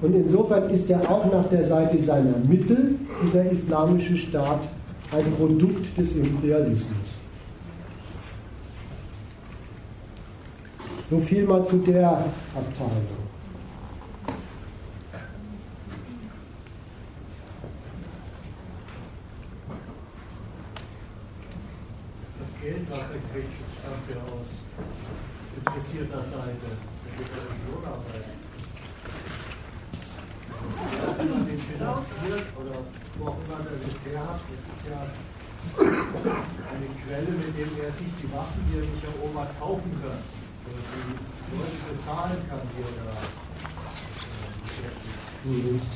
Und 0.00 0.14
insofern 0.14 0.70
ist 0.70 0.88
er 0.90 1.00
auch 1.10 1.30
nach 1.32 1.48
der 1.48 1.64
Seite 1.64 1.98
seiner 1.98 2.38
Mittel, 2.38 2.94
dieser 3.22 3.50
islamische 3.50 4.16
Staat, 4.16 4.68
ein 5.10 5.30
Produkt 5.32 5.96
des 5.98 6.14
Imperialismus. 6.16 7.18
So 11.10 11.18
viel 11.18 11.44
mal 11.44 11.64
zu 11.64 11.78
der 11.78 12.10
Abteilung. 12.10 13.28
Geld, 22.60 22.90
was 22.90 22.98
er 22.98 23.22
kriegt, 23.32 23.54
stammt 23.80 24.06
ja 24.10 24.20
aus 24.26 24.50
interessierter 25.56 26.22
Seite. 26.22 26.68
Da 26.68 27.10
geht 27.16 27.30
er 27.30 27.44
in 27.48 27.72
Lohnarbeit. 27.72 28.26
Finanziert 31.78 32.50
oder 32.58 32.82
wo 33.18 33.28
auch 33.28 33.38
immer 33.38 33.62
er 33.62 33.78
das 33.78 33.94
her 34.02 34.18
hat, 34.18 34.42
das 34.50 34.62
ist 34.66 34.82
ja 34.90 34.98
eine 35.78 36.88
Quelle, 37.06 37.30
mit 37.38 37.54
der 37.54 37.70
er 37.86 37.92
sich 37.92 38.10
die 38.18 38.28
Waffen, 38.34 38.66
die 38.66 38.78
er 38.78 38.86
nicht 38.90 39.04
erobert, 39.04 39.50
kaufen 39.60 39.92
kann. 40.02 40.18
Oder 40.66 40.82
die 40.90 41.54
Leute 41.54 41.78
bezahlen 41.86 42.42
kann, 42.50 42.66
die 42.74 42.82
er 42.82 42.92
da 42.98 43.14
beschäftigt. 44.66 45.86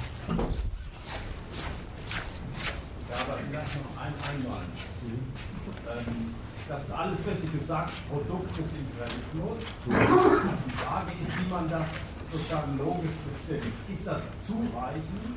Ja, 3.10 3.16
aber 3.18 3.34
vielleicht 3.42 3.74
noch 3.82 3.96
ein 3.98 4.14
Einwand. 4.22 4.74
Ähm, 5.02 6.34
das 6.68 6.80
ist 6.84 6.92
alles 6.92 7.18
richtig 7.26 7.59
gesagt, 7.59 7.92
Produkt 8.09 8.54
des 8.56 8.70
Imperialismus. 8.70 9.59
Die 9.84 10.78
Frage 10.78 11.10
ist, 11.20 11.32
wie 11.42 11.50
man 11.50 11.68
das 11.68 11.86
sozusagen 12.30 12.78
logisch 12.78 13.18
bestimmt. 13.26 13.74
Ist 13.92 14.06
das 14.06 14.22
zureichend, 14.46 15.36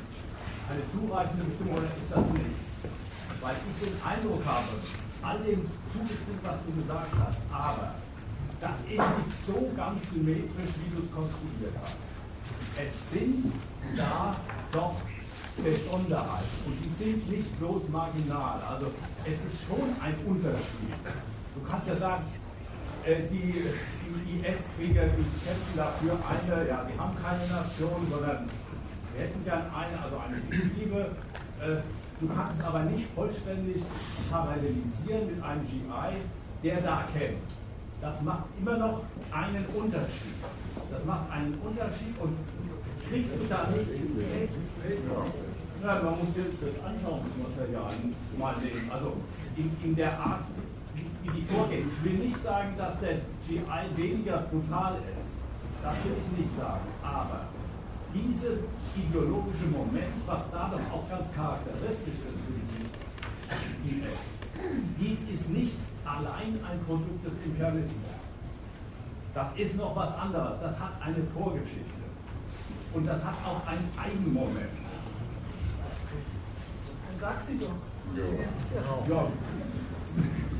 eine 0.68 0.82
zureichende 0.92 1.44
Bestimmung 1.44 1.78
oder 1.78 1.86
ist 1.86 2.10
das 2.10 2.26
nicht? 2.34 2.58
Weil 3.40 3.54
ich 3.54 3.76
den 3.86 3.96
Eindruck 4.02 4.42
habe, 4.44 4.72
all 5.22 5.38
dem 5.42 5.70
zugestimmt, 5.92 6.42
was 6.42 6.58
du 6.66 6.70
gesagt 6.82 7.12
hast, 7.18 7.40
aber 7.50 7.94
das 8.60 8.76
ist 8.88 9.06
nicht 9.18 9.32
so 9.46 9.70
ganz 9.76 10.00
symmetrisch, 10.10 10.74
wie 10.82 10.90
du 10.94 11.02
es 11.04 11.10
konstruiert 11.12 11.74
hast. 11.80 11.96
Es 12.76 12.92
sind 13.12 13.52
da 13.96 14.34
doch 14.72 14.96
Besonderheiten 15.56 16.58
und 16.66 16.76
die 16.84 17.04
sind 17.04 17.30
nicht 17.30 17.58
bloß 17.58 17.88
marginal. 17.88 18.60
Also 18.68 18.92
es 19.24 19.36
ist 19.40 19.64
schon 19.66 19.88
ein 20.02 20.14
Unterschied. 20.26 20.92
Du 21.54 21.60
kannst 21.68 21.88
ja 21.88 21.96
sagen, 21.96 22.24
äh, 23.04 23.22
die, 23.30 23.64
IS-Krieger, 24.36 25.06
die 25.06 25.26
kämpfen 25.44 25.76
dafür 25.76 26.18
eine, 26.28 26.68
ja, 26.68 26.84
die 26.84 26.98
haben 26.98 27.16
keine 27.22 27.46
Nation, 27.48 28.06
sondern 28.10 28.48
wir 29.16 29.24
hätten 29.24 29.44
gern 29.44 29.62
eine, 29.72 29.96
also 30.02 30.16
eine 30.18 30.36
fiktive. 30.50 31.16
Äh, 31.60 31.80
du 32.20 32.28
kannst 32.28 32.60
es 32.60 32.64
aber 32.64 32.80
nicht 32.84 33.06
vollständig 33.14 33.82
parallelisieren 34.30 35.26
mit 35.26 35.42
einem 35.42 35.64
GI, 35.64 36.20
der 36.62 36.80
da 36.82 37.04
kämpft. 37.12 37.56
Das 38.00 38.20
macht 38.22 38.44
immer 38.60 38.76
noch 38.76 39.02
einen 39.32 39.64
Unterschied. 39.74 40.36
Das 40.90 41.04
macht 41.04 41.30
einen 41.30 41.54
Unterschied 41.64 42.14
und 42.20 42.36
kriegst 43.08 43.32
du 43.32 43.44
da 43.48 43.68
nicht. 43.72 43.88
Ja, 45.82 46.02
man 46.02 46.18
muss 46.18 46.28
jetzt 46.36 46.60
das 46.60 46.84
Anschauungsmaterial 46.84 47.92
mal 48.38 48.54
nehmen. 48.56 48.90
Also 48.92 49.16
in, 49.56 49.70
in 49.82 49.96
der 49.96 50.18
Art, 50.18 50.42
wie 51.22 51.30
die 51.30 51.42
vorgehen. 51.42 51.90
Ich 51.96 52.04
will 52.04 52.18
nicht 52.26 52.42
sagen, 52.42 52.74
dass 52.76 53.00
der 53.00 53.16
GI 53.48 53.96
weniger 53.96 54.44
brutal 54.50 54.96
ist. 55.16 55.36
Das 55.82 55.94
will 56.04 56.16
ich 56.20 56.38
nicht 56.38 56.58
sagen. 56.58 56.84
Aber 57.02 57.46
dieses 58.14 58.58
ideologische 58.96 59.66
Moment, 59.72 60.14
was 60.26 60.50
da 60.50 60.70
dann 60.70 60.90
auch 60.90 61.08
ganz 61.08 61.32
charakteristisch 61.34 62.14
ist 62.14 62.40
für 62.46 62.52
die 63.84 64.00
IS, 64.00 64.18
dies 64.98 65.18
ist 65.34 65.50
nicht 65.50 65.76
allein 66.04 66.58
ein 66.64 66.80
Produkt 66.86 67.24
des 67.26 67.32
Imperialismus. 67.44 68.16
Das 69.34 69.48
ist 69.56 69.76
noch 69.76 69.94
was 69.94 70.16
anderes. 70.16 70.60
Das 70.60 70.78
hat 70.78 70.92
eine 71.00 71.22
Vorgeschichte. 71.34 72.06
Und 72.94 73.06
das 73.06 73.22
hat 73.22 73.34
auch 73.44 73.66
einen 73.66 73.86
Eigenmoment. 73.98 74.70
Dann 77.08 77.20
sag 77.20 77.42
sie 77.42 77.58
doch. 77.58 77.74
Ja. 78.16 78.24
Ja, 79.08 79.28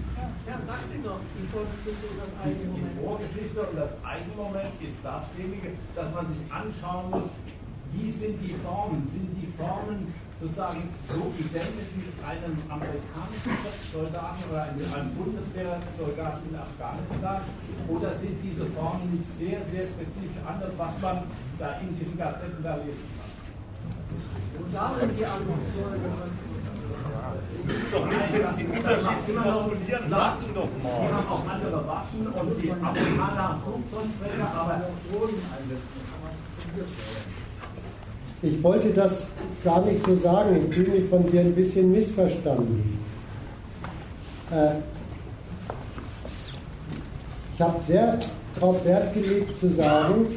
ja 0.46 0.56
sag 0.66 0.80
sie 0.90 1.02
doch. 1.02 1.20
Die 1.34 1.46
Vorgeschichte 1.50 2.06
und 2.06 2.18
das 2.22 2.32
Eigenmoment. 2.38 2.86
Die 2.86 3.02
Vorgeschichte 3.02 3.58
und 3.66 3.76
das 3.76 3.92
Eigenmoment 4.06 4.74
ist 4.78 4.98
dasjenige, 5.02 5.68
dass 5.94 6.08
man 6.14 6.24
sich 6.30 6.42
anschauen 6.48 7.10
muss, 7.10 7.28
wie 7.92 8.10
sind 8.12 8.36
die 8.42 8.54
Formen? 8.62 9.08
Sind 9.10 9.30
die 9.40 9.50
Formen 9.56 10.12
sozusagen 10.38 10.90
so 11.08 11.32
identisch 11.38 11.90
wie 11.96 12.12
einem 12.20 12.54
amerikanischen 12.68 13.56
Soldaten 13.90 14.42
oder 14.50 14.68
einem, 14.68 15.10
Bundeswehrsoldaten 15.16 16.44
in 16.50 16.56
Afghanistan? 16.60 17.40
Oder 17.88 18.14
sind 18.14 18.36
diese 18.42 18.66
Formen 18.76 19.16
nicht 19.16 19.30
sehr, 19.38 19.64
sehr 19.72 19.86
spezifisch 19.88 20.42
anders, 20.44 20.72
was 20.76 20.94
man 21.00 21.24
da 21.58 21.80
in 21.80 21.96
diesen 21.96 22.18
Gazetten 22.18 22.62
da 22.62 22.76
lesen 22.76 23.06
kann? 23.16 23.32
Und 24.60 24.74
da 24.74 24.94
sind 24.98 25.18
die 25.18 25.24
Antwort 25.24 25.62
doch 27.92 28.06
nicht 28.06 28.32
den, 28.32 28.76
Unterschied 28.76 29.26
zu 29.26 29.32
postulieren, 29.32 30.04
Sie 30.08 30.54
doch 30.54 30.68
mal. 30.82 31.00
Die 31.00 31.14
haben 31.14 31.28
auch 31.28 31.44
andere 31.48 31.86
Waffen 31.86 32.26
und 32.26 32.62
die 32.62 32.70
Amerikaner 32.70 33.48
haben 33.48 33.62
Flugzeugträger, 33.62 34.48
aber 34.54 34.82
Drohnen 35.10 35.34
Ich 38.42 38.62
wollte 38.62 38.90
das 38.90 39.26
gar 39.64 39.84
nicht 39.84 40.04
so 40.04 40.16
sagen. 40.16 40.66
Ich 40.68 40.74
fühle 40.74 41.00
mich 41.00 41.08
von 41.08 41.30
dir 41.30 41.40
ein 41.40 41.54
bisschen 41.54 41.90
missverstanden. 41.90 42.98
Äh, 44.50 44.76
ich 47.54 47.60
habe 47.62 47.82
sehr 47.82 48.18
darauf 48.54 48.84
Wert 48.84 49.14
gelegt 49.14 49.56
zu 49.56 49.70
sagen, 49.70 50.36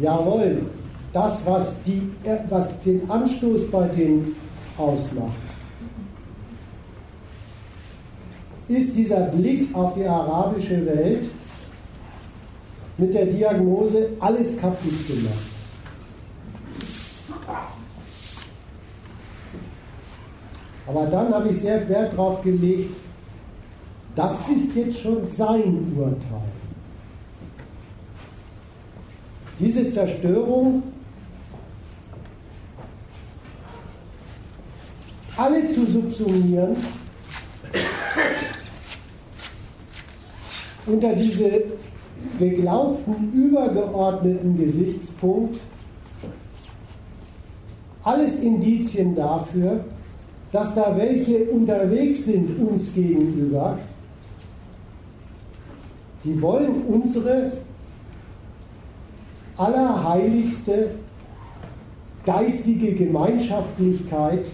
jawohl, 0.00 0.62
das, 1.12 1.44
was, 1.44 1.82
die, 1.82 2.10
was 2.48 2.68
den 2.84 3.08
Anstoß 3.10 3.70
bei 3.70 3.86
denen 3.88 4.34
ausmacht, 4.78 5.32
ist 8.68 8.96
dieser 8.96 9.26
Blick 9.26 9.74
auf 9.74 9.94
die 9.94 10.04
arabische 10.04 10.84
Welt 10.86 11.26
mit 12.96 13.12
der 13.12 13.26
Diagnose, 13.26 14.10
alles 14.20 14.56
kaputt 14.56 15.06
gemacht. 15.06 15.52
Aber 20.86 21.06
dann 21.06 21.32
habe 21.32 21.48
ich 21.50 21.60
sehr 21.60 21.88
Wert 21.88 22.12
darauf 22.12 22.42
gelegt, 22.42 22.94
das 24.14 24.40
ist 24.48 24.74
jetzt 24.74 24.98
schon 25.00 25.26
sein 25.32 25.92
Urteil. 25.96 26.42
Diese 29.58 29.88
Zerstörung 29.88 30.82
alle 35.36 35.68
zu 35.68 35.86
subsumieren 35.86 36.76
unter 40.86 41.14
diese 41.14 41.64
geglaubten 42.38 43.32
übergeordneten 43.32 44.56
Gesichtspunkt 44.58 45.58
alles 48.04 48.40
Indizien 48.40 49.14
dafür, 49.14 49.84
dass 50.50 50.74
da 50.74 50.96
welche 50.96 51.44
unterwegs 51.44 52.26
sind 52.26 52.58
uns 52.58 52.92
gegenüber, 52.94 53.78
die 56.24 56.40
wollen 56.42 56.82
unsere 56.88 57.52
allerheiligste 59.56 60.90
geistige 62.24 62.92
Gemeinschaftlichkeit 62.92 64.46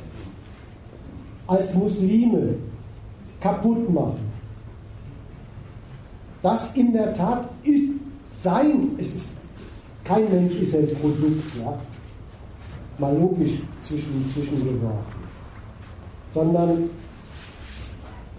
als 1.49 1.75
Muslime 1.75 2.55
kaputt 3.41 3.93
machen. 3.93 4.29
Das 6.43 6.75
in 6.77 6.93
der 6.93 7.13
Tat 7.15 7.49
ist 7.65 7.99
sein, 8.37 8.91
es 8.99 9.09
ist, 9.15 9.31
kein 10.05 10.31
Mensch 10.31 10.55
ist 10.55 10.75
ein 10.75 10.89
Produkt, 11.01 11.43
ja, 11.59 11.77
mal 12.99 13.17
logisch 13.17 13.55
zwischen, 13.83 14.31
zwischengeworfen, 14.33 15.23
sondern 16.33 16.91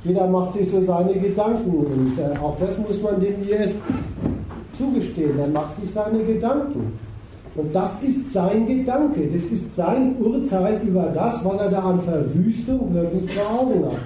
jeder 0.03 0.27
macht 0.27 0.53
sich 0.53 0.69
so 0.69 0.81
seine 0.81 1.13
Gedanken 1.13 1.71
und 1.71 2.17
äh, 2.17 2.37
auch 2.37 2.57
das 2.59 2.77
muss 2.77 3.01
man 3.01 3.19
dem 3.19 3.43
IS 3.47 3.75
zugestehen, 4.77 5.37
er 5.37 5.47
macht 5.47 5.75
sich 5.75 5.91
seine 5.91 6.23
Gedanken. 6.23 6.97
Und 7.55 7.73
das 7.73 8.01
ist 8.03 8.31
sein 8.31 8.67
Gedanke, 8.67 9.27
das 9.33 9.45
ist 9.45 9.75
sein 9.75 10.15
Urteil 10.19 10.81
über 10.85 11.11
das, 11.13 11.43
was 11.43 11.59
er 11.59 11.69
da 11.69 11.79
an 11.79 12.01
Verwüstung 12.01 12.93
wirklich 12.93 13.31
vor 13.33 13.61
Augen 13.61 13.85
hat. 13.85 13.99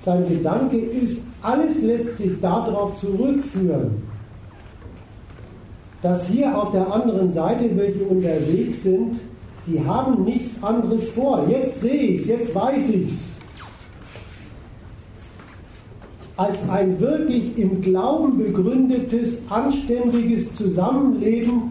Sein 0.00 0.26
Gedanke 0.28 0.78
ist, 0.78 1.26
alles 1.42 1.82
lässt 1.82 2.16
sich 2.16 2.40
darauf 2.40 2.98
zurückführen, 2.98 4.02
dass 6.02 6.26
hier 6.26 6.56
auf 6.56 6.72
der 6.72 6.90
anderen 6.90 7.30
Seite 7.30 7.70
welche 7.76 8.04
unterwegs 8.04 8.84
sind, 8.84 9.20
die 9.66 9.78
haben 9.84 10.24
nichts 10.24 10.62
anderes 10.62 11.10
vor. 11.10 11.46
Jetzt 11.48 11.82
sehe 11.82 11.94
ich 11.94 12.22
es, 12.22 12.26
jetzt 12.28 12.54
weiß 12.54 12.88
ich 12.88 13.10
es. 13.10 13.32
Als 16.36 16.66
ein 16.70 16.98
wirklich 16.98 17.58
im 17.58 17.82
Glauben 17.82 18.38
begründetes, 18.38 19.42
anständiges 19.50 20.54
Zusammenleben 20.54 21.69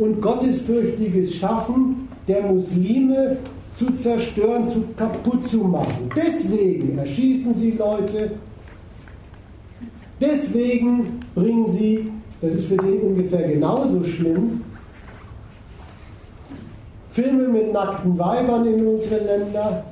und 0.00 0.20
gottesfürchtiges 0.20 1.34
Schaffen 1.34 2.08
der 2.26 2.42
Muslime 2.42 3.36
zu 3.74 3.92
zerstören, 3.92 4.68
zu 4.68 4.82
kaputt 4.96 5.48
zu 5.48 5.58
machen. 5.58 6.10
Deswegen 6.16 6.98
erschießen 6.98 7.54
sie 7.54 7.72
Leute, 7.72 8.32
deswegen 10.20 11.20
bringen 11.34 11.70
sie, 11.70 12.10
das 12.40 12.54
ist 12.54 12.68
für 12.68 12.76
den 12.76 13.00
ungefähr 13.00 13.48
genauso 13.48 14.02
schlimm, 14.04 14.62
Filme 17.10 17.48
mit 17.48 17.72
nackten 17.72 18.18
Weibern 18.18 18.66
in 18.66 18.86
unsere 18.86 19.24
Länder. 19.24 19.84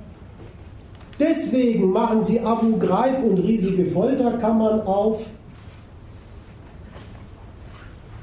Deswegen 1.19 1.91
machen 1.91 2.23
sie 2.23 2.41
Abu 2.41 2.79
Ghraib 2.79 3.25
und 3.25 3.39
riesige 3.39 3.87
Folterkammern 3.87 4.81
auf. 4.83 5.27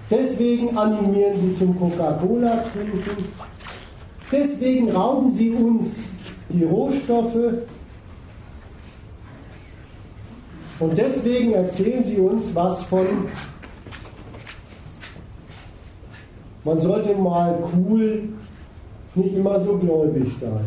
Deswegen 0.09 0.77
animieren 0.77 1.39
sie 1.39 1.57
zum 1.57 1.77
Coca-Cola 1.79 2.63
trinken. 2.71 3.25
Deswegen 4.31 4.91
rauben 4.91 5.31
sie 5.31 5.51
uns 5.51 6.07
die 6.49 6.63
Rohstoffe. 6.63 7.63
Und 10.79 10.97
deswegen 10.97 11.53
erzählen 11.53 12.03
sie 12.03 12.17
uns 12.17 12.53
was 12.53 12.83
von, 12.83 13.05
man 16.63 16.79
sollte 16.79 17.15
mal 17.15 17.57
cool, 17.75 18.29
nicht 19.15 19.33
immer 19.33 19.59
so 19.61 19.77
gläubig 19.77 20.35
sein. 20.35 20.65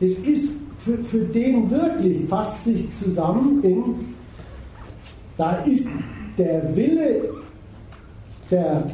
Es 0.00 0.18
ist 0.18 0.58
für, 0.78 0.98
für 0.98 1.20
den 1.20 1.70
wirklich, 1.70 2.28
fasst 2.28 2.64
sich 2.64 2.94
zusammen 2.96 3.62
in, 3.62 4.14
da 5.38 5.56
ist 5.64 5.88
der 6.36 6.74
Wille 6.74 7.30
der 8.50 8.84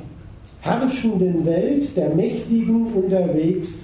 herrschenden 0.61 1.45
Welt, 1.45 1.97
der 1.97 2.11
Mächtigen 2.15 2.93
unterwegs, 2.93 3.81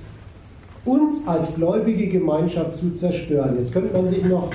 uns 0.84 1.26
als 1.26 1.54
gläubige 1.54 2.08
Gemeinschaft 2.08 2.78
zu 2.78 2.94
zerstören. 2.94 3.56
Jetzt 3.58 3.72
könnte 3.72 3.96
man 3.96 4.08
sich 4.08 4.24
noch, 4.24 4.50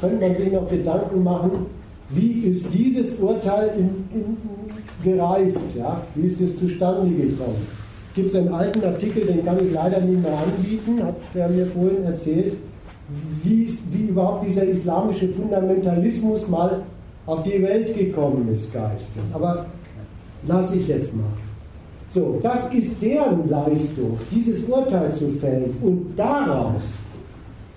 könnte 0.00 0.26
man 0.26 0.36
sich 0.36 0.52
noch 0.52 0.68
Gedanken 0.68 1.22
machen, 1.22 1.66
wie 2.10 2.40
ist 2.50 2.66
dieses 2.74 3.16
Urteil 3.18 3.70
in, 3.78 4.18
in, 4.18 4.36
gereift? 5.02 5.76
Ja? 5.76 6.02
Wie 6.14 6.26
ist 6.26 6.40
es 6.40 6.58
zustande 6.58 7.08
gekommen? 7.08 7.66
Gibt 8.14 8.28
es 8.28 8.34
einen 8.34 8.52
alten 8.52 8.84
Artikel, 8.84 9.24
den 9.24 9.44
kann 9.44 9.56
ich 9.64 9.72
leider 9.72 10.00
nicht 10.00 10.20
mehr 10.20 10.36
anbieten, 10.36 11.02
hat 11.04 11.14
der 11.32 11.48
mir 11.48 11.66
vorhin 11.66 12.02
erzählt, 12.04 12.54
wie, 13.42 13.72
wie 13.90 14.08
überhaupt 14.08 14.46
dieser 14.46 14.64
islamische 14.64 15.28
Fundamentalismus 15.28 16.48
mal 16.48 16.82
auf 17.26 17.44
die 17.44 17.62
Welt 17.62 17.96
gekommen 17.96 18.52
ist, 18.52 18.72
geistig. 18.72 19.22
Aber 19.32 19.66
lasse 20.46 20.76
ich 20.78 20.88
jetzt 20.88 21.14
mal. 21.14 21.24
So, 22.12 22.40
das 22.42 22.72
ist 22.74 23.00
deren 23.00 23.48
Leistung, 23.48 24.18
dieses 24.30 24.64
Urteil 24.64 25.14
zu 25.14 25.28
fällen. 25.28 25.76
Und 25.80 26.12
daraus 26.16 26.94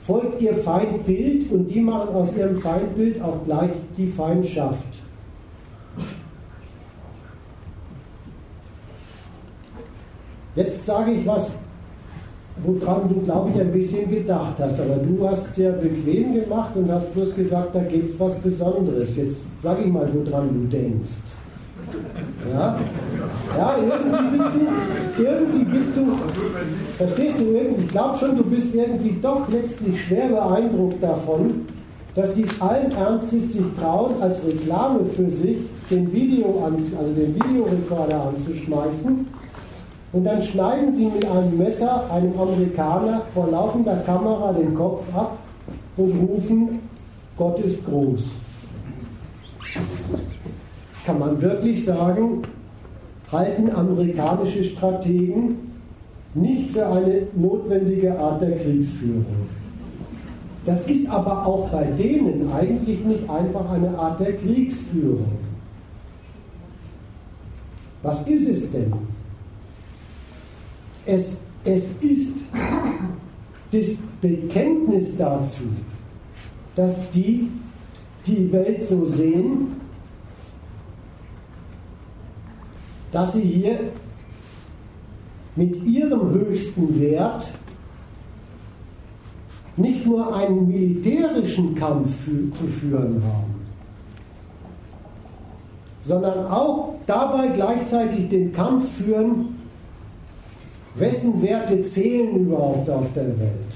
folgt 0.03 0.41
ihr 0.41 0.55
Feindbild 0.55 1.51
und 1.51 1.67
die 1.67 1.81
machen 1.81 2.15
aus 2.15 2.35
ihrem 2.35 2.59
Feindbild 2.59 3.21
auch 3.21 3.45
gleich 3.45 3.69
die 3.95 4.07
Feindschaft. 4.07 4.83
Jetzt 10.55 10.85
sage 10.85 11.11
ich 11.11 11.25
was, 11.25 11.51
woran 12.63 13.09
du, 13.09 13.21
glaube 13.21 13.51
ich, 13.51 13.61
ein 13.61 13.71
bisschen 13.71 14.09
gedacht 14.09 14.55
hast. 14.59 14.79
Aber 14.79 14.95
du 14.95 15.27
hast 15.27 15.55
sehr 15.55 15.71
bequem 15.71 16.35
gemacht 16.35 16.75
und 16.75 16.91
hast 16.91 17.13
bloß 17.13 17.35
gesagt, 17.35 17.75
da 17.75 17.81
gibt 17.81 18.11
es 18.11 18.19
was 18.19 18.39
Besonderes. 18.39 19.15
Jetzt 19.15 19.41
sage 19.61 19.83
ich 19.83 19.91
mal, 19.91 20.07
woran 20.13 20.49
du 20.49 20.75
denkst. 20.75 21.09
Ja, 22.51 22.79
ja 23.57 23.75
irgendwie 23.77 24.37
bist 24.37 24.49
du, 24.55 25.23
irgendwie 25.23 25.63
bist 25.65 25.97
du, 25.97 26.17
verstehst 26.97 27.39
du, 27.39 27.43
irgendwie, 27.43 27.83
ich 27.83 27.89
glaube 27.89 28.17
schon, 28.17 28.37
du 28.37 28.43
bist 28.43 28.73
irgendwie 28.73 29.17
doch 29.21 29.47
letztlich 29.49 30.03
schwer 30.05 30.27
beeindruckt 30.27 31.01
davon, 31.01 31.65
dass 32.15 32.35
dies 32.35 32.61
allen 32.61 32.91
Ernstes 32.91 33.53
sich 33.53 33.65
trauen, 33.79 34.21
als 34.21 34.45
Reklame 34.45 35.05
für 35.05 35.29
sich 35.31 35.57
den, 35.89 36.11
Video 36.13 36.63
an, 36.65 36.75
also 36.75 37.13
den 37.13 37.35
Videorekorder 37.35 38.33
anzuschmeißen 38.35 39.25
und 40.13 40.23
dann 40.25 40.43
schneiden 40.43 40.93
sie 40.93 41.05
mit 41.05 41.25
einem 41.25 41.57
Messer 41.57 42.09
einem 42.11 42.39
Amerikaner 42.39 43.23
vor 43.33 43.49
laufender 43.49 43.97
Kamera 44.05 44.53
den 44.53 44.75
Kopf 44.75 45.03
ab 45.15 45.37
und 45.97 46.29
rufen, 46.29 46.79
Gott 47.35 47.59
ist 47.59 47.83
groß. 47.85 48.23
Kann 51.05 51.19
man 51.19 51.41
wirklich 51.41 51.83
sagen, 51.83 52.43
halten 53.31 53.71
amerikanische 53.71 54.63
Strategen 54.63 55.57
nicht 56.33 56.71
für 56.71 56.87
eine 56.87 57.27
notwendige 57.35 58.17
Art 58.17 58.41
der 58.41 58.57
Kriegsführung. 58.57 59.25
Das 60.65 60.87
ist 60.87 61.09
aber 61.09 61.45
auch 61.45 61.69
bei 61.69 61.83
denen 61.83 62.51
eigentlich 62.51 63.03
nicht 63.03 63.29
einfach 63.29 63.69
eine 63.69 63.97
Art 63.97 64.19
der 64.19 64.33
Kriegsführung. 64.33 65.37
Was 68.01 68.25
ist 68.27 68.49
es 68.49 68.71
denn? 68.71 68.93
Es, 71.05 71.37
es 71.65 71.97
ist 72.01 72.37
das 73.71 73.97
Bekenntnis 74.21 75.17
dazu, 75.17 75.63
dass 76.75 77.09
die 77.11 77.49
die 78.25 78.51
Welt 78.53 78.87
so 78.87 79.05
sehen, 79.05 79.82
dass 83.13 83.33
sie 83.33 83.41
hier 83.41 83.79
mit 85.55 85.83
ihrem 85.83 86.31
höchsten 86.31 86.99
Wert 86.99 87.47
nicht 89.77 90.05
nur 90.05 90.35
einen 90.35 90.67
militärischen 90.67 91.75
Kampf 91.75 92.09
zu 92.25 92.67
führen 92.67 93.23
haben, 93.23 93.55
sondern 96.03 96.47
auch 96.47 96.95
dabei 97.05 97.47
gleichzeitig 97.49 98.29
den 98.29 98.51
Kampf 98.51 98.85
führen, 98.97 99.59
wessen 100.95 101.41
Werte 101.41 101.81
zählen 101.83 102.35
überhaupt 102.35 102.89
auf 102.89 103.07
der 103.15 103.27
Welt. 103.39 103.73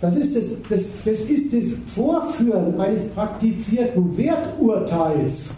Das 0.00 0.16
ist 0.16 0.34
das, 0.34 0.44
das, 0.68 1.04
das 1.04 1.20
ist 1.28 1.52
das 1.52 1.78
Vorführen 1.94 2.80
eines 2.80 3.08
praktizierten 3.08 4.16
Werturteils, 4.16 5.56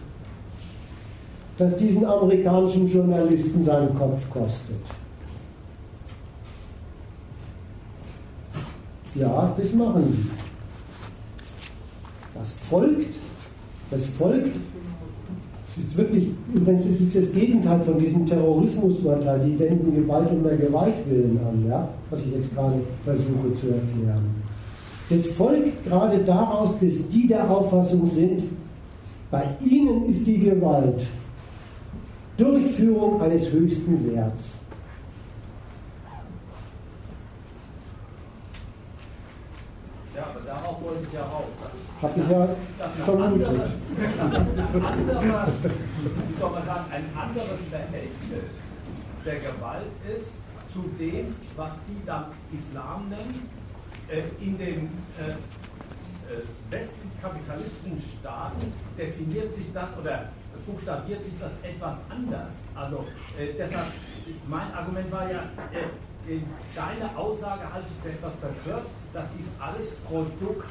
das 1.59 1.77
diesen 1.77 2.05
amerikanischen 2.05 2.89
Journalisten 2.89 3.63
seinen 3.63 3.95
Kopf 3.95 4.29
kostet. 4.31 4.77
Ja, 9.15 9.55
das 9.59 9.73
machen 9.75 10.05
sie. 10.11 10.31
Das 12.35 12.51
folgt, 12.69 13.15
das 13.91 14.07
folgt, 14.07 14.57
es 15.69 15.85
ist 15.85 15.97
wirklich, 15.97 16.29
übrigens 16.53 16.85
ist 16.87 17.01
es 17.01 17.13
das 17.13 17.33
Gegenteil 17.35 17.81
von 17.81 17.99
diesem 17.99 18.27
Terrorismusurteil, 18.27 19.41
die 19.41 19.59
wenden 19.59 19.95
Gewalt 19.95 20.31
um 20.31 20.43
der 20.43 20.57
Gewalt 20.57 20.95
willen 21.09 21.39
an, 21.47 21.67
ja, 21.69 21.89
was 22.11 22.21
ich 22.21 22.33
jetzt 22.33 22.55
gerade 22.55 22.81
versuche 23.05 23.53
zu 23.55 23.69
erklären. 23.69 24.43
Das 25.09 25.27
folgt 25.29 25.85
gerade 25.85 26.19
daraus, 26.25 26.79
dass 26.79 27.09
die 27.09 27.27
der 27.27 27.51
Auffassung 27.51 28.07
sind, 28.07 28.43
bei 29.31 29.45
ihnen 29.65 30.07
ist 30.07 30.27
die 30.27 30.41
Gewalt 30.41 31.03
Durchführung 32.37 33.21
eines 33.21 33.51
höchsten 33.53 34.15
Werts. 34.15 34.59
darauf 40.53 40.83
wollte 40.83 41.03
ich 41.07 41.13
ja 41.13 41.23
raus. 41.23 41.45
Habe 42.03 42.21
ich 42.21 42.31
ja 42.31 42.49
vermutet. 43.05 43.61
wie 46.29 46.41
soll 46.41 46.51
man 46.51 46.67
sagen, 46.67 46.85
ein 46.91 47.05
anderes 47.17 47.61
Verhältnis 47.71 48.53
der 49.25 49.37
Gewalt 49.37 49.93
ist 50.17 50.33
zu 50.73 50.83
dem, 50.99 51.35
was 51.57 51.73
die 51.89 52.05
dann 52.07 52.27
Islam 52.53 53.09
nennen, 53.09 53.49
äh, 54.09 54.23
in 54.45 54.59
den 54.59 54.91
äh, 55.19 55.31
äh, 55.31 56.43
westlichen 56.71 57.13
kapitalistischen 57.21 58.03
Staaten 58.19 58.73
definiert 58.99 59.55
sich 59.55 59.73
das 59.73 59.97
oder 59.99 60.31
buchstabiert 60.67 61.23
sich 61.25 61.35
das 61.41 61.53
etwas 61.63 61.97
anders. 62.09 62.53
Also 62.75 63.07
äh, 63.39 63.53
deshalb, 63.59 63.89
mein 64.47 64.73
Argument 64.73 65.11
war 65.13 65.31
ja, 65.31 65.43
äh, 65.73 66.39
deine 66.75 67.17
Aussage 67.17 67.73
halte 67.73 67.89
ich 67.91 68.03
für 68.03 68.11
etwas 68.11 68.33
verkürzt, 68.41 68.95
das 69.13 69.27
ist 69.39 69.51
alles 69.59 69.91
Produkt 70.07 70.69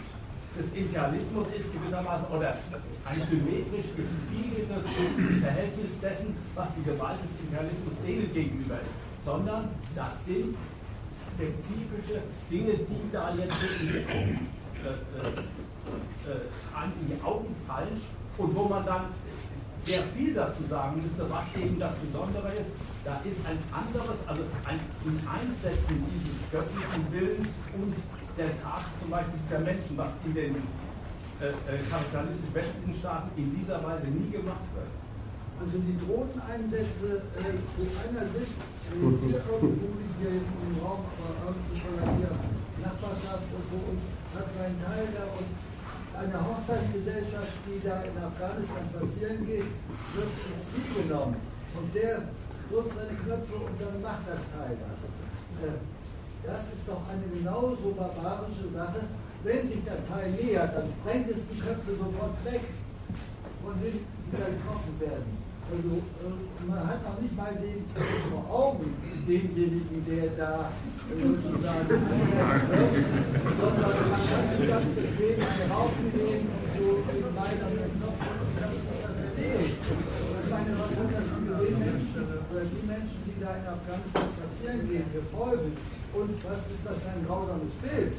des 0.57 0.67
Imperialismus 0.75 1.47
ist 1.57 1.71
gewissermaßen 1.71 2.27
oder 2.27 2.57
ein 3.05 3.21
symmetrisch 3.29 3.87
gespiegeltes 3.95 4.83
Verhältnis 5.41 5.99
dessen, 6.01 6.35
was 6.55 6.67
die 6.75 6.83
Gewalt 6.83 7.19
des 7.23 7.31
Imperialismus 7.39 7.93
denen 8.05 8.33
gegenüber 8.33 8.75
ist, 8.75 9.25
sondern 9.25 9.69
das 9.95 10.11
sind 10.25 10.57
spezifische 11.33 12.21
Dinge, 12.49 12.73
die 12.73 13.11
da 13.11 13.33
jetzt 13.33 13.55
äh, 13.55 13.99
äh, 14.81 14.97
äh, 16.27 16.43
in 16.99 17.07
die 17.07 17.23
Augen 17.23 17.55
fallen 17.67 18.01
und 18.37 18.55
wo 18.55 18.65
man 18.65 18.85
dann 18.85 19.05
sehr 19.85 20.03
viel 20.15 20.33
dazu 20.33 20.63
sagen 20.69 21.01
müsste, 21.01 21.29
was 21.29 21.45
eben 21.57 21.79
das 21.79 21.93
Besondere 21.95 22.53
ist, 22.53 22.71
da 23.03 23.17
ist 23.25 23.39
ein 23.49 23.57
anderes, 23.73 24.19
also 24.27 24.43
ein 24.65 24.79
Einsetzen 25.25 26.05
dieses 26.05 26.37
göttlichen 26.51 27.03
Willens 27.11 27.49
und 27.73 27.95
der 28.37 28.53
Tat 28.61 28.85
zum 29.01 29.09
Beispiel 29.09 29.41
der 29.49 29.59
Menschen, 29.59 29.97
was 29.97 30.11
in 30.25 30.33
den 30.33 30.55
äh, 31.41 31.49
äh, 31.49 31.81
kapitalistischen 31.89 32.53
westlichen 32.53 32.93
Staaten 33.01 33.33
in 33.35 33.49
dieser 33.57 33.81
Weise 33.81 34.05
nie 34.05 34.29
gemacht 34.29 34.65
wird. 34.77 34.93
Also 35.57 35.77
die 35.77 35.97
Drohneneinsätze, 35.97 37.25
äh, 37.41 37.57
wo 37.77 37.85
einer 38.01 38.25
sitzt, 38.33 38.61
äh, 38.61 38.97
hier 38.97 39.41
irgendwo 39.41 39.89
liegt 39.97 40.17
hier 40.21 40.37
jetzt 40.37 40.53
im 40.53 40.77
Raum, 40.77 41.01
aber 41.17 41.33
irgendwo 41.41 41.73
schon 41.73 41.97
hier 42.21 42.33
Nachbarschaft 42.81 43.49
und 43.49 43.65
so 43.69 43.77
und 43.77 44.01
hat 44.33 44.47
seinen 44.53 44.77
Teil 44.81 45.09
da 45.13 45.25
und 45.37 45.49
eine 46.21 46.37
Hochzeitsgesellschaft, 46.37 47.57
die 47.65 47.81
da 47.81 48.05
in 48.05 48.15
Afghanistan 48.21 48.83
spazieren 48.93 49.41
geht, 49.45 49.69
wird 50.13 50.31
ins 50.45 50.63
Ziel 50.69 50.89
genommen. 51.01 51.35
Und 51.73 51.89
der 51.95 52.29
drückt 52.69 52.93
seine 52.93 53.17
Knöpfe 53.17 53.55
und 53.57 53.75
dann 53.81 53.95
macht 54.01 54.25
das 54.29 54.41
Teil 54.53 54.77
das. 54.77 54.99
Äh, 55.65 55.81
das 56.45 56.61
ist 56.73 56.85
doch 56.85 57.01
eine 57.09 57.25
genauso 57.29 57.93
barbarische 57.97 58.69
Sache. 58.73 59.01
Wenn 59.43 59.67
sich 59.67 59.81
das 59.85 60.01
Teil 60.05 60.31
nähert, 60.31 60.73
dann 60.75 60.89
sprengt 61.01 61.29
es 61.29 61.41
die 61.49 61.57
Köpfe 61.57 61.97
sofort 61.97 62.37
weg, 62.45 62.61
denen 62.61 64.05
die 64.05 64.37
da 64.37 64.45
getroffen 64.45 64.93
werden. 64.99 65.31
Also 65.71 65.97
äh, 65.97 66.65
man 66.67 66.85
hat 66.85 67.01
noch 67.03 67.21
nicht 67.21 67.35
mal 67.35 67.53
den 67.55 67.85
vor 68.29 68.45
Augen, 68.49 68.93
denjenigen, 69.27 70.05
der 70.05 70.29
da 70.37 70.71
die 82.61 82.85
Menschen, 82.85 83.17
die 83.25 83.35
da 83.41 83.55
in 83.55 83.65
Afghanistan 83.65 84.27
spazieren 84.35 84.87
gehen, 84.87 85.05
gefolgt? 85.13 85.77
Und 86.13 86.43
was 86.43 86.57
ist 86.57 86.83
das 86.85 86.97
für 87.01 87.09
ein 87.09 87.25
grausames 87.25 87.71
Bild? 87.81 88.13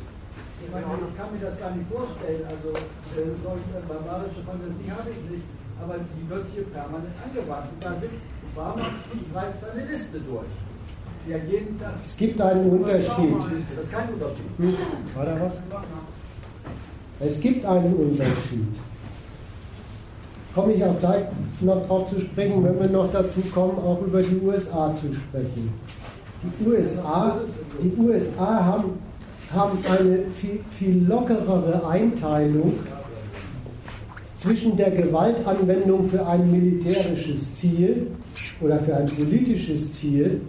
Ich 0.65 0.71
meine, 0.71 0.87
ich 0.87 1.17
kann 1.17 1.33
mir 1.33 1.41
das 1.41 1.59
gar 1.59 1.71
nicht 1.75 1.89
vorstellen. 1.91 2.45
Also 2.47 2.73
äh, 2.73 3.35
solche 3.43 3.83
barbarische 3.87 4.43
Fantasie 4.47 4.91
habe 4.91 5.11
ich 5.11 5.23
nicht. 5.31 5.45
Aber 5.83 5.99
die 5.99 6.29
wird 6.29 6.47
hier 6.55 6.65
permanent 6.71 7.15
angewandt. 7.19 7.73
Und 7.75 7.85
da 7.85 7.95
sitzt 8.01 8.23
Obama 8.55 8.87
und 9.13 9.35
reizt 9.35 9.61
seine 9.61 9.85
Liste 9.91 10.21
durch. 10.21 10.72
Ja, 11.29 11.37
jeden 11.49 11.79
Tag. 11.79 11.93
Es 12.05 12.17
gibt 12.17 12.41
einen 12.41 12.69
Unterschied. 12.69 13.37
Das 13.77 13.85
ist 13.85 13.93
kein 13.93 14.09
Unterschied. 14.13 14.79
War 15.15 15.25
da 15.25 15.37
was? 15.41 15.53
Es 17.21 17.41
gibt 17.41 17.65
einen 17.65 17.95
Unterschied. 17.95 18.67
Komme 20.53 20.73
ich 20.73 20.85
auch 20.85 20.99
gleich 20.99 21.25
noch 21.61 21.81
darauf 21.83 22.11
zu 22.11 22.21
sprechen, 22.21 22.65
wenn 22.65 22.79
wir 22.79 22.89
noch 22.89 23.11
dazu 23.13 23.41
kommen, 23.55 23.79
auch 23.79 24.03
über 24.03 24.21
die 24.21 24.37
USA 24.45 24.95
zu 25.01 25.15
sprechen. 25.15 25.73
Die 26.43 26.67
USA, 26.67 27.39
die 27.81 27.97
USA 28.01 28.65
haben, 28.65 28.91
haben 29.55 29.79
eine 29.89 30.25
viel, 30.35 30.59
viel 30.77 31.07
lockerere 31.07 31.87
Einteilung 31.89 32.75
zwischen 34.39 34.77
der 34.77 34.91
Gewaltanwendung 34.91 36.05
für 36.05 36.27
ein 36.27 36.51
militärisches 36.51 37.53
Ziel 37.53 38.09
oder 38.61 38.81
für 38.81 38.97
ein 38.97 39.07
politisches 39.07 39.93
Ziel 39.95 40.41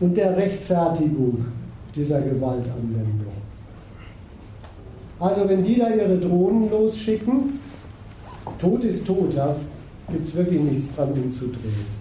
und 0.00 0.16
der 0.16 0.36
Rechtfertigung 0.36 1.44
dieser 1.94 2.20
Gewaltanwendung. 2.20 3.26
Also 5.20 5.48
wenn 5.48 5.64
die 5.64 5.76
da 5.76 5.90
ihre 5.90 6.18
Drohnen 6.18 6.70
losschicken, 6.70 7.58
Tod 8.60 8.84
ist 8.84 9.06
tot, 9.06 9.34
ja, 9.34 9.54
gibt 10.10 10.28
es 10.28 10.34
wirklich 10.34 10.60
nichts 10.60 10.94
dran 10.94 11.12
umzudrehen. 11.12 11.98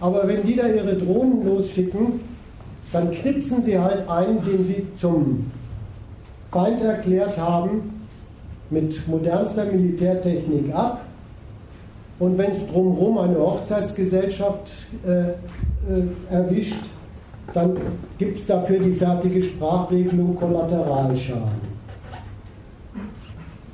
Aber 0.00 0.26
wenn 0.26 0.46
die 0.46 0.56
da 0.56 0.66
ihre 0.66 0.96
Drohnen 0.96 1.44
losschicken, 1.44 2.20
dann 2.92 3.10
knipsen 3.10 3.62
sie 3.62 3.78
halt 3.78 4.08
einen, 4.08 4.44
den 4.44 4.64
sie 4.64 4.86
zum 4.96 5.50
Feind 6.50 6.82
erklärt 6.82 7.38
haben, 7.38 8.06
mit 8.70 9.06
modernster 9.08 9.66
Militärtechnik 9.66 10.74
ab. 10.74 11.02
Und 12.18 12.38
wenn 12.38 12.52
es 12.52 12.66
drumherum 12.66 13.18
eine 13.18 13.38
Hochzeitsgesellschaft 13.38 14.70
äh, 15.06 15.30
äh, 15.30 15.34
erwischt, 16.30 16.84
dann 17.54 17.76
gibt 18.18 18.38
es 18.38 18.46
dafür 18.46 18.78
die 18.78 18.92
fertige 18.92 19.42
Sprachregelung 19.42 20.36
Kollateralschaden. 20.36 21.70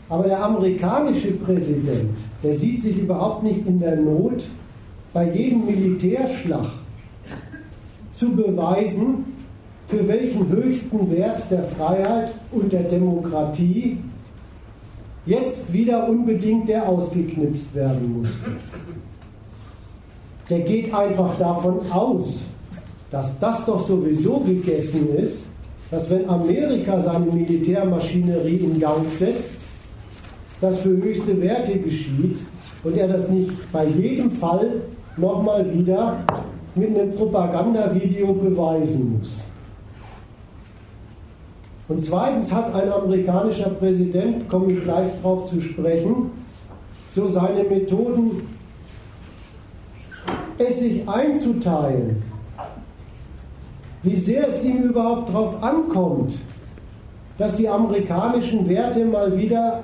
Aber 0.09 0.25
der 0.25 0.43
amerikanische 0.43 1.33
Präsident, 1.33 2.17
der 2.43 2.55
sieht 2.55 2.83
sich 2.83 2.99
überhaupt 2.99 3.43
nicht 3.43 3.67
in 3.67 3.81
der 3.81 3.97
Not, 3.97 4.45
bei 5.13 5.31
jedem 5.33 5.67
Militärschlag 5.67 6.67
zu 8.15 8.35
beweisen, 8.35 9.25
für 9.89 10.07
welchen 10.07 10.49
höchsten 10.49 11.11
Wert 11.11 11.43
der 11.51 11.65
Freiheit 11.65 12.33
und 12.53 12.73
der 12.73 12.85
Demokratie 12.85 13.99
jetzt 15.27 15.73
wieder 15.73 16.09
unbedingt 16.09 16.69
der 16.69 16.89
ausgeknipst 16.89 17.75
werden 17.75 18.21
musste. 18.21 18.51
Der 20.49 20.61
geht 20.61 20.95
einfach 20.95 21.37
davon 21.39 21.91
aus, 21.91 22.45
dass 23.11 23.39
das 23.39 23.65
doch 23.67 23.87
sowieso 23.87 24.41
gegessen 24.41 25.15
ist, 25.17 25.47
dass 25.91 26.11
wenn 26.11 26.29
Amerika 26.29 27.01
seine 27.01 27.27
Militärmaschinerie 27.27 28.57
in 28.57 28.81
Gang 28.81 29.07
setzt, 29.19 29.59
das 30.61 30.81
für 30.81 30.91
höchste 30.91 31.41
Werte 31.41 31.79
geschieht 31.79 32.39
und 32.83 32.97
er 32.97 33.09
das 33.09 33.29
nicht 33.29 33.51
bei 33.73 33.87
jedem 33.87 34.31
Fall 34.33 34.83
nochmal 35.17 35.73
wieder 35.73 36.19
mit 36.75 36.89
einem 36.89 37.15
Propagandavideo 37.15 38.33
beweisen 38.33 39.19
muss. 39.19 39.45
Und 41.89 42.05
zweitens 42.05 42.53
hat 42.53 42.75
ein 42.75 42.93
amerikanischer 42.93 43.71
Präsident, 43.71 44.49
komme 44.49 44.73
ich 44.73 44.83
gleich 44.83 45.13
darauf 45.23 45.49
zu 45.49 45.63
sprechen, 45.63 46.31
so 47.15 47.29
seine 47.29 47.63
Methoden, 47.63 48.43
es 50.59 50.81
sich 50.81 51.09
einzuteilen, 51.09 52.23
wie 54.07 54.17
sehr 54.17 54.49
es 54.49 54.65
ihm 54.65 54.85
überhaupt 54.85 55.29
darauf 55.29 55.63
ankommt, 55.63 56.33
dass 57.39 57.57
die 57.57 57.69
amerikanischen 57.69 58.69
Werte 58.69 59.05
mal 59.05 59.37
wieder 59.37 59.83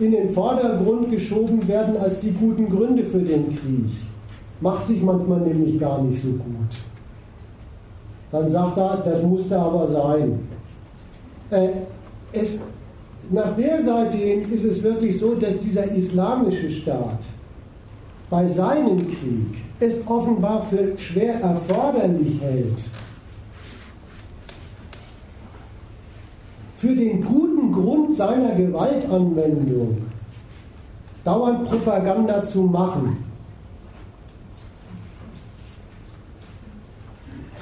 in 0.00 0.10
den 0.10 0.30
Vordergrund 0.30 1.10
geschoben 1.10 1.66
werden 1.68 1.96
als 1.96 2.20
die 2.20 2.32
guten 2.32 2.68
Gründe 2.68 3.04
für 3.04 3.20
den 3.20 3.56
Krieg. 3.56 3.90
Macht 4.60 4.88
sich 4.88 5.00
manchmal 5.00 5.40
nämlich 5.40 5.78
gar 5.78 6.02
nicht 6.02 6.20
so 6.20 6.30
gut. 6.30 6.76
Dann 8.32 8.50
sagt 8.50 8.76
er, 8.76 9.02
das 9.04 9.22
musste 9.22 9.56
aber 9.56 9.86
sein. 9.86 10.40
Äh, 11.50 11.68
es, 12.32 12.60
nach 13.30 13.56
der 13.56 13.82
Seite 13.82 14.16
hin 14.16 14.52
ist 14.52 14.64
es 14.64 14.82
wirklich 14.82 15.18
so, 15.18 15.34
dass 15.34 15.60
dieser 15.60 15.84
islamische 15.92 16.70
Staat 16.72 17.20
bei 18.28 18.46
seinem 18.46 19.06
Krieg 19.06 19.62
es 19.80 20.06
offenbar 20.08 20.66
für 20.66 20.98
schwer 20.98 21.40
erforderlich 21.40 22.40
hält, 22.42 22.78
für 26.78 26.94
den 26.94 27.24
guten 27.24 27.72
Grund 27.72 28.16
seiner 28.16 28.54
Gewaltanwendung 28.54 30.06
dauernd 31.24 31.68
Propaganda 31.68 32.44
zu 32.44 32.62
machen. 32.62 33.24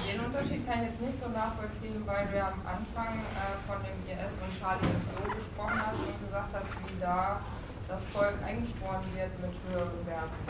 Den 0.06 0.20
Unterschied 0.20 0.66
kann 0.68 0.80
ich 0.82 0.90
jetzt 0.90 1.00
nicht 1.00 1.18
so 1.18 1.28
nachvollziehen, 1.30 2.02
weil 2.04 2.26
du 2.30 2.36
ja 2.36 2.52
am 2.52 2.60
Anfang 2.68 3.16
äh, 3.16 3.56
von 3.66 3.76
dem 3.80 3.96
IS 4.04 4.36
und 4.36 4.52
Charlie 4.60 4.84
Hebdo 4.84 5.34
gesprochen 5.34 5.80
hast 5.80 5.98
und 5.98 6.28
gesagt 6.28 6.52
hast, 6.52 6.68
wie 6.84 7.00
da 7.00 7.40
das 7.88 8.02
Volk 8.12 8.36
eingesporen 8.46 9.00
wird 9.16 9.32
mit 9.40 9.56
höheren 9.66 10.06
Werten. 10.06 10.44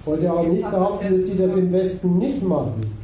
Ich 0.00 0.06
wollte 0.06 0.32
auch 0.32 0.46
nicht 0.46 0.70
behaupten, 0.70 1.12
dass 1.12 1.24
die 1.24 1.38
das 1.38 1.54
im 1.54 1.72
Westen 1.72 2.18
nicht 2.18 2.42
machen. 2.42 3.03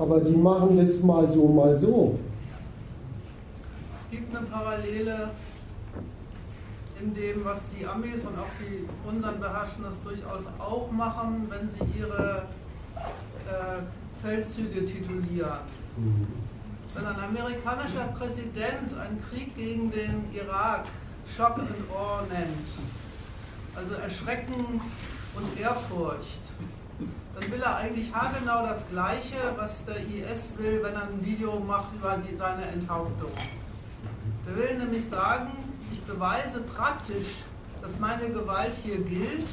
Aber 0.00 0.18
die 0.18 0.34
machen 0.34 0.78
das 0.78 1.02
mal 1.02 1.30
so, 1.30 1.46
mal 1.46 1.76
so. 1.76 2.18
Es 4.00 4.10
gibt 4.10 4.34
eine 4.34 4.46
Parallele 4.46 5.30
in 7.02 7.12
dem, 7.12 7.44
was 7.44 7.68
die 7.68 7.86
Amis 7.86 8.22
und 8.24 8.38
auch 8.38 8.48
die 8.58 8.88
unseren 9.06 9.38
beherrschen 9.38 9.84
das 9.84 9.94
durchaus 10.02 10.42
auch 10.58 10.90
machen, 10.90 11.48
wenn 11.50 11.68
sie 11.68 11.98
ihre 11.98 12.44
äh, 13.46 14.22
Feldzüge 14.22 14.86
titulieren. 14.86 15.60
Mhm. 15.98 16.26
Wenn 16.94 17.06
ein 17.06 17.20
amerikanischer 17.20 18.06
Präsident 18.18 18.98
einen 18.98 19.22
Krieg 19.28 19.54
gegen 19.54 19.90
den 19.90 20.24
Irak 20.32 20.86
Shock 21.36 21.58
and 21.58 21.70
Awe 21.94 22.26
nennt, 22.32 22.68
also 23.76 23.94
Erschrecken 23.96 24.80
und 25.36 25.60
Ehrfurcht, 25.60 26.39
dann 27.40 27.50
will 27.50 27.62
er 27.62 27.76
eigentlich 27.76 28.14
haargenau 28.14 28.66
das 28.66 28.88
Gleiche, 28.90 29.36
was 29.56 29.84
der 29.84 29.96
IS 29.96 30.56
will, 30.58 30.82
wenn 30.82 30.94
er 30.94 31.02
ein 31.02 31.24
Video 31.24 31.58
macht 31.60 31.94
über 31.94 32.18
die, 32.18 32.36
seine 32.36 32.66
Enthauptung. 32.66 33.30
Er 34.46 34.56
will 34.56 34.78
nämlich 34.78 35.08
sagen, 35.08 35.50
ich 35.92 36.00
beweise 36.02 36.60
praktisch, 36.60 37.28
dass 37.82 37.98
meine 37.98 38.28
Gewalt 38.30 38.72
hier 38.82 38.98
gilt 38.98 39.48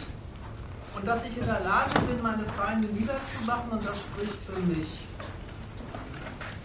und 0.96 1.08
dass 1.08 1.24
ich 1.26 1.38
in 1.38 1.46
der 1.46 1.62
Lage 1.62 2.00
bin, 2.08 2.22
meine 2.22 2.44
Feinde 2.44 2.88
niederzumachen 2.88 3.72
und 3.72 3.86
das 3.86 3.98
spricht 3.98 4.38
für 4.46 4.60
mich 4.62 5.07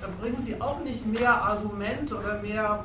bringen 0.09 0.43
sie 0.43 0.61
auch 0.61 0.83
nicht 0.83 1.07
mehr 1.07 1.31
Argumente 1.31 2.17
oder 2.17 2.41
mehr, 2.43 2.85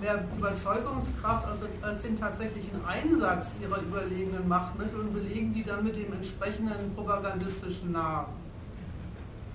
mehr 0.00 0.24
Überzeugungskraft 0.36 1.46
als, 1.46 1.58
als 1.82 2.02
den 2.02 2.18
tatsächlichen 2.18 2.80
Einsatz 2.86 3.52
ihrer 3.60 3.80
überlegenen 3.80 4.46
Machtmittel 4.46 5.00
und 5.00 5.14
belegen 5.14 5.54
die 5.54 5.64
dann 5.64 5.84
mit 5.84 5.96
dem 5.96 6.12
entsprechenden 6.12 6.94
propagandistischen 6.94 7.92
Namen. 7.92 8.26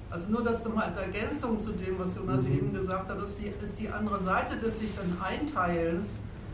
Also 0.09 0.29
nur 0.29 0.43
das 0.43 0.63
nochmal 0.63 0.89
als 0.89 0.97
Ergänzung 0.97 1.59
zu 1.59 1.71
dem, 1.71 1.97
was 1.97 2.15
Jonas 2.15 2.43
mhm. 2.43 2.53
eben 2.53 2.73
gesagt 2.73 3.09
hat, 3.09 3.17
ist 3.17 3.39
die, 3.39 3.65
ist 3.65 3.79
die 3.79 3.89
andere 3.89 4.23
Seite 4.23 4.57
des 4.57 4.79
sich 4.79 4.89
dann 4.95 5.17
Einteilens, 5.21 6.07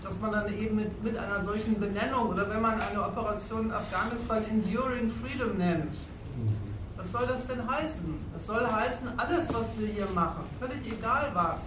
dass 0.03 0.19
man 0.19 0.31
dann 0.31 0.47
eben 0.57 0.77
mit, 0.77 1.03
mit 1.03 1.17
einer 1.17 1.43
solchen 1.43 1.79
Benennung 1.79 2.29
oder 2.29 2.49
wenn 2.49 2.61
man 2.61 2.79
eine 2.79 3.01
Operation 3.01 3.65
in 3.65 3.71
Afghanistan 3.71 4.43
Enduring 4.49 5.11
Freedom 5.21 5.57
nennt, 5.57 5.93
was 6.99 7.11
soll 7.13 7.27
das 7.27 7.47
denn 7.47 7.65
heißen? 7.65 8.13
Das 8.33 8.45
soll 8.45 8.67
heißen, 8.67 9.07
alles, 9.17 9.47
was 9.47 9.67
wir 9.77 9.87
hier 9.87 10.07
machen, 10.13 10.43
völlig 10.59 10.85
egal 10.85 11.31
was, 11.33 11.59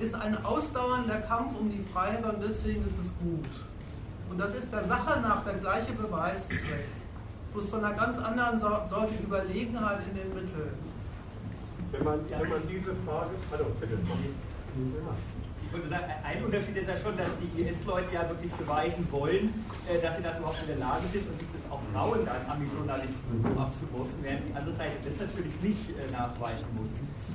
ist 0.00 0.14
ein 0.14 0.42
ausdauernder 0.42 1.20
Kampf 1.20 1.58
um 1.60 1.70
die 1.70 1.84
Freiheit 1.92 2.24
und 2.24 2.42
deswegen 2.42 2.80
ist 2.86 2.98
es 2.98 3.12
gut. 3.20 3.48
Und 4.30 4.38
das 4.38 4.54
ist 4.54 4.72
der 4.72 4.84
Sache 4.84 5.20
nach 5.20 5.44
der 5.44 5.54
gleiche 5.54 5.92
Beweiszweck. 5.92 6.88
Bloß 7.52 7.68
von 7.68 7.84
einer 7.84 7.94
ganz 7.94 8.18
anderen 8.18 8.58
Sorte 8.58 9.14
Überlegenheit 9.22 9.98
in 10.08 10.16
den 10.16 10.28
Mitteln. 10.34 10.72
Wenn 11.90 12.04
man, 12.04 12.20
wenn 12.30 12.48
man 12.48 12.66
diese 12.66 12.94
Frage. 13.04 13.30
Hallo, 13.50 13.66
bitte. 13.78 13.92
Ja 13.92 15.31
würde 15.72 15.88
sagen, 15.88 16.04
ein 16.22 16.44
Unterschied 16.44 16.76
ist 16.76 16.88
ja 16.88 16.96
schon, 16.96 17.16
dass 17.16 17.28
die 17.40 17.62
IS-Leute 17.62 18.12
ja 18.12 18.28
wirklich 18.28 18.52
beweisen 18.52 19.06
wollen, 19.10 19.54
äh, 19.88 20.00
dass 20.00 20.16
sie 20.16 20.22
dazu 20.22 20.38
überhaupt 20.40 20.60
in 20.62 20.68
der 20.68 20.76
Lage 20.76 21.06
sind 21.12 21.24
und 21.28 21.38
sich 21.38 21.48
das 21.48 21.64
auch 21.70 21.80
trauen, 21.92 22.20
dann 22.24 22.44
Ami-Journalisten 22.48 23.32
so 23.40 23.60
abzuwurzen, 23.60 24.20
während 24.22 24.48
die 24.48 24.54
andere 24.54 24.74
Seite 24.74 24.92
das 25.04 25.16
natürlich 25.16 25.56
nicht 25.62 25.84
äh, 25.96 26.10
nachweisen 26.12 26.68
muss. 26.76 26.92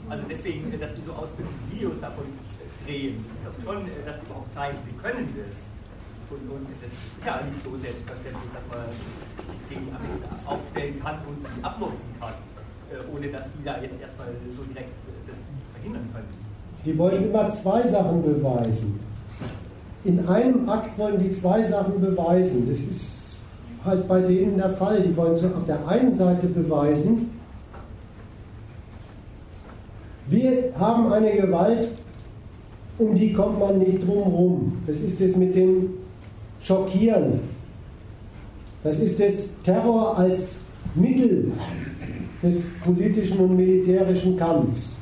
Also 0.09 0.23
deswegen, 0.29 0.71
äh, 0.73 0.77
dass 0.77 0.93
die 0.93 1.01
so 1.01 1.13
ausführliche 1.13 1.65
Videos 1.71 1.99
davon 1.99 2.25
drehen, 2.85 3.25
das 3.25 3.33
ist 3.33 3.43
ja 3.45 3.51
schon, 3.65 3.89
dass 4.05 4.19
die 4.19 4.25
überhaupt 4.25 4.51
zeigen, 4.53 4.77
sie 4.85 4.95
können 5.01 5.25
das. 5.33 5.57
Und, 6.29 6.43
und 6.51 6.67
das 6.83 6.91
ist 6.91 7.25
ja 7.25 7.39
nicht 7.41 7.63
so 7.63 7.71
selbstverständlich, 7.79 8.51
dass 8.51 8.65
man 8.67 8.83
gegen 9.69 9.87
die 9.87 9.93
Amis 9.95 10.19
aufstellen 10.43 10.99
kann 10.99 11.23
und 11.23 11.39
sie 11.39 11.63
abnutzen 11.63 12.11
kann, 12.19 12.35
ohne 13.07 13.31
dass 13.31 13.47
die 13.53 13.63
da 13.63 13.79
jetzt 13.79 13.95
erstmal 13.95 14.35
so 14.51 14.63
direkt 14.67 14.91
das 15.25 15.37
verhindern 15.71 16.09
können. 16.11 16.46
Die 16.87 16.97
wollen 16.97 17.25
immer 17.25 17.51
zwei 17.51 17.85
Sachen 17.85 18.23
beweisen. 18.23 18.97
In 20.05 20.25
einem 20.25 20.69
Akt 20.69 20.97
wollen 20.97 21.21
die 21.21 21.31
zwei 21.31 21.61
Sachen 21.61 21.99
beweisen. 21.99 22.65
Das 22.69 22.79
ist 22.79 23.35
halt 23.83 24.07
bei 24.07 24.21
denen 24.21 24.55
der 24.55 24.69
Fall. 24.69 25.01
Die 25.01 25.15
wollen 25.17 25.35
so 25.35 25.47
auf 25.47 25.65
der 25.65 25.85
einen 25.85 26.15
Seite 26.15 26.47
beweisen, 26.47 27.29
wir 30.29 30.73
haben 30.77 31.11
eine 31.11 31.31
Gewalt, 31.31 31.87
um 32.97 33.15
die 33.15 33.31
kommt 33.31 33.59
man 33.59 33.79
nicht 33.79 34.05
drum 34.05 34.23
rum. 34.23 34.73
Das 34.85 34.97
ist 34.97 35.21
es 35.21 35.37
mit 35.37 35.55
dem 35.55 35.89
Schockieren. 36.61 37.39
Das 38.83 38.99
ist 38.99 39.19
das 39.19 39.49
Terror 39.63 40.17
als 40.17 40.59
Mittel 40.95 41.51
des 42.43 42.69
politischen 42.83 43.39
und 43.39 43.55
militärischen 43.55 44.35
Kampfs. 44.35 44.96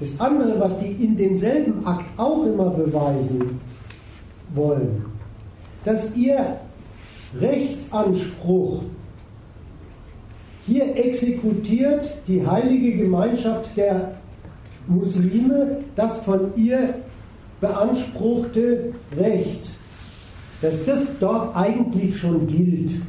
Das 0.00 0.18
andere, 0.18 0.58
was 0.58 0.78
die 0.80 0.92
in 1.04 1.16
demselben 1.16 1.86
Akt 1.86 2.06
auch 2.16 2.46
immer 2.46 2.70
beweisen 2.70 3.60
wollen, 4.54 5.04
dass 5.84 6.16
ihr 6.16 6.56
Rechtsanspruch 7.38 8.82
Hier 10.66 10.94
exekutiert 10.96 12.16
die 12.28 12.46
heilige 12.46 12.96
Gemeinschaft 12.96 13.76
der 13.76 14.12
Muslime 14.86 15.78
das 15.96 16.22
von 16.22 16.54
ihr 16.54 16.94
beanspruchte 17.60 18.92
Recht, 19.16 19.66
dass 20.62 20.84
das 20.84 21.06
dort 21.18 21.56
eigentlich 21.56 22.18
schon 22.18 22.46
gilt. 22.46 23.02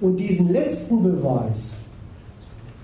Und 0.00 0.16
diesen 0.16 0.52
letzten 0.52 1.02
Beweis, 1.02 1.74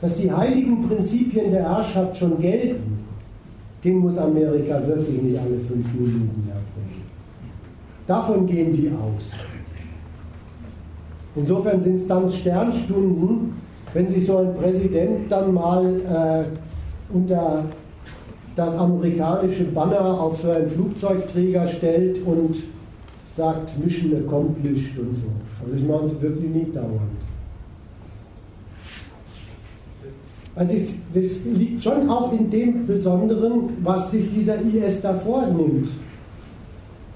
dass 0.00 0.16
die 0.16 0.30
heiligen 0.30 0.86
Prinzipien 0.88 1.50
der 1.50 1.62
Herrschaft 1.62 2.18
schon 2.18 2.40
gelten, 2.40 2.98
den 3.82 3.98
muss 3.98 4.16
Amerika 4.18 4.80
wirklich 4.86 5.22
nicht 5.22 5.38
alle 5.38 5.58
fünf 5.58 5.86
Minuten 5.92 6.48
erbringen. 6.48 7.04
Davon 8.06 8.46
gehen 8.46 8.72
die 8.72 8.90
aus. 8.90 9.32
Insofern 11.36 11.80
sind 11.80 11.96
es 11.96 12.06
dann 12.06 12.30
Sternstunden, 12.30 13.54
wenn 13.92 14.08
sich 14.08 14.26
so 14.26 14.38
ein 14.38 14.54
Präsident 14.56 15.30
dann 15.30 15.52
mal 15.52 15.84
äh, 15.84 17.14
unter 17.14 17.64
das 18.56 18.74
amerikanische 18.76 19.64
Banner 19.64 20.20
auf 20.20 20.40
so 20.40 20.50
einen 20.50 20.68
Flugzeugträger 20.68 21.66
stellt 21.66 22.24
und 22.24 22.56
sagt 23.36 23.76
Mission 23.84 24.14
accomplished 24.14 24.96
und 24.98 25.14
so. 25.14 25.28
Also 25.62 25.76
ich 25.76 25.84
mache 25.84 26.06
es 26.06 26.22
wirklich 26.22 26.50
nicht 26.50 26.76
dauernd. 26.76 27.00
Also 30.56 30.72
das, 30.72 30.98
das, 31.12 31.44
liegt 31.44 31.82
schon 31.82 32.08
auch 32.08 32.32
in 32.32 32.48
dem 32.50 32.86
Besonderen, 32.86 33.70
was 33.82 34.12
sich 34.12 34.32
dieser 34.32 34.54
IS 34.60 35.00
da 35.00 35.14
vornimmt. 35.14 35.88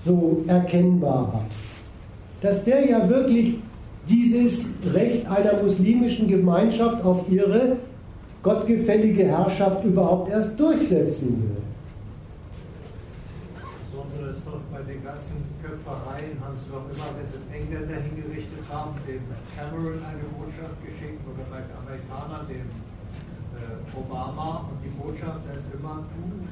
so 0.05 0.41
erkennbar 0.47 1.33
hat. 1.33 1.51
Dass 2.41 2.63
der 2.63 2.89
ja 2.89 3.09
wirklich 3.09 3.55
dieses 4.09 4.73
Recht 4.93 5.27
einer 5.27 5.61
muslimischen 5.61 6.27
Gemeinschaft 6.27 7.03
auf 7.03 7.29
ihre 7.29 7.75
gottgefällige 8.41 9.25
Herrschaft 9.25 9.85
überhaupt 9.85 10.31
erst 10.31 10.59
durchsetzen 10.59 11.43
will. 11.43 11.60
Den 15.01 15.09
ganzen 15.09 15.41
Köpfereien 15.61 16.37
haben 16.37 16.53
sie 16.61 16.69
doch 16.69 16.85
immer, 16.85 17.09
wenn 17.17 17.25
sie 17.25 17.41
Engländer 17.49 17.97
hingerichtet 18.05 18.61
haben, 18.69 18.93
dem 19.09 19.25
Cameron 19.57 19.97
eine 19.97 20.29
Botschaft 20.37 20.77
geschickt 20.85 21.25
oder 21.25 21.41
bei 21.49 21.65
den 21.65 21.73
Amerikanern 21.73 22.45
dem 22.45 22.69
äh, 23.57 23.97
Obama 23.97 24.69
und 24.69 24.77
die 24.85 24.93
Botschaft 24.93 25.41
ist 25.49 25.73
immer, 25.73 26.05
du 26.05 26.45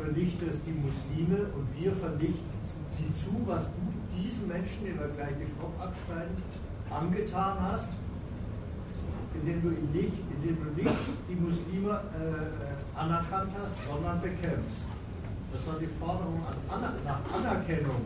vernichtest 0.00 0.64
die 0.64 0.72
Muslime 0.80 1.52
und 1.52 1.68
wir 1.76 1.92
vernichten 1.92 2.56
sie 2.88 3.12
zu, 3.12 3.44
was 3.44 3.68
du 3.68 3.84
diesen 4.16 4.48
Menschen, 4.48 4.80
denen 4.80 4.98
wir 4.98 5.12
gleich 5.12 5.36
den 5.36 5.52
Kopf 5.60 5.76
abschneiden, 5.76 6.40
angetan 6.88 7.56
hast, 7.60 7.88
indem 9.34 9.60
du 9.60 9.68
ihn 9.76 9.92
nicht, 9.92 10.16
indem 10.32 10.56
du 10.56 10.68
nicht 10.72 10.96
die 11.28 11.36
Muslime 11.36 12.00
äh, 12.16 12.98
anerkannt 12.98 13.52
hast, 13.60 13.76
sondern 13.84 14.22
bekämpfst. 14.22 14.83
Das 15.54 15.66
war 15.68 15.78
die 15.80 15.86
Forderung 15.86 16.40
nach 17.04 17.20
Anerkennung 17.32 18.02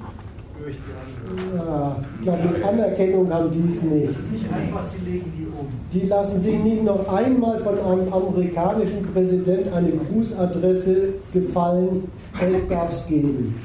durch 0.60 0.76
die 0.76 0.92
Angehörigen. 0.92 1.56
Ja, 1.56 1.96
ich 2.18 2.22
glaube, 2.22 2.68
Anerkennung 2.68 3.32
haben 3.32 3.50
die 3.50 3.68
es 3.68 3.82
nicht. 3.82 4.08
Das 4.08 4.18
ist 4.18 4.32
nicht 4.32 4.52
einfach, 4.52 4.84
sie 4.84 5.10
legen 5.10 5.32
die 5.34 5.46
um. 5.46 5.66
Die 5.90 6.06
lassen 6.06 6.40
sich 6.40 6.58
nicht 6.58 6.84
noch 6.84 7.08
einmal 7.08 7.58
von 7.60 7.78
einem 7.78 8.12
amerikanischen 8.12 9.02
Präsident 9.14 9.72
eine 9.72 9.92
Grußadresse 9.92 11.14
gefallen, 11.32 12.10
Geld 12.38 12.70
darf 12.70 12.92
es 12.92 13.06
geben. 13.06 13.58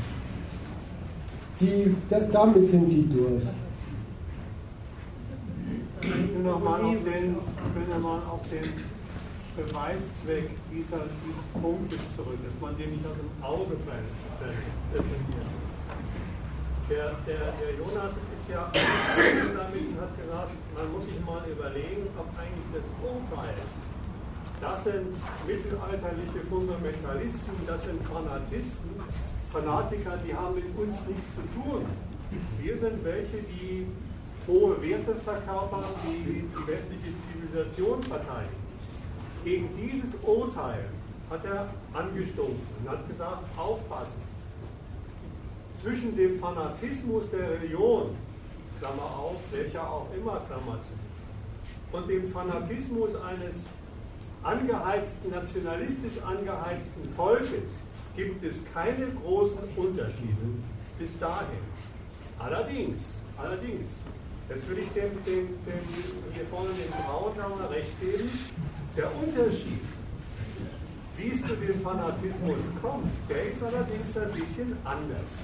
Die, 1.59 1.95
damit 2.09 2.67
sind 2.69 2.89
die 2.89 3.09
durch. 3.09 3.43
Ich 6.01 6.09
will 6.09 6.43
nochmal 6.43 6.81
auf 6.81 6.95
den, 7.03 7.33
noch 8.01 8.33
auf 8.33 8.41
den 8.49 8.92
Beweiszweck 9.55 10.49
dieser, 10.71 11.05
dieses 11.21 11.47
Punktes 11.53 12.01
zurück, 12.15 12.39
dass 12.41 12.57
man 12.61 12.77
den 12.77 12.91
nicht 12.91 13.05
aus 13.05 13.17
dem 13.17 13.31
Auge 13.43 13.77
verliert. 13.85 14.09
Der, 16.89 17.15
der, 17.25 17.53
der 17.61 17.71
Jonas 17.77 18.11
ist 18.11 18.45
ja 18.51 18.69
damit 18.73 19.87
und 19.87 20.01
hat 20.01 20.13
gesagt, 20.17 20.51
man 20.75 20.91
muss 20.91 21.05
sich 21.05 21.19
mal 21.25 21.41
überlegen, 21.49 22.07
ob 22.17 22.27
eigentlich 22.37 22.69
das 22.73 22.87
Urteil, 22.99 23.55
das 24.59 24.83
sind 24.83 25.13
mittelalterliche 25.47 26.41
Fundamentalisten, 26.49 27.53
das 27.65 27.83
sind 27.83 28.01
Fanatisten, 28.03 28.89
Fanatiker, 29.51 30.17
die 30.25 30.33
haben 30.33 30.55
mit 30.55 30.65
uns 30.77 30.97
nichts 31.07 31.35
zu 31.35 31.43
tun. 31.55 31.85
Wir 32.59 32.77
sind 32.77 33.03
welche, 33.03 33.37
die 33.43 33.87
hohe 34.47 34.81
Werte 34.81 35.15
verkörpern, 35.15 35.85
die 36.03 36.41
die 36.41 36.67
westliche 36.67 37.11
Zivilisation 37.21 38.01
verteidigen. 38.03 38.62
Gegen 39.43 39.69
dieses 39.75 40.11
Urteil 40.23 40.85
hat 41.29 41.45
er 41.45 41.67
angestunken 41.93 42.61
und 42.79 42.89
hat 42.89 43.07
gesagt, 43.07 43.43
aufpassen. 43.57 44.21
Zwischen 45.81 46.15
dem 46.15 46.39
Fanatismus 46.39 47.29
der 47.29 47.51
Religion, 47.51 48.15
Klammer 48.79 49.03
auf, 49.03 49.41
welcher 49.51 49.89
auch 49.89 50.07
immer, 50.15 50.41
Klammer 50.47 50.79
zu, 50.81 51.97
und 51.97 52.09
dem 52.09 52.25
Fanatismus 52.27 53.15
eines 53.15 53.65
angeheizten, 54.41 55.29
nationalistisch 55.29 56.21
angeheizten 56.25 57.05
Volkes 57.15 57.71
gibt 58.15 58.43
es 58.43 58.61
keine 58.73 59.07
großen 59.07 59.59
Unterschiede 59.75 60.47
bis 60.97 61.17
dahin. 61.19 61.59
Allerdings, 62.39 63.01
allerdings, 63.37 63.89
Jetzt 64.49 64.69
will 64.69 64.79
ich 64.79 64.89
dem, 64.89 65.11
dem, 65.25 65.47
dem 65.65 65.81
hier 66.33 66.45
vorne 66.51 66.69
dem 66.75 66.91
Braunauer 66.91 67.71
recht 67.71 67.99
geben. 68.01 68.29
Der 68.95 69.09
Unterschied, 69.15 69.81
wie 71.17 71.31
es 71.31 71.41
zu 71.41 71.55
dem 71.55 71.81
Fanatismus 71.81 72.61
kommt, 72.79 73.11
der 73.27 73.51
ist 73.51 73.63
allerdings 73.63 74.15
ein 74.15 74.31
bisschen 74.39 74.77
anders. 74.83 75.41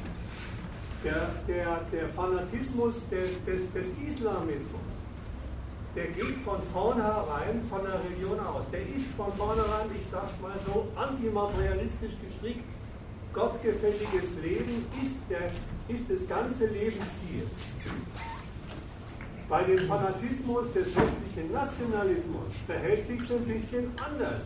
Der, 1.03 1.29
der, 1.47 1.81
der 1.91 2.09
Fanatismus 2.09 3.01
des, 3.09 3.71
des, 3.73 3.87
Islamismus, 4.07 4.81
der 5.95 6.07
geht 6.07 6.35
von 6.45 6.61
vornherein 6.61 7.63
von 7.67 7.81
der 7.81 8.03
Religion 8.03 8.39
aus. 8.39 8.65
Der 8.71 8.81
ist 8.81 9.07
von 9.17 9.33
vornherein, 9.33 9.89
ich 9.99 10.05
sag's 10.11 10.33
mal 10.41 10.59
so, 10.67 10.87
antimaterialistisch 10.95 12.13
gestrickt. 12.23 12.69
Gottgefälliges 13.33 14.35
Leben 14.43 14.85
ist, 15.01 15.15
der, 15.27 15.51
ist 15.87 16.03
das 16.07 16.27
ganze 16.27 16.67
Lebensziel. 16.67 17.47
Bei 19.49 19.63
dem 19.63 19.79
Fanatismus 19.79 20.71
des 20.73 20.95
westlichen 20.95 21.51
Nationalismus 21.51 22.53
verhält 22.67 23.07
sich 23.07 23.19
es 23.19 23.31
ein 23.31 23.45
bisschen 23.45 23.91
anders. 23.97 24.45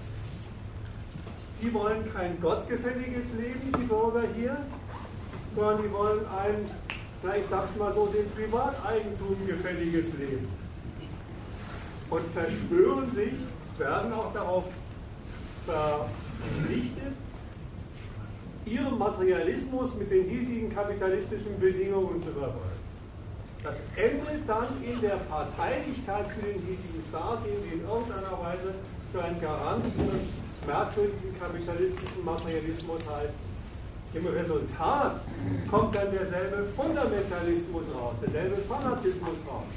Die 1.62 1.74
wollen 1.74 2.12
kein 2.14 2.40
gottgefälliges 2.40 3.34
Leben, 3.34 3.70
die 3.78 3.84
Bürger 3.84 4.24
hier, 4.34 4.58
sondern 5.54 5.84
die 5.84 5.92
wollen 5.92 6.26
ein, 6.28 6.56
na 7.22 7.36
ich 7.36 7.46
sag's 7.46 7.76
mal 7.78 7.94
so, 7.94 8.06
dem 8.08 8.30
Privateigentum 8.32 9.46
gefälliges 9.46 10.06
Leben. 10.18 10.48
Und 12.10 12.24
verschwören 12.34 13.12
sich, 13.12 13.34
werden 13.78 14.14
auch 14.14 14.34
darauf 14.34 14.66
verpflichtet, 15.66 17.14
ihren 18.66 18.98
Materialismus 18.98 19.96
mit 19.96 20.10
den 20.10 20.30
hiesigen 20.30 20.74
kapitalistischen 20.74 21.60
Bedingungen 21.60 22.24
zu 22.24 22.32
verfolgen. 22.32 22.73
Das 23.64 23.78
endet 23.96 24.44
dann 24.46 24.68
in 24.84 25.00
der 25.00 25.16
Parteilichkeit 25.32 26.28
für 26.28 26.42
den 26.42 26.60
hiesigen 26.68 27.04
Staat, 27.08 27.46
den 27.46 27.56
sie 27.64 27.80
in 27.80 27.88
irgendeiner 27.88 28.36
Weise 28.44 28.76
für 29.12 29.24
einen 29.24 29.40
Garant 29.40 29.86
ihres 29.96 30.36
merkwürdigen 30.68 31.40
kapitalistischen 31.40 32.26
Materialismus 32.26 33.02
halten. 33.08 33.40
Im 34.14 34.28
Resultat 34.28 35.16
kommt 35.72 35.96
dann 35.96 36.12
derselbe 36.12 36.66
Fundamentalismus 36.76 37.84
raus, 37.96 38.16
derselbe 38.22 38.58
Fanatismus 38.68 39.40
raus. 39.48 39.72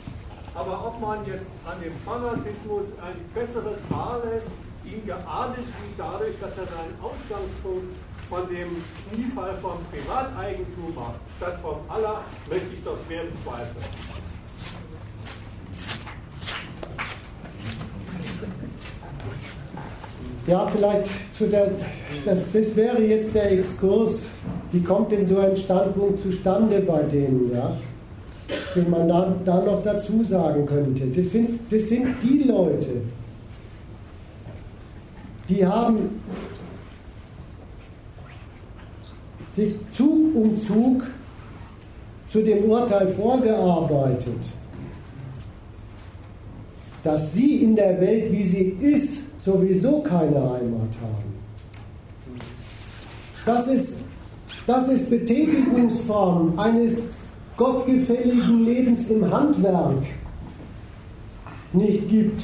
Aber 0.54 0.86
ob 0.88 1.00
man 1.00 1.24
jetzt 1.24 1.50
an 1.64 1.80
dem 1.80 1.96
Fanatismus 2.04 2.86
ein 3.00 3.16
besseres 3.32 3.78
Haar 3.88 4.20
lässt, 4.26 4.48
ihn 4.84 5.06
geadelt 5.06 5.66
sieht 5.66 5.96
dadurch, 5.96 6.34
dass 6.40 6.58
er 6.58 6.66
seinen 6.66 6.96
Ausgangspunkt 7.00 7.94
von 8.28 8.40
dem 8.48 8.82
Kniefall 9.12 9.54
vom 9.62 9.78
Privateigentum 9.90 10.94
macht, 10.94 11.20
statt 11.36 11.58
vom 11.62 11.76
Allah, 11.88 12.22
möchte 12.48 12.66
ich 12.72 12.82
doch 12.82 12.96
schwer 13.06 13.22
bezweifeln. 13.24 13.84
Ja, 20.46 20.66
vielleicht 20.66 21.10
zu 21.36 21.48
der, 21.48 21.72
das, 22.24 22.44
das 22.52 22.76
wäre 22.76 23.02
jetzt 23.02 23.34
der 23.34 23.50
Exkurs, 23.50 24.28
wie 24.70 24.80
kommt 24.80 25.10
denn 25.10 25.26
so 25.26 25.38
ein 25.38 25.56
Standpunkt 25.56 26.20
zustande 26.20 26.80
bei 26.80 27.02
denen, 27.02 27.50
ja? 27.52 27.76
den 28.74 28.90
man 28.90 29.08
da, 29.08 29.34
da 29.44 29.60
noch 29.60 29.82
dazu 29.82 30.22
sagen 30.22 30.64
könnte. 30.66 31.06
Das 31.06 31.30
sind, 31.30 31.60
das 31.70 31.88
sind 31.88 32.14
die 32.22 32.44
Leute, 32.44 33.00
die 35.48 35.66
haben 35.66 36.20
sich 39.56 39.74
Zug 39.90 40.34
um 40.34 40.56
Zug 40.58 41.02
zu 42.28 42.42
dem 42.42 42.64
Urteil 42.64 43.08
vorgearbeitet, 43.08 44.52
dass 47.02 47.32
sie 47.32 47.62
in 47.62 47.74
der 47.74 47.98
Welt, 48.00 48.30
wie 48.32 48.46
sie 48.46 48.76
ist, 48.80 49.22
sowieso 49.42 50.00
keine 50.02 50.42
Heimat 50.42 50.92
haben. 51.00 51.36
Das 53.46 53.68
ist, 53.68 54.00
das 54.66 54.88
ist 54.88 55.08
Betätigungsform 55.08 56.58
eines 56.58 57.04
gottgefälligen 57.56 58.64
Lebens 58.64 59.08
im 59.08 59.30
Handwerk 59.30 60.02
nicht 61.72 62.10
gibt. 62.10 62.42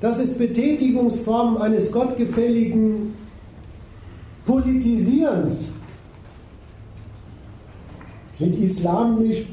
Das 0.00 0.18
ist 0.20 0.38
Betätigungsform 0.38 1.56
eines 1.58 1.90
gottgefälligen 1.90 3.15
Politisierens 4.46 5.72
mit 8.38 8.58
islamisch 8.60 9.46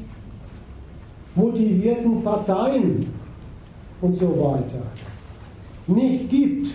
motivierten 1.34 2.22
Parteien 2.22 3.06
und 4.00 4.14
so 4.14 4.28
weiter 4.28 4.82
nicht 5.86 6.30
gibt. 6.30 6.68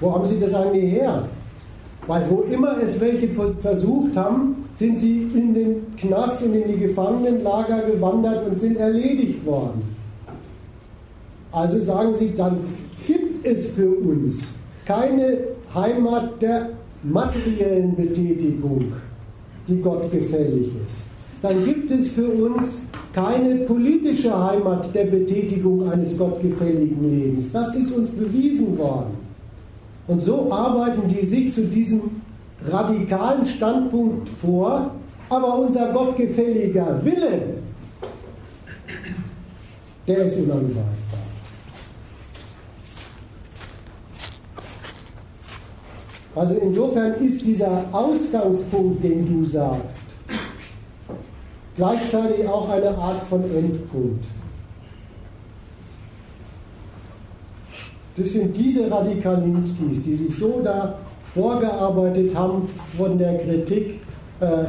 Wo 0.00 0.14
haben 0.14 0.28
Sie 0.28 0.38
das 0.38 0.54
eigentlich 0.54 0.92
her? 0.92 1.24
Weil 2.06 2.30
wo 2.30 2.42
immer 2.42 2.80
es 2.82 2.98
welche 3.00 3.28
versucht 3.28 4.16
haben, 4.16 4.64
sind 4.76 4.98
sie 4.98 5.28
in 5.34 5.54
den 5.54 5.96
Knast 5.96 6.42
und 6.42 6.54
in 6.54 6.68
die 6.68 6.78
Gefangenenlager 6.78 7.82
gewandert 7.82 8.48
und 8.48 8.58
sind 8.58 8.76
erledigt 8.76 9.44
worden. 9.44 9.82
Also 11.52 11.80
sagen 11.80 12.14
Sie, 12.14 12.34
dann 12.34 12.60
gibt 13.06 13.44
es 13.44 13.72
für 13.72 13.90
uns 13.90 14.52
keine 14.86 15.38
Heimat 15.74 16.40
der 16.40 16.70
materiellen 17.02 17.94
Betätigung, 17.94 18.92
die 19.66 19.80
Gott 19.80 20.10
gefällig 20.10 20.68
ist. 20.86 21.06
Dann 21.40 21.64
gibt 21.64 21.90
es 21.90 22.10
für 22.10 22.28
uns 22.28 22.82
keine 23.12 23.56
politische 23.64 24.36
Heimat 24.36 24.92
der 24.94 25.04
Betätigung 25.04 25.90
eines 25.90 26.18
gottgefälligen 26.18 27.08
Lebens. 27.08 27.52
Das 27.52 27.74
ist 27.74 27.96
uns 27.96 28.10
bewiesen 28.10 28.76
worden. 28.76 29.16
Und 30.08 30.22
so 30.22 30.52
arbeiten 30.52 31.02
die 31.08 31.24
sich 31.24 31.52
zu 31.52 31.66
diesem 31.66 32.00
radikalen 32.66 33.46
Standpunkt 33.46 34.28
vor, 34.28 34.90
aber 35.28 35.58
unser 35.58 35.92
gottgefälliger 35.92 37.00
Wille, 37.04 37.40
der 40.06 40.24
ist 40.24 40.38
unangreifbar. 40.38 41.07
Also 46.38 46.54
insofern 46.54 47.14
ist 47.14 47.44
dieser 47.44 47.82
Ausgangspunkt, 47.90 49.02
den 49.02 49.26
du 49.26 49.44
sagst, 49.44 49.98
gleichzeitig 51.76 52.46
auch 52.46 52.68
eine 52.68 52.96
Art 52.96 53.24
von 53.28 53.42
Endpunkt. 53.42 54.24
Das 58.16 58.32
sind 58.32 58.56
diese 58.56 58.88
Radikalinskis, 58.88 60.04
die 60.04 60.14
sich 60.14 60.36
so 60.36 60.60
da 60.62 60.94
vorgearbeitet 61.34 62.32
haben 62.36 62.68
von 62.96 63.18
der 63.18 63.38
Kritik, 63.38 64.00
äh, 64.38 64.64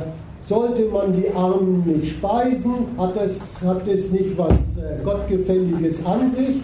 sollte 0.47 0.85
man 0.85 1.13
die 1.13 1.29
Armen 1.29 1.83
nicht 1.85 2.15
speisen, 2.17 2.87
hat 2.97 3.15
es, 3.17 3.39
hat 3.63 3.87
es 3.87 4.11
nicht 4.11 4.35
was 4.35 4.53
äh, 4.53 5.03
Gottgefälliges 5.03 6.03
an 6.03 6.31
sich 6.31 6.61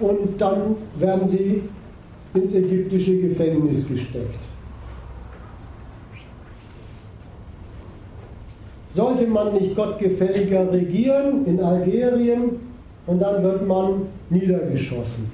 und 0.00 0.38
dann 0.38 0.76
werden 0.98 1.28
sie 1.28 1.62
ins 2.34 2.54
ägyptische 2.54 3.20
Gefängnis 3.20 3.88
gesteckt. 3.88 4.44
Sollte 8.92 9.26
man 9.26 9.54
nicht 9.54 9.74
gottgefälliger 9.74 10.70
regieren 10.72 11.46
in 11.46 11.60
Algerien 11.60 12.60
und 13.06 13.20
dann 13.20 13.42
wird 13.42 13.66
man 13.66 14.02
niedergeschossen, 14.30 15.30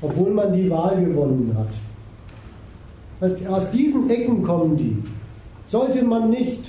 obwohl 0.00 0.30
man 0.30 0.54
die 0.54 0.70
Wahl 0.70 1.04
gewonnen 1.04 1.54
hat. 1.56 1.68
Aus 3.50 3.70
diesen 3.70 4.08
Ecken 4.08 4.42
kommen 4.42 4.76
die. 4.76 5.02
Sollte 5.66 6.04
man 6.04 6.30
nicht 6.30 6.64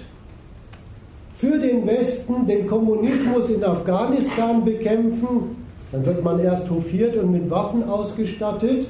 für 1.35 1.57
den 1.57 1.87
Westen 1.87 2.45
den 2.47 2.67
Kommunismus 2.67 3.49
in 3.49 3.63
Afghanistan 3.63 4.65
bekämpfen, 4.65 5.55
dann 5.91 6.05
wird 6.05 6.21
man 6.21 6.39
erst 6.39 6.69
hofiert 6.69 7.15
und 7.15 7.31
mit 7.31 7.49
Waffen 7.49 7.83
ausgestattet. 7.89 8.87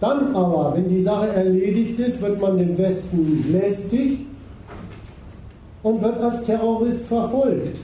Dann 0.00 0.34
aber, 0.34 0.74
wenn 0.76 0.88
die 0.88 1.02
Sache 1.02 1.28
erledigt 1.28 1.98
ist, 1.98 2.22
wird 2.22 2.40
man 2.40 2.56
den 2.56 2.76
Westen 2.78 3.52
lästig 3.52 4.20
und 5.82 6.02
wird 6.02 6.18
als 6.18 6.44
Terrorist 6.44 7.06
verfolgt. 7.06 7.78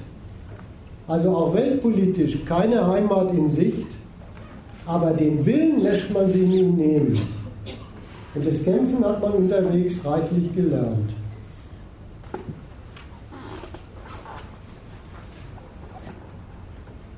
Also 1.06 1.30
auch 1.36 1.54
weltpolitisch 1.54 2.44
keine 2.46 2.86
Heimat 2.86 3.32
in 3.32 3.48
Sicht, 3.48 3.88
aber 4.86 5.12
den 5.12 5.44
Willen 5.44 5.80
lässt 5.80 6.12
man 6.12 6.30
sie 6.32 6.40
nie 6.40 6.62
nehmen. 6.62 7.20
Und 8.34 8.46
das 8.46 8.64
Kämpfen 8.64 9.04
hat 9.04 9.20
man 9.20 9.32
unterwegs 9.32 10.04
reichlich 10.04 10.54
gelernt. 10.54 11.10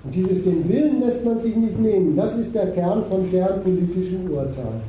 Und 0.08 0.14
dieses 0.14 0.42
den 0.42 0.66
Willen 0.66 1.00
lässt 1.00 1.22
man 1.22 1.38
sich 1.38 1.54
nicht 1.54 1.78
nehmen. 1.78 2.16
Das 2.16 2.34
ist 2.38 2.54
der 2.54 2.70
Kern 2.70 3.04
von 3.10 3.30
deren 3.30 3.60
politischen 3.60 4.26
Urteil. 4.30 4.80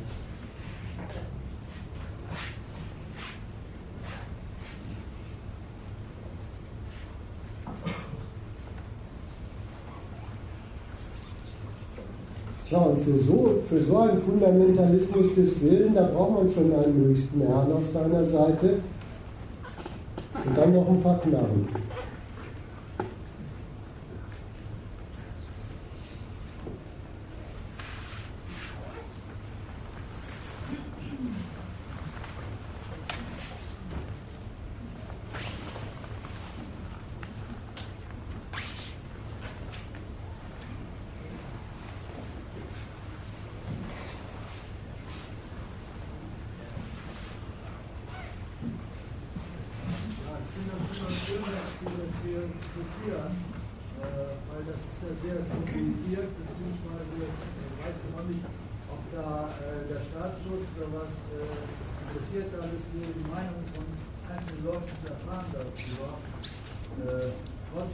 Tja, 12.66 12.78
und 12.78 13.04
für 13.04 13.18
so, 13.18 13.58
für 13.68 13.78
so 13.78 13.98
einen 13.98 14.18
Fundamentalismus 14.20 15.34
des 15.34 15.60
Willens, 15.60 15.96
da 15.96 16.06
braucht 16.06 16.44
man 16.44 16.54
schon 16.54 16.72
einen 16.72 17.08
höchsten 17.08 17.42
Herrn 17.42 17.70
auf 17.72 17.86
seiner 17.92 18.24
Seite 18.24 18.78
und 20.46 20.56
dann 20.56 20.72
noch 20.72 20.88
ein 20.88 21.02
paar 21.02 21.20
Knarren. 21.20 21.68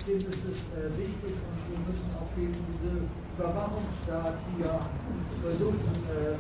trotzdem 0.07 0.31
ist 0.31 0.45
es 0.47 0.59
äh, 0.71 0.87
wichtig 0.95 1.35
und 1.35 1.59
wir 1.67 1.81
müssen 1.83 2.07
auch 2.15 2.31
gegen 2.39 2.55
diese 2.55 3.11
Überwachungsstaat 3.35 4.39
hier 4.55 4.71
versuchen, 5.43 5.95
äh, 6.07 6.39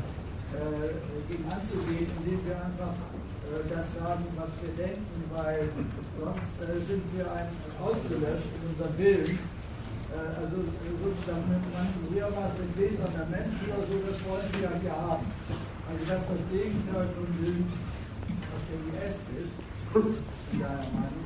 äh, 0.54 0.94
gegen 1.26 1.44
anzugehen, 1.50 2.06
indem 2.22 2.46
wir 2.46 2.56
einfach 2.62 2.94
äh, 2.94 3.66
das 3.66 3.86
sagen, 3.98 4.24
was 4.38 4.50
wir 4.62 4.70
denken, 4.78 5.18
weil 5.34 5.66
sonst 6.14 6.54
äh, 6.62 6.78
sind 6.78 7.02
wir 7.10 7.26
ein, 7.26 7.50
ausgelöscht 7.82 8.46
in 8.54 8.62
unserem 8.70 8.94
Willen. 9.02 9.34
Äh, 9.34 10.46
also 10.46 10.62
sozusagen 11.02 11.50
mit 11.50 11.66
manchen 11.74 12.06
hier 12.14 12.30
war 12.30 12.46
es 12.46 12.62
ein 12.62 12.70
gläserner 12.70 13.26
Mensch 13.26 13.58
oder 13.66 13.82
so, 13.82 13.94
das 13.98 14.18
wollen 14.30 14.48
wir 14.54 14.62
ja 14.62 14.72
hier 14.78 14.94
haben. 14.94 15.26
Also 15.90 16.02
dass 16.06 16.22
das 16.22 16.42
Gegenteil 16.54 17.10
von 17.18 17.28
dem, 17.42 17.66
was 18.46 18.62
der 18.70 18.78
IS 18.94 19.18
ist, 19.42 19.54
in 20.54 20.60
deiner 20.62 20.86
Meinung. 20.94 21.25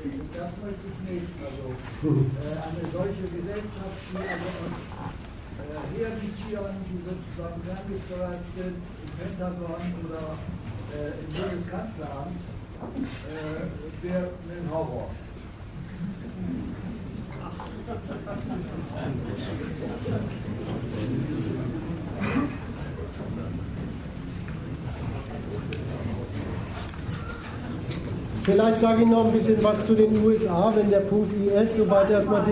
Das 0.00 0.52
möchte 0.64 0.86
ich 0.88 0.96
nicht. 1.12 1.28
Also 1.44 1.76
äh, 2.08 2.56
eine 2.56 2.88
solche 2.90 3.28
Gesellschaft, 3.28 4.00
die 4.08 4.16
also 4.16 4.48
uns 4.64 4.80
äh, 5.60 5.68
äh 5.68 6.08
hermitieren, 6.08 6.76
die 6.88 7.04
sozusagen 7.04 7.60
ferngesteuert 7.60 8.40
sind, 8.56 8.80
im 8.80 9.10
Pentagon 9.20 9.84
oder 10.08 10.40
äh, 10.96 11.20
im 11.20 11.28
Bundeskanzleramt, 11.36 12.40
äh, 13.28 13.68
wäre 14.02 14.28
ein 14.48 14.70
Horror. 14.70 15.10
Vielleicht 28.42 28.80
sage 28.80 29.02
ich 29.02 29.08
noch 29.08 29.26
ein 29.26 29.32
bisschen 29.32 29.62
was 29.62 29.86
zu 29.86 29.94
den 29.94 30.24
USA, 30.24 30.72
wenn 30.74 30.90
der 30.90 31.00
Punkt 31.00 31.32
IS 31.32 31.76
soweit 31.76 32.10
erstmal 32.10 32.42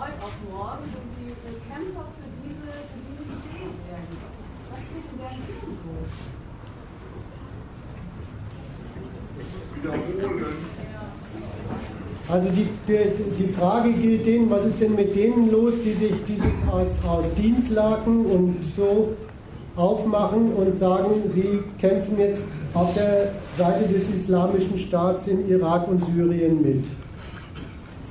dis 0.00 0.08
ja. 10.92 11.02
Also 12.28 12.48
die, 12.50 12.68
die, 13.38 13.48
Frage 13.48 13.92
gilt 13.92 14.26
denen, 14.26 14.50
was 14.50 14.64
ist 14.64 14.80
denn 14.80 14.94
mit 14.94 15.16
denen 15.16 15.50
los, 15.50 15.74
die 15.84 15.94
sich, 15.94 16.12
die 16.28 16.36
sich 16.36 16.52
aus, 16.70 16.88
aus 17.08 17.34
Dienstlaken 17.34 18.24
und 18.26 18.64
so 18.76 19.16
aufmachen 19.74 20.52
und 20.52 20.76
sagen, 20.76 21.10
sie 21.26 21.60
kämpfen 21.78 22.18
jetzt 22.18 22.40
auf 22.74 22.94
der 22.94 23.32
Seite 23.58 23.92
des 23.92 24.10
islamischen 24.10 24.78
Staats 24.78 25.26
in 25.26 25.48
Irak 25.48 25.88
und 25.88 26.04
Syrien 26.04 26.62
mit. 26.62 26.84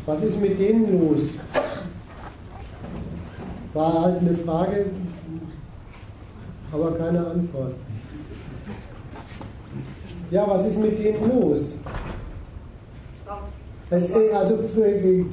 Was 0.06 0.22
ist 0.22 0.42
mit 0.42 0.60
denen 0.60 1.00
los? 1.00 1.22
War 3.80 4.02
halt 4.02 4.20
eine 4.20 4.34
Frage, 4.34 4.88
aber 6.70 6.92
keine 6.98 7.26
Antwort. 7.26 7.76
Ja, 10.32 10.46
was 10.50 10.68
ist 10.68 10.80
mit 10.82 11.00
denen 11.00 11.30
los? 11.30 11.78
Es, 13.90 14.14
also 14.14 14.58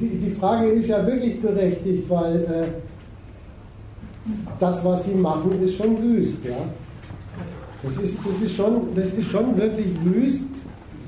die 0.01 0.37
Frage 0.39 0.69
ist 0.69 0.89
ja 0.89 1.05
wirklich 1.05 1.43
berechtigt, 1.43 2.09
weil 2.09 2.37
äh, 2.45 2.69
das, 4.61 4.85
was 4.85 5.07
sie 5.07 5.17
machen, 5.17 5.61
ist 5.61 5.75
schon 5.75 6.01
wüst. 6.01 6.45
Ja? 6.45 6.69
Das, 7.83 7.97
ist, 7.97 8.21
das, 8.25 8.43
ist 8.43 8.55
schon, 8.55 8.95
das 8.95 9.13
ist 9.13 9.29
schon 9.29 9.57
wirklich 9.57 9.89
wüst, 10.05 10.45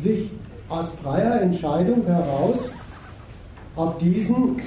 sich 0.01 0.29
aus 0.69 0.91
freier 1.01 1.41
Entscheidung 1.43 2.05
heraus 2.05 2.73
auf 3.77 3.97
diesen 3.99 4.61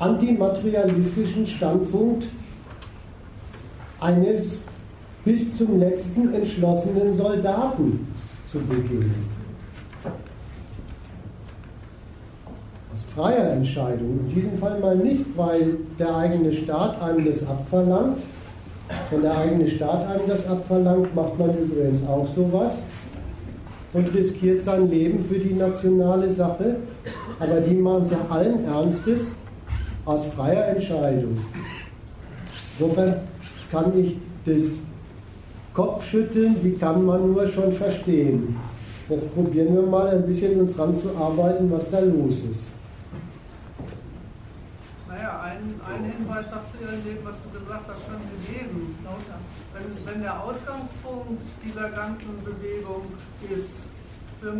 antimaterialistischen 0.00 1.46
Standpunkt 1.46 2.26
eines 4.00 4.62
bis 5.24 5.56
zum 5.56 5.78
letzten 5.78 6.34
entschlossenen 6.34 7.14
Soldaten 7.16 8.08
zu 8.50 8.58
begeben. 8.60 9.14
freier 13.14 13.50
Entscheidung. 13.50 14.20
In 14.26 14.34
diesem 14.34 14.58
Fall 14.58 14.78
mal 14.80 14.96
nicht, 14.96 15.24
weil 15.36 15.76
der 15.98 16.16
eigene 16.16 16.52
Staat 16.52 17.00
einem 17.02 17.24
das 17.24 17.46
abverlangt. 17.46 18.22
Wenn 19.10 19.22
der 19.22 19.36
eigene 19.36 19.68
Staat 19.68 20.06
einem 20.08 20.28
das 20.28 20.46
abverlangt, 20.48 21.14
macht 21.14 21.38
man 21.38 21.50
übrigens 21.58 22.06
auch 22.06 22.26
sowas 22.26 22.72
und 23.92 24.14
riskiert 24.14 24.62
sein 24.62 24.88
Leben 24.88 25.24
für 25.24 25.38
die 25.38 25.54
nationale 25.54 26.30
Sache. 26.30 26.76
Aber 27.38 27.60
die 27.60 27.74
es 27.74 28.10
ja 28.10 28.18
allen 28.28 28.64
Ernstes 28.64 29.34
aus 30.10 30.26
freier 30.26 30.68
Entscheidung. 30.68 31.36
Insofern 32.78 33.16
kann 33.70 33.98
ich 33.98 34.16
das 34.44 34.80
Kopfschütteln, 35.74 36.56
wie 36.62 36.72
kann 36.72 37.04
man 37.04 37.32
nur 37.32 37.46
schon 37.46 37.72
verstehen. 37.72 38.56
Jetzt 39.08 39.34
probieren 39.34 39.74
wir 39.74 39.82
mal 39.82 40.08
ein 40.08 40.26
bisschen 40.26 40.60
uns 40.60 40.78
ranzuarbeiten, 40.78 41.70
was 41.70 41.90
da 41.90 42.00
los 42.00 42.42
ist 42.52 42.68
einen 45.90 46.04
Hinweis 46.04 46.46
hast 46.50 46.72
du 46.72 46.84
ja 46.84 46.92
in 46.92 47.04
dem, 47.04 47.24
was 47.24 47.36
du 47.42 47.58
gesagt 47.58 47.84
hast, 47.88 48.02
schon 48.06 48.22
gegeben. 48.36 48.96
Wenn, 49.72 50.06
wenn 50.06 50.22
der 50.22 50.42
Ausgangspunkt 50.42 51.42
dieser 51.64 51.90
ganzen 51.90 52.44
Bewegung 52.44 53.06
ist, 53.50 53.90
für 54.40 54.56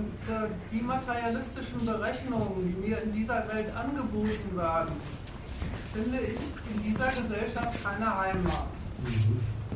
die 0.71 0.83
materialistischen 0.83 1.87
Berechnungen, 1.87 2.53
die 2.69 2.89
mir 2.89 3.03
in 3.03 3.13
dieser 3.15 3.49
Welt 3.49 3.75
angeboten 3.75 4.55
werden, 4.55 4.93
finde 5.93 6.19
ich 6.21 6.39
in 6.75 6.83
dieser 6.83 7.07
Gesellschaft 7.07 7.85
keine 7.85 8.19
Heimat. 8.19 8.67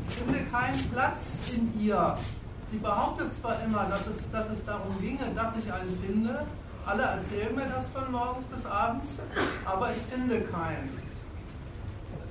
Ich 0.09 0.15
finde 0.15 0.41
keinen 0.51 0.91
Platz 0.91 1.21
in 1.53 1.81
ihr. 1.81 2.17
Sie 2.71 2.79
behauptet 2.79 3.35
zwar 3.41 3.63
immer, 3.65 3.85
dass 3.85 4.07
es, 4.07 4.31
dass 4.31 4.51
es 4.51 4.65
darum 4.65 5.01
ginge, 5.01 5.25
dass 5.35 5.55
ich 5.57 5.73
einen 5.73 5.99
finde, 6.05 6.47
alle 6.87 7.03
erzählen 7.03 7.55
mir 7.55 7.67
das 7.67 7.89
von 7.89 8.13
morgens 8.13 8.45
bis 8.47 8.67
abends, 8.67 9.07
aber 9.65 9.91
ich 9.93 10.03
finde 10.13 10.41
keinen 10.43 11.05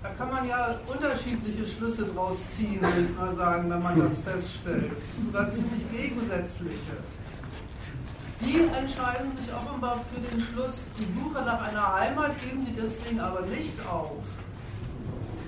da 0.03 0.09
kann 0.09 0.29
man 0.29 0.45
ja 0.45 0.75
unterschiedliche 0.85 1.65
Schlüsse 1.65 2.05
draus 2.07 2.37
ziehen, 2.55 2.81
würde 2.81 3.07
ich 3.09 3.17
mal 3.17 3.33
sagen, 3.35 3.69
wenn 3.69 3.81
man 3.81 3.97
das 3.97 4.17
feststellt. 4.17 4.91
Sogar 5.25 5.49
ziemlich 5.49 5.89
gegensätzliche. 5.91 6.97
Die 8.45 8.59
entscheiden 8.59 9.31
sich 9.37 9.53
offenbar 9.53 10.03
für 10.13 10.19
den 10.19 10.41
Schluss, 10.41 10.87
die 10.99 11.05
Suche 11.05 11.43
nach 11.43 11.61
einer 11.61 11.93
Heimat 11.93 12.31
geben 12.41 12.65
sie 12.65 12.73
deswegen 12.73 13.19
aber 13.19 13.41
nicht 13.41 13.73
auf. 13.85 14.23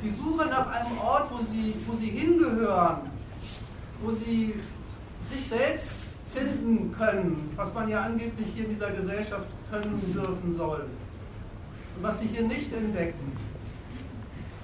Die 0.03 0.11
Suche 0.11 0.45
nach 0.45 0.67
einem 0.67 0.97
Ort, 0.99 1.31
wo 1.31 1.39
sie, 1.51 1.75
wo 1.87 1.95
sie 1.97 2.09
hingehören, 2.09 3.09
wo 4.01 4.11
sie 4.11 4.55
sich 5.29 5.47
selbst 5.47 5.97
finden 6.33 6.93
können, 6.97 7.51
was 7.55 7.73
man 7.73 7.89
ja 7.89 8.01
angeblich 8.01 8.47
hier 8.53 8.65
in 8.65 8.71
dieser 8.71 8.91
Gesellschaft 8.91 9.47
können 9.71 10.13
dürfen 10.13 10.55
soll. 10.55 10.85
Und 11.95 12.03
was 12.03 12.19
sie 12.19 12.27
hier 12.27 12.43
nicht 12.43 12.73
entdecken 12.73 13.37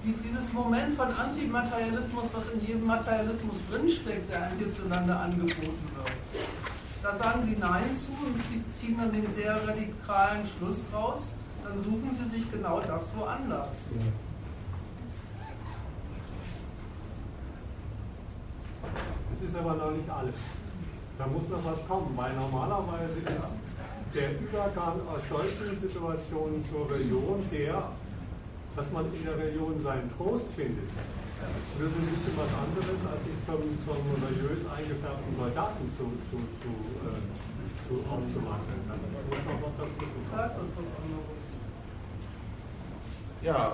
dieses 0.03 0.51
Moment 0.53 0.97
von 0.97 1.07
Antimaterialismus, 1.07 2.23
was 2.33 2.43
in 2.53 2.65
jedem 2.65 2.85
Materialismus 2.87 3.57
drinsteckt, 3.69 4.31
der 4.31 4.51
hierzulande 4.57 5.15
angeboten 5.15 5.87
wird. 5.95 6.80
Da 7.03 7.15
sagen 7.15 7.43
sie 7.45 7.55
Nein 7.59 7.83
zu 7.97 8.11
und 8.25 8.35
sie 8.43 8.63
ziehen 8.77 8.97
dann 8.97 9.11
den 9.11 9.25
sehr 9.33 9.55
radikalen 9.67 10.47
Schluss 10.55 10.77
draus, 10.91 11.35
dann 11.63 11.77
suchen 11.83 12.15
sie 12.15 12.37
sich 12.37 12.51
genau 12.51 12.79
das 12.81 13.09
woanders. 13.15 13.75
Das 19.31 19.49
ist 19.49 19.55
aber 19.55 19.75
noch 19.75 19.91
nicht 19.91 20.09
alles. 20.09 20.35
Da 21.17 21.25
muss 21.25 21.43
noch 21.49 21.65
was 21.65 21.87
kommen, 21.87 22.13
weil 22.15 22.33
normalerweise 22.35 23.19
ist 23.35 23.47
der 24.13 24.39
Übergang 24.39 25.01
aus 25.07 25.27
solchen 25.27 25.79
Situationen 25.79 26.63
zur 26.69 26.89
Religion 26.91 27.45
der, 27.51 27.89
dass 28.75 28.91
man 28.91 29.05
in 29.13 29.25
der 29.25 29.37
Religion 29.37 29.81
seinen 29.81 30.11
Trost 30.15 30.45
findet. 30.55 30.89
Das 31.41 31.89
ist 31.89 31.97
ein 31.97 32.09
bisschen 32.13 32.35
was 32.37 32.51
anderes, 32.53 33.01
als 33.09 33.21
sich 33.25 33.37
zum, 33.45 33.61
zum 33.81 33.97
religiös 34.21 34.61
eingefärbten 34.69 35.33
Soldaten 35.33 35.85
zu, 35.97 36.05
zu, 36.29 36.37
zu, 36.61 36.71
äh, 37.09 37.21
zu 37.89 37.93
aufzuwandeln. 38.05 38.81
Da 38.85 38.93
muss 38.93 39.41
noch 39.49 39.59
was 39.65 39.75
dazwischen 39.81 40.23
kommen. 40.29 41.41
Ja, 43.41 43.73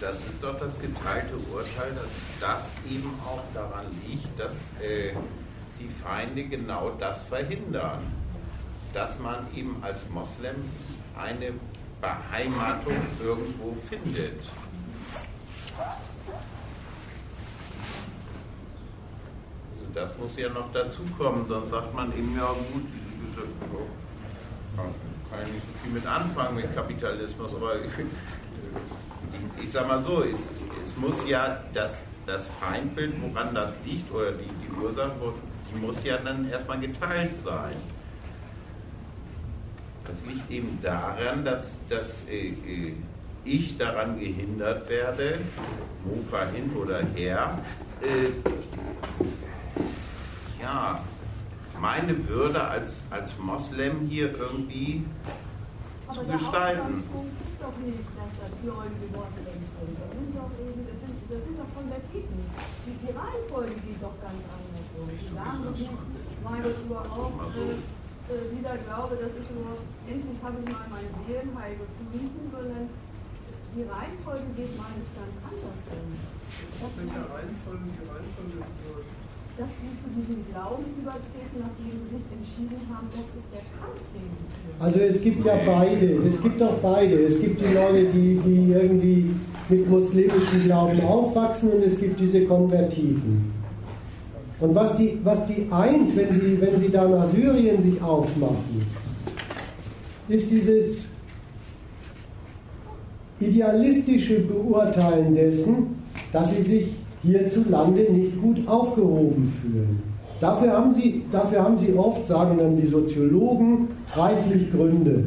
das 0.00 0.16
ist 0.16 0.42
doch 0.42 0.58
das 0.58 0.80
geteilte 0.80 1.36
Urteil, 1.52 1.92
dass 1.92 2.10
das 2.40 2.62
eben 2.90 3.12
auch 3.26 3.44
daran 3.52 3.86
liegt, 4.06 4.40
dass 4.40 4.54
äh, 4.80 5.12
die 5.78 5.90
Feinde 6.02 6.44
genau 6.44 6.90
das 6.98 7.22
verhindern. 7.24 8.00
Dass 8.94 9.18
man 9.18 9.46
eben 9.54 9.76
als 9.82 9.98
Moslem 10.08 10.56
eine 11.16 11.52
Beheimatung 12.00 12.96
irgendwo 13.22 13.76
findet. 13.88 14.40
Das 19.94 20.16
muss 20.18 20.36
ja 20.36 20.48
noch 20.48 20.72
dazukommen, 20.72 21.46
sonst 21.48 21.70
sagt 21.70 21.94
man 21.94 22.12
eben, 22.12 22.36
ja 22.36 22.48
gut, 22.72 22.84
diese, 23.22 23.42
kann 25.30 25.40
ich 25.46 25.52
nicht 25.52 25.66
so 25.66 25.84
viel 25.84 25.92
mit 25.92 26.06
anfangen 26.06 26.56
mit 26.56 26.74
Kapitalismus, 26.74 27.50
aber 27.54 27.76
ich, 27.76 27.90
ich, 29.58 29.64
ich 29.64 29.72
sag 29.72 29.86
mal 29.86 30.02
so, 30.02 30.22
es, 30.22 30.38
es 30.40 30.96
muss 30.96 31.16
ja 31.28 31.62
das, 31.72 32.06
das 32.26 32.46
Feindbild, 32.60 33.14
woran 33.22 33.54
das 33.54 33.72
liegt, 33.84 34.12
oder 34.12 34.32
die, 34.32 34.44
die 34.44 34.80
Ursache, 34.82 35.12
die 35.72 35.78
muss 35.78 35.96
ja 36.04 36.16
dann 36.18 36.48
erstmal 36.50 36.80
geteilt 36.80 37.38
sein. 37.44 37.76
Das 40.06 40.16
liegt 40.26 40.50
eben 40.50 40.78
daran, 40.82 41.44
dass, 41.44 41.78
dass 41.88 42.26
äh, 42.28 42.48
äh, 42.48 42.94
ich 43.44 43.78
daran 43.78 44.18
gehindert 44.18 44.88
werde, 44.88 45.38
Mofa 46.04 46.46
hin 46.46 46.70
oder 46.74 47.02
her, 47.14 47.58
äh, 48.02 48.30
ja, 50.60 51.00
meine 51.80 52.28
Würde 52.28 52.62
als, 52.62 53.00
als 53.10 53.36
Moslem 53.38 54.06
hier 54.08 54.36
irgendwie 54.36 55.04
zu 56.12 56.20
gestalten. 56.26 57.00
ist 57.00 57.58
doch 57.62 57.76
nicht, 57.78 58.08
dass 58.18 58.32
das 58.36 58.52
gläubige 58.60 59.08
Gottlings 59.14 59.70
sind. 59.78 59.94
Das 59.96 60.10
sind 60.10 60.30
doch 60.34 60.52
eben, 60.58 60.82
das 60.84 60.98
sind, 61.00 61.16
das 61.30 61.40
sind 61.46 61.56
doch 61.56 61.70
Konvertiten. 61.72 62.40
Die, 62.84 62.94
die 62.98 63.12
Reihenfolge 63.14 63.74
geht 63.86 64.00
doch 64.02 64.16
ganz 64.20 64.42
anders. 64.42 64.84
Sagen 65.32 65.60
doch 65.64 65.78
nicht, 65.78 66.02
weil 66.42 66.60
das 66.60 66.76
überhaupt 66.82 67.56
äh, 67.56 67.78
äh, 68.30 68.46
dieser 68.54 68.76
Glaube, 68.84 69.18
das 69.22 69.32
ist 69.38 69.50
nur, 69.54 69.78
endlich 70.06 70.38
habe 70.42 70.56
ich 70.60 70.68
mal 70.70 70.86
meine 70.90 71.10
Seelenheil 71.24 71.74
gefunden, 71.78 72.42
sondern 72.50 72.86
die 73.74 73.86
Reihenfolge 73.86 74.50
geht 74.58 74.74
meines 74.74 75.06
ganz 75.14 75.34
anders. 75.46 75.78
Was 75.86 76.92
sind 76.98 77.06
die 77.06 77.22
Reihenfolge, 77.22 77.86
die 77.86 78.02
Reihenfolge 78.02 78.56
ist 78.66 78.74
dass 79.60 79.68
sie 79.76 79.92
zu 80.00 80.08
diesem 80.16 80.40
Glauben 80.50 80.84
übertreten, 80.96 81.60
nachdem 81.60 81.92
sie 81.92 82.16
sich 82.16 82.26
entschieden 82.32 82.80
haben, 82.88 83.08
das 83.12 83.28
ist 83.36 83.48
der 83.52 83.64
Kampf, 83.76 84.00
führen. 84.08 84.80
Also 84.80 85.00
es 85.00 85.20
gibt 85.20 85.44
ja 85.44 85.56
beide, 85.66 86.06
es 86.26 86.42
gibt 86.42 86.62
auch 86.62 86.78
beide. 86.80 87.14
Es 87.26 87.40
gibt 87.42 87.60
die 87.60 87.74
Leute, 87.74 88.04
die, 88.06 88.40
die 88.40 88.72
irgendwie 88.72 89.30
mit 89.68 89.90
muslimischem 89.90 90.64
Glauben 90.64 91.02
aufwachsen 91.02 91.72
und 91.72 91.82
es 91.84 92.00
gibt 92.00 92.18
diese 92.18 92.46
Konvertiten. 92.46 93.52
Und 94.60 94.74
was 94.74 94.96
die, 94.96 95.18
was 95.24 95.46
die 95.46 95.66
eint, 95.70 96.16
wenn 96.16 96.32
sie, 96.32 96.58
wenn 96.58 96.80
sie 96.80 96.88
da 96.88 97.06
nach 97.06 97.26
Syrien 97.26 97.78
sich 97.78 98.00
aufmachen, 98.00 98.86
ist 100.28 100.50
dieses 100.50 101.08
idealistische 103.40 104.40
Beurteilen 104.40 105.34
dessen, 105.34 106.02
dass 106.32 106.54
sie 106.54 106.62
sich 106.62 106.86
hierzulande 107.22 108.12
nicht 108.12 108.40
gut 108.40 108.66
aufgehoben 108.66 109.52
fühlen. 109.60 110.02
Dafür 110.40 110.72
haben, 110.72 110.94
sie, 110.94 111.22
dafür 111.30 111.62
haben 111.62 111.78
sie 111.78 111.92
oft, 111.94 112.26
sagen 112.26 112.56
dann 112.58 112.76
die 112.76 112.88
Soziologen, 112.88 113.88
reichlich 114.14 114.72
Gründe. 114.72 115.26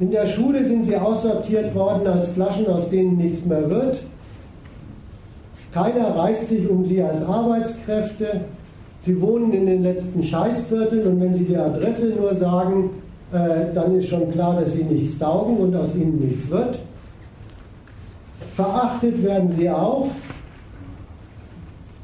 In 0.00 0.10
der 0.10 0.26
Schule 0.26 0.64
sind 0.64 0.84
sie 0.84 0.96
aussortiert 0.96 1.74
worden 1.74 2.06
als 2.06 2.30
Flaschen, 2.30 2.66
aus 2.66 2.88
denen 2.88 3.18
nichts 3.18 3.44
mehr 3.44 3.70
wird. 3.70 4.02
Keiner 5.72 6.16
reißt 6.16 6.48
sich 6.48 6.68
um 6.68 6.84
sie 6.84 7.02
als 7.02 7.24
Arbeitskräfte. 7.24 8.40
Sie 9.02 9.20
wohnen 9.20 9.52
in 9.52 9.66
den 9.66 9.82
letzten 9.82 10.24
Scheißvierteln 10.24 11.06
und 11.06 11.20
wenn 11.20 11.34
sie 11.34 11.44
die 11.44 11.56
Adresse 11.56 12.08
nur 12.18 12.34
sagen, 12.34 12.90
äh, 13.32 13.72
dann 13.74 13.98
ist 13.98 14.08
schon 14.08 14.30
klar, 14.30 14.60
dass 14.60 14.74
sie 14.74 14.84
nichts 14.84 15.18
taugen 15.18 15.56
und 15.56 15.74
aus 15.74 15.94
ihnen 15.94 16.18
nichts 16.20 16.50
wird. 16.50 16.78
Verachtet 18.54 19.22
werden 19.22 19.50
sie 19.56 19.70
auch. 19.70 20.08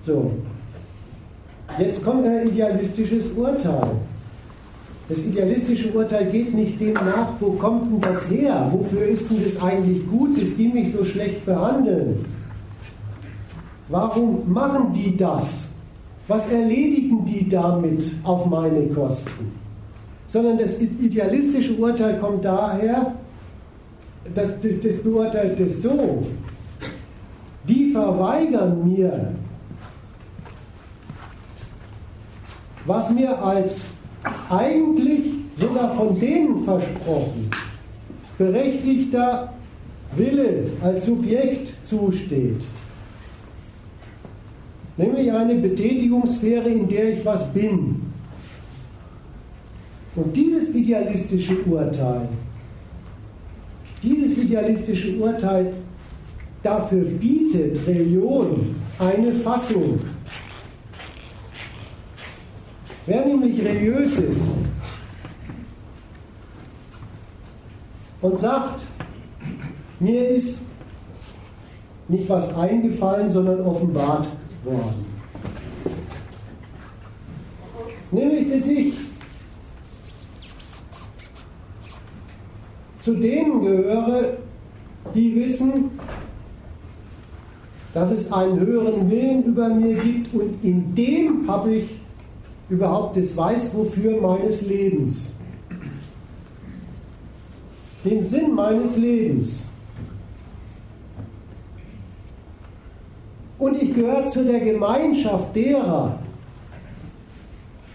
So. 0.06 0.32
Jetzt 1.78 2.04
kommt 2.04 2.24
ein 2.26 2.48
idealistisches 2.48 3.30
Urteil. 3.32 3.90
Das 5.08 5.24
idealistische 5.24 5.90
Urteil 5.92 6.26
geht 6.26 6.54
nicht 6.54 6.80
dem 6.80 6.94
nach, 6.94 7.28
wo 7.40 7.52
kommt 7.52 7.86
denn 7.86 8.00
das 8.00 8.28
her? 8.30 8.68
Wofür 8.72 9.06
ist 9.06 9.30
denn 9.30 9.42
das 9.42 9.60
eigentlich 9.62 10.06
gut, 10.08 10.40
dass 10.40 10.54
die 10.56 10.68
mich 10.68 10.92
so 10.92 11.04
schlecht 11.04 11.44
behandeln? 11.46 12.24
Warum 13.88 14.52
machen 14.52 14.92
die 14.92 15.16
das? 15.16 15.68
Was 16.26 16.50
erledigen 16.50 17.24
die 17.24 17.48
damit 17.48 18.04
auf 18.22 18.44
meine 18.46 18.86
Kosten? 18.88 19.50
Sondern 20.26 20.58
das 20.58 20.78
idealistische 20.78 21.72
Urteil 21.74 22.18
kommt 22.18 22.44
daher, 22.44 23.14
das, 24.34 24.48
das, 24.60 24.80
das 24.82 25.02
beurteilt 25.02 25.60
es 25.60 25.82
so, 25.82 26.26
die 27.64 27.92
verweigern 27.92 28.88
mir, 28.88 29.34
was 32.86 33.10
mir 33.10 33.42
als 33.42 33.86
eigentlich 34.48 35.26
sogar 35.56 35.94
von 35.94 36.18
denen 36.18 36.64
versprochen, 36.64 37.50
berechtigter 38.38 39.52
Wille 40.16 40.70
als 40.82 41.06
Subjekt 41.06 41.68
zusteht. 41.88 42.64
Nämlich 44.96 45.30
eine 45.30 45.55
Betätigungssphäre, 45.56 46.68
in 46.68 46.88
der 46.88 47.18
ich 47.18 47.24
was 47.24 47.52
bin. 47.52 48.02
Und 50.16 50.34
dieses 50.34 50.74
idealistische 50.74 51.56
Urteil 51.64 52.28
dieses 54.02 54.38
idealistische 54.38 55.16
Urteil, 55.16 55.74
dafür 56.62 57.04
bietet 57.04 57.86
Religion 57.86 58.74
eine 58.98 59.34
Fassung. 59.34 60.00
Wer 63.06 63.24
nämlich 63.24 63.58
religiös 63.60 64.16
ist 64.16 64.50
und 68.20 68.38
sagt, 68.38 68.82
mir 70.00 70.28
ist 70.28 70.62
nicht 72.08 72.28
was 72.28 72.54
eingefallen, 72.54 73.32
sondern 73.32 73.60
offenbart 73.60 74.26
worden. 74.64 75.06
Nämlich, 78.10 78.50
dass 78.50 78.66
ich 78.68 78.94
zu 83.09 83.14
denen 83.14 83.62
gehöre, 83.62 84.36
die 85.14 85.35
wissen, 85.35 85.93
dass 87.94 88.10
es 88.12 88.30
einen 88.30 88.60
höheren 88.60 89.10
Willen 89.10 89.44
über 89.44 89.70
mir 89.70 89.94
gibt 89.94 90.35
und 90.35 90.62
in 90.62 90.94
dem 90.94 91.48
habe 91.48 91.76
ich 91.76 91.89
überhaupt 92.68 93.16
das 93.16 93.35
Weiß 93.35 93.72
meines 94.20 94.60
Lebens. 94.60 95.32
Den 98.05 98.22
Sinn 98.22 98.55
meines 98.55 98.98
Lebens. 98.98 99.64
Und 103.59 103.82
ich 103.82 103.94
gehöre 103.94 104.28
zu 104.28 104.44
der 104.44 104.60
Gemeinschaft 104.60 105.56
derer, 105.56 106.18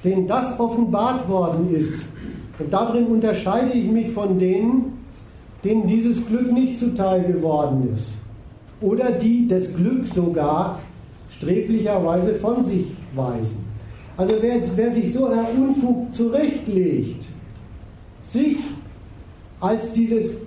denen 0.04 0.28
das 0.28 0.60
offenbart 0.60 1.30
worden 1.30 1.76
ist. 1.76 2.04
Und 2.58 2.74
darin 2.74 3.06
unterscheide 3.06 3.74
ich 3.74 3.86
mich 3.86 4.10
von 4.10 4.40
denen, 4.40 5.03
denen 5.64 5.88
dieses 5.88 6.26
Glück 6.28 6.52
nicht 6.52 6.80
zuteil 6.80 7.24
geworden 7.24 7.90
ist. 7.96 8.14
Oder 8.82 9.12
die 9.12 9.48
das 9.48 9.74
Glück 9.76 10.08
sogar 10.08 10.80
sträflicherweise 11.30 12.36
von 12.36 12.64
sich 12.64 12.86
weisen. 13.16 13.66
Also 14.18 14.34
wer, 14.42 14.62
wer 14.76 14.92
sich 14.92 15.14
so 15.14 15.28
ein 15.28 15.46
Unfug 15.58 16.14
zurechtlegt, 16.14 17.26
sich 18.24 18.58
als 19.60 19.94
dieses 19.94 20.38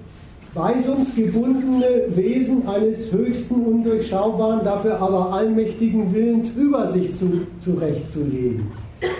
weisungsgebundene 0.55 2.05
Wesen 2.09 2.67
eines 2.69 3.13
höchsten, 3.13 3.55
undurchschaubaren, 3.55 4.65
dafür 4.65 5.01
aber 5.01 5.33
allmächtigen 5.33 6.13
Willens 6.15 6.51
über 6.57 6.87
sich 6.93 7.15
zu, 7.15 7.47
zurechtzulegen, 7.65 8.67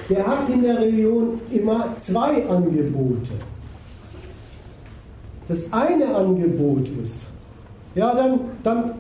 der 0.09 0.27
hat 0.27 0.49
in 0.49 0.63
der 0.63 0.79
Religion 0.81 1.41
immer 1.51 1.95
zwei 1.97 2.49
Angebote 2.49 3.33
das 5.49 5.73
eine 5.73 6.15
Angebot 6.15 6.89
ist, 7.03 7.27
ja, 7.95 8.15
dann, 8.15 8.41
dann, 8.63 8.93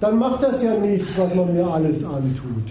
dann 0.00 0.18
macht 0.18 0.42
das 0.42 0.62
ja 0.62 0.74
nichts, 0.76 1.18
was 1.18 1.34
man 1.34 1.54
mir 1.54 1.66
alles 1.66 2.04
antut. 2.04 2.70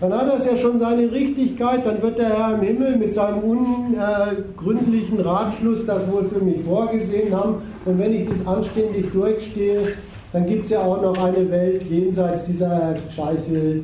Dann 0.00 0.12
hat 0.12 0.28
das 0.28 0.44
ja 0.44 0.56
schon 0.58 0.78
seine 0.78 1.10
Richtigkeit, 1.10 1.86
dann 1.86 2.02
wird 2.02 2.18
der 2.18 2.28
Herr 2.28 2.54
im 2.54 2.60
Himmel 2.60 2.96
mit 2.96 3.12
seinem 3.12 3.38
ungründlichen 3.38 5.20
Ratschluss 5.20 5.86
das 5.86 6.10
wohl 6.12 6.24
für 6.26 6.44
mich 6.44 6.60
vorgesehen 6.62 7.34
haben. 7.34 7.62
Und 7.86 7.98
wenn 7.98 8.12
ich 8.12 8.28
das 8.28 8.46
anständig 8.46 9.10
durchstehe, 9.12 9.94
dann 10.32 10.46
gibt 10.46 10.64
es 10.64 10.70
ja 10.70 10.82
auch 10.82 11.00
noch 11.00 11.16
eine 11.16 11.50
Welt 11.50 11.82
jenseits 11.84 12.44
dieser 12.44 12.96
Scheiße 13.14 13.80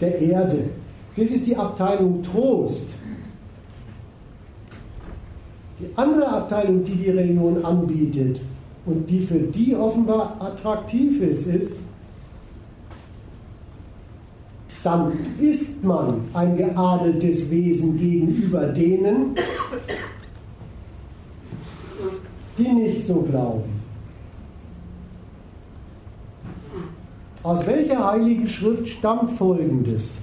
der 0.00 0.18
Erde. 0.20 0.70
Das 1.16 1.28
ist 1.28 1.46
die 1.46 1.56
Abteilung 1.56 2.22
Trost. 2.22 2.88
Die 5.84 5.98
andere 5.98 6.28
Abteilung, 6.28 6.82
die 6.82 6.94
die 6.94 7.10
Religion 7.10 7.62
anbietet 7.62 8.40
und 8.86 9.08
die 9.10 9.20
für 9.20 9.38
die 9.38 9.74
offenbar 9.74 10.36
attraktiv 10.40 11.20
ist, 11.20 11.46
ist, 11.46 11.82
dann 14.82 15.12
ist 15.38 15.82
man 15.84 16.22
ein 16.32 16.56
geadeltes 16.56 17.50
Wesen 17.50 17.98
gegenüber 17.98 18.66
denen, 18.68 19.36
die 22.56 22.68
nicht 22.68 23.06
so 23.06 23.20
glauben. 23.22 23.82
Aus 27.42 27.66
welcher 27.66 28.12
heiligen 28.12 28.48
Schrift 28.48 28.88
stammt 28.88 29.30
Folgendes? 29.32 30.18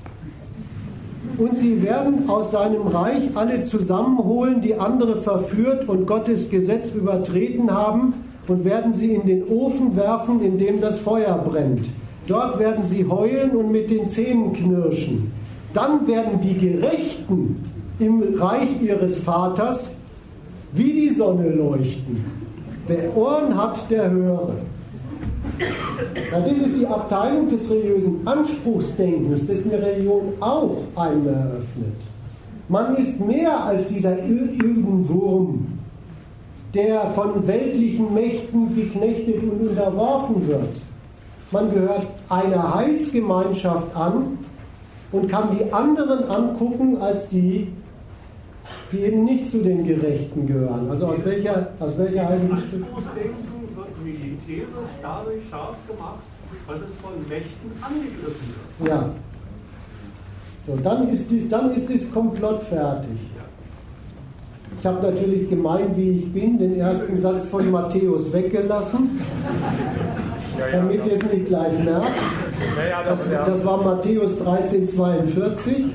Und 1.37 1.55
sie 1.55 1.81
werden 1.83 2.29
aus 2.29 2.51
seinem 2.51 2.87
Reich 2.87 3.29
alle 3.35 3.61
zusammenholen, 3.61 4.61
die 4.61 4.75
andere 4.75 5.17
verführt 5.17 5.87
und 5.87 6.07
Gottes 6.07 6.49
Gesetz 6.49 6.91
übertreten 6.91 7.71
haben, 7.71 8.13
und 8.47 8.65
werden 8.65 8.91
sie 8.93 9.13
in 9.13 9.27
den 9.27 9.47
Ofen 9.47 9.95
werfen, 9.95 10.41
in 10.41 10.57
dem 10.57 10.81
das 10.81 10.99
Feuer 10.99 11.37
brennt. 11.37 11.87
Dort 12.27 12.59
werden 12.59 12.83
sie 12.83 13.05
heulen 13.07 13.51
und 13.51 13.71
mit 13.71 13.89
den 13.89 14.05
Zähnen 14.07 14.53
knirschen. 14.53 15.31
Dann 15.73 16.05
werden 16.07 16.41
die 16.41 16.57
Gerechten 16.57 17.63
im 17.99 18.21
Reich 18.39 18.81
ihres 18.81 19.21
Vaters 19.23 19.89
wie 20.73 20.91
die 20.91 21.09
Sonne 21.09 21.49
leuchten. 21.49 22.25
Wer 22.87 23.15
Ohren 23.15 23.55
hat, 23.55 23.89
der 23.89 24.09
höre. 24.09 24.53
Ja, 26.31 26.39
das 26.39 26.57
ist 26.67 26.79
die 26.79 26.87
Abteilung 26.87 27.49
des 27.49 27.69
religiösen 27.69 28.25
Anspruchsdenkens, 28.25 29.47
das 29.47 29.57
eine 29.63 29.81
Religion 29.81 30.33
auch 30.39 30.77
einmal 30.95 31.33
eröffnet. 31.33 32.01
Man 32.67 32.95
ist 32.97 33.19
mehr 33.19 33.63
als 33.63 33.89
dieser 33.89 34.17
Wurm, 34.17 35.67
der 36.73 37.01
von 37.11 37.45
weltlichen 37.47 38.13
Mächten 38.13 38.75
geknechtet 38.75 39.43
und 39.43 39.69
unterworfen 39.69 40.47
wird. 40.47 40.77
Man 41.51 41.73
gehört 41.73 42.07
einer 42.29 42.75
Heilsgemeinschaft 42.75 43.93
an 43.95 44.37
und 45.11 45.27
kann 45.27 45.49
die 45.57 45.71
anderen 45.73 46.23
angucken 46.29 47.01
als 47.01 47.27
die, 47.29 47.67
die 48.91 48.99
eben 48.99 49.25
nicht 49.25 49.51
zu 49.51 49.61
den 49.61 49.85
Gerechten 49.85 50.47
gehören. 50.47 50.89
Also 50.89 51.07
aus 51.07 51.25
welcher, 51.25 51.67
aus 51.79 51.97
welcher 51.97 52.27
Heiligen 52.27 52.57
Militärisch 54.51 54.89
dadurch 55.01 55.49
scharf 55.49 55.77
gemacht, 55.87 56.19
dass 56.67 56.77
es 56.77 56.93
von 57.01 57.11
Mächten 57.27 57.71
angegriffen 57.81 58.53
wird. 58.79 58.89
Ja. 58.89 59.09
So, 60.67 60.75
dann 60.83 61.09
ist, 61.09 61.29
die, 61.31 61.49
dann 61.49 61.73
ist 61.73 61.89
das 61.89 62.11
Komplott 62.11 62.63
fertig. 62.63 63.17
Ich 64.79 64.85
habe 64.85 65.01
natürlich 65.01 65.49
gemeint, 65.49 65.95
wie 65.97 66.19
ich 66.19 66.33
bin, 66.33 66.57
den 66.57 66.79
ersten 66.79 67.19
Satz 67.19 67.49
von 67.49 67.69
Matthäus 67.71 68.31
weggelassen, 68.31 69.19
damit 70.71 71.05
ihr 71.05 71.13
es 71.13 71.23
nicht 71.23 71.45
gleich 71.47 71.77
merkt. 71.83 72.11
Das, 73.05 73.19
das 73.29 73.65
war 73.65 73.83
Matthäus 73.83 74.39
13, 74.39 74.87
42. 74.87 75.85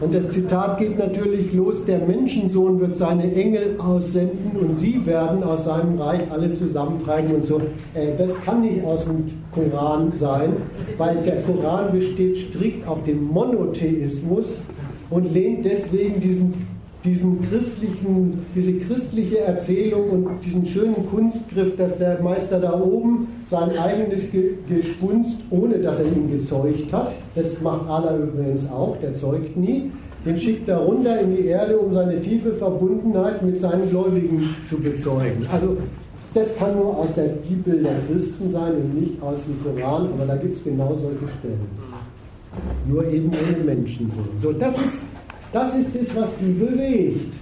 Und 0.00 0.12
das 0.12 0.30
Zitat 0.30 0.78
geht 0.78 0.98
natürlich 0.98 1.52
los, 1.52 1.84
der 1.84 2.00
Menschensohn 2.00 2.80
wird 2.80 2.96
seine 2.96 3.32
Engel 3.32 3.78
aussenden 3.78 4.50
und 4.60 4.72
sie 4.72 5.06
werden 5.06 5.42
aus 5.44 5.64
seinem 5.64 5.98
Reich 6.00 6.20
alle 6.30 6.50
zusammentreiben 6.52 7.36
und 7.36 7.44
so. 7.44 7.60
Äh, 7.94 8.16
das 8.18 8.34
kann 8.44 8.62
nicht 8.62 8.84
aus 8.84 9.04
dem 9.04 9.26
Koran 9.52 10.12
sein, 10.14 10.56
weil 10.98 11.16
der 11.22 11.42
Koran 11.42 11.92
besteht 11.92 12.36
strikt 12.48 12.86
auf 12.88 13.04
dem 13.04 13.24
Monotheismus 13.24 14.60
und 15.10 15.32
lehnt 15.32 15.64
deswegen 15.64 16.20
diesen 16.20 16.73
diesen 17.04 17.42
christlichen, 17.42 18.46
diese 18.54 18.78
christliche 18.78 19.40
Erzählung 19.40 20.10
und 20.10 20.28
diesen 20.44 20.64
schönen 20.66 21.06
Kunstgriff, 21.10 21.76
dass 21.76 21.98
der 21.98 22.22
Meister 22.22 22.58
da 22.58 22.80
oben 22.80 23.28
sein 23.44 23.76
eigenes 23.76 24.30
Gespunst, 24.32 25.40
ohne 25.50 25.78
dass 25.80 26.00
er 26.00 26.06
ihn 26.06 26.30
gezeugt 26.30 26.90
hat, 26.92 27.12
das 27.34 27.60
macht 27.60 27.88
Allah 27.88 28.16
übrigens 28.16 28.70
auch, 28.70 28.96
der 28.96 29.12
zeugt 29.12 29.54
nie, 29.56 29.90
den 30.24 30.36
schickt 30.38 30.66
er 30.68 30.78
runter 30.78 31.20
in 31.20 31.36
die 31.36 31.46
Erde, 31.46 31.76
um 31.76 31.92
seine 31.92 32.18
tiefe 32.22 32.54
Verbundenheit 32.54 33.42
mit 33.42 33.58
seinen 33.58 33.90
Gläubigen 33.90 34.54
zu 34.66 34.78
bezeugen. 34.78 35.46
Also 35.52 35.76
das 36.32 36.56
kann 36.56 36.74
nur 36.74 36.96
aus 36.96 37.14
der 37.14 37.28
Bibel 37.28 37.82
der 37.82 38.00
Christen 38.08 38.48
sein 38.48 38.72
und 38.74 38.98
nicht 38.98 39.22
aus 39.22 39.38
dem 39.44 39.62
Koran, 39.62 40.08
aber 40.14 40.24
da 40.26 40.36
gibt 40.36 40.56
es 40.56 40.64
genau 40.64 40.96
solche 41.00 41.28
Stellen. 41.38 41.68
Nur 42.88 43.06
eben 43.06 43.30
ohne 43.30 43.64
Menschensohn. 43.64 44.24
So, 44.40 44.52
das 44.52 44.78
ist 44.78 45.03
das 45.54 45.76
ist 45.76 45.94
es, 45.94 46.14
was 46.16 46.36
die 46.38 46.52
bewegt. 46.52 47.32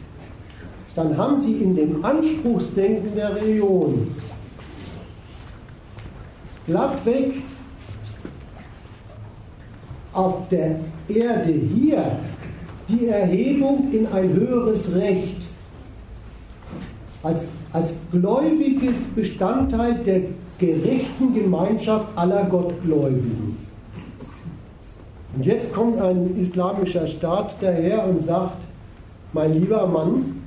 Dann 0.94 1.16
haben 1.16 1.40
sie 1.40 1.55
in 1.55 1.74
dem 1.74 2.05
Anspruchsdenken 2.05 3.14
der 3.16 3.34
Religion 3.34 4.14
glattweg 6.66 7.43
auf 10.12 10.47
der 10.51 10.76
Erde 11.09 11.52
hier 11.52 12.18
die 12.89 13.06
Erhebung 13.06 13.90
in 13.93 14.06
ein 14.09 14.30
höheres 14.34 14.94
Recht 14.94 15.43
als, 17.22 17.48
als 17.72 17.98
gläubiges 18.10 19.05
Bestandteil 19.16 19.94
der 20.05 20.20
gerechten 20.59 21.32
Gemeinschaft 21.32 22.06
aller 22.14 22.44
Gottgläubigen. 22.44 23.51
Und 25.34 25.46
jetzt 25.46 25.72
kommt 25.72 26.00
ein 26.00 26.36
islamischer 26.38 27.06
Staat 27.06 27.56
daher 27.60 28.06
und 28.06 28.20
sagt, 28.20 28.59
mein 29.32 29.54
lieber 29.54 29.86
Mann, 29.86 30.42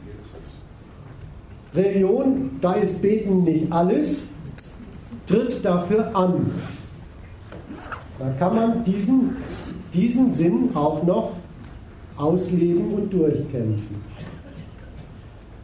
Religion, 1.73 2.51
da 2.61 2.73
ist 2.73 3.01
Beten 3.01 3.43
nicht 3.43 3.71
alles, 3.71 4.23
tritt 5.25 5.65
dafür 5.65 6.15
an. 6.15 6.51
Da 8.19 8.29
kann 8.39 8.55
man 8.55 8.83
diesen, 8.83 9.35
diesen 9.93 10.31
Sinn 10.31 10.69
auch 10.75 11.03
noch 11.03 11.31
ausleben 12.15 12.93
und 12.93 13.11
durchkämpfen. 13.11 13.97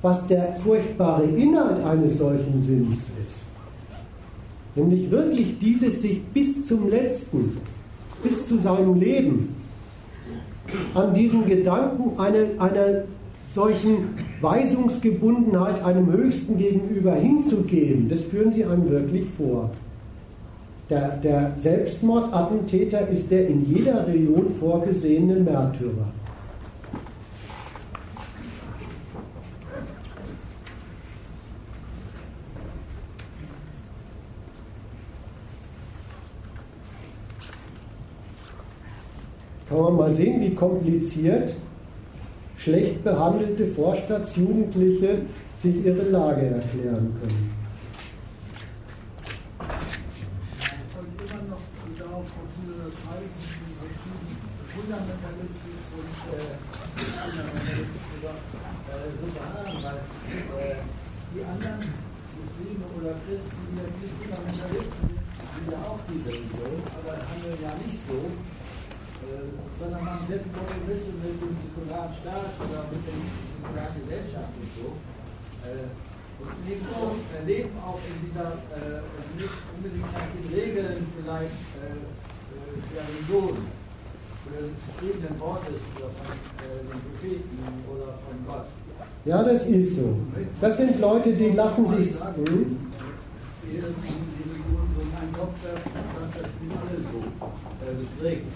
Was 0.02 0.28
der 0.28 0.56
furchtbare 0.56 1.24
Inhalt 1.26 1.84
eines 1.86 2.18
solchen 2.18 2.58
Sinns 2.58 3.14
ist, 3.28 3.46
nämlich 4.76 5.10
wirklich 5.12 5.60
dieses 5.60 6.02
sich 6.02 6.24
bis 6.34 6.66
zum 6.66 6.90
letzten 6.90 7.58
bis 8.24 8.48
zu 8.48 8.58
seinem 8.58 8.96
Leben 8.96 9.56
an 10.94 11.14
diesen 11.14 11.46
Gedanken 11.46 12.20
einer, 12.20 12.46
einer 12.60 13.04
solchen 13.54 14.16
Weisungsgebundenheit 14.40 15.84
einem 15.84 16.12
Höchsten 16.12 16.58
gegenüber 16.58 17.16
hinzugehen, 17.16 18.08
das 18.10 18.24
führen 18.24 18.52
sie 18.52 18.66
einem 18.66 18.90
wirklich 18.90 19.28
vor. 19.30 19.72
Der, 20.90 21.18
der 21.18 21.54
Selbstmordattentäter 21.58 23.08
ist 23.08 23.32
der 23.32 23.48
in 23.48 23.66
jeder 23.66 24.08
Religion 24.08 24.48
vorgesehene 24.60 25.36
Märtyrer. 25.36 26.12
Kann 39.72 39.82
man 39.84 39.96
mal 39.96 40.12
sehen, 40.12 40.42
wie 40.42 40.54
kompliziert 40.54 41.54
schlecht 42.58 43.04
behandelte 43.06 43.66
Vorstadtsjugendliche 43.68 45.22
sich 45.56 45.86
ihre 45.86 46.04
Lage 46.04 46.46
erklären 46.46 47.14
können. 47.22 47.62
die 61.34 61.44
anderen 61.46 61.94
Muslime 62.36 62.86
oder 63.00 63.16
Christen, 63.24 63.56
die 63.72 63.80
jetzt 63.80 64.02
nicht 64.04 64.20
Fundamentalisten 64.20 65.08
sind, 65.08 65.22
sind 65.56 65.72
ja 65.72 65.80
auch 65.88 66.00
diese 66.12 66.28
Religion, 66.28 66.76
aber 66.92 67.14
handeln 67.16 67.60
ja 67.64 67.72
nicht 67.82 68.00
so, 68.06 68.20
sondern 69.92 70.06
man 70.08 70.28
sehr 70.28 70.40
viel 70.40 70.56
Kompromisse 70.56 71.12
mit 71.20 71.36
dem 71.36 71.52
säkularen 71.60 72.14
Staat 72.16 72.56
oder 72.64 72.88
mit 72.88 73.04
der 73.04 73.18
säkularen 73.20 73.96
Gesellschaft 74.00 74.54
und 74.56 74.70
so. 74.80 74.88
Äh, 75.68 75.92
und 76.42 76.58
leben 76.66 76.88
auch, 76.96 77.16
äh, 77.20 77.44
leben 77.46 77.76
auch 77.84 78.00
in 78.08 78.18
dieser, 78.26 78.56
äh, 78.72 79.04
nicht 79.36 79.58
unbedingt 79.76 80.10
nach 80.16 80.32
den 80.32 80.48
Regeln 80.48 81.06
vielleicht 81.12 81.60
äh, 81.76 82.00
äh, 82.00 82.80
der 82.96 83.04
Religion, 83.04 83.68
des 84.52 84.74
verschiedenen 84.90 85.40
Wortes 85.40 85.80
oder 85.96 86.10
von 86.18 86.34
äh, 86.34 86.82
den 86.82 87.00
Propheten 87.06 87.60
oder 87.88 88.18
von 88.26 88.36
Gott. 88.48 88.68
Ja, 89.24 89.44
das 89.44 89.68
ist 89.68 89.98
so. 89.98 90.18
Das 90.60 90.78
sind 90.78 91.00
Leute, 91.00 91.34
die 91.34 91.52
lassen 91.52 91.88
sich. 91.88 92.16
Hm? 92.20 92.90
Die 93.64 93.78
Religion 93.78 94.90
so 94.96 95.02
in 95.02 95.14
einen 95.16 95.34
Topf 95.36 95.54
werfen, 95.64 95.92
das 95.94 96.42
sind 96.42 96.74
alle 96.74 96.98
so 97.06 97.22
geprägt. 98.02 98.48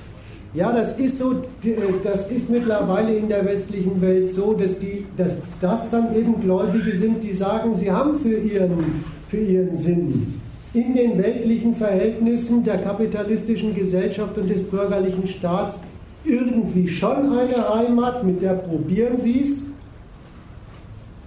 Ja, 0.55 0.71
das 0.71 0.97
ist 0.97 1.17
so, 1.17 1.33
äh, 1.33 1.75
das 2.01 2.31
ist 2.31 2.49
mittlerweile 2.49 3.13
in 3.13 3.27
der 3.27 3.45
westlichen 3.45 3.99
Welt 4.01 4.33
so, 4.33 4.53
dass, 4.53 4.79
die, 4.79 5.05
dass 5.17 5.41
das 5.59 5.91
dann 5.91 6.15
eben 6.15 6.39
Gläubige 6.39 6.95
sind, 6.95 7.21
die 7.23 7.33
sagen, 7.33 7.75
sie 7.75 7.91
haben 7.91 8.15
für 8.15 8.37
ihren, 8.37 9.03
für 9.27 9.37
ihren 9.37 9.75
Sinn 9.75 10.39
in 10.73 10.93
den 10.93 11.17
weltlichen 11.17 11.75
Verhältnissen 11.75 12.63
der 12.63 12.77
kapitalistischen 12.77 13.75
Gesellschaft 13.75 14.37
und 14.37 14.49
des 14.49 14.63
bürgerlichen 14.63 15.27
Staats 15.27 15.79
irgendwie 16.23 16.87
schon 16.87 17.37
eine 17.37 17.73
Heimat, 17.73 18.23
mit 18.23 18.41
der 18.41 18.53
probieren 18.53 19.17
sie 19.17 19.41
es. 19.41 19.63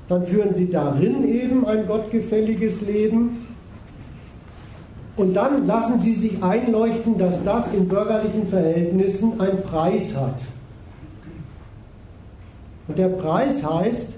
Dann 0.08 0.24
führen 0.24 0.52
sie 0.52 0.70
darin 0.70 1.24
eben 1.28 1.66
ein 1.66 1.86
gottgefälliges 1.86 2.81
Leben 2.82 3.48
und 5.18 5.34
dann 5.34 5.66
lassen 5.66 5.98
Sie 6.00 6.14
sich 6.14 6.42
einleuchten, 6.42 7.18
dass 7.18 7.42
das 7.42 7.72
in 7.72 7.88
bürgerlichen 7.88 8.47
Verhältnissen 8.47 9.40
einen 9.40 9.62
Preis 9.62 10.16
hat. 10.16 10.40
Und 12.86 12.98
der 12.98 13.08
Preis 13.08 13.62
heißt, 13.68 14.14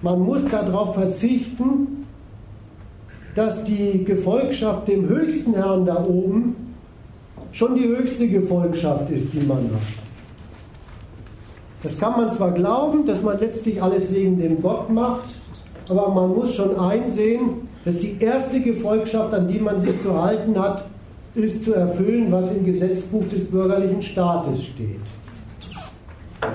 man 0.00 0.20
muss 0.20 0.48
darauf 0.48 0.94
verzichten, 0.94 2.06
dass 3.34 3.64
die 3.64 4.04
Gefolgschaft 4.04 4.88
dem 4.88 5.06
höchsten 5.06 5.54
Herrn 5.54 5.84
da 5.84 6.02
oben 6.02 6.56
schon 7.52 7.74
die 7.74 7.86
höchste 7.86 8.26
Gefolgschaft 8.26 9.10
ist, 9.10 9.34
die 9.34 9.40
man 9.40 9.70
hat. 9.70 10.02
Das 11.82 11.98
kann 11.98 12.12
man 12.12 12.30
zwar 12.30 12.52
glauben, 12.52 13.06
dass 13.06 13.22
man 13.22 13.38
letztlich 13.38 13.82
alles 13.82 14.12
wegen 14.12 14.38
dem 14.38 14.62
Gott 14.62 14.88
macht, 14.90 15.28
aber 15.88 16.08
man 16.08 16.34
muss 16.34 16.54
schon 16.54 16.78
einsehen, 16.78 17.65
dass 17.86 17.98
die 18.00 18.16
erste 18.18 18.60
Gefolgschaft, 18.60 19.32
an 19.32 19.46
die 19.46 19.60
man 19.60 19.80
sich 19.80 20.02
zu 20.02 20.20
halten 20.20 20.58
hat, 20.58 20.84
ist 21.36 21.62
zu 21.62 21.72
erfüllen, 21.72 22.32
was 22.32 22.52
im 22.52 22.64
Gesetzbuch 22.64 23.22
des 23.28 23.44
bürgerlichen 23.44 24.02
Staates 24.02 24.64
steht. 24.64 25.00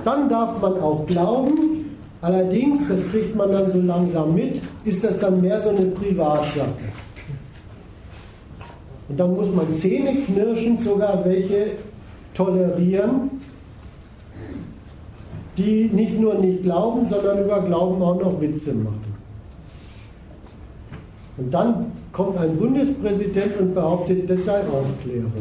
Dann 0.03 0.27
darf 0.27 0.61
man 0.61 0.73
auch 0.81 1.05
glauben, 1.07 1.85
allerdings, 2.21 2.85
das 2.85 3.09
kriegt 3.09 3.33
man 3.33 3.49
dann 3.49 3.71
so 3.71 3.79
langsam 3.79 4.35
mit, 4.35 4.61
ist 4.83 5.05
das 5.05 5.19
dann 5.19 5.39
mehr 5.39 5.61
so 5.61 5.69
eine 5.69 5.85
Privatsache. 5.85 6.67
Und 9.07 9.17
dann 9.17 9.33
muss 9.33 9.53
man 9.55 9.71
zähneknirschend 9.71 10.83
sogar 10.83 11.23
welche 11.23 11.77
tolerieren, 12.33 13.31
die 15.57 15.89
nicht 15.93 16.19
nur 16.19 16.33
nicht 16.33 16.63
glauben, 16.63 17.05
sondern 17.05 17.45
über 17.45 17.61
Glauben 17.61 18.01
auch 18.01 18.19
noch 18.19 18.41
Witze 18.41 18.73
machen. 18.73 19.10
Und 21.37 21.51
dann 21.51 21.91
kommt 22.11 22.37
ein 22.37 22.57
Bundespräsident 22.57 23.57
und 23.59 23.73
behauptet, 23.73 24.29
das 24.29 24.45
sei 24.45 24.59
Aufklärung. 24.67 25.31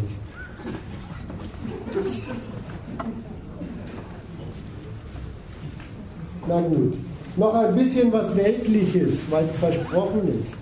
Na 6.46 6.60
gut, 6.60 6.94
noch 7.36 7.54
ein 7.54 7.74
bisschen 7.74 8.12
was 8.12 8.34
Weltliches, 8.36 9.30
weil 9.30 9.44
es 9.44 9.56
versprochen 9.56 10.28
ist. 10.40 10.54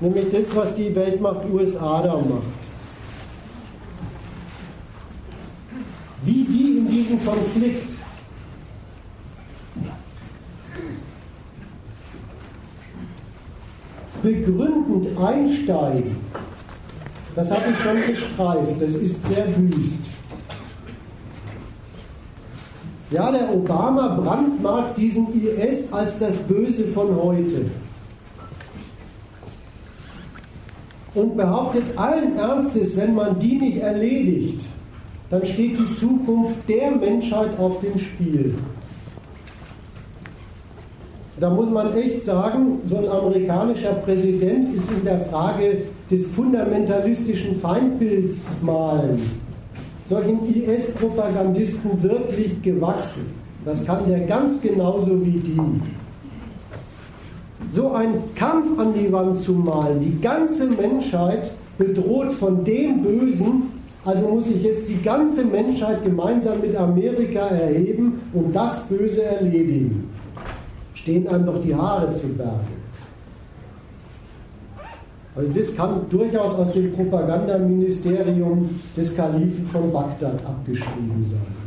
Nämlich 0.00 0.26
das, 0.32 0.54
was 0.54 0.74
die 0.74 0.94
Weltmacht 0.94 1.48
USA 1.50 2.02
da 2.02 2.14
macht. 2.14 2.42
Wie 6.24 6.44
die 6.44 6.78
in 6.78 6.88
diesem 6.88 7.24
Konflikt 7.24 7.99
begründend 14.22 15.18
einsteigen, 15.18 16.16
das 17.34 17.50
habe 17.50 17.70
ich 17.70 17.78
schon 17.78 17.96
gestreift, 17.96 18.82
das 18.82 18.94
ist 18.94 19.26
sehr 19.28 19.46
wüst. 19.56 20.00
Ja, 23.10 23.32
der 23.32 23.52
Obama 23.52 24.20
brandmarkt 24.20 24.96
diesen 24.96 25.28
IS 25.34 25.92
als 25.92 26.18
das 26.18 26.36
Böse 26.38 26.84
von 26.84 27.16
heute. 27.16 27.66
Und 31.14 31.36
behauptet 31.36 31.82
allen 31.96 32.36
Ernstes, 32.36 32.96
wenn 32.96 33.16
man 33.16 33.38
die 33.40 33.58
nicht 33.58 33.78
erledigt, 33.78 34.64
dann 35.28 35.44
steht 35.44 35.76
die 35.76 35.94
Zukunft 35.96 36.68
der 36.68 36.92
Menschheit 36.92 37.58
auf 37.58 37.80
dem 37.80 37.98
Spiel. 37.98 38.54
Da 41.40 41.48
muss 41.48 41.70
man 41.70 41.96
echt 41.96 42.22
sagen, 42.22 42.80
so 42.86 42.98
ein 42.98 43.08
amerikanischer 43.08 43.94
Präsident 43.94 44.76
ist 44.76 44.92
in 44.92 45.04
der 45.04 45.20
Frage 45.20 45.78
des 46.10 46.26
fundamentalistischen 46.26 47.56
Feindbilds 47.56 48.60
malen 48.62 49.18
solchen 50.10 50.40
IS-Propagandisten 50.44 52.02
wirklich 52.02 52.60
gewachsen. 52.62 53.26
Das 53.64 53.86
kann 53.86 54.08
der 54.08 54.20
ganz 54.20 54.60
genauso 54.60 55.24
wie 55.24 55.38
die. 55.38 55.60
So 57.70 57.92
einen 57.92 58.34
Kampf 58.34 58.76
an 58.76 58.92
die 58.92 59.12
Wand 59.12 59.38
zu 59.38 59.52
malen, 59.52 60.00
die 60.00 60.20
ganze 60.20 60.66
Menschheit 60.66 61.52
bedroht 61.78 62.32
von 62.34 62.64
dem 62.64 63.02
Bösen, 63.02 63.62
also 64.04 64.26
muss 64.28 64.46
sich 64.46 64.64
jetzt 64.64 64.88
die 64.88 65.00
ganze 65.00 65.44
Menschheit 65.44 66.02
gemeinsam 66.04 66.60
mit 66.60 66.74
Amerika 66.74 67.46
erheben 67.46 68.20
und 68.32 68.54
das 68.56 68.86
Böse 68.88 69.22
erledigen 69.22 70.09
stehen 71.02 71.26
einem 71.28 71.46
doch 71.46 71.60
die 71.62 71.74
Haare 71.74 72.12
zu 72.12 72.28
Berge. 72.28 72.80
Also 75.34 75.50
das 75.52 75.74
kann 75.74 76.08
durchaus 76.10 76.54
aus 76.56 76.72
dem 76.72 76.92
Propagandaministerium 76.92 78.80
des 78.96 79.16
Kalifen 79.16 79.66
von 79.66 79.92
Bagdad 79.92 80.44
abgeschrieben 80.44 81.26
sein. 81.30 81.60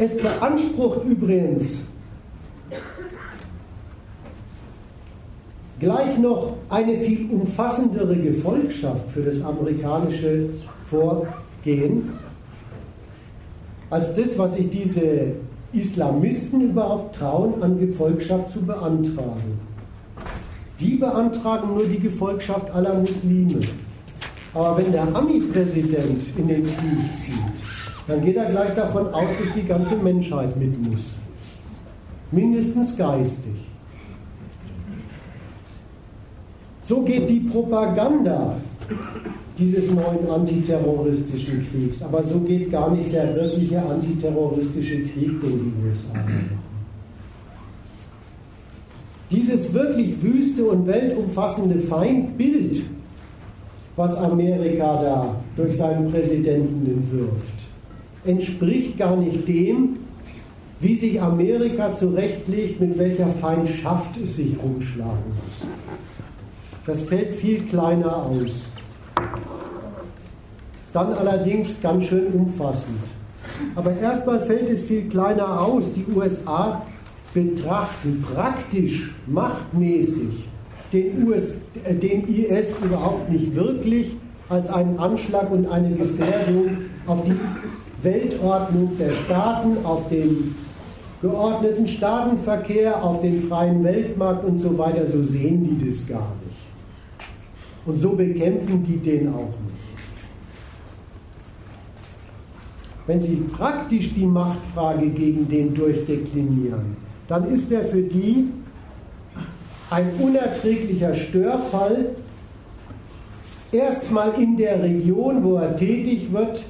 Es 0.00 0.16
beansprucht 0.16 1.04
übrigens 1.04 1.84
gleich 5.80 6.18
noch 6.18 6.54
eine 6.70 6.96
viel 6.96 7.28
umfassendere 7.30 8.16
Gefolgschaft 8.16 9.10
für 9.10 9.22
das 9.22 9.42
amerikanische 9.42 10.50
vorgehen, 10.90 12.12
als 13.90 14.14
das, 14.14 14.38
was 14.38 14.54
sich 14.54 14.68
diese 14.70 15.32
Islamisten 15.72 16.60
überhaupt 16.62 17.16
trauen, 17.16 17.62
an 17.62 17.78
Gefolgschaft 17.78 18.50
zu 18.50 18.62
beantragen. 18.62 19.60
Die 20.80 20.96
beantragen 20.96 21.74
nur 21.74 21.86
die 21.86 21.98
Gefolgschaft 21.98 22.70
aller 22.70 22.94
Muslime. 22.94 23.60
Aber 24.54 24.78
wenn 24.78 24.92
der 24.92 25.14
Ami-Präsident 25.14 26.22
in 26.36 26.48
den 26.48 26.64
Krieg 26.64 27.16
zieht, 27.16 27.36
dann 28.06 28.24
geht 28.24 28.36
er 28.36 28.50
gleich 28.50 28.74
davon 28.74 29.08
aus, 29.08 29.30
dass 29.38 29.54
die 29.54 29.64
ganze 29.64 29.96
Menschheit 29.96 30.56
mit 30.56 30.78
muss. 30.88 31.16
Mindestens 32.30 32.96
geistig. 32.96 33.54
So 36.86 37.02
geht 37.02 37.28
die 37.28 37.40
Propaganda 37.40 38.56
dieses 39.58 39.90
neuen 39.90 40.28
antiterroristischen 40.30 41.66
Kriegs. 41.70 42.02
Aber 42.02 42.22
so 42.22 42.38
geht 42.40 42.70
gar 42.70 42.90
nicht 42.94 43.12
der 43.12 43.34
wirkliche 43.34 43.82
antiterroristische 43.82 45.00
Krieg, 45.00 45.40
den 45.40 45.72
die 45.72 45.88
USA 45.88 46.14
machen. 46.14 46.58
Dieses 49.30 49.72
wirklich 49.74 50.22
wüste 50.22 50.64
und 50.64 50.86
weltumfassende 50.86 51.78
Feindbild, 51.80 52.82
was 53.96 54.16
Amerika 54.16 55.02
da 55.02 55.36
durch 55.56 55.76
seinen 55.76 56.10
Präsidenten 56.10 56.86
entwirft, 56.86 57.54
entspricht 58.24 58.96
gar 58.96 59.16
nicht 59.16 59.46
dem, 59.46 59.96
wie 60.80 60.94
sich 60.94 61.20
Amerika 61.20 61.92
zurechtlegt, 61.92 62.80
mit 62.80 62.96
welcher 62.96 63.28
Feindschaft 63.28 64.16
es 64.22 64.36
sich 64.36 64.56
rumschlagen 64.62 65.24
muss. 65.44 65.66
Das 66.86 67.02
fällt 67.02 67.34
viel 67.34 67.58
kleiner 67.64 68.16
aus. 68.16 68.70
Dann 70.92 71.12
allerdings 71.12 71.80
ganz 71.80 72.04
schön 72.04 72.26
umfassend. 72.32 72.98
Aber 73.74 73.96
erstmal 73.98 74.40
fällt 74.46 74.70
es 74.70 74.82
viel 74.82 75.08
kleiner 75.08 75.60
aus. 75.60 75.92
Die 75.92 76.04
USA 76.14 76.82
betrachten 77.34 78.24
praktisch, 78.34 79.10
machtmäßig 79.26 80.48
den, 80.92 81.26
US, 81.28 81.56
äh, 81.84 81.94
den 81.94 82.26
IS 82.26 82.76
überhaupt 82.82 83.30
nicht 83.30 83.54
wirklich 83.54 84.12
als 84.48 84.70
einen 84.70 84.98
Anschlag 84.98 85.50
und 85.50 85.70
eine 85.70 85.94
Gefährdung 85.94 86.78
auf 87.06 87.22
die 87.24 87.36
Weltordnung 88.02 88.96
der 88.98 89.12
Staaten, 89.24 89.84
auf 89.84 90.08
den 90.08 90.54
geordneten 91.20 91.86
Staatenverkehr, 91.86 93.02
auf 93.02 93.20
den 93.20 93.42
freien 93.48 93.82
Weltmarkt 93.84 94.44
und 94.44 94.56
so 94.56 94.78
weiter. 94.78 95.06
So 95.06 95.22
sehen 95.22 95.64
die 95.64 95.88
das 95.88 96.06
gar 96.06 96.32
nicht. 96.44 96.56
Und 97.84 97.96
so 97.96 98.10
bekämpfen 98.10 98.84
die 98.84 98.96
den 98.98 99.28
auch 99.28 99.52
nicht. 99.64 99.67
Wenn 103.08 103.22
sie 103.22 103.36
praktisch 103.36 104.12
die 104.12 104.26
Machtfrage 104.26 105.08
gegen 105.08 105.48
den 105.48 105.74
durchdeklinieren, 105.74 106.94
dann 107.26 107.50
ist 107.50 107.72
er 107.72 107.82
für 107.86 108.02
die 108.02 108.50
ein 109.88 110.10
unerträglicher 110.18 111.14
Störfall, 111.14 112.10
erstmal 113.72 114.34
in 114.34 114.58
der 114.58 114.82
Region, 114.82 115.42
wo 115.42 115.56
er 115.56 115.74
tätig 115.74 116.30
wird, 116.30 116.62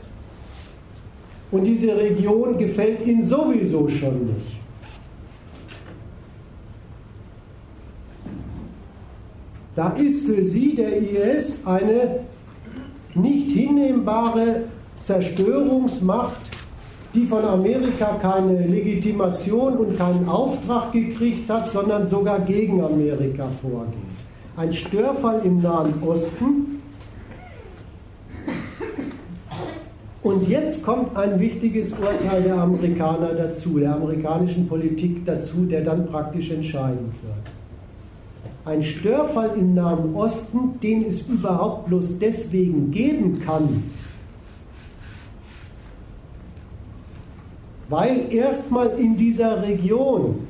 und 1.50 1.66
diese 1.66 1.96
Region 1.96 2.56
gefällt 2.56 3.04
ihnen 3.04 3.26
sowieso 3.26 3.88
schon 3.88 4.26
nicht. 4.26 4.58
Da 9.74 9.88
ist 9.90 10.24
für 10.24 10.44
sie 10.44 10.76
der 10.76 10.98
IS 10.98 11.66
eine 11.66 12.20
nicht 13.16 13.50
hinnehmbare 13.50 14.66
Zerstörungsmacht, 15.08 16.38
die 17.14 17.24
von 17.24 17.42
Amerika 17.42 18.18
keine 18.20 18.66
Legitimation 18.66 19.78
und 19.78 19.96
keinen 19.96 20.28
Auftrag 20.28 20.92
gekriegt 20.92 21.48
hat, 21.48 21.70
sondern 21.70 22.06
sogar 22.06 22.40
gegen 22.40 22.84
Amerika 22.84 23.48
vorgeht. 23.62 24.18
Ein 24.58 24.74
Störfall 24.74 25.40
im 25.44 25.62
Nahen 25.62 25.94
Osten. 26.02 26.82
Und 30.22 30.46
jetzt 30.46 30.84
kommt 30.84 31.16
ein 31.16 31.40
wichtiges 31.40 31.92
Urteil 31.92 32.42
der 32.42 32.58
Amerikaner 32.58 33.32
dazu, 33.32 33.78
der 33.78 33.94
amerikanischen 33.94 34.68
Politik 34.68 35.24
dazu, 35.24 35.64
der 35.64 35.84
dann 35.84 36.06
praktisch 36.06 36.50
entscheidend 36.50 37.14
wird. 37.22 37.46
ein 38.66 38.82
Störfall 38.82 39.52
im 39.56 39.72
Nahen 39.72 40.14
Osten, 40.14 40.78
den 40.82 41.02
es 41.06 41.22
überhaupt 41.22 41.86
bloß 41.86 42.18
deswegen 42.18 42.90
geben 42.90 43.40
kann, 43.40 43.84
weil 47.88 48.32
erstmal 48.32 48.98
in 48.98 49.16
dieser 49.16 49.62
Region 49.62 50.46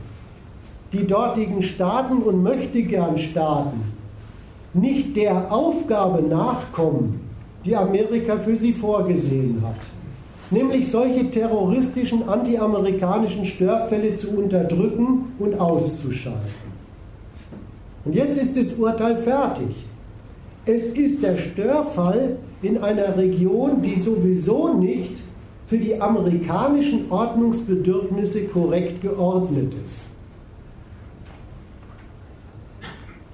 die 0.93 1.07
dortigen 1.07 1.63
Staaten 1.63 2.23
und 2.23 2.43
Möchtegern-Staaten 2.43 3.81
nicht 4.75 5.17
der 5.17 5.53
Aufgabe 5.53 6.23
nachkommen, 6.23 7.21
die 7.65 7.77
Amerika 7.77 8.39
für 8.39 8.57
sie 8.57 8.73
vorgesehen 8.73 9.63
hat, 9.63 9.77
nämlich 10.51 10.91
solche 10.91 11.31
terroristischen 11.31 12.29
antiamerikanischen 12.29 13.45
Störfälle 13.45 14.15
zu 14.15 14.31
unterdrücken 14.31 15.33
und 15.39 15.61
auszuschalten. 15.61 16.69
Und 18.05 18.15
jetzt 18.15 18.39
ist 18.39 18.57
das 18.57 18.73
Urteil 18.75 19.17
fertig. 19.17 19.77
Es 20.65 20.87
ist 20.87 21.23
der 21.23 21.37
Störfall 21.37 22.37
in 22.63 22.79
einer 22.79 23.17
Region, 23.17 23.83
die 23.83 24.01
sowieso 24.01 24.75
nicht 24.75 25.28
für 25.69 25.77
die 25.77 26.01
amerikanischen 26.01 27.11
Ordnungsbedürfnisse 27.11 28.45
korrekt 28.47 29.03
geordnet 29.03 29.75
ist. 29.87 30.09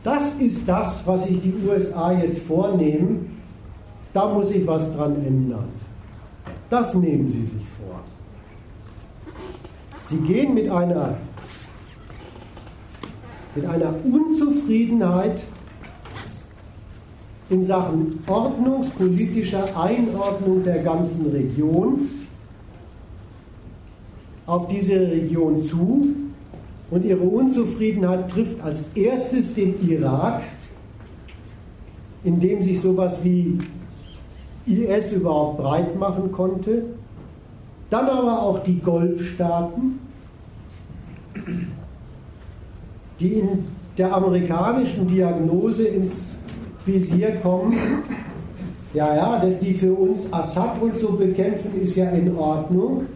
Das 0.02 0.34
ist 0.34 0.68
das, 0.68 1.06
was 1.06 1.24
sich 1.26 1.40
die 1.40 1.54
USA 1.66 2.12
jetzt 2.12 2.42
vornehmen. 2.42 3.40
Da 4.12 4.28
muss 4.32 4.48
sich 4.48 4.66
was 4.66 4.92
dran 4.94 5.16
ändern. 5.24 5.68
Das 6.68 6.94
nehmen 6.94 7.28
sie 7.28 7.44
sich 7.44 7.64
vor. 7.78 8.00
Sie 10.06 10.18
gehen 10.18 10.54
mit 10.54 10.68
einer 10.68 11.16
mit 13.54 13.64
einer 13.66 13.94
Unzufriedenheit 14.04 15.44
in 17.48 17.62
Sachen 17.62 18.18
ordnungspolitischer 18.26 19.80
Einordnung 19.80 20.64
der 20.64 20.82
ganzen 20.82 21.30
Region 21.30 22.08
auf 24.46 24.68
diese 24.68 25.00
Region 25.00 25.62
zu 25.62 26.14
und 26.90 27.04
ihre 27.04 27.22
Unzufriedenheit 27.22 28.30
trifft 28.30 28.60
als 28.60 28.84
erstes 28.94 29.54
den 29.54 29.74
Irak, 29.88 30.42
in 32.24 32.40
dem 32.40 32.62
sich 32.62 32.80
sowas 32.80 33.22
wie 33.22 33.58
IS 34.66 35.12
überhaupt 35.12 35.58
breit 35.58 35.98
machen 35.98 36.32
konnte, 36.32 36.82
dann 37.90 38.08
aber 38.08 38.42
auch 38.42 38.62
die 38.64 38.78
Golfstaaten, 38.78 39.98
die 43.20 43.34
in 43.34 43.66
der 43.96 44.14
amerikanischen 44.14 45.06
Diagnose 45.06 45.84
ins 45.84 46.40
Visier 46.84 47.36
kommen. 47.36 47.76
Ja, 48.92 49.14
ja, 49.14 49.44
dass 49.44 49.58
die 49.60 49.74
für 49.74 49.92
uns 49.92 50.32
Assad 50.32 50.80
und 50.80 50.98
so 50.98 51.12
bekämpfen, 51.12 51.80
ist 51.82 51.96
ja 51.96 52.10
in 52.10 52.36
Ordnung. 52.36 53.06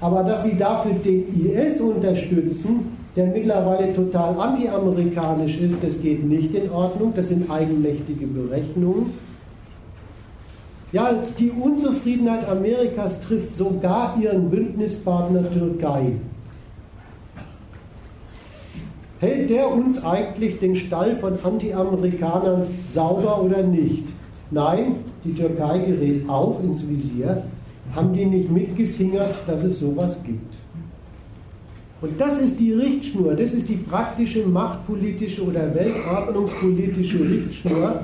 Aber 0.00 0.22
dass 0.22 0.44
sie 0.44 0.56
dafür 0.56 0.92
den 0.92 1.24
IS 1.26 1.80
unterstützen, 1.80 2.96
der 3.16 3.26
mittlerweile 3.26 3.92
total 3.94 4.38
antiamerikanisch 4.38 5.58
ist, 5.58 5.82
das 5.82 6.00
geht 6.00 6.24
nicht 6.24 6.54
in 6.54 6.70
Ordnung. 6.70 7.12
Das 7.16 7.28
sind 7.28 7.50
eigenmächtige 7.50 8.26
Berechnungen. 8.26 9.12
Ja, 10.92 11.12
die 11.38 11.50
Unzufriedenheit 11.50 12.48
Amerikas 12.48 13.20
trifft 13.20 13.50
sogar 13.50 14.16
ihren 14.20 14.48
Bündnispartner 14.48 15.50
Türkei. 15.50 16.12
Hält 19.20 19.50
der 19.50 19.70
uns 19.70 20.02
eigentlich 20.04 20.60
den 20.60 20.76
Stall 20.76 21.16
von 21.16 21.34
Anti-Amerikanern 21.42 22.62
sauber 22.88 23.42
oder 23.42 23.64
nicht? 23.64 24.04
Nein, 24.50 24.96
die 25.24 25.34
Türkei 25.34 25.78
gerät 25.78 26.28
auch 26.28 26.62
ins 26.62 26.88
Visier. 26.88 27.42
Haben 27.94 28.12
die 28.12 28.26
nicht 28.26 28.50
mitgefingert, 28.50 29.36
dass 29.46 29.64
es 29.64 29.80
sowas 29.80 30.18
gibt? 30.24 30.54
Und 32.00 32.20
das 32.20 32.38
ist 32.40 32.60
die 32.60 32.72
Richtschnur, 32.72 33.34
das 33.34 33.54
ist 33.54 33.68
die 33.68 33.76
praktische 33.76 34.46
machtpolitische 34.46 35.44
oder 35.44 35.74
weltordnungspolitische 35.74 37.20
Richtschnur, 37.20 38.02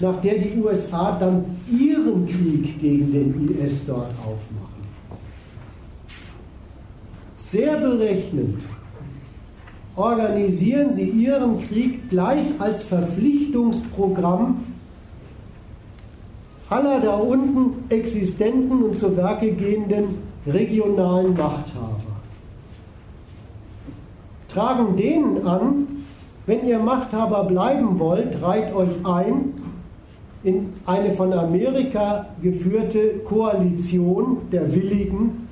nach 0.00 0.20
der 0.22 0.38
die 0.38 0.58
USA 0.58 1.18
dann 1.18 1.44
ihren 1.70 2.26
Krieg 2.26 2.80
gegen 2.80 3.12
den 3.12 3.58
IS 3.60 3.84
dort 3.86 4.10
aufmachen. 4.20 4.74
Sehr 7.36 7.76
berechnend 7.76 8.62
organisieren 9.94 10.92
sie 10.92 11.08
ihren 11.08 11.60
Krieg 11.68 12.08
gleich 12.08 12.46
als 12.58 12.84
Verpflichtungsprogramm 12.84 14.64
aller 16.70 17.00
da 17.00 17.14
unten 17.14 17.84
existenten 17.90 18.82
und 18.82 18.98
zu 18.98 19.16
Werke 19.16 19.52
gehenden 19.52 20.18
regionalen 20.46 21.34
Machthaber. 21.34 22.00
Tragen 24.48 24.96
denen 24.96 25.46
an, 25.46 25.86
wenn 26.46 26.66
ihr 26.66 26.78
Machthaber 26.78 27.44
bleiben 27.44 27.98
wollt, 27.98 28.40
reiht 28.42 28.74
euch 28.74 29.04
ein 29.04 29.54
in 30.42 30.74
eine 30.84 31.10
von 31.12 31.32
Amerika 31.32 32.26
geführte 32.42 33.18
Koalition 33.24 34.38
der 34.52 34.72
Willigen 34.74 35.48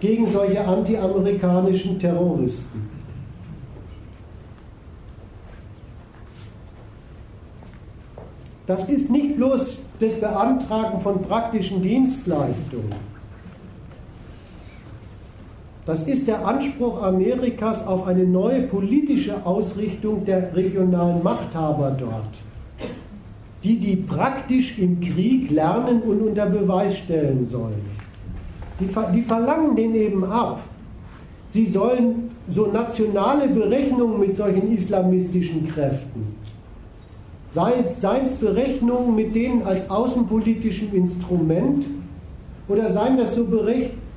gegen 0.00 0.26
solche 0.26 0.66
antiamerikanischen 0.66 1.98
Terroristen. 1.98 2.99
Das 8.70 8.84
ist 8.84 9.10
nicht 9.10 9.34
bloß 9.34 9.80
das 9.98 10.20
Beantragen 10.20 11.00
von 11.00 11.20
praktischen 11.22 11.82
Dienstleistungen. 11.82 12.94
Das 15.86 16.06
ist 16.06 16.28
der 16.28 16.46
Anspruch 16.46 17.02
Amerikas 17.02 17.84
auf 17.84 18.06
eine 18.06 18.22
neue 18.22 18.62
politische 18.62 19.44
Ausrichtung 19.44 20.24
der 20.24 20.54
regionalen 20.54 21.20
Machthaber 21.20 21.96
dort, 21.98 22.42
die 23.64 23.76
die 23.76 23.96
praktisch 23.96 24.78
im 24.78 25.00
Krieg 25.00 25.50
lernen 25.50 26.02
und 26.02 26.20
unter 26.20 26.46
Beweis 26.46 26.96
stellen 26.96 27.44
sollen. 27.44 27.84
Die, 28.78 28.86
die 29.12 29.22
verlangen 29.22 29.74
den 29.74 29.96
eben 29.96 30.24
ab. 30.24 30.60
Sie 31.48 31.66
sollen 31.66 32.30
so 32.48 32.68
nationale 32.68 33.48
Berechnungen 33.48 34.20
mit 34.20 34.36
solchen 34.36 34.72
islamistischen 34.72 35.66
Kräften, 35.66 36.36
seien 37.52 38.24
es 38.24 38.34
Berechnungen 38.34 39.14
mit 39.14 39.34
denen 39.34 39.62
als 39.62 39.90
außenpolitischem 39.90 40.94
Instrument 40.94 41.86
oder 42.68 42.88
seien 42.88 43.16
das 43.16 43.34
so 43.34 43.46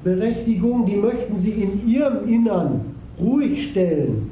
Berechtigungen, 0.04 0.86
die 0.86 0.98
möchten 0.98 1.36
sie 1.36 1.52
in 1.52 1.88
ihrem 1.88 2.28
Innern 2.28 2.96
ruhig 3.20 3.72
stellen. 3.72 4.30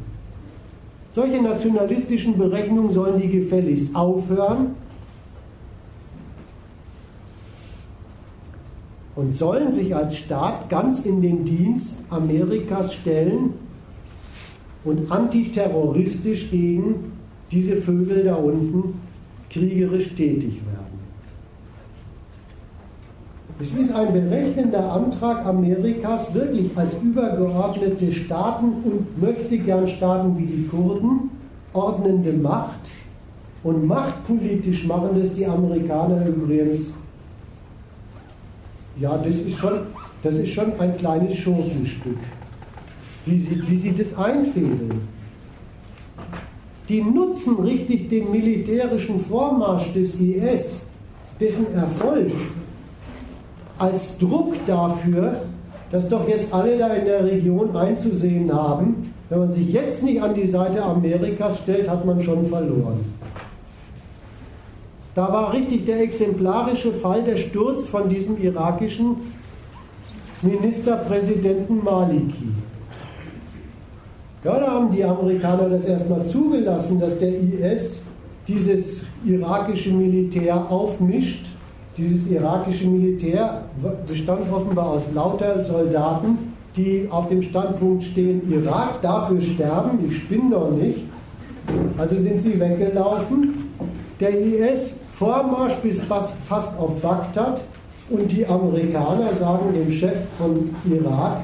Solche 1.09 1.41
nationalistischen 1.41 2.37
Berechnungen 2.37 2.91
sollen 2.91 3.19
die 3.19 3.27
gefälligst 3.27 3.95
aufhören 3.95 4.75
und 9.15 9.31
sollen 9.31 9.73
sich 9.73 9.95
als 9.95 10.15
Staat 10.15 10.69
ganz 10.69 10.99
in 11.01 11.21
den 11.21 11.43
Dienst 11.43 11.95
Amerikas 12.09 12.93
stellen 12.93 13.53
und 14.83 15.11
antiterroristisch 15.11 16.49
gegen 16.49 17.11
diese 17.51 17.77
Vögel 17.77 18.23
da 18.23 18.35
unten 18.35 18.95
kriegerisch 19.49 20.15
tätig 20.15 20.61
werden. 20.65 20.81
Es 23.59 23.73
ist 23.73 23.93
ein 23.93 24.13
berechnender 24.13 24.91
Antrag 24.91 25.45
Amerikas, 25.45 26.33
wirklich 26.33 26.75
als 26.75 26.95
übergeordnete 27.01 28.11
Staaten 28.11 28.73
und 28.83 29.21
möchte 29.21 29.57
gern 29.59 29.87
Staaten 29.87 30.37
wie 30.37 30.45
die 30.45 30.67
Kurden 30.67 31.29
ordnende 31.73 32.33
Macht 32.33 32.89
und 33.63 33.85
machtpolitisch 33.85 34.87
machen 34.87 35.19
das 35.19 35.33
die 35.35 35.45
Amerikaner 35.45 36.25
übrigens 36.25 36.93
ja, 38.99 39.17
das 39.17 39.35
ist 39.35 39.57
schon, 39.57 39.79
das 40.21 40.35
ist 40.35 40.49
schon 40.49 40.79
ein 40.79 40.97
kleines 40.97 41.35
Schurkenstück, 41.35 42.17
wie 43.25 43.37
sie, 43.37 43.61
wie 43.67 43.77
sie 43.77 43.95
das 43.95 44.15
einfädeln. 44.15 45.01
Die 46.91 47.01
nutzen 47.01 47.57
richtig 47.59 48.09
den 48.09 48.31
militärischen 48.31 49.17
Vormarsch 49.17 49.93
des 49.93 50.19
IS, 50.19 50.83
dessen 51.39 51.73
Erfolg, 51.73 52.33
als 53.77 54.17
Druck 54.17 54.55
dafür, 54.67 55.43
dass 55.89 56.09
doch 56.09 56.27
jetzt 56.27 56.53
alle 56.53 56.77
da 56.77 56.89
in 56.89 57.05
der 57.05 57.23
Region 57.23 57.77
einzusehen 57.77 58.53
haben, 58.53 59.13
wenn 59.29 59.39
man 59.39 59.49
sich 59.49 59.71
jetzt 59.71 60.03
nicht 60.03 60.21
an 60.21 60.35
die 60.35 60.45
Seite 60.45 60.83
Amerikas 60.83 61.59
stellt, 61.59 61.89
hat 61.89 62.05
man 62.05 62.21
schon 62.21 62.43
verloren. 62.43 63.05
Da 65.15 65.31
war 65.31 65.53
richtig 65.53 65.85
der 65.85 66.01
exemplarische 66.01 66.91
Fall 66.91 67.23
der 67.23 67.37
Sturz 67.37 67.87
von 67.87 68.09
diesem 68.09 68.37
irakischen 68.43 69.15
Ministerpräsidenten 70.41 71.81
Maliki. 71.85 72.49
Ja, 74.43 74.59
da 74.59 74.71
haben 74.71 74.91
die 74.91 75.03
Amerikaner 75.03 75.69
das 75.69 75.85
erstmal 75.85 76.25
zugelassen, 76.25 76.99
dass 76.99 77.19
der 77.19 77.29
IS 77.29 78.03
dieses 78.47 79.05
irakische 79.23 79.91
Militär 79.91 80.55
aufmischt. 80.71 81.45
Dieses 81.95 82.27
irakische 82.27 82.87
Militär 82.87 83.65
bestand 84.07 84.51
offenbar 84.51 84.87
aus 84.91 85.03
lauter 85.13 85.63
Soldaten, 85.63 86.53
die 86.75 87.07
auf 87.11 87.29
dem 87.29 87.43
Standpunkt 87.43 88.03
stehen, 88.03 88.41
Irak 88.51 89.01
dafür 89.03 89.41
sterben, 89.41 89.99
ich 90.09 90.17
spinne 90.17 90.49
doch 90.51 90.71
nicht. 90.71 91.01
Also 91.97 92.15
sind 92.15 92.41
sie 92.41 92.59
weggelaufen. 92.59 93.69
Der 94.19 94.31
IS 94.39 94.95
Vormarsch 95.13 95.75
bis 95.83 96.01
fast 96.01 96.79
auf 96.79 96.99
Bagdad 96.99 97.61
und 98.09 98.31
die 98.31 98.47
Amerikaner 98.47 99.35
sagen 99.35 99.71
dem 99.75 99.91
Chef 99.91 100.17
von 100.39 100.75
Irak, 100.89 101.41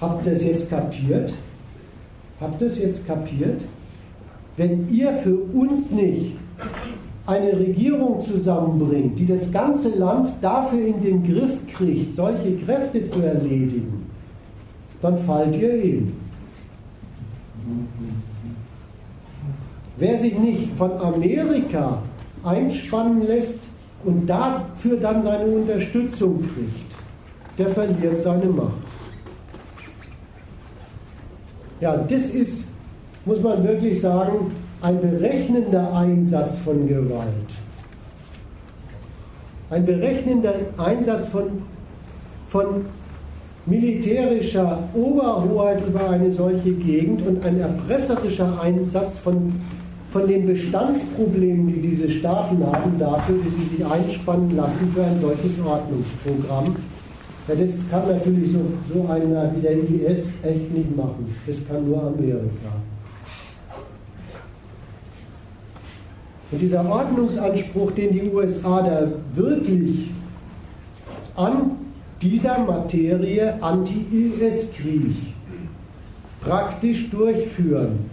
habt 0.00 0.26
ihr 0.26 0.32
das 0.32 0.44
jetzt 0.44 0.68
kapiert? 0.68 1.32
Habt 2.40 2.60
ihr 2.60 2.66
es 2.68 2.78
jetzt 2.78 3.06
kapiert? 3.06 3.60
Wenn 4.56 4.88
ihr 4.88 5.12
für 5.12 5.36
uns 5.36 5.90
nicht 5.90 6.36
eine 7.26 7.52
Regierung 7.52 8.22
zusammenbringt, 8.22 9.18
die 9.18 9.26
das 9.26 9.52
ganze 9.52 9.90
Land 9.90 10.30
dafür 10.40 10.80
in 10.86 11.00
den 11.02 11.22
Griff 11.22 11.66
kriegt, 11.68 12.14
solche 12.14 12.56
Kräfte 12.56 13.04
zu 13.04 13.22
erledigen, 13.22 14.06
dann 15.02 15.16
fallt 15.18 15.56
ihr 15.56 15.74
eben. 15.74 16.12
Wer 19.96 20.16
sich 20.16 20.38
nicht 20.38 20.72
von 20.76 20.92
Amerika 20.92 21.98
einspannen 22.42 23.26
lässt 23.26 23.60
und 24.04 24.26
dafür 24.26 24.96
dann 24.96 25.22
seine 25.22 25.44
Unterstützung 25.44 26.40
kriegt, 26.40 26.96
der 27.58 27.68
verliert 27.68 28.18
seine 28.18 28.46
Macht. 28.46 28.89
Ja, 31.80 31.96
das 31.96 32.30
ist, 32.30 32.66
muss 33.24 33.42
man 33.42 33.64
wirklich 33.64 34.00
sagen, 34.00 34.52
ein 34.82 35.00
berechnender 35.00 35.92
Einsatz 35.94 36.58
von 36.58 36.86
Gewalt. 36.86 37.24
Ein 39.70 39.86
berechnender 39.86 40.54
Einsatz 40.76 41.28
von, 41.28 41.62
von 42.48 42.84
militärischer 43.64 44.82
Oberhoheit 44.94 45.86
über 45.86 46.10
eine 46.10 46.30
solche 46.30 46.72
Gegend 46.72 47.26
und 47.26 47.44
ein 47.44 47.60
erpresserischer 47.60 48.60
Einsatz 48.60 49.18
von, 49.18 49.54
von 50.10 50.26
den 50.26 50.46
Bestandsproblemen, 50.46 51.68
die 51.68 51.80
diese 51.80 52.10
Staaten 52.10 52.62
haben, 52.66 52.98
dafür, 52.98 53.36
dass 53.44 53.54
sie 53.54 53.76
sich 53.76 53.86
einspannen 53.86 54.54
lassen 54.56 54.90
für 54.92 55.04
ein 55.04 55.18
solches 55.18 55.58
Ordnungsprogramm. 55.64 56.76
Ja, 57.50 57.56
das 57.56 57.72
kann 57.90 58.06
natürlich 58.06 58.52
so, 58.52 58.60
so 58.94 59.08
einer 59.08 59.52
wie 59.56 59.60
der 59.60 59.72
IS 59.72 60.32
echt 60.44 60.72
nicht 60.72 60.96
machen. 60.96 61.34
Das 61.48 61.66
kann 61.66 61.84
nur 61.84 62.00
Amerika. 62.00 62.70
Und 66.52 66.62
dieser 66.62 66.88
Ordnungsanspruch, 66.88 67.90
den 67.92 68.12
die 68.12 68.30
USA 68.30 68.82
da 68.82 69.08
wirklich 69.34 70.10
an 71.34 71.72
dieser 72.22 72.58
Materie 72.58 73.60
Anti-IS-Krieg 73.60 75.16
praktisch 76.40 77.10
durchführen, 77.10 78.10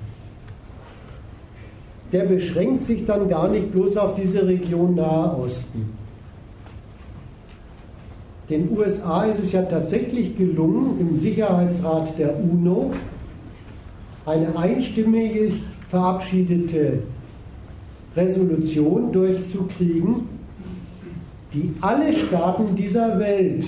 der 2.11 2.23
beschränkt 2.23 2.85
sich 2.85 3.05
dann 3.05 3.29
gar 3.29 3.49
nicht 3.49 3.71
bloß 3.71 3.97
auf 3.97 4.15
diese 4.15 4.47
Region 4.47 4.95
Nahe 4.95 5.37
Osten. 5.37 5.96
Den 8.49 8.77
USA 8.77 9.25
ist 9.25 9.39
es 9.39 9.51
ja 9.51 9.61
tatsächlich 9.63 10.37
gelungen, 10.37 10.97
im 10.99 11.17
Sicherheitsrat 11.17 12.17
der 12.17 12.39
UNO 12.39 12.91
eine 14.25 14.57
einstimmig 14.57 15.53
verabschiedete 15.89 16.99
Resolution 18.15 19.11
durchzukriegen, 19.11 20.29
die 21.53 21.73
alle 21.81 22.13
Staaten 22.13 22.75
dieser 22.75 23.19
Welt 23.19 23.65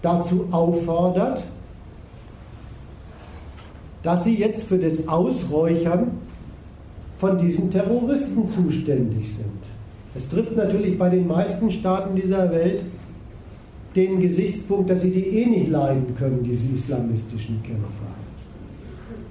dazu 0.00 0.46
auffordert, 0.52 1.44
dass 4.04 4.24
sie 4.24 4.36
jetzt 4.36 4.64
für 4.64 4.78
das 4.78 5.08
Ausräuchern 5.08 6.12
von 7.18 7.38
diesen 7.38 7.70
Terroristen 7.70 8.46
zuständig 8.48 9.34
sind. 9.34 9.63
Es 10.14 10.28
trifft 10.28 10.56
natürlich 10.56 10.98
bei 10.98 11.08
den 11.08 11.26
meisten 11.26 11.70
Staaten 11.70 12.14
dieser 12.14 12.50
Welt 12.50 12.84
den 13.96 14.20
Gesichtspunkt, 14.20 14.90
dass 14.90 15.02
sie 15.02 15.10
die 15.10 15.26
eh 15.26 15.46
nicht 15.46 15.70
leiden 15.70 16.14
können, 16.16 16.42
diese 16.42 16.72
islamistischen 16.74 17.62
Kämpfer. 17.62 18.06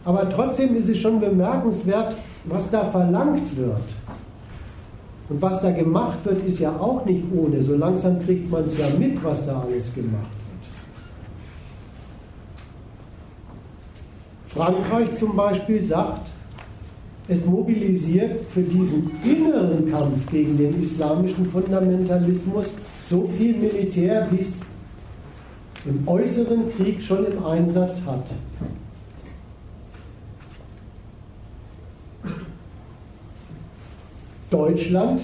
Aber 0.05 0.29
trotzdem 0.29 0.75
ist 0.75 0.89
es 0.89 0.97
schon 0.97 1.19
bemerkenswert, 1.19 2.15
was 2.45 2.69
da 2.69 2.89
verlangt 2.89 3.55
wird. 3.57 3.93
Und 5.29 5.41
was 5.41 5.61
da 5.61 5.71
gemacht 5.71 6.19
wird, 6.25 6.45
ist 6.45 6.59
ja 6.59 6.75
auch 6.77 7.05
nicht 7.05 7.23
ohne. 7.33 7.63
So 7.63 7.75
langsam 7.75 8.19
kriegt 8.19 8.51
man 8.51 8.65
es 8.65 8.77
ja 8.77 8.87
mit, 8.97 9.23
was 9.23 9.45
da 9.45 9.61
alles 9.61 9.93
gemacht 9.95 10.21
wird. 10.21 10.63
Frankreich 14.45 15.13
zum 15.13 15.35
Beispiel 15.35 15.83
sagt, 15.83 16.29
es 17.27 17.45
mobilisiert 17.45 18.45
für 18.47 18.61
diesen 18.61 19.09
inneren 19.23 19.89
Kampf 19.89 20.29
gegen 20.29 20.57
den 20.57 20.83
islamischen 20.83 21.49
Fundamentalismus 21.49 22.67
so 23.09 23.25
viel 23.25 23.57
Militär, 23.57 24.27
wie 24.31 24.41
es 24.41 24.59
im 25.85 26.07
äußeren 26.07 26.63
Krieg 26.75 27.01
schon 27.01 27.25
im 27.25 27.45
Einsatz 27.45 28.01
hat. 28.05 28.25
Deutschland 34.49 35.21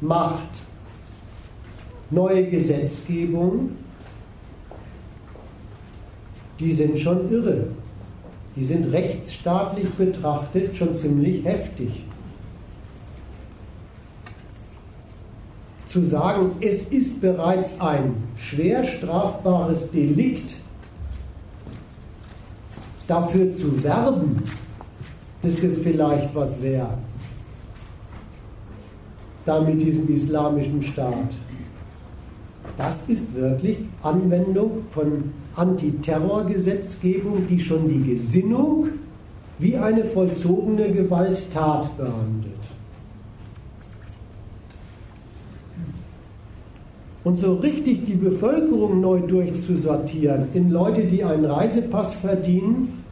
macht 0.00 0.48
neue 2.10 2.50
Gesetzgebungen, 2.50 3.78
die 6.60 6.72
sind 6.74 6.98
schon 6.98 7.30
irre. 7.32 7.68
Die 8.56 8.64
sind 8.64 8.92
rechtsstaatlich 8.92 9.88
betrachtet 9.94 10.76
schon 10.76 10.94
ziemlich 10.94 11.44
heftig. 11.44 12.04
Zu 15.88 16.04
sagen, 16.04 16.52
es 16.60 16.82
ist 16.88 17.20
bereits 17.20 17.80
ein 17.80 18.14
schwer 18.36 18.84
strafbares 18.84 19.90
Delikt, 19.90 20.54
dafür 23.06 23.54
zu 23.54 23.82
werben, 23.82 24.42
dass 25.42 25.60
das 25.60 25.78
vielleicht 25.78 26.34
was 26.34 26.60
wäre. 26.62 26.96
Da 29.44 29.60
mit 29.60 29.80
diesem 29.82 30.14
islamischen 30.14 30.82
Staat. 30.82 31.34
Das 32.78 33.08
ist 33.08 33.34
wirklich 33.34 33.78
Anwendung 34.02 34.84
von 34.90 35.32
Antiterrorgesetzgebung, 35.56 37.46
die 37.48 37.60
schon 37.60 37.88
die 37.88 38.14
Gesinnung 38.14 38.88
wie 39.58 39.76
eine 39.76 40.04
vollzogene 40.04 40.90
Gewalttat 40.90 41.96
behandelt. 41.96 42.52
Und 47.24 47.40
so 47.40 47.54
richtig 47.54 48.04
die 48.04 48.14
Bevölkerung 48.14 49.00
neu 49.00 49.20
durchzusortieren 49.20 50.48
in 50.54 50.70
Leute, 50.70 51.04
die 51.04 51.22
einen 51.22 51.44
Reisepass 51.44 52.14
verdienen 52.14 53.04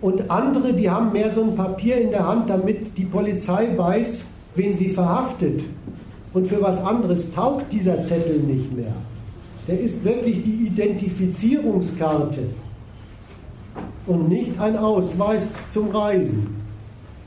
und 0.00 0.30
andere, 0.30 0.72
die 0.72 0.88
haben 0.88 1.12
mehr 1.12 1.30
so 1.30 1.42
ein 1.42 1.54
Papier 1.54 2.00
in 2.00 2.10
der 2.10 2.26
Hand, 2.26 2.48
damit 2.48 2.96
die 2.96 3.04
Polizei 3.04 3.68
weiß, 3.76 4.24
wen 4.54 4.72
sie 4.74 4.88
verhaftet. 4.88 5.62
Und 6.32 6.46
für 6.46 6.62
was 6.62 6.78
anderes 6.82 7.30
taugt 7.32 7.72
dieser 7.72 8.02
Zettel 8.02 8.38
nicht 8.38 8.72
mehr. 8.76 8.92
Der 9.66 9.80
ist 9.80 10.04
wirklich 10.04 10.42
die 10.42 10.66
Identifizierungskarte 10.66 12.42
und 14.06 14.28
nicht 14.28 14.58
ein 14.60 14.76
Ausweis 14.76 15.56
zum 15.70 15.88
Reisen. 15.88 16.56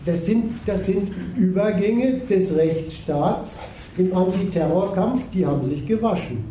Das 0.05 0.25
sind, 0.25 0.59
das 0.65 0.85
sind 0.85 1.11
Übergänge 1.37 2.19
des 2.29 2.55
Rechtsstaats 2.55 3.57
im 3.97 4.15
Antiterrorkampf, 4.15 5.29
die 5.33 5.45
haben 5.45 5.63
sich 5.63 5.85
gewaschen. 5.85 6.43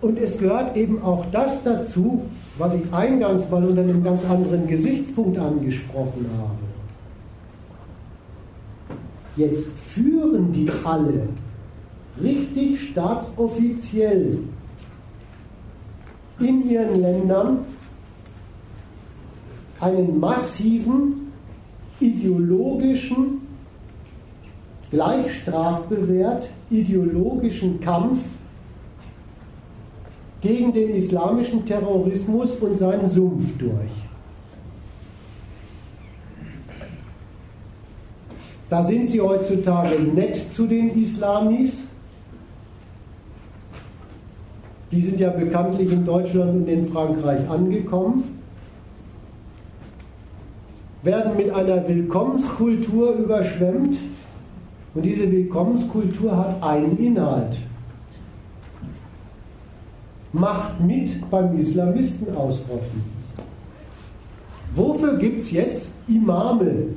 Und 0.00 0.18
es 0.18 0.38
gehört 0.38 0.76
eben 0.76 1.02
auch 1.02 1.26
das 1.32 1.64
dazu, 1.64 2.22
was 2.58 2.74
ich 2.74 2.92
eingangs 2.92 3.50
mal 3.50 3.64
unter 3.64 3.82
einem 3.82 4.04
ganz 4.04 4.24
anderen 4.24 4.66
Gesichtspunkt 4.66 5.38
angesprochen 5.38 6.26
habe. 6.38 6.65
Jetzt 9.36 9.68
führen 9.78 10.52
die 10.52 10.70
alle 10.84 11.28
richtig 12.20 12.90
staatsoffiziell 12.90 14.38
in 16.40 16.70
ihren 16.70 17.00
Ländern 17.00 17.58
einen 19.80 20.18
massiven 20.18 21.32
ideologischen 22.00 23.42
gleich 24.90 25.42
strafbewehrt 25.42 26.48
ideologischen 26.70 27.80
Kampf 27.80 28.20
gegen 30.40 30.72
den 30.72 30.94
islamischen 30.94 31.64
Terrorismus 31.66 32.56
und 32.56 32.76
seinen 32.76 33.08
Sumpf 33.08 33.58
durch. 33.58 34.05
Da 38.68 38.82
sind 38.82 39.06
sie 39.06 39.20
heutzutage 39.20 40.00
nett 40.00 40.36
zu 40.52 40.66
den 40.66 41.00
Islamis. 41.00 41.84
Die 44.90 45.00
sind 45.00 45.20
ja 45.20 45.30
bekanntlich 45.30 45.92
in 45.92 46.04
Deutschland 46.04 46.54
und 46.54 46.68
in 46.68 46.86
Frankreich 46.86 47.48
angekommen, 47.48 48.24
werden 51.02 51.36
mit 51.36 51.50
einer 51.50 51.86
Willkommenskultur 51.86 53.12
überschwemmt 53.14 53.96
und 54.94 55.04
diese 55.04 55.30
Willkommenskultur 55.30 56.36
hat 56.36 56.62
einen 56.62 56.98
Inhalt. 56.98 57.56
Macht 60.32 60.80
mit 60.80 61.30
beim 61.30 61.58
Islamisten 61.58 62.34
ausrotten. 62.36 63.04
Wofür 64.74 65.16
gibt 65.18 65.40
es 65.40 65.50
jetzt 65.52 65.90
Imame? 66.08 66.88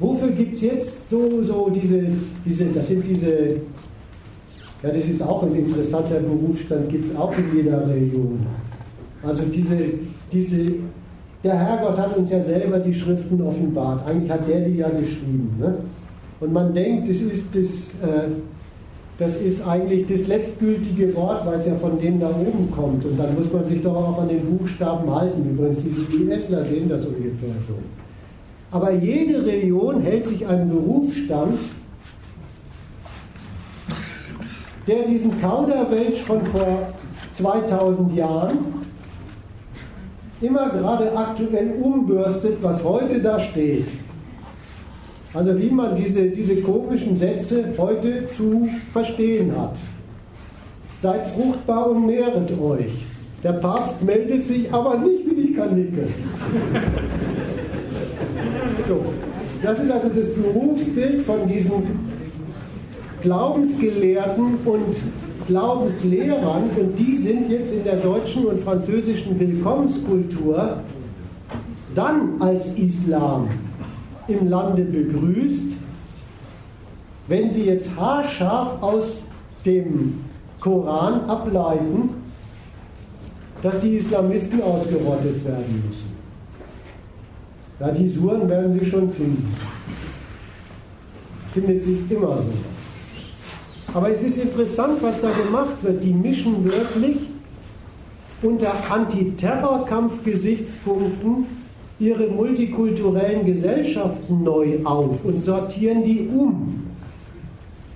Wofür 0.00 0.30
gibt 0.30 0.54
es 0.54 0.60
jetzt 0.62 1.10
so, 1.10 1.42
so 1.42 1.70
diese, 1.70 2.04
diese, 2.44 2.66
das 2.66 2.88
sind 2.88 3.04
diese, 3.08 3.56
ja, 4.82 4.90
das 4.90 5.04
ist 5.06 5.22
auch 5.22 5.42
ein 5.42 5.54
interessanter 5.56 6.20
Berufsstand, 6.20 6.88
gibt 6.88 7.06
es 7.06 7.16
auch 7.16 7.32
in 7.36 7.56
jeder 7.56 7.86
Religion. 7.88 8.38
Also 9.22 9.42
diese, 9.52 9.76
diese, 10.32 10.74
der 11.42 11.58
Herrgott 11.58 11.98
hat 11.98 12.16
uns 12.16 12.30
ja 12.30 12.40
selber 12.40 12.78
die 12.78 12.94
Schriften 12.94 13.40
offenbart. 13.42 14.06
Eigentlich 14.06 14.30
hat 14.30 14.48
der 14.48 14.60
die 14.60 14.76
ja 14.76 14.88
geschrieben. 14.88 15.56
Ne? 15.58 15.74
Und 16.40 16.52
man 16.52 16.72
denkt, 16.72 17.10
das 17.10 17.20
ist, 17.20 17.48
das, 17.52 18.08
äh, 18.08 18.28
das 19.18 19.34
ist 19.34 19.66
eigentlich 19.66 20.06
das 20.06 20.28
letztgültige 20.28 21.12
Wort, 21.16 21.44
weil 21.44 21.58
es 21.58 21.66
ja 21.66 21.74
von 21.74 22.00
denen 22.00 22.20
da 22.20 22.28
oben 22.28 22.70
kommt. 22.70 23.04
Und 23.04 23.18
dann 23.18 23.34
muss 23.34 23.52
man 23.52 23.64
sich 23.64 23.82
doch 23.82 23.96
auch 23.96 24.22
an 24.22 24.28
den 24.28 24.44
Buchstaben 24.44 25.12
halten. 25.12 25.50
Übrigens, 25.50 25.82
diese 25.82 26.02
ISler 26.32 26.64
sehen 26.64 26.88
das 26.88 27.04
ungefähr 27.04 27.48
so. 27.66 27.74
Aber 28.70 28.92
jede 28.92 29.44
Religion 29.44 30.02
hält 30.02 30.26
sich 30.26 30.46
einen 30.46 30.68
Berufsstand, 30.68 31.58
der 34.86 35.06
diesen 35.06 35.40
Kauderwelsch 35.40 36.20
von 36.20 36.44
vor 36.46 36.92
2000 37.30 38.14
Jahren 38.14 38.58
immer 40.40 40.68
gerade 40.70 41.16
aktuell 41.16 41.72
umbürstet, 41.80 42.62
was 42.62 42.84
heute 42.84 43.20
da 43.20 43.40
steht. 43.40 43.88
Also 45.34 45.58
wie 45.58 45.70
man 45.70 45.94
diese, 45.94 46.28
diese 46.28 46.56
komischen 46.62 47.16
Sätze 47.16 47.74
heute 47.76 48.28
zu 48.28 48.68
verstehen 48.92 49.52
hat. 49.58 49.76
Seid 50.94 51.26
fruchtbar 51.26 51.90
und 51.90 52.06
mehret 52.06 52.50
euch. 52.60 53.04
Der 53.42 53.52
Papst 53.52 54.02
meldet 54.02 54.46
sich 54.46 54.72
aber 54.72 54.98
nicht 54.98 55.26
wie 55.26 55.42
die 55.42 55.52
Kanicke. 55.54 56.08
So, 58.88 59.04
das 59.62 59.80
ist 59.80 59.90
also 59.90 60.08
das 60.08 60.32
Berufsbild 60.32 61.20
von 61.20 61.46
diesen 61.46 61.82
Glaubensgelehrten 63.20 64.54
und 64.64 64.96
Glaubenslehrern 65.46 66.70
und 66.74 66.98
die 66.98 67.14
sind 67.14 67.50
jetzt 67.50 67.74
in 67.74 67.84
der 67.84 67.96
deutschen 67.96 68.46
und 68.46 68.60
französischen 68.60 69.38
Willkommenskultur 69.38 70.80
dann 71.94 72.40
als 72.40 72.78
Islam 72.78 73.50
im 74.26 74.48
Lande 74.48 74.84
begrüßt, 74.84 75.72
wenn 77.26 77.50
sie 77.50 77.64
jetzt 77.64 77.94
haarscharf 77.94 78.82
aus 78.82 79.22
dem 79.66 80.20
Koran 80.60 81.28
ableiten, 81.28 82.10
dass 83.62 83.80
die 83.80 83.96
Islamisten 83.96 84.62
ausgerottet 84.62 85.44
werden 85.44 85.84
müssen. 85.86 86.17
Ja, 87.80 87.90
die 87.92 88.08
Suren 88.08 88.48
werden 88.48 88.72
Sie 88.72 88.86
schon 88.86 89.12
finden. 89.12 89.54
Findet 91.52 91.82
sich 91.82 91.98
immer 92.10 92.38
sowas. 92.38 92.46
Aber 93.94 94.10
es 94.10 94.20
ist 94.22 94.38
interessant, 94.38 95.00
was 95.00 95.20
da 95.20 95.30
gemacht 95.30 95.76
wird. 95.82 96.02
Die 96.02 96.12
mischen 96.12 96.64
wirklich 96.64 97.18
unter 98.42 98.72
Antiterrorkampfgesichtspunkten 98.90 101.46
ihre 102.00 102.26
multikulturellen 102.28 103.46
Gesellschaften 103.46 104.44
neu 104.44 104.78
auf 104.84 105.24
und 105.24 105.40
sortieren 105.40 106.04
die 106.04 106.28
um. 106.32 106.84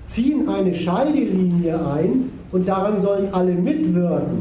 Ziehen 0.07 0.49
eine 0.49 0.75
Scheidelinie 0.75 1.78
ein 1.86 2.33
und 2.51 2.67
daran 2.67 3.01
sollen 3.01 3.33
alle 3.33 3.55
mitwirken. 3.55 4.41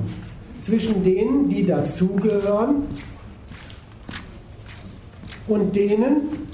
Zwischen 0.60 1.04
denen, 1.04 1.48
die 1.50 1.64
dazugehören 1.66 2.88
und 5.48 5.76
denen, 5.76 6.48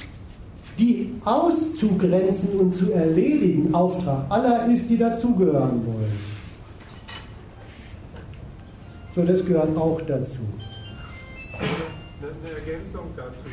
die 0.79 1.15
auszugrenzen 1.25 2.59
und 2.59 2.75
zu 2.75 2.91
erledigen, 2.91 3.73
Auftrag 3.73 4.25
aller 4.29 4.67
ist, 4.67 4.89
die 4.89 4.97
dazugehören 4.97 5.85
wollen. 5.85 6.37
So, 9.15 9.23
das 9.23 9.43
gehört 9.43 9.75
auch 9.75 9.99
dazu. 10.01 10.39
Eine 11.59 12.51
Ergänzung 12.51 13.05
dazu. 13.15 13.47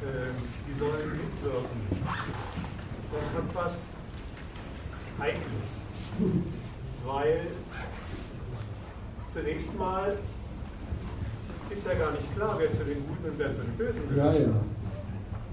Ähm, 0.00 0.34
die 0.68 0.78
sollen 0.78 1.10
mitwirken. 1.12 1.80
Das 3.10 3.24
hat 3.34 3.54
was 3.54 3.84
Heikles. 5.18 5.70
Weil 7.06 7.46
zunächst 9.32 9.76
mal 9.78 10.18
ist 11.70 11.86
ja 11.86 11.94
gar 11.94 12.10
nicht 12.12 12.34
klar, 12.34 12.56
wer 12.58 12.70
zu 12.72 12.84
den 12.84 13.06
Guten 13.06 13.30
und 13.30 13.38
wer 13.38 13.52
zu 13.52 13.60
den 13.60 13.76
Bösen 13.76 14.08
gehört. 14.08 14.34
Ja, 14.34 14.40
ja. 14.40 14.60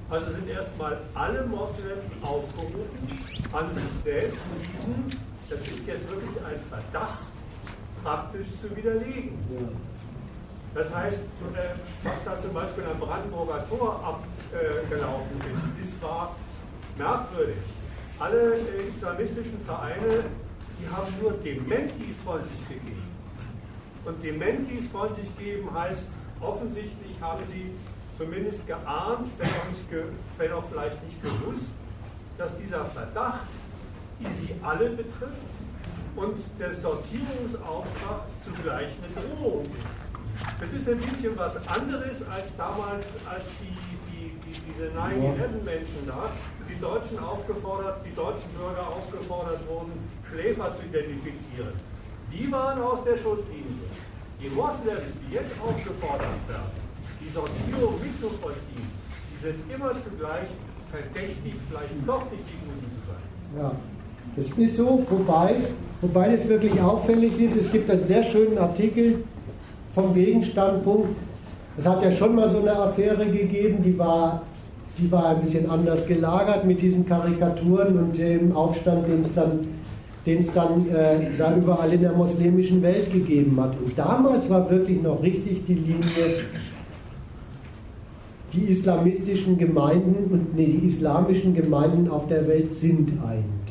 Also 0.10 0.32
sind 0.32 0.48
erstmal 0.48 0.98
alle 1.16 1.46
Moslems 1.46 2.12
aufgerufen, 2.22 3.20
an 3.52 3.72
sich 3.74 3.84
selbst 4.04 4.38
diesen, 4.62 5.20
das 5.50 5.60
ist 5.62 5.88
jetzt 5.88 6.10
wirklich 6.10 6.46
ein 6.46 6.60
Verdacht, 6.70 7.26
praktisch 8.04 8.48
zu 8.62 8.76
widerlegen. 8.76 9.40
Ja. 9.50 9.68
Das 10.76 10.94
heißt, 10.94 11.22
was 12.04 12.24
da 12.24 12.38
zum 12.38 12.54
Beispiel 12.54 12.84
am 12.84 13.00
Brandenburger 13.00 13.68
Tor 13.68 14.20
abgelaufen 14.52 15.42
ist, 15.52 15.64
das 15.82 16.02
war 16.08 16.36
merkwürdig. 16.98 17.56
Alle 18.20 18.56
islamistischen 18.88 19.60
Vereine, 19.66 20.26
die 20.80 20.88
haben 20.90 21.14
nur 21.22 21.32
Dementis 21.32 22.18
von 22.24 22.44
sich 22.44 22.68
gegeben. 22.68 23.05
Und 24.06 24.24
Dementis 24.24 24.88
von 24.88 25.14
sich 25.14 25.36
geben 25.38 25.74
heißt, 25.74 26.08
offensichtlich 26.40 27.20
haben 27.20 27.42
sie 27.52 27.72
zumindest 28.18 28.66
geahnt, 28.68 29.28
wenn 29.38 29.48
auch, 29.48 29.70
nicht 29.70 30.08
wenn 30.38 30.52
auch 30.54 30.64
vielleicht 30.72 31.04
nicht 31.04 31.22
gewusst, 31.22 31.70
dass 32.38 32.58
dieser 32.58 32.86
Verdacht 32.86 33.48
die 34.20 34.34
sie 34.34 34.56
alle 34.64 34.90
betrifft 34.90 35.52
und 36.16 36.38
der 36.60 36.72
Sortierungsauftrag 36.72 38.22
zugleich 38.44 38.90
eine 39.04 39.36
Drohung 39.36 39.64
ist. 39.64 40.60
Das 40.60 40.72
ist 40.72 40.90
ein 40.90 41.00
bisschen 41.00 41.38
was 41.38 41.56
anderes 41.68 42.24
als 42.28 42.56
damals, 42.56 43.16
als 43.30 43.48
die, 43.62 43.76
die, 44.12 44.32
die 44.46 44.60
diese 44.68 44.88
9-11-Menschen 44.98 46.08
da, 46.08 46.30
die 46.70 46.80
Deutschen 46.80 47.20
aufgefordert, 47.20 48.06
die 48.06 48.16
deutschen 48.16 48.50
Bürger 48.58 48.88
aufgefordert 48.88 49.68
wurden, 49.68 49.92
Schläfer 50.30 50.74
zu 50.74 50.84
identifizieren. 50.84 51.74
Die 52.32 52.52
waren 52.52 52.82
aus 52.82 53.04
der 53.04 53.18
Schusslinie. 53.18 53.85
Die 54.42 54.50
Moslems, 54.50 55.12
die 55.22 55.34
jetzt 55.34 55.54
aufgefordert 55.64 56.42
werden, 56.48 56.76
die 57.22 57.32
Sortierung 57.32 57.96
mitzuvollziehen, 58.04 58.90
die 59.32 59.46
sind 59.46 59.56
immer 59.74 59.92
zugleich 60.04 60.48
verdächtig, 60.92 61.56
vielleicht 61.70 61.96
doch 62.06 62.24
nicht 62.32 62.44
die 62.44 62.60
Guten 62.64 62.88
zu 62.92 63.00
sein. 63.08 63.24
Ja, 63.58 63.72
das 64.36 64.50
ist 64.58 64.76
so, 64.76 65.06
wobei, 65.10 65.56
wobei 66.02 66.30
das 66.30 66.48
wirklich 66.50 66.80
auffällig 66.82 67.40
ist. 67.40 67.56
Es 67.56 67.72
gibt 67.72 67.90
einen 67.90 68.04
sehr 68.04 68.24
schönen 68.24 68.58
Artikel 68.58 69.24
vom 69.94 70.14
Gegenstandpunkt. 70.14 71.16
Es 71.78 71.86
hat 71.86 72.04
ja 72.04 72.12
schon 72.12 72.36
mal 72.36 72.50
so 72.50 72.60
eine 72.60 72.78
Affäre 72.78 73.26
gegeben, 73.26 73.84
die 73.84 73.98
war, 73.98 74.44
die 74.98 75.10
war 75.12 75.30
ein 75.30 75.42
bisschen 75.42 75.70
anders 75.70 76.06
gelagert 76.06 76.66
mit 76.66 76.82
diesen 76.82 77.06
Karikaturen 77.08 77.98
und 77.98 78.18
dem 78.18 78.56
Aufstand, 78.56 79.08
den 79.08 79.22
es 79.22 79.34
dann 79.34 79.75
den 80.26 80.40
es 80.40 80.52
dann 80.54 80.90
äh, 80.90 81.38
da 81.38 81.56
überall 81.56 81.92
in 81.94 82.02
der 82.02 82.14
muslimischen 82.14 82.82
Welt 82.82 83.12
gegeben 83.12 83.60
hat. 83.60 83.76
Und 83.80 83.98
damals 83.98 84.50
war 84.50 84.70
wirklich 84.70 85.02
noch 85.02 85.22
richtig 85.22 85.66
die 85.66 85.76
Linie, 85.76 86.46
die 88.54 88.64
islamistischen 88.72 89.58
Gemeinden 89.58 90.32
und 90.32 90.56
nee, 90.56 90.78
die 90.82 90.88
islamischen 90.88 91.54
Gemeinden 91.54 92.10
auf 92.10 92.28
der 92.28 92.48
Welt 92.48 92.74
sind 92.74 93.12
eigentlich 93.24 93.66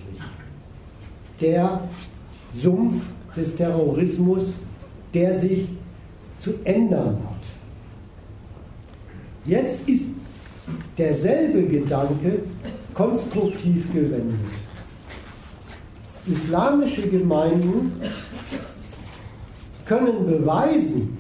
der 1.41 1.81
Sumpf 2.53 3.03
des 3.37 3.57
Terrorismus, 3.57 4.55
der 5.13 5.35
sich 5.35 5.67
zu 6.39 6.53
ändern 6.65 7.19
hat. 7.29 7.45
Jetzt 9.45 9.89
ist 9.89 10.07
derselbe 10.97 11.65
Gedanke 11.65 12.43
konstruktiv 12.95 13.93
gewendet. 13.93 14.64
Islamische 16.27 17.09
Gemeinden 17.09 17.93
können 19.85 20.27
beweisen, 20.27 21.19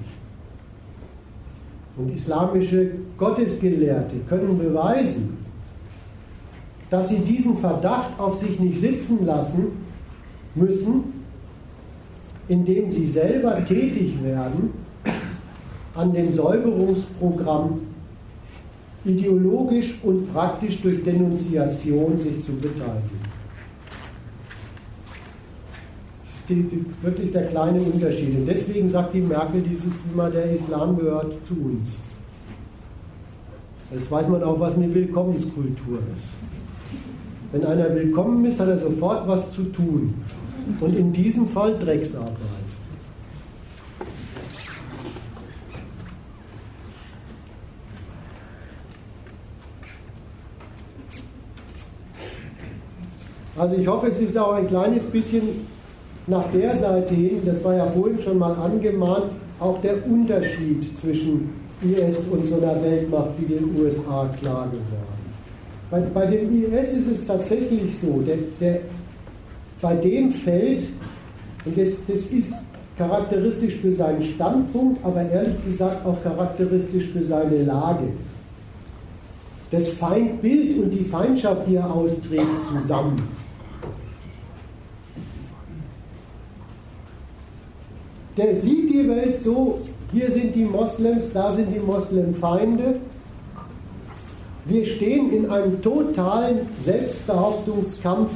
und 1.96 2.12
islamische 2.12 2.90
Gottesgelehrte 3.16 4.16
können 4.28 4.58
beweisen, 4.58 5.36
dass 6.90 7.08
sie 7.08 7.20
diesen 7.20 7.58
Verdacht 7.58 8.18
auf 8.18 8.36
sich 8.36 8.58
nicht 8.58 8.80
sitzen 8.80 9.24
lassen 9.24 9.66
müssen, 10.54 11.12
indem 12.48 12.88
sie 12.88 13.06
selber 13.06 13.64
tätig 13.64 14.22
werden 14.22 14.72
an 15.94 16.12
dem 16.12 16.32
Säuberungsprogramm 16.32 17.80
ideologisch 19.04 19.98
und 20.02 20.32
praktisch 20.32 20.80
durch 20.82 21.02
Denunziation 21.04 22.20
sich 22.20 22.44
zu 22.44 22.52
beteiligen. 22.52 23.20
Das 26.22 26.32
ist 26.32 26.33
die, 26.48 26.62
die, 26.62 26.84
wirklich 27.02 27.32
der 27.32 27.46
kleine 27.46 27.80
Unterschied. 27.80 28.36
Und 28.36 28.46
deswegen 28.46 28.88
sagt 28.88 29.14
die 29.14 29.20
Merkel 29.20 29.62
dieses 29.62 29.94
immer, 30.12 30.30
der 30.30 30.52
Islam 30.52 30.96
gehört 30.98 31.34
zu 31.46 31.54
uns. 31.54 31.88
Jetzt 33.92 34.10
weiß 34.10 34.28
man 34.28 34.42
auch, 34.42 34.58
was 34.58 34.74
eine 34.74 34.92
Willkommenskultur 34.92 35.98
ist. 36.14 36.28
Wenn 37.52 37.64
einer 37.64 37.94
willkommen 37.94 38.44
ist, 38.44 38.58
hat 38.58 38.68
er 38.68 38.78
sofort 38.78 39.28
was 39.28 39.52
zu 39.52 39.64
tun. 39.64 40.14
Und 40.80 40.96
in 40.96 41.12
diesem 41.12 41.48
Fall 41.48 41.78
Drecksarbeit. 41.78 42.38
Also 53.56 53.76
ich 53.76 53.86
hoffe, 53.86 54.08
es 54.08 54.18
ist 54.18 54.36
auch 54.36 54.54
ein 54.54 54.66
kleines 54.66 55.04
bisschen 55.04 55.42
nach 56.26 56.50
der 56.52 56.74
Seite 56.74 57.14
hin, 57.14 57.42
das 57.44 57.62
war 57.64 57.74
ja 57.74 57.86
vorhin 57.86 58.20
schon 58.20 58.38
mal 58.38 58.54
angemahnt, 58.54 59.32
auch 59.60 59.80
der 59.82 60.06
Unterschied 60.06 60.96
zwischen 60.98 61.50
IS 61.82 62.26
und 62.30 62.46
so 62.46 62.56
einer 62.56 62.82
Weltmacht 62.82 63.30
wie 63.38 63.54
den 63.54 63.78
USA 63.78 64.28
klar 64.40 64.66
geworden. 64.66 65.14
Bei, 65.90 66.00
bei 66.00 66.26
dem 66.26 66.72
IS 66.72 66.92
ist 66.92 67.10
es 67.10 67.26
tatsächlich 67.26 67.98
so, 67.98 68.22
der, 68.26 68.38
der, 68.60 68.80
bei 69.80 69.94
dem 69.94 70.30
fällt, 70.30 70.88
und 71.64 71.78
das, 71.78 72.04
das 72.06 72.26
ist 72.26 72.54
charakteristisch 72.96 73.76
für 73.76 73.92
seinen 73.92 74.22
Standpunkt, 74.22 75.04
aber 75.04 75.28
ehrlich 75.28 75.56
gesagt 75.66 76.06
auch 76.06 76.22
charakteristisch 76.22 77.06
für 77.06 77.24
seine 77.24 77.64
Lage. 77.64 78.08
Das 79.70 79.88
Feindbild 79.88 80.78
und 80.78 80.90
die 80.90 81.04
Feindschaft, 81.04 81.66
die 81.66 81.76
er 81.76 81.92
austrägt, 81.92 82.46
zusammen. 82.72 83.43
Der 88.36 88.54
sieht 88.54 88.90
die 88.90 89.08
Welt 89.08 89.38
so, 89.38 89.78
hier 90.12 90.30
sind 90.30 90.54
die 90.54 90.64
Moslems, 90.64 91.32
da 91.32 91.52
sind 91.52 91.72
die 91.74 91.78
Moslemfeinde. 91.78 92.96
Wir 94.64 94.84
stehen 94.84 95.32
in 95.32 95.50
einem 95.50 95.80
totalen 95.82 96.60
Selbstbehauptungskampf 96.82 98.30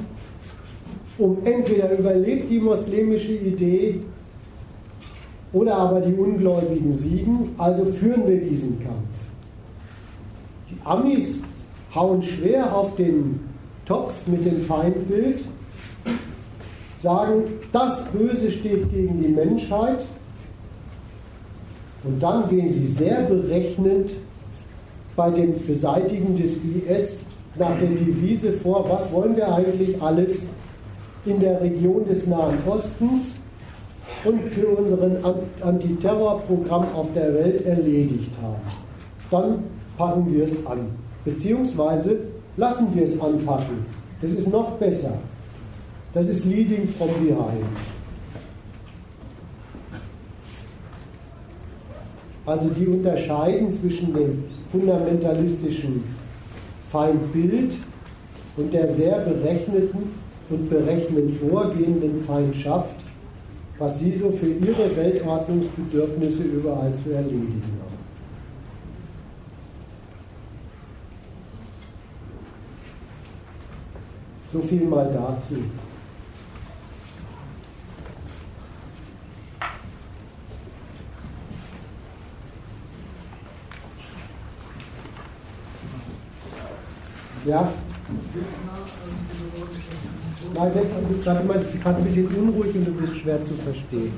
um 1.18 1.38
entweder 1.44 1.98
überlebt 1.98 2.48
die 2.48 2.60
muslimische 2.60 3.32
Idee 3.32 4.00
oder 5.52 5.76
aber 5.76 6.00
die 6.00 6.14
Ungläubigen 6.14 6.94
siegen, 6.94 7.54
also 7.58 7.86
führen 7.86 8.26
wir 8.28 8.40
diesen 8.40 8.78
Kampf. 8.78 9.32
Die 10.70 10.78
Amis 10.84 11.40
hauen 11.92 12.22
schwer 12.22 12.76
auf 12.76 12.94
den 12.94 13.40
Topf 13.84 14.12
mit 14.26 14.46
dem 14.46 14.60
Feindbild 14.60 15.40
sagen, 17.00 17.44
das 17.72 18.06
Böse 18.06 18.50
steht 18.50 18.90
gegen 18.90 19.22
die 19.22 19.28
Menschheit. 19.28 20.04
Und 22.04 22.22
dann 22.22 22.48
gehen 22.48 22.70
sie 22.70 22.86
sehr 22.86 23.22
berechnend 23.22 24.12
bei 25.16 25.30
dem 25.30 25.66
Beseitigen 25.66 26.36
des 26.36 26.56
IS 26.56 27.20
nach 27.58 27.76
der 27.78 27.88
Devise 27.88 28.52
vor, 28.52 28.88
was 28.88 29.12
wollen 29.12 29.36
wir 29.36 29.52
eigentlich 29.52 30.00
alles 30.00 30.48
in 31.26 31.40
der 31.40 31.60
Region 31.60 32.06
des 32.06 32.26
Nahen 32.26 32.56
Ostens 32.66 33.32
und 34.24 34.44
für 34.44 34.68
unseren 34.68 35.16
Antiterrorprogramm 35.60 36.86
auf 36.94 37.12
der 37.14 37.34
Welt 37.34 37.66
erledigt 37.66 38.30
haben. 38.42 38.62
Dann 39.30 39.64
packen 39.96 40.32
wir 40.32 40.44
es 40.44 40.64
an. 40.66 40.90
Beziehungsweise 41.24 42.16
lassen 42.56 42.88
wir 42.94 43.04
es 43.04 43.20
anpacken. 43.20 43.84
Das 44.22 44.30
ist 44.32 44.48
noch 44.48 44.72
besser. 44.72 45.12
Das 46.14 46.26
ist 46.26 46.44
Leading 46.46 46.88
from 46.88 47.08
Behind. 47.24 47.66
Also 52.46 52.68
die 52.70 52.86
unterscheiden 52.86 53.70
zwischen 53.70 54.14
dem 54.14 54.44
fundamentalistischen 54.72 56.02
Feindbild 56.90 57.74
und 58.56 58.72
der 58.72 58.88
sehr 58.88 59.18
berechneten 59.18 60.14
und 60.48 60.70
berechnend 60.70 61.30
vorgehenden 61.32 62.24
Feindschaft, 62.24 62.96
was 63.78 63.98
sie 63.98 64.14
so 64.14 64.30
für 64.30 64.46
ihre 64.46 64.96
Weltordnungsbedürfnisse 64.96 66.42
überall 66.42 66.94
zu 66.94 67.12
erledigen 67.12 67.62
haben. 67.82 67.98
So 74.50 74.60
viel 74.60 74.86
mal 74.86 75.10
dazu. 75.12 75.56
Ja? 87.48 87.72
Nein, 90.54 90.72
warte 91.24 91.44
mal, 91.46 91.56
es 91.56 91.80
gerade 91.80 91.96
ein 91.96 92.04
bisschen 92.04 92.26
unruhig 92.26 92.74
und 92.74 92.84
du 92.84 92.92
bist 92.92 93.16
schwer 93.16 93.42
zu 93.42 93.54
verstehen. 93.54 94.12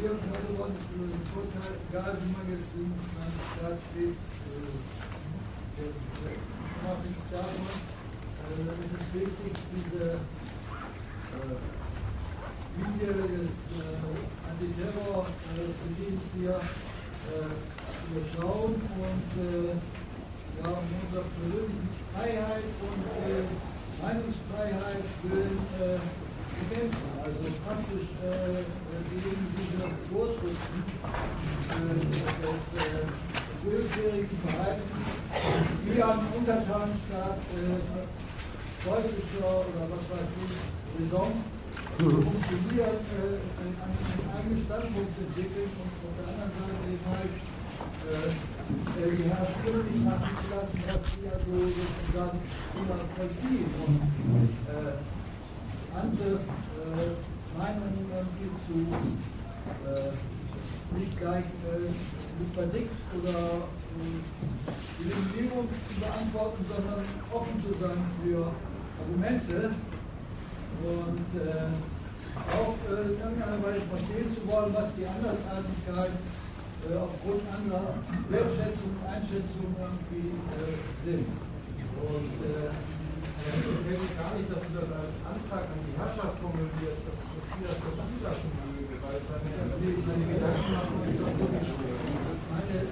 Linie 12.76 13.12
des 13.12 13.50
Antiterror-Regimes 14.50 16.26
hier 16.36 16.60
zu 17.28 18.10
überschauen 18.10 18.74
und 18.74 19.30
ja, 20.60 20.70
um 20.70 20.86
unserer 21.00 21.24
persönlichen 21.40 21.88
Freiheit 22.12 22.72
und 22.84 23.02
äh, 23.24 23.44
Meinungsfreiheit 24.00 25.04
willen 25.22 25.58
äh, 25.80 25.98
bekämpfen. 26.60 27.08
Also 27.24 27.40
praktisch 27.64 28.08
äh, 28.20 28.64
gegen 29.08 29.44
diese 29.56 29.84
Vorschriften 30.12 30.80
äh, 31.70 32.00
des 32.44 32.64
äh, 32.76 33.04
willfährigen 33.64 34.38
Verhaltens, 34.44 35.04
wie 35.84 36.02
ein 36.02 36.20
Untertanenstaat 36.36 37.40
äh, 37.56 37.80
preußischer 38.84 39.52
oder 39.68 39.84
was 39.92 40.04
weiß 40.08 40.30
ich, 40.40 40.56
Raison 40.96 41.32
funktioniert, 42.00 43.04
äh, 43.12 43.36
einen 43.60 43.76
eigenen 44.32 44.64
Standpunkt 44.64 45.12
entwickeln 45.20 45.70
und 45.76 45.92
auf 46.00 46.14
der 46.16 46.26
anderen 46.32 46.52
Seite 46.56 46.80
eben 46.88 47.06
halt 47.12 47.36
äh, 48.08 48.32
äh, 48.32 48.59
die 48.96 49.24
Herrscher 49.28 49.82
nicht 49.84 50.04
machen 50.04 50.34
zu 50.40 50.46
lassen, 50.54 50.78
was 50.86 51.02
sie 51.10 51.26
also 51.26 51.52
sozusagen 51.72 52.38
immer 52.76 53.00
vollziehen 53.16 53.70
und 53.86 54.00
äh, 54.68 54.98
andere 55.94 56.38
äh, 56.38 57.10
Meinungen 57.56 58.06
irgendwie 58.06 58.50
zu 58.66 58.76
äh, 59.86 60.12
nicht 60.98 61.18
gleich 61.18 61.44
äh, 61.44 61.90
mit 62.38 62.54
verdickt 62.54 63.00
oder 63.18 63.66
die 64.98 65.10
Regierung 65.10 65.68
zu 65.88 66.00
beantworten, 66.00 66.64
sondern 66.68 67.04
offen 67.32 67.56
zu 67.62 67.74
sein 67.82 68.00
für 68.22 68.52
Argumente 69.00 69.70
und 70.82 71.28
äh, 71.40 71.70
auch 72.54 72.78
äh, 72.86 73.02
in 73.02 73.18
irgendeiner 73.18 73.60
Weise 73.62 73.82
verstehen 73.90 74.28
zu 74.30 74.40
wollen, 74.46 74.72
was 74.74 74.94
die 74.94 75.06
Andersartigkeit 75.06 76.14
äh, 76.80 76.96
aufgrund 76.96 77.44
anderer 77.52 77.92
Wertschätzung 78.28 78.96
und 78.96 79.04
Einschätzung 79.04 79.68
irgendwie 79.76 80.32
äh, 80.56 80.76
sind. 81.04 81.28
Und 82.00 82.32
äh, 82.40 82.72
ich 83.40 83.84
denke 83.84 84.08
gar 84.16 84.32
nicht, 84.36 84.48
dass 84.48 84.64
du 84.64 84.72
das 84.80 84.88
als 84.88 85.16
Antrag 85.24 85.64
an 85.68 85.80
die 85.80 85.96
Herrschaft 85.96 86.36
formulierst, 86.40 87.04
dass 87.04 87.16
sie 87.20 87.64
das 87.64 87.76
so 87.80 87.92
zulassen 87.92 88.52
möge, 88.64 88.96
weil 89.00 89.20
seine, 89.28 89.60
seine 89.76 90.24
Gedanken 90.28 90.72
machen 90.72 90.96
sich 91.04 91.16
doch 91.20 91.36
schwer. 91.68 92.00
Meine 92.48 92.84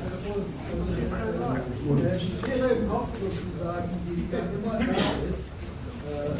äh, 2.04 2.16
Sphäre 2.16 2.68
im 2.76 2.88
Kopf 2.88 3.12
sozusagen, 3.16 3.88
die 4.04 4.28
immer 4.28 4.76
da 4.76 4.92
ist, 5.24 5.44
äh, 6.08 6.36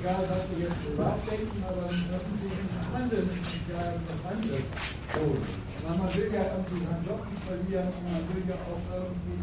egal 0.00 0.22
was 0.28 0.44
wir 0.52 0.68
jetzt 0.68 0.80
privat 0.84 1.18
denken, 1.24 1.64
aber 1.64 1.84
im 1.88 2.04
öffentlichen 2.12 2.68
Handeln 2.92 3.28
ist 3.28 3.48
es 3.48 3.64
ja 3.72 3.80
etwas 3.92 4.20
anderes. 4.24 4.68
So. 5.12 5.36
Man 5.84 6.00
will 6.16 6.32
ja 6.32 6.44
irgendwie 6.56 6.80
seinen 6.80 7.04
Job 7.04 7.20
nicht 7.28 7.44
verlieren 7.44 7.92
und 7.92 8.04
man 8.08 8.24
will 8.32 8.44
ja 8.48 8.56
auch 8.56 8.80
irgendwie 8.88 9.36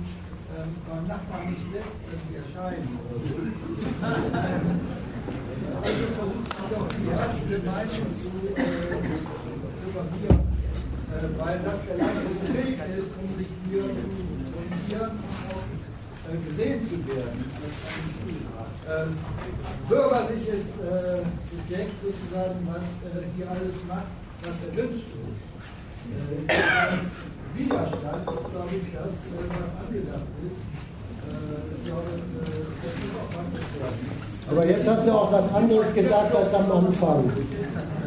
ähm, 0.58 0.74
beim 0.90 1.06
Nachbarn 1.06 1.54
nicht 1.54 1.62
schlecht 1.70 1.94
irgendwie 2.10 2.42
erscheinen. 2.42 2.98
also 5.86 6.04
versucht 6.18 6.50
man 6.58 6.66
doch 6.74 6.88
die 6.98 7.08
herrschende 7.14 7.60
Meinung 7.62 8.10
zu 8.18 8.30
äh, 8.58 8.98
propagieren, 9.86 10.42
äh, 11.14 11.30
weil 11.38 11.58
das 11.62 11.80
der 11.86 11.98
leichteste 12.02 12.50
Weg 12.58 12.74
ist, 12.90 13.10
um 13.22 13.28
sich 13.38 13.50
hier 13.70 13.86
zu 13.86 14.50
orientieren 14.58 15.14
und 15.22 15.38
auch 15.54 15.70
äh, 16.26 16.42
gesehen 16.42 16.82
zu 16.82 16.98
werden. 17.06 17.38
Ähm, 18.90 19.14
bürgerliches 19.88 20.66
äh, 20.82 21.22
Subjekt 21.54 21.96
sozusagen, 22.02 22.66
was 22.66 22.82
äh, 23.06 23.30
hier 23.38 23.46
alles 23.46 23.78
macht, 23.88 24.10
was 24.42 24.58
erwünscht 24.68 25.06
ist. 25.06 25.31
Äh, 26.48 26.58
Widerstand 27.56 28.24
ist, 28.28 28.52
glaube 28.52 28.72
ich, 28.72 28.88
das, 28.94 29.12
äh, 29.12 29.48
was 29.50 29.72
angedacht 29.86 30.30
ist. 30.46 30.60
Äh, 31.28 31.62
äh, 31.88 32.12
das. 33.80 34.52
Aber 34.52 34.66
jetzt 34.66 34.88
hast 34.88 35.08
du 35.08 35.12
auch 35.12 35.32
was 35.32 35.54
anderes 35.54 35.94
gesagt 35.94 36.36
als 36.36 36.54
am 36.54 36.72
Anfang. 36.72 37.32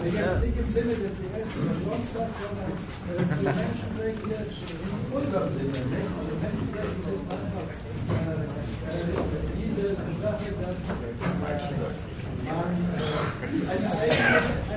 Jetzt 0.04 0.40
nicht 0.44 0.58
im 0.58 0.72
Sinne 0.72 0.94
des 1.00 1.12
Rechts 1.32 1.54
oder 1.56 1.74
sonst 1.80 2.10
was, 2.12 2.28
sondern 2.36 2.76
äh, 3.08 3.24
die 3.24 3.44
Menschenrechte 3.44 4.28
in 4.28 5.08
unserem 5.16 5.48
Sinne. 5.48 5.78
Also 6.20 6.36
Menschenrechte 6.44 7.00
sind 7.04 7.24
einfach 7.32 7.68
diese 9.56 9.96
Sache, 10.20 10.48
dass 10.60 10.76
man 10.84 11.00
ein, 12.44 12.72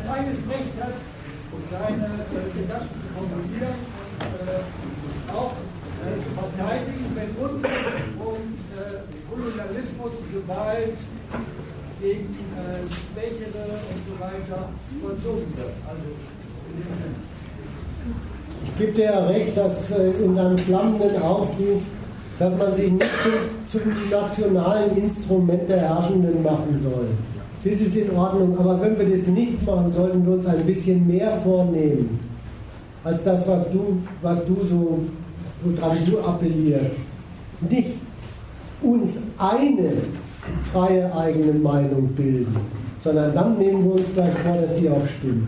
eigenes, 0.08 0.42
Recht 0.48 0.76
hat, 0.80 0.96
seine 1.72 2.08
Gedanken 2.56 2.96
zu 3.02 3.07
formulieren 3.18 3.80
und 4.22 5.36
auch 5.36 5.54
zu 6.22 6.30
verteidigen, 6.38 7.06
wenn 7.18 7.32
Unrecht 7.44 8.14
und 8.22 8.56
Kolonialismus 9.30 10.12
und 10.22 10.28
Gewalt 10.34 10.98
gegen 12.02 12.36
Schwächere 12.94 13.66
und 13.90 14.02
so 14.06 14.14
weiter 14.22 14.70
vollzogen 15.02 15.50
wird. 15.58 15.76
Also 15.90 16.08
ich 18.64 18.78
gebe 18.78 18.92
dir 18.94 19.06
ja 19.06 19.26
recht, 19.26 19.58
dass 19.58 19.90
in 19.90 20.36
deinem 20.36 20.58
flammenden 20.60 21.22
Aufruf 21.22 21.82
dass 22.40 22.56
man 22.56 22.76
sich 22.76 22.92
nicht 22.92 23.10
zum, 23.24 23.82
zum 23.82 24.10
nationalen 24.10 24.96
Instrument 24.96 25.68
der 25.68 25.82
Herrschenden 25.82 26.44
machen 26.44 26.80
soll. 26.82 27.08
Das 27.64 27.82
ist 27.82 27.98
in 27.98 28.16
Ordnung, 28.16 28.58
aber 28.60 28.80
wenn 28.82 28.98
wir 29.00 29.18
das 29.18 29.28
nicht 29.28 29.66
machen, 29.66 29.92
sollten 29.92 30.26
wir 30.26 30.34
uns 30.34 30.46
ein 30.46 30.64
bisschen 30.66 31.08
mehr 31.08 31.32
vornehmen, 31.44 32.20
als 33.08 33.24
das, 33.24 33.48
was 33.48 33.72
du, 33.72 34.02
was 34.22 34.45
du 34.45 34.58
so, 34.69 35.00
woran 35.64 35.98
du 36.06 36.19
appellierst. 36.19 36.95
Nicht 37.61 37.94
uns 38.82 39.19
eine 39.38 39.94
freie 40.72 41.16
eigene 41.16 41.53
Meinung 41.53 42.10
bilden, 42.10 42.56
sondern 43.02 43.34
dann 43.34 43.58
nehmen 43.58 43.86
wir 43.86 43.94
uns 43.94 44.14
gleich 44.14 44.34
vor, 44.40 44.58
dass 44.61 44.76
sie 44.76 44.90
auch 44.90 45.08
stimmt. 45.19 45.48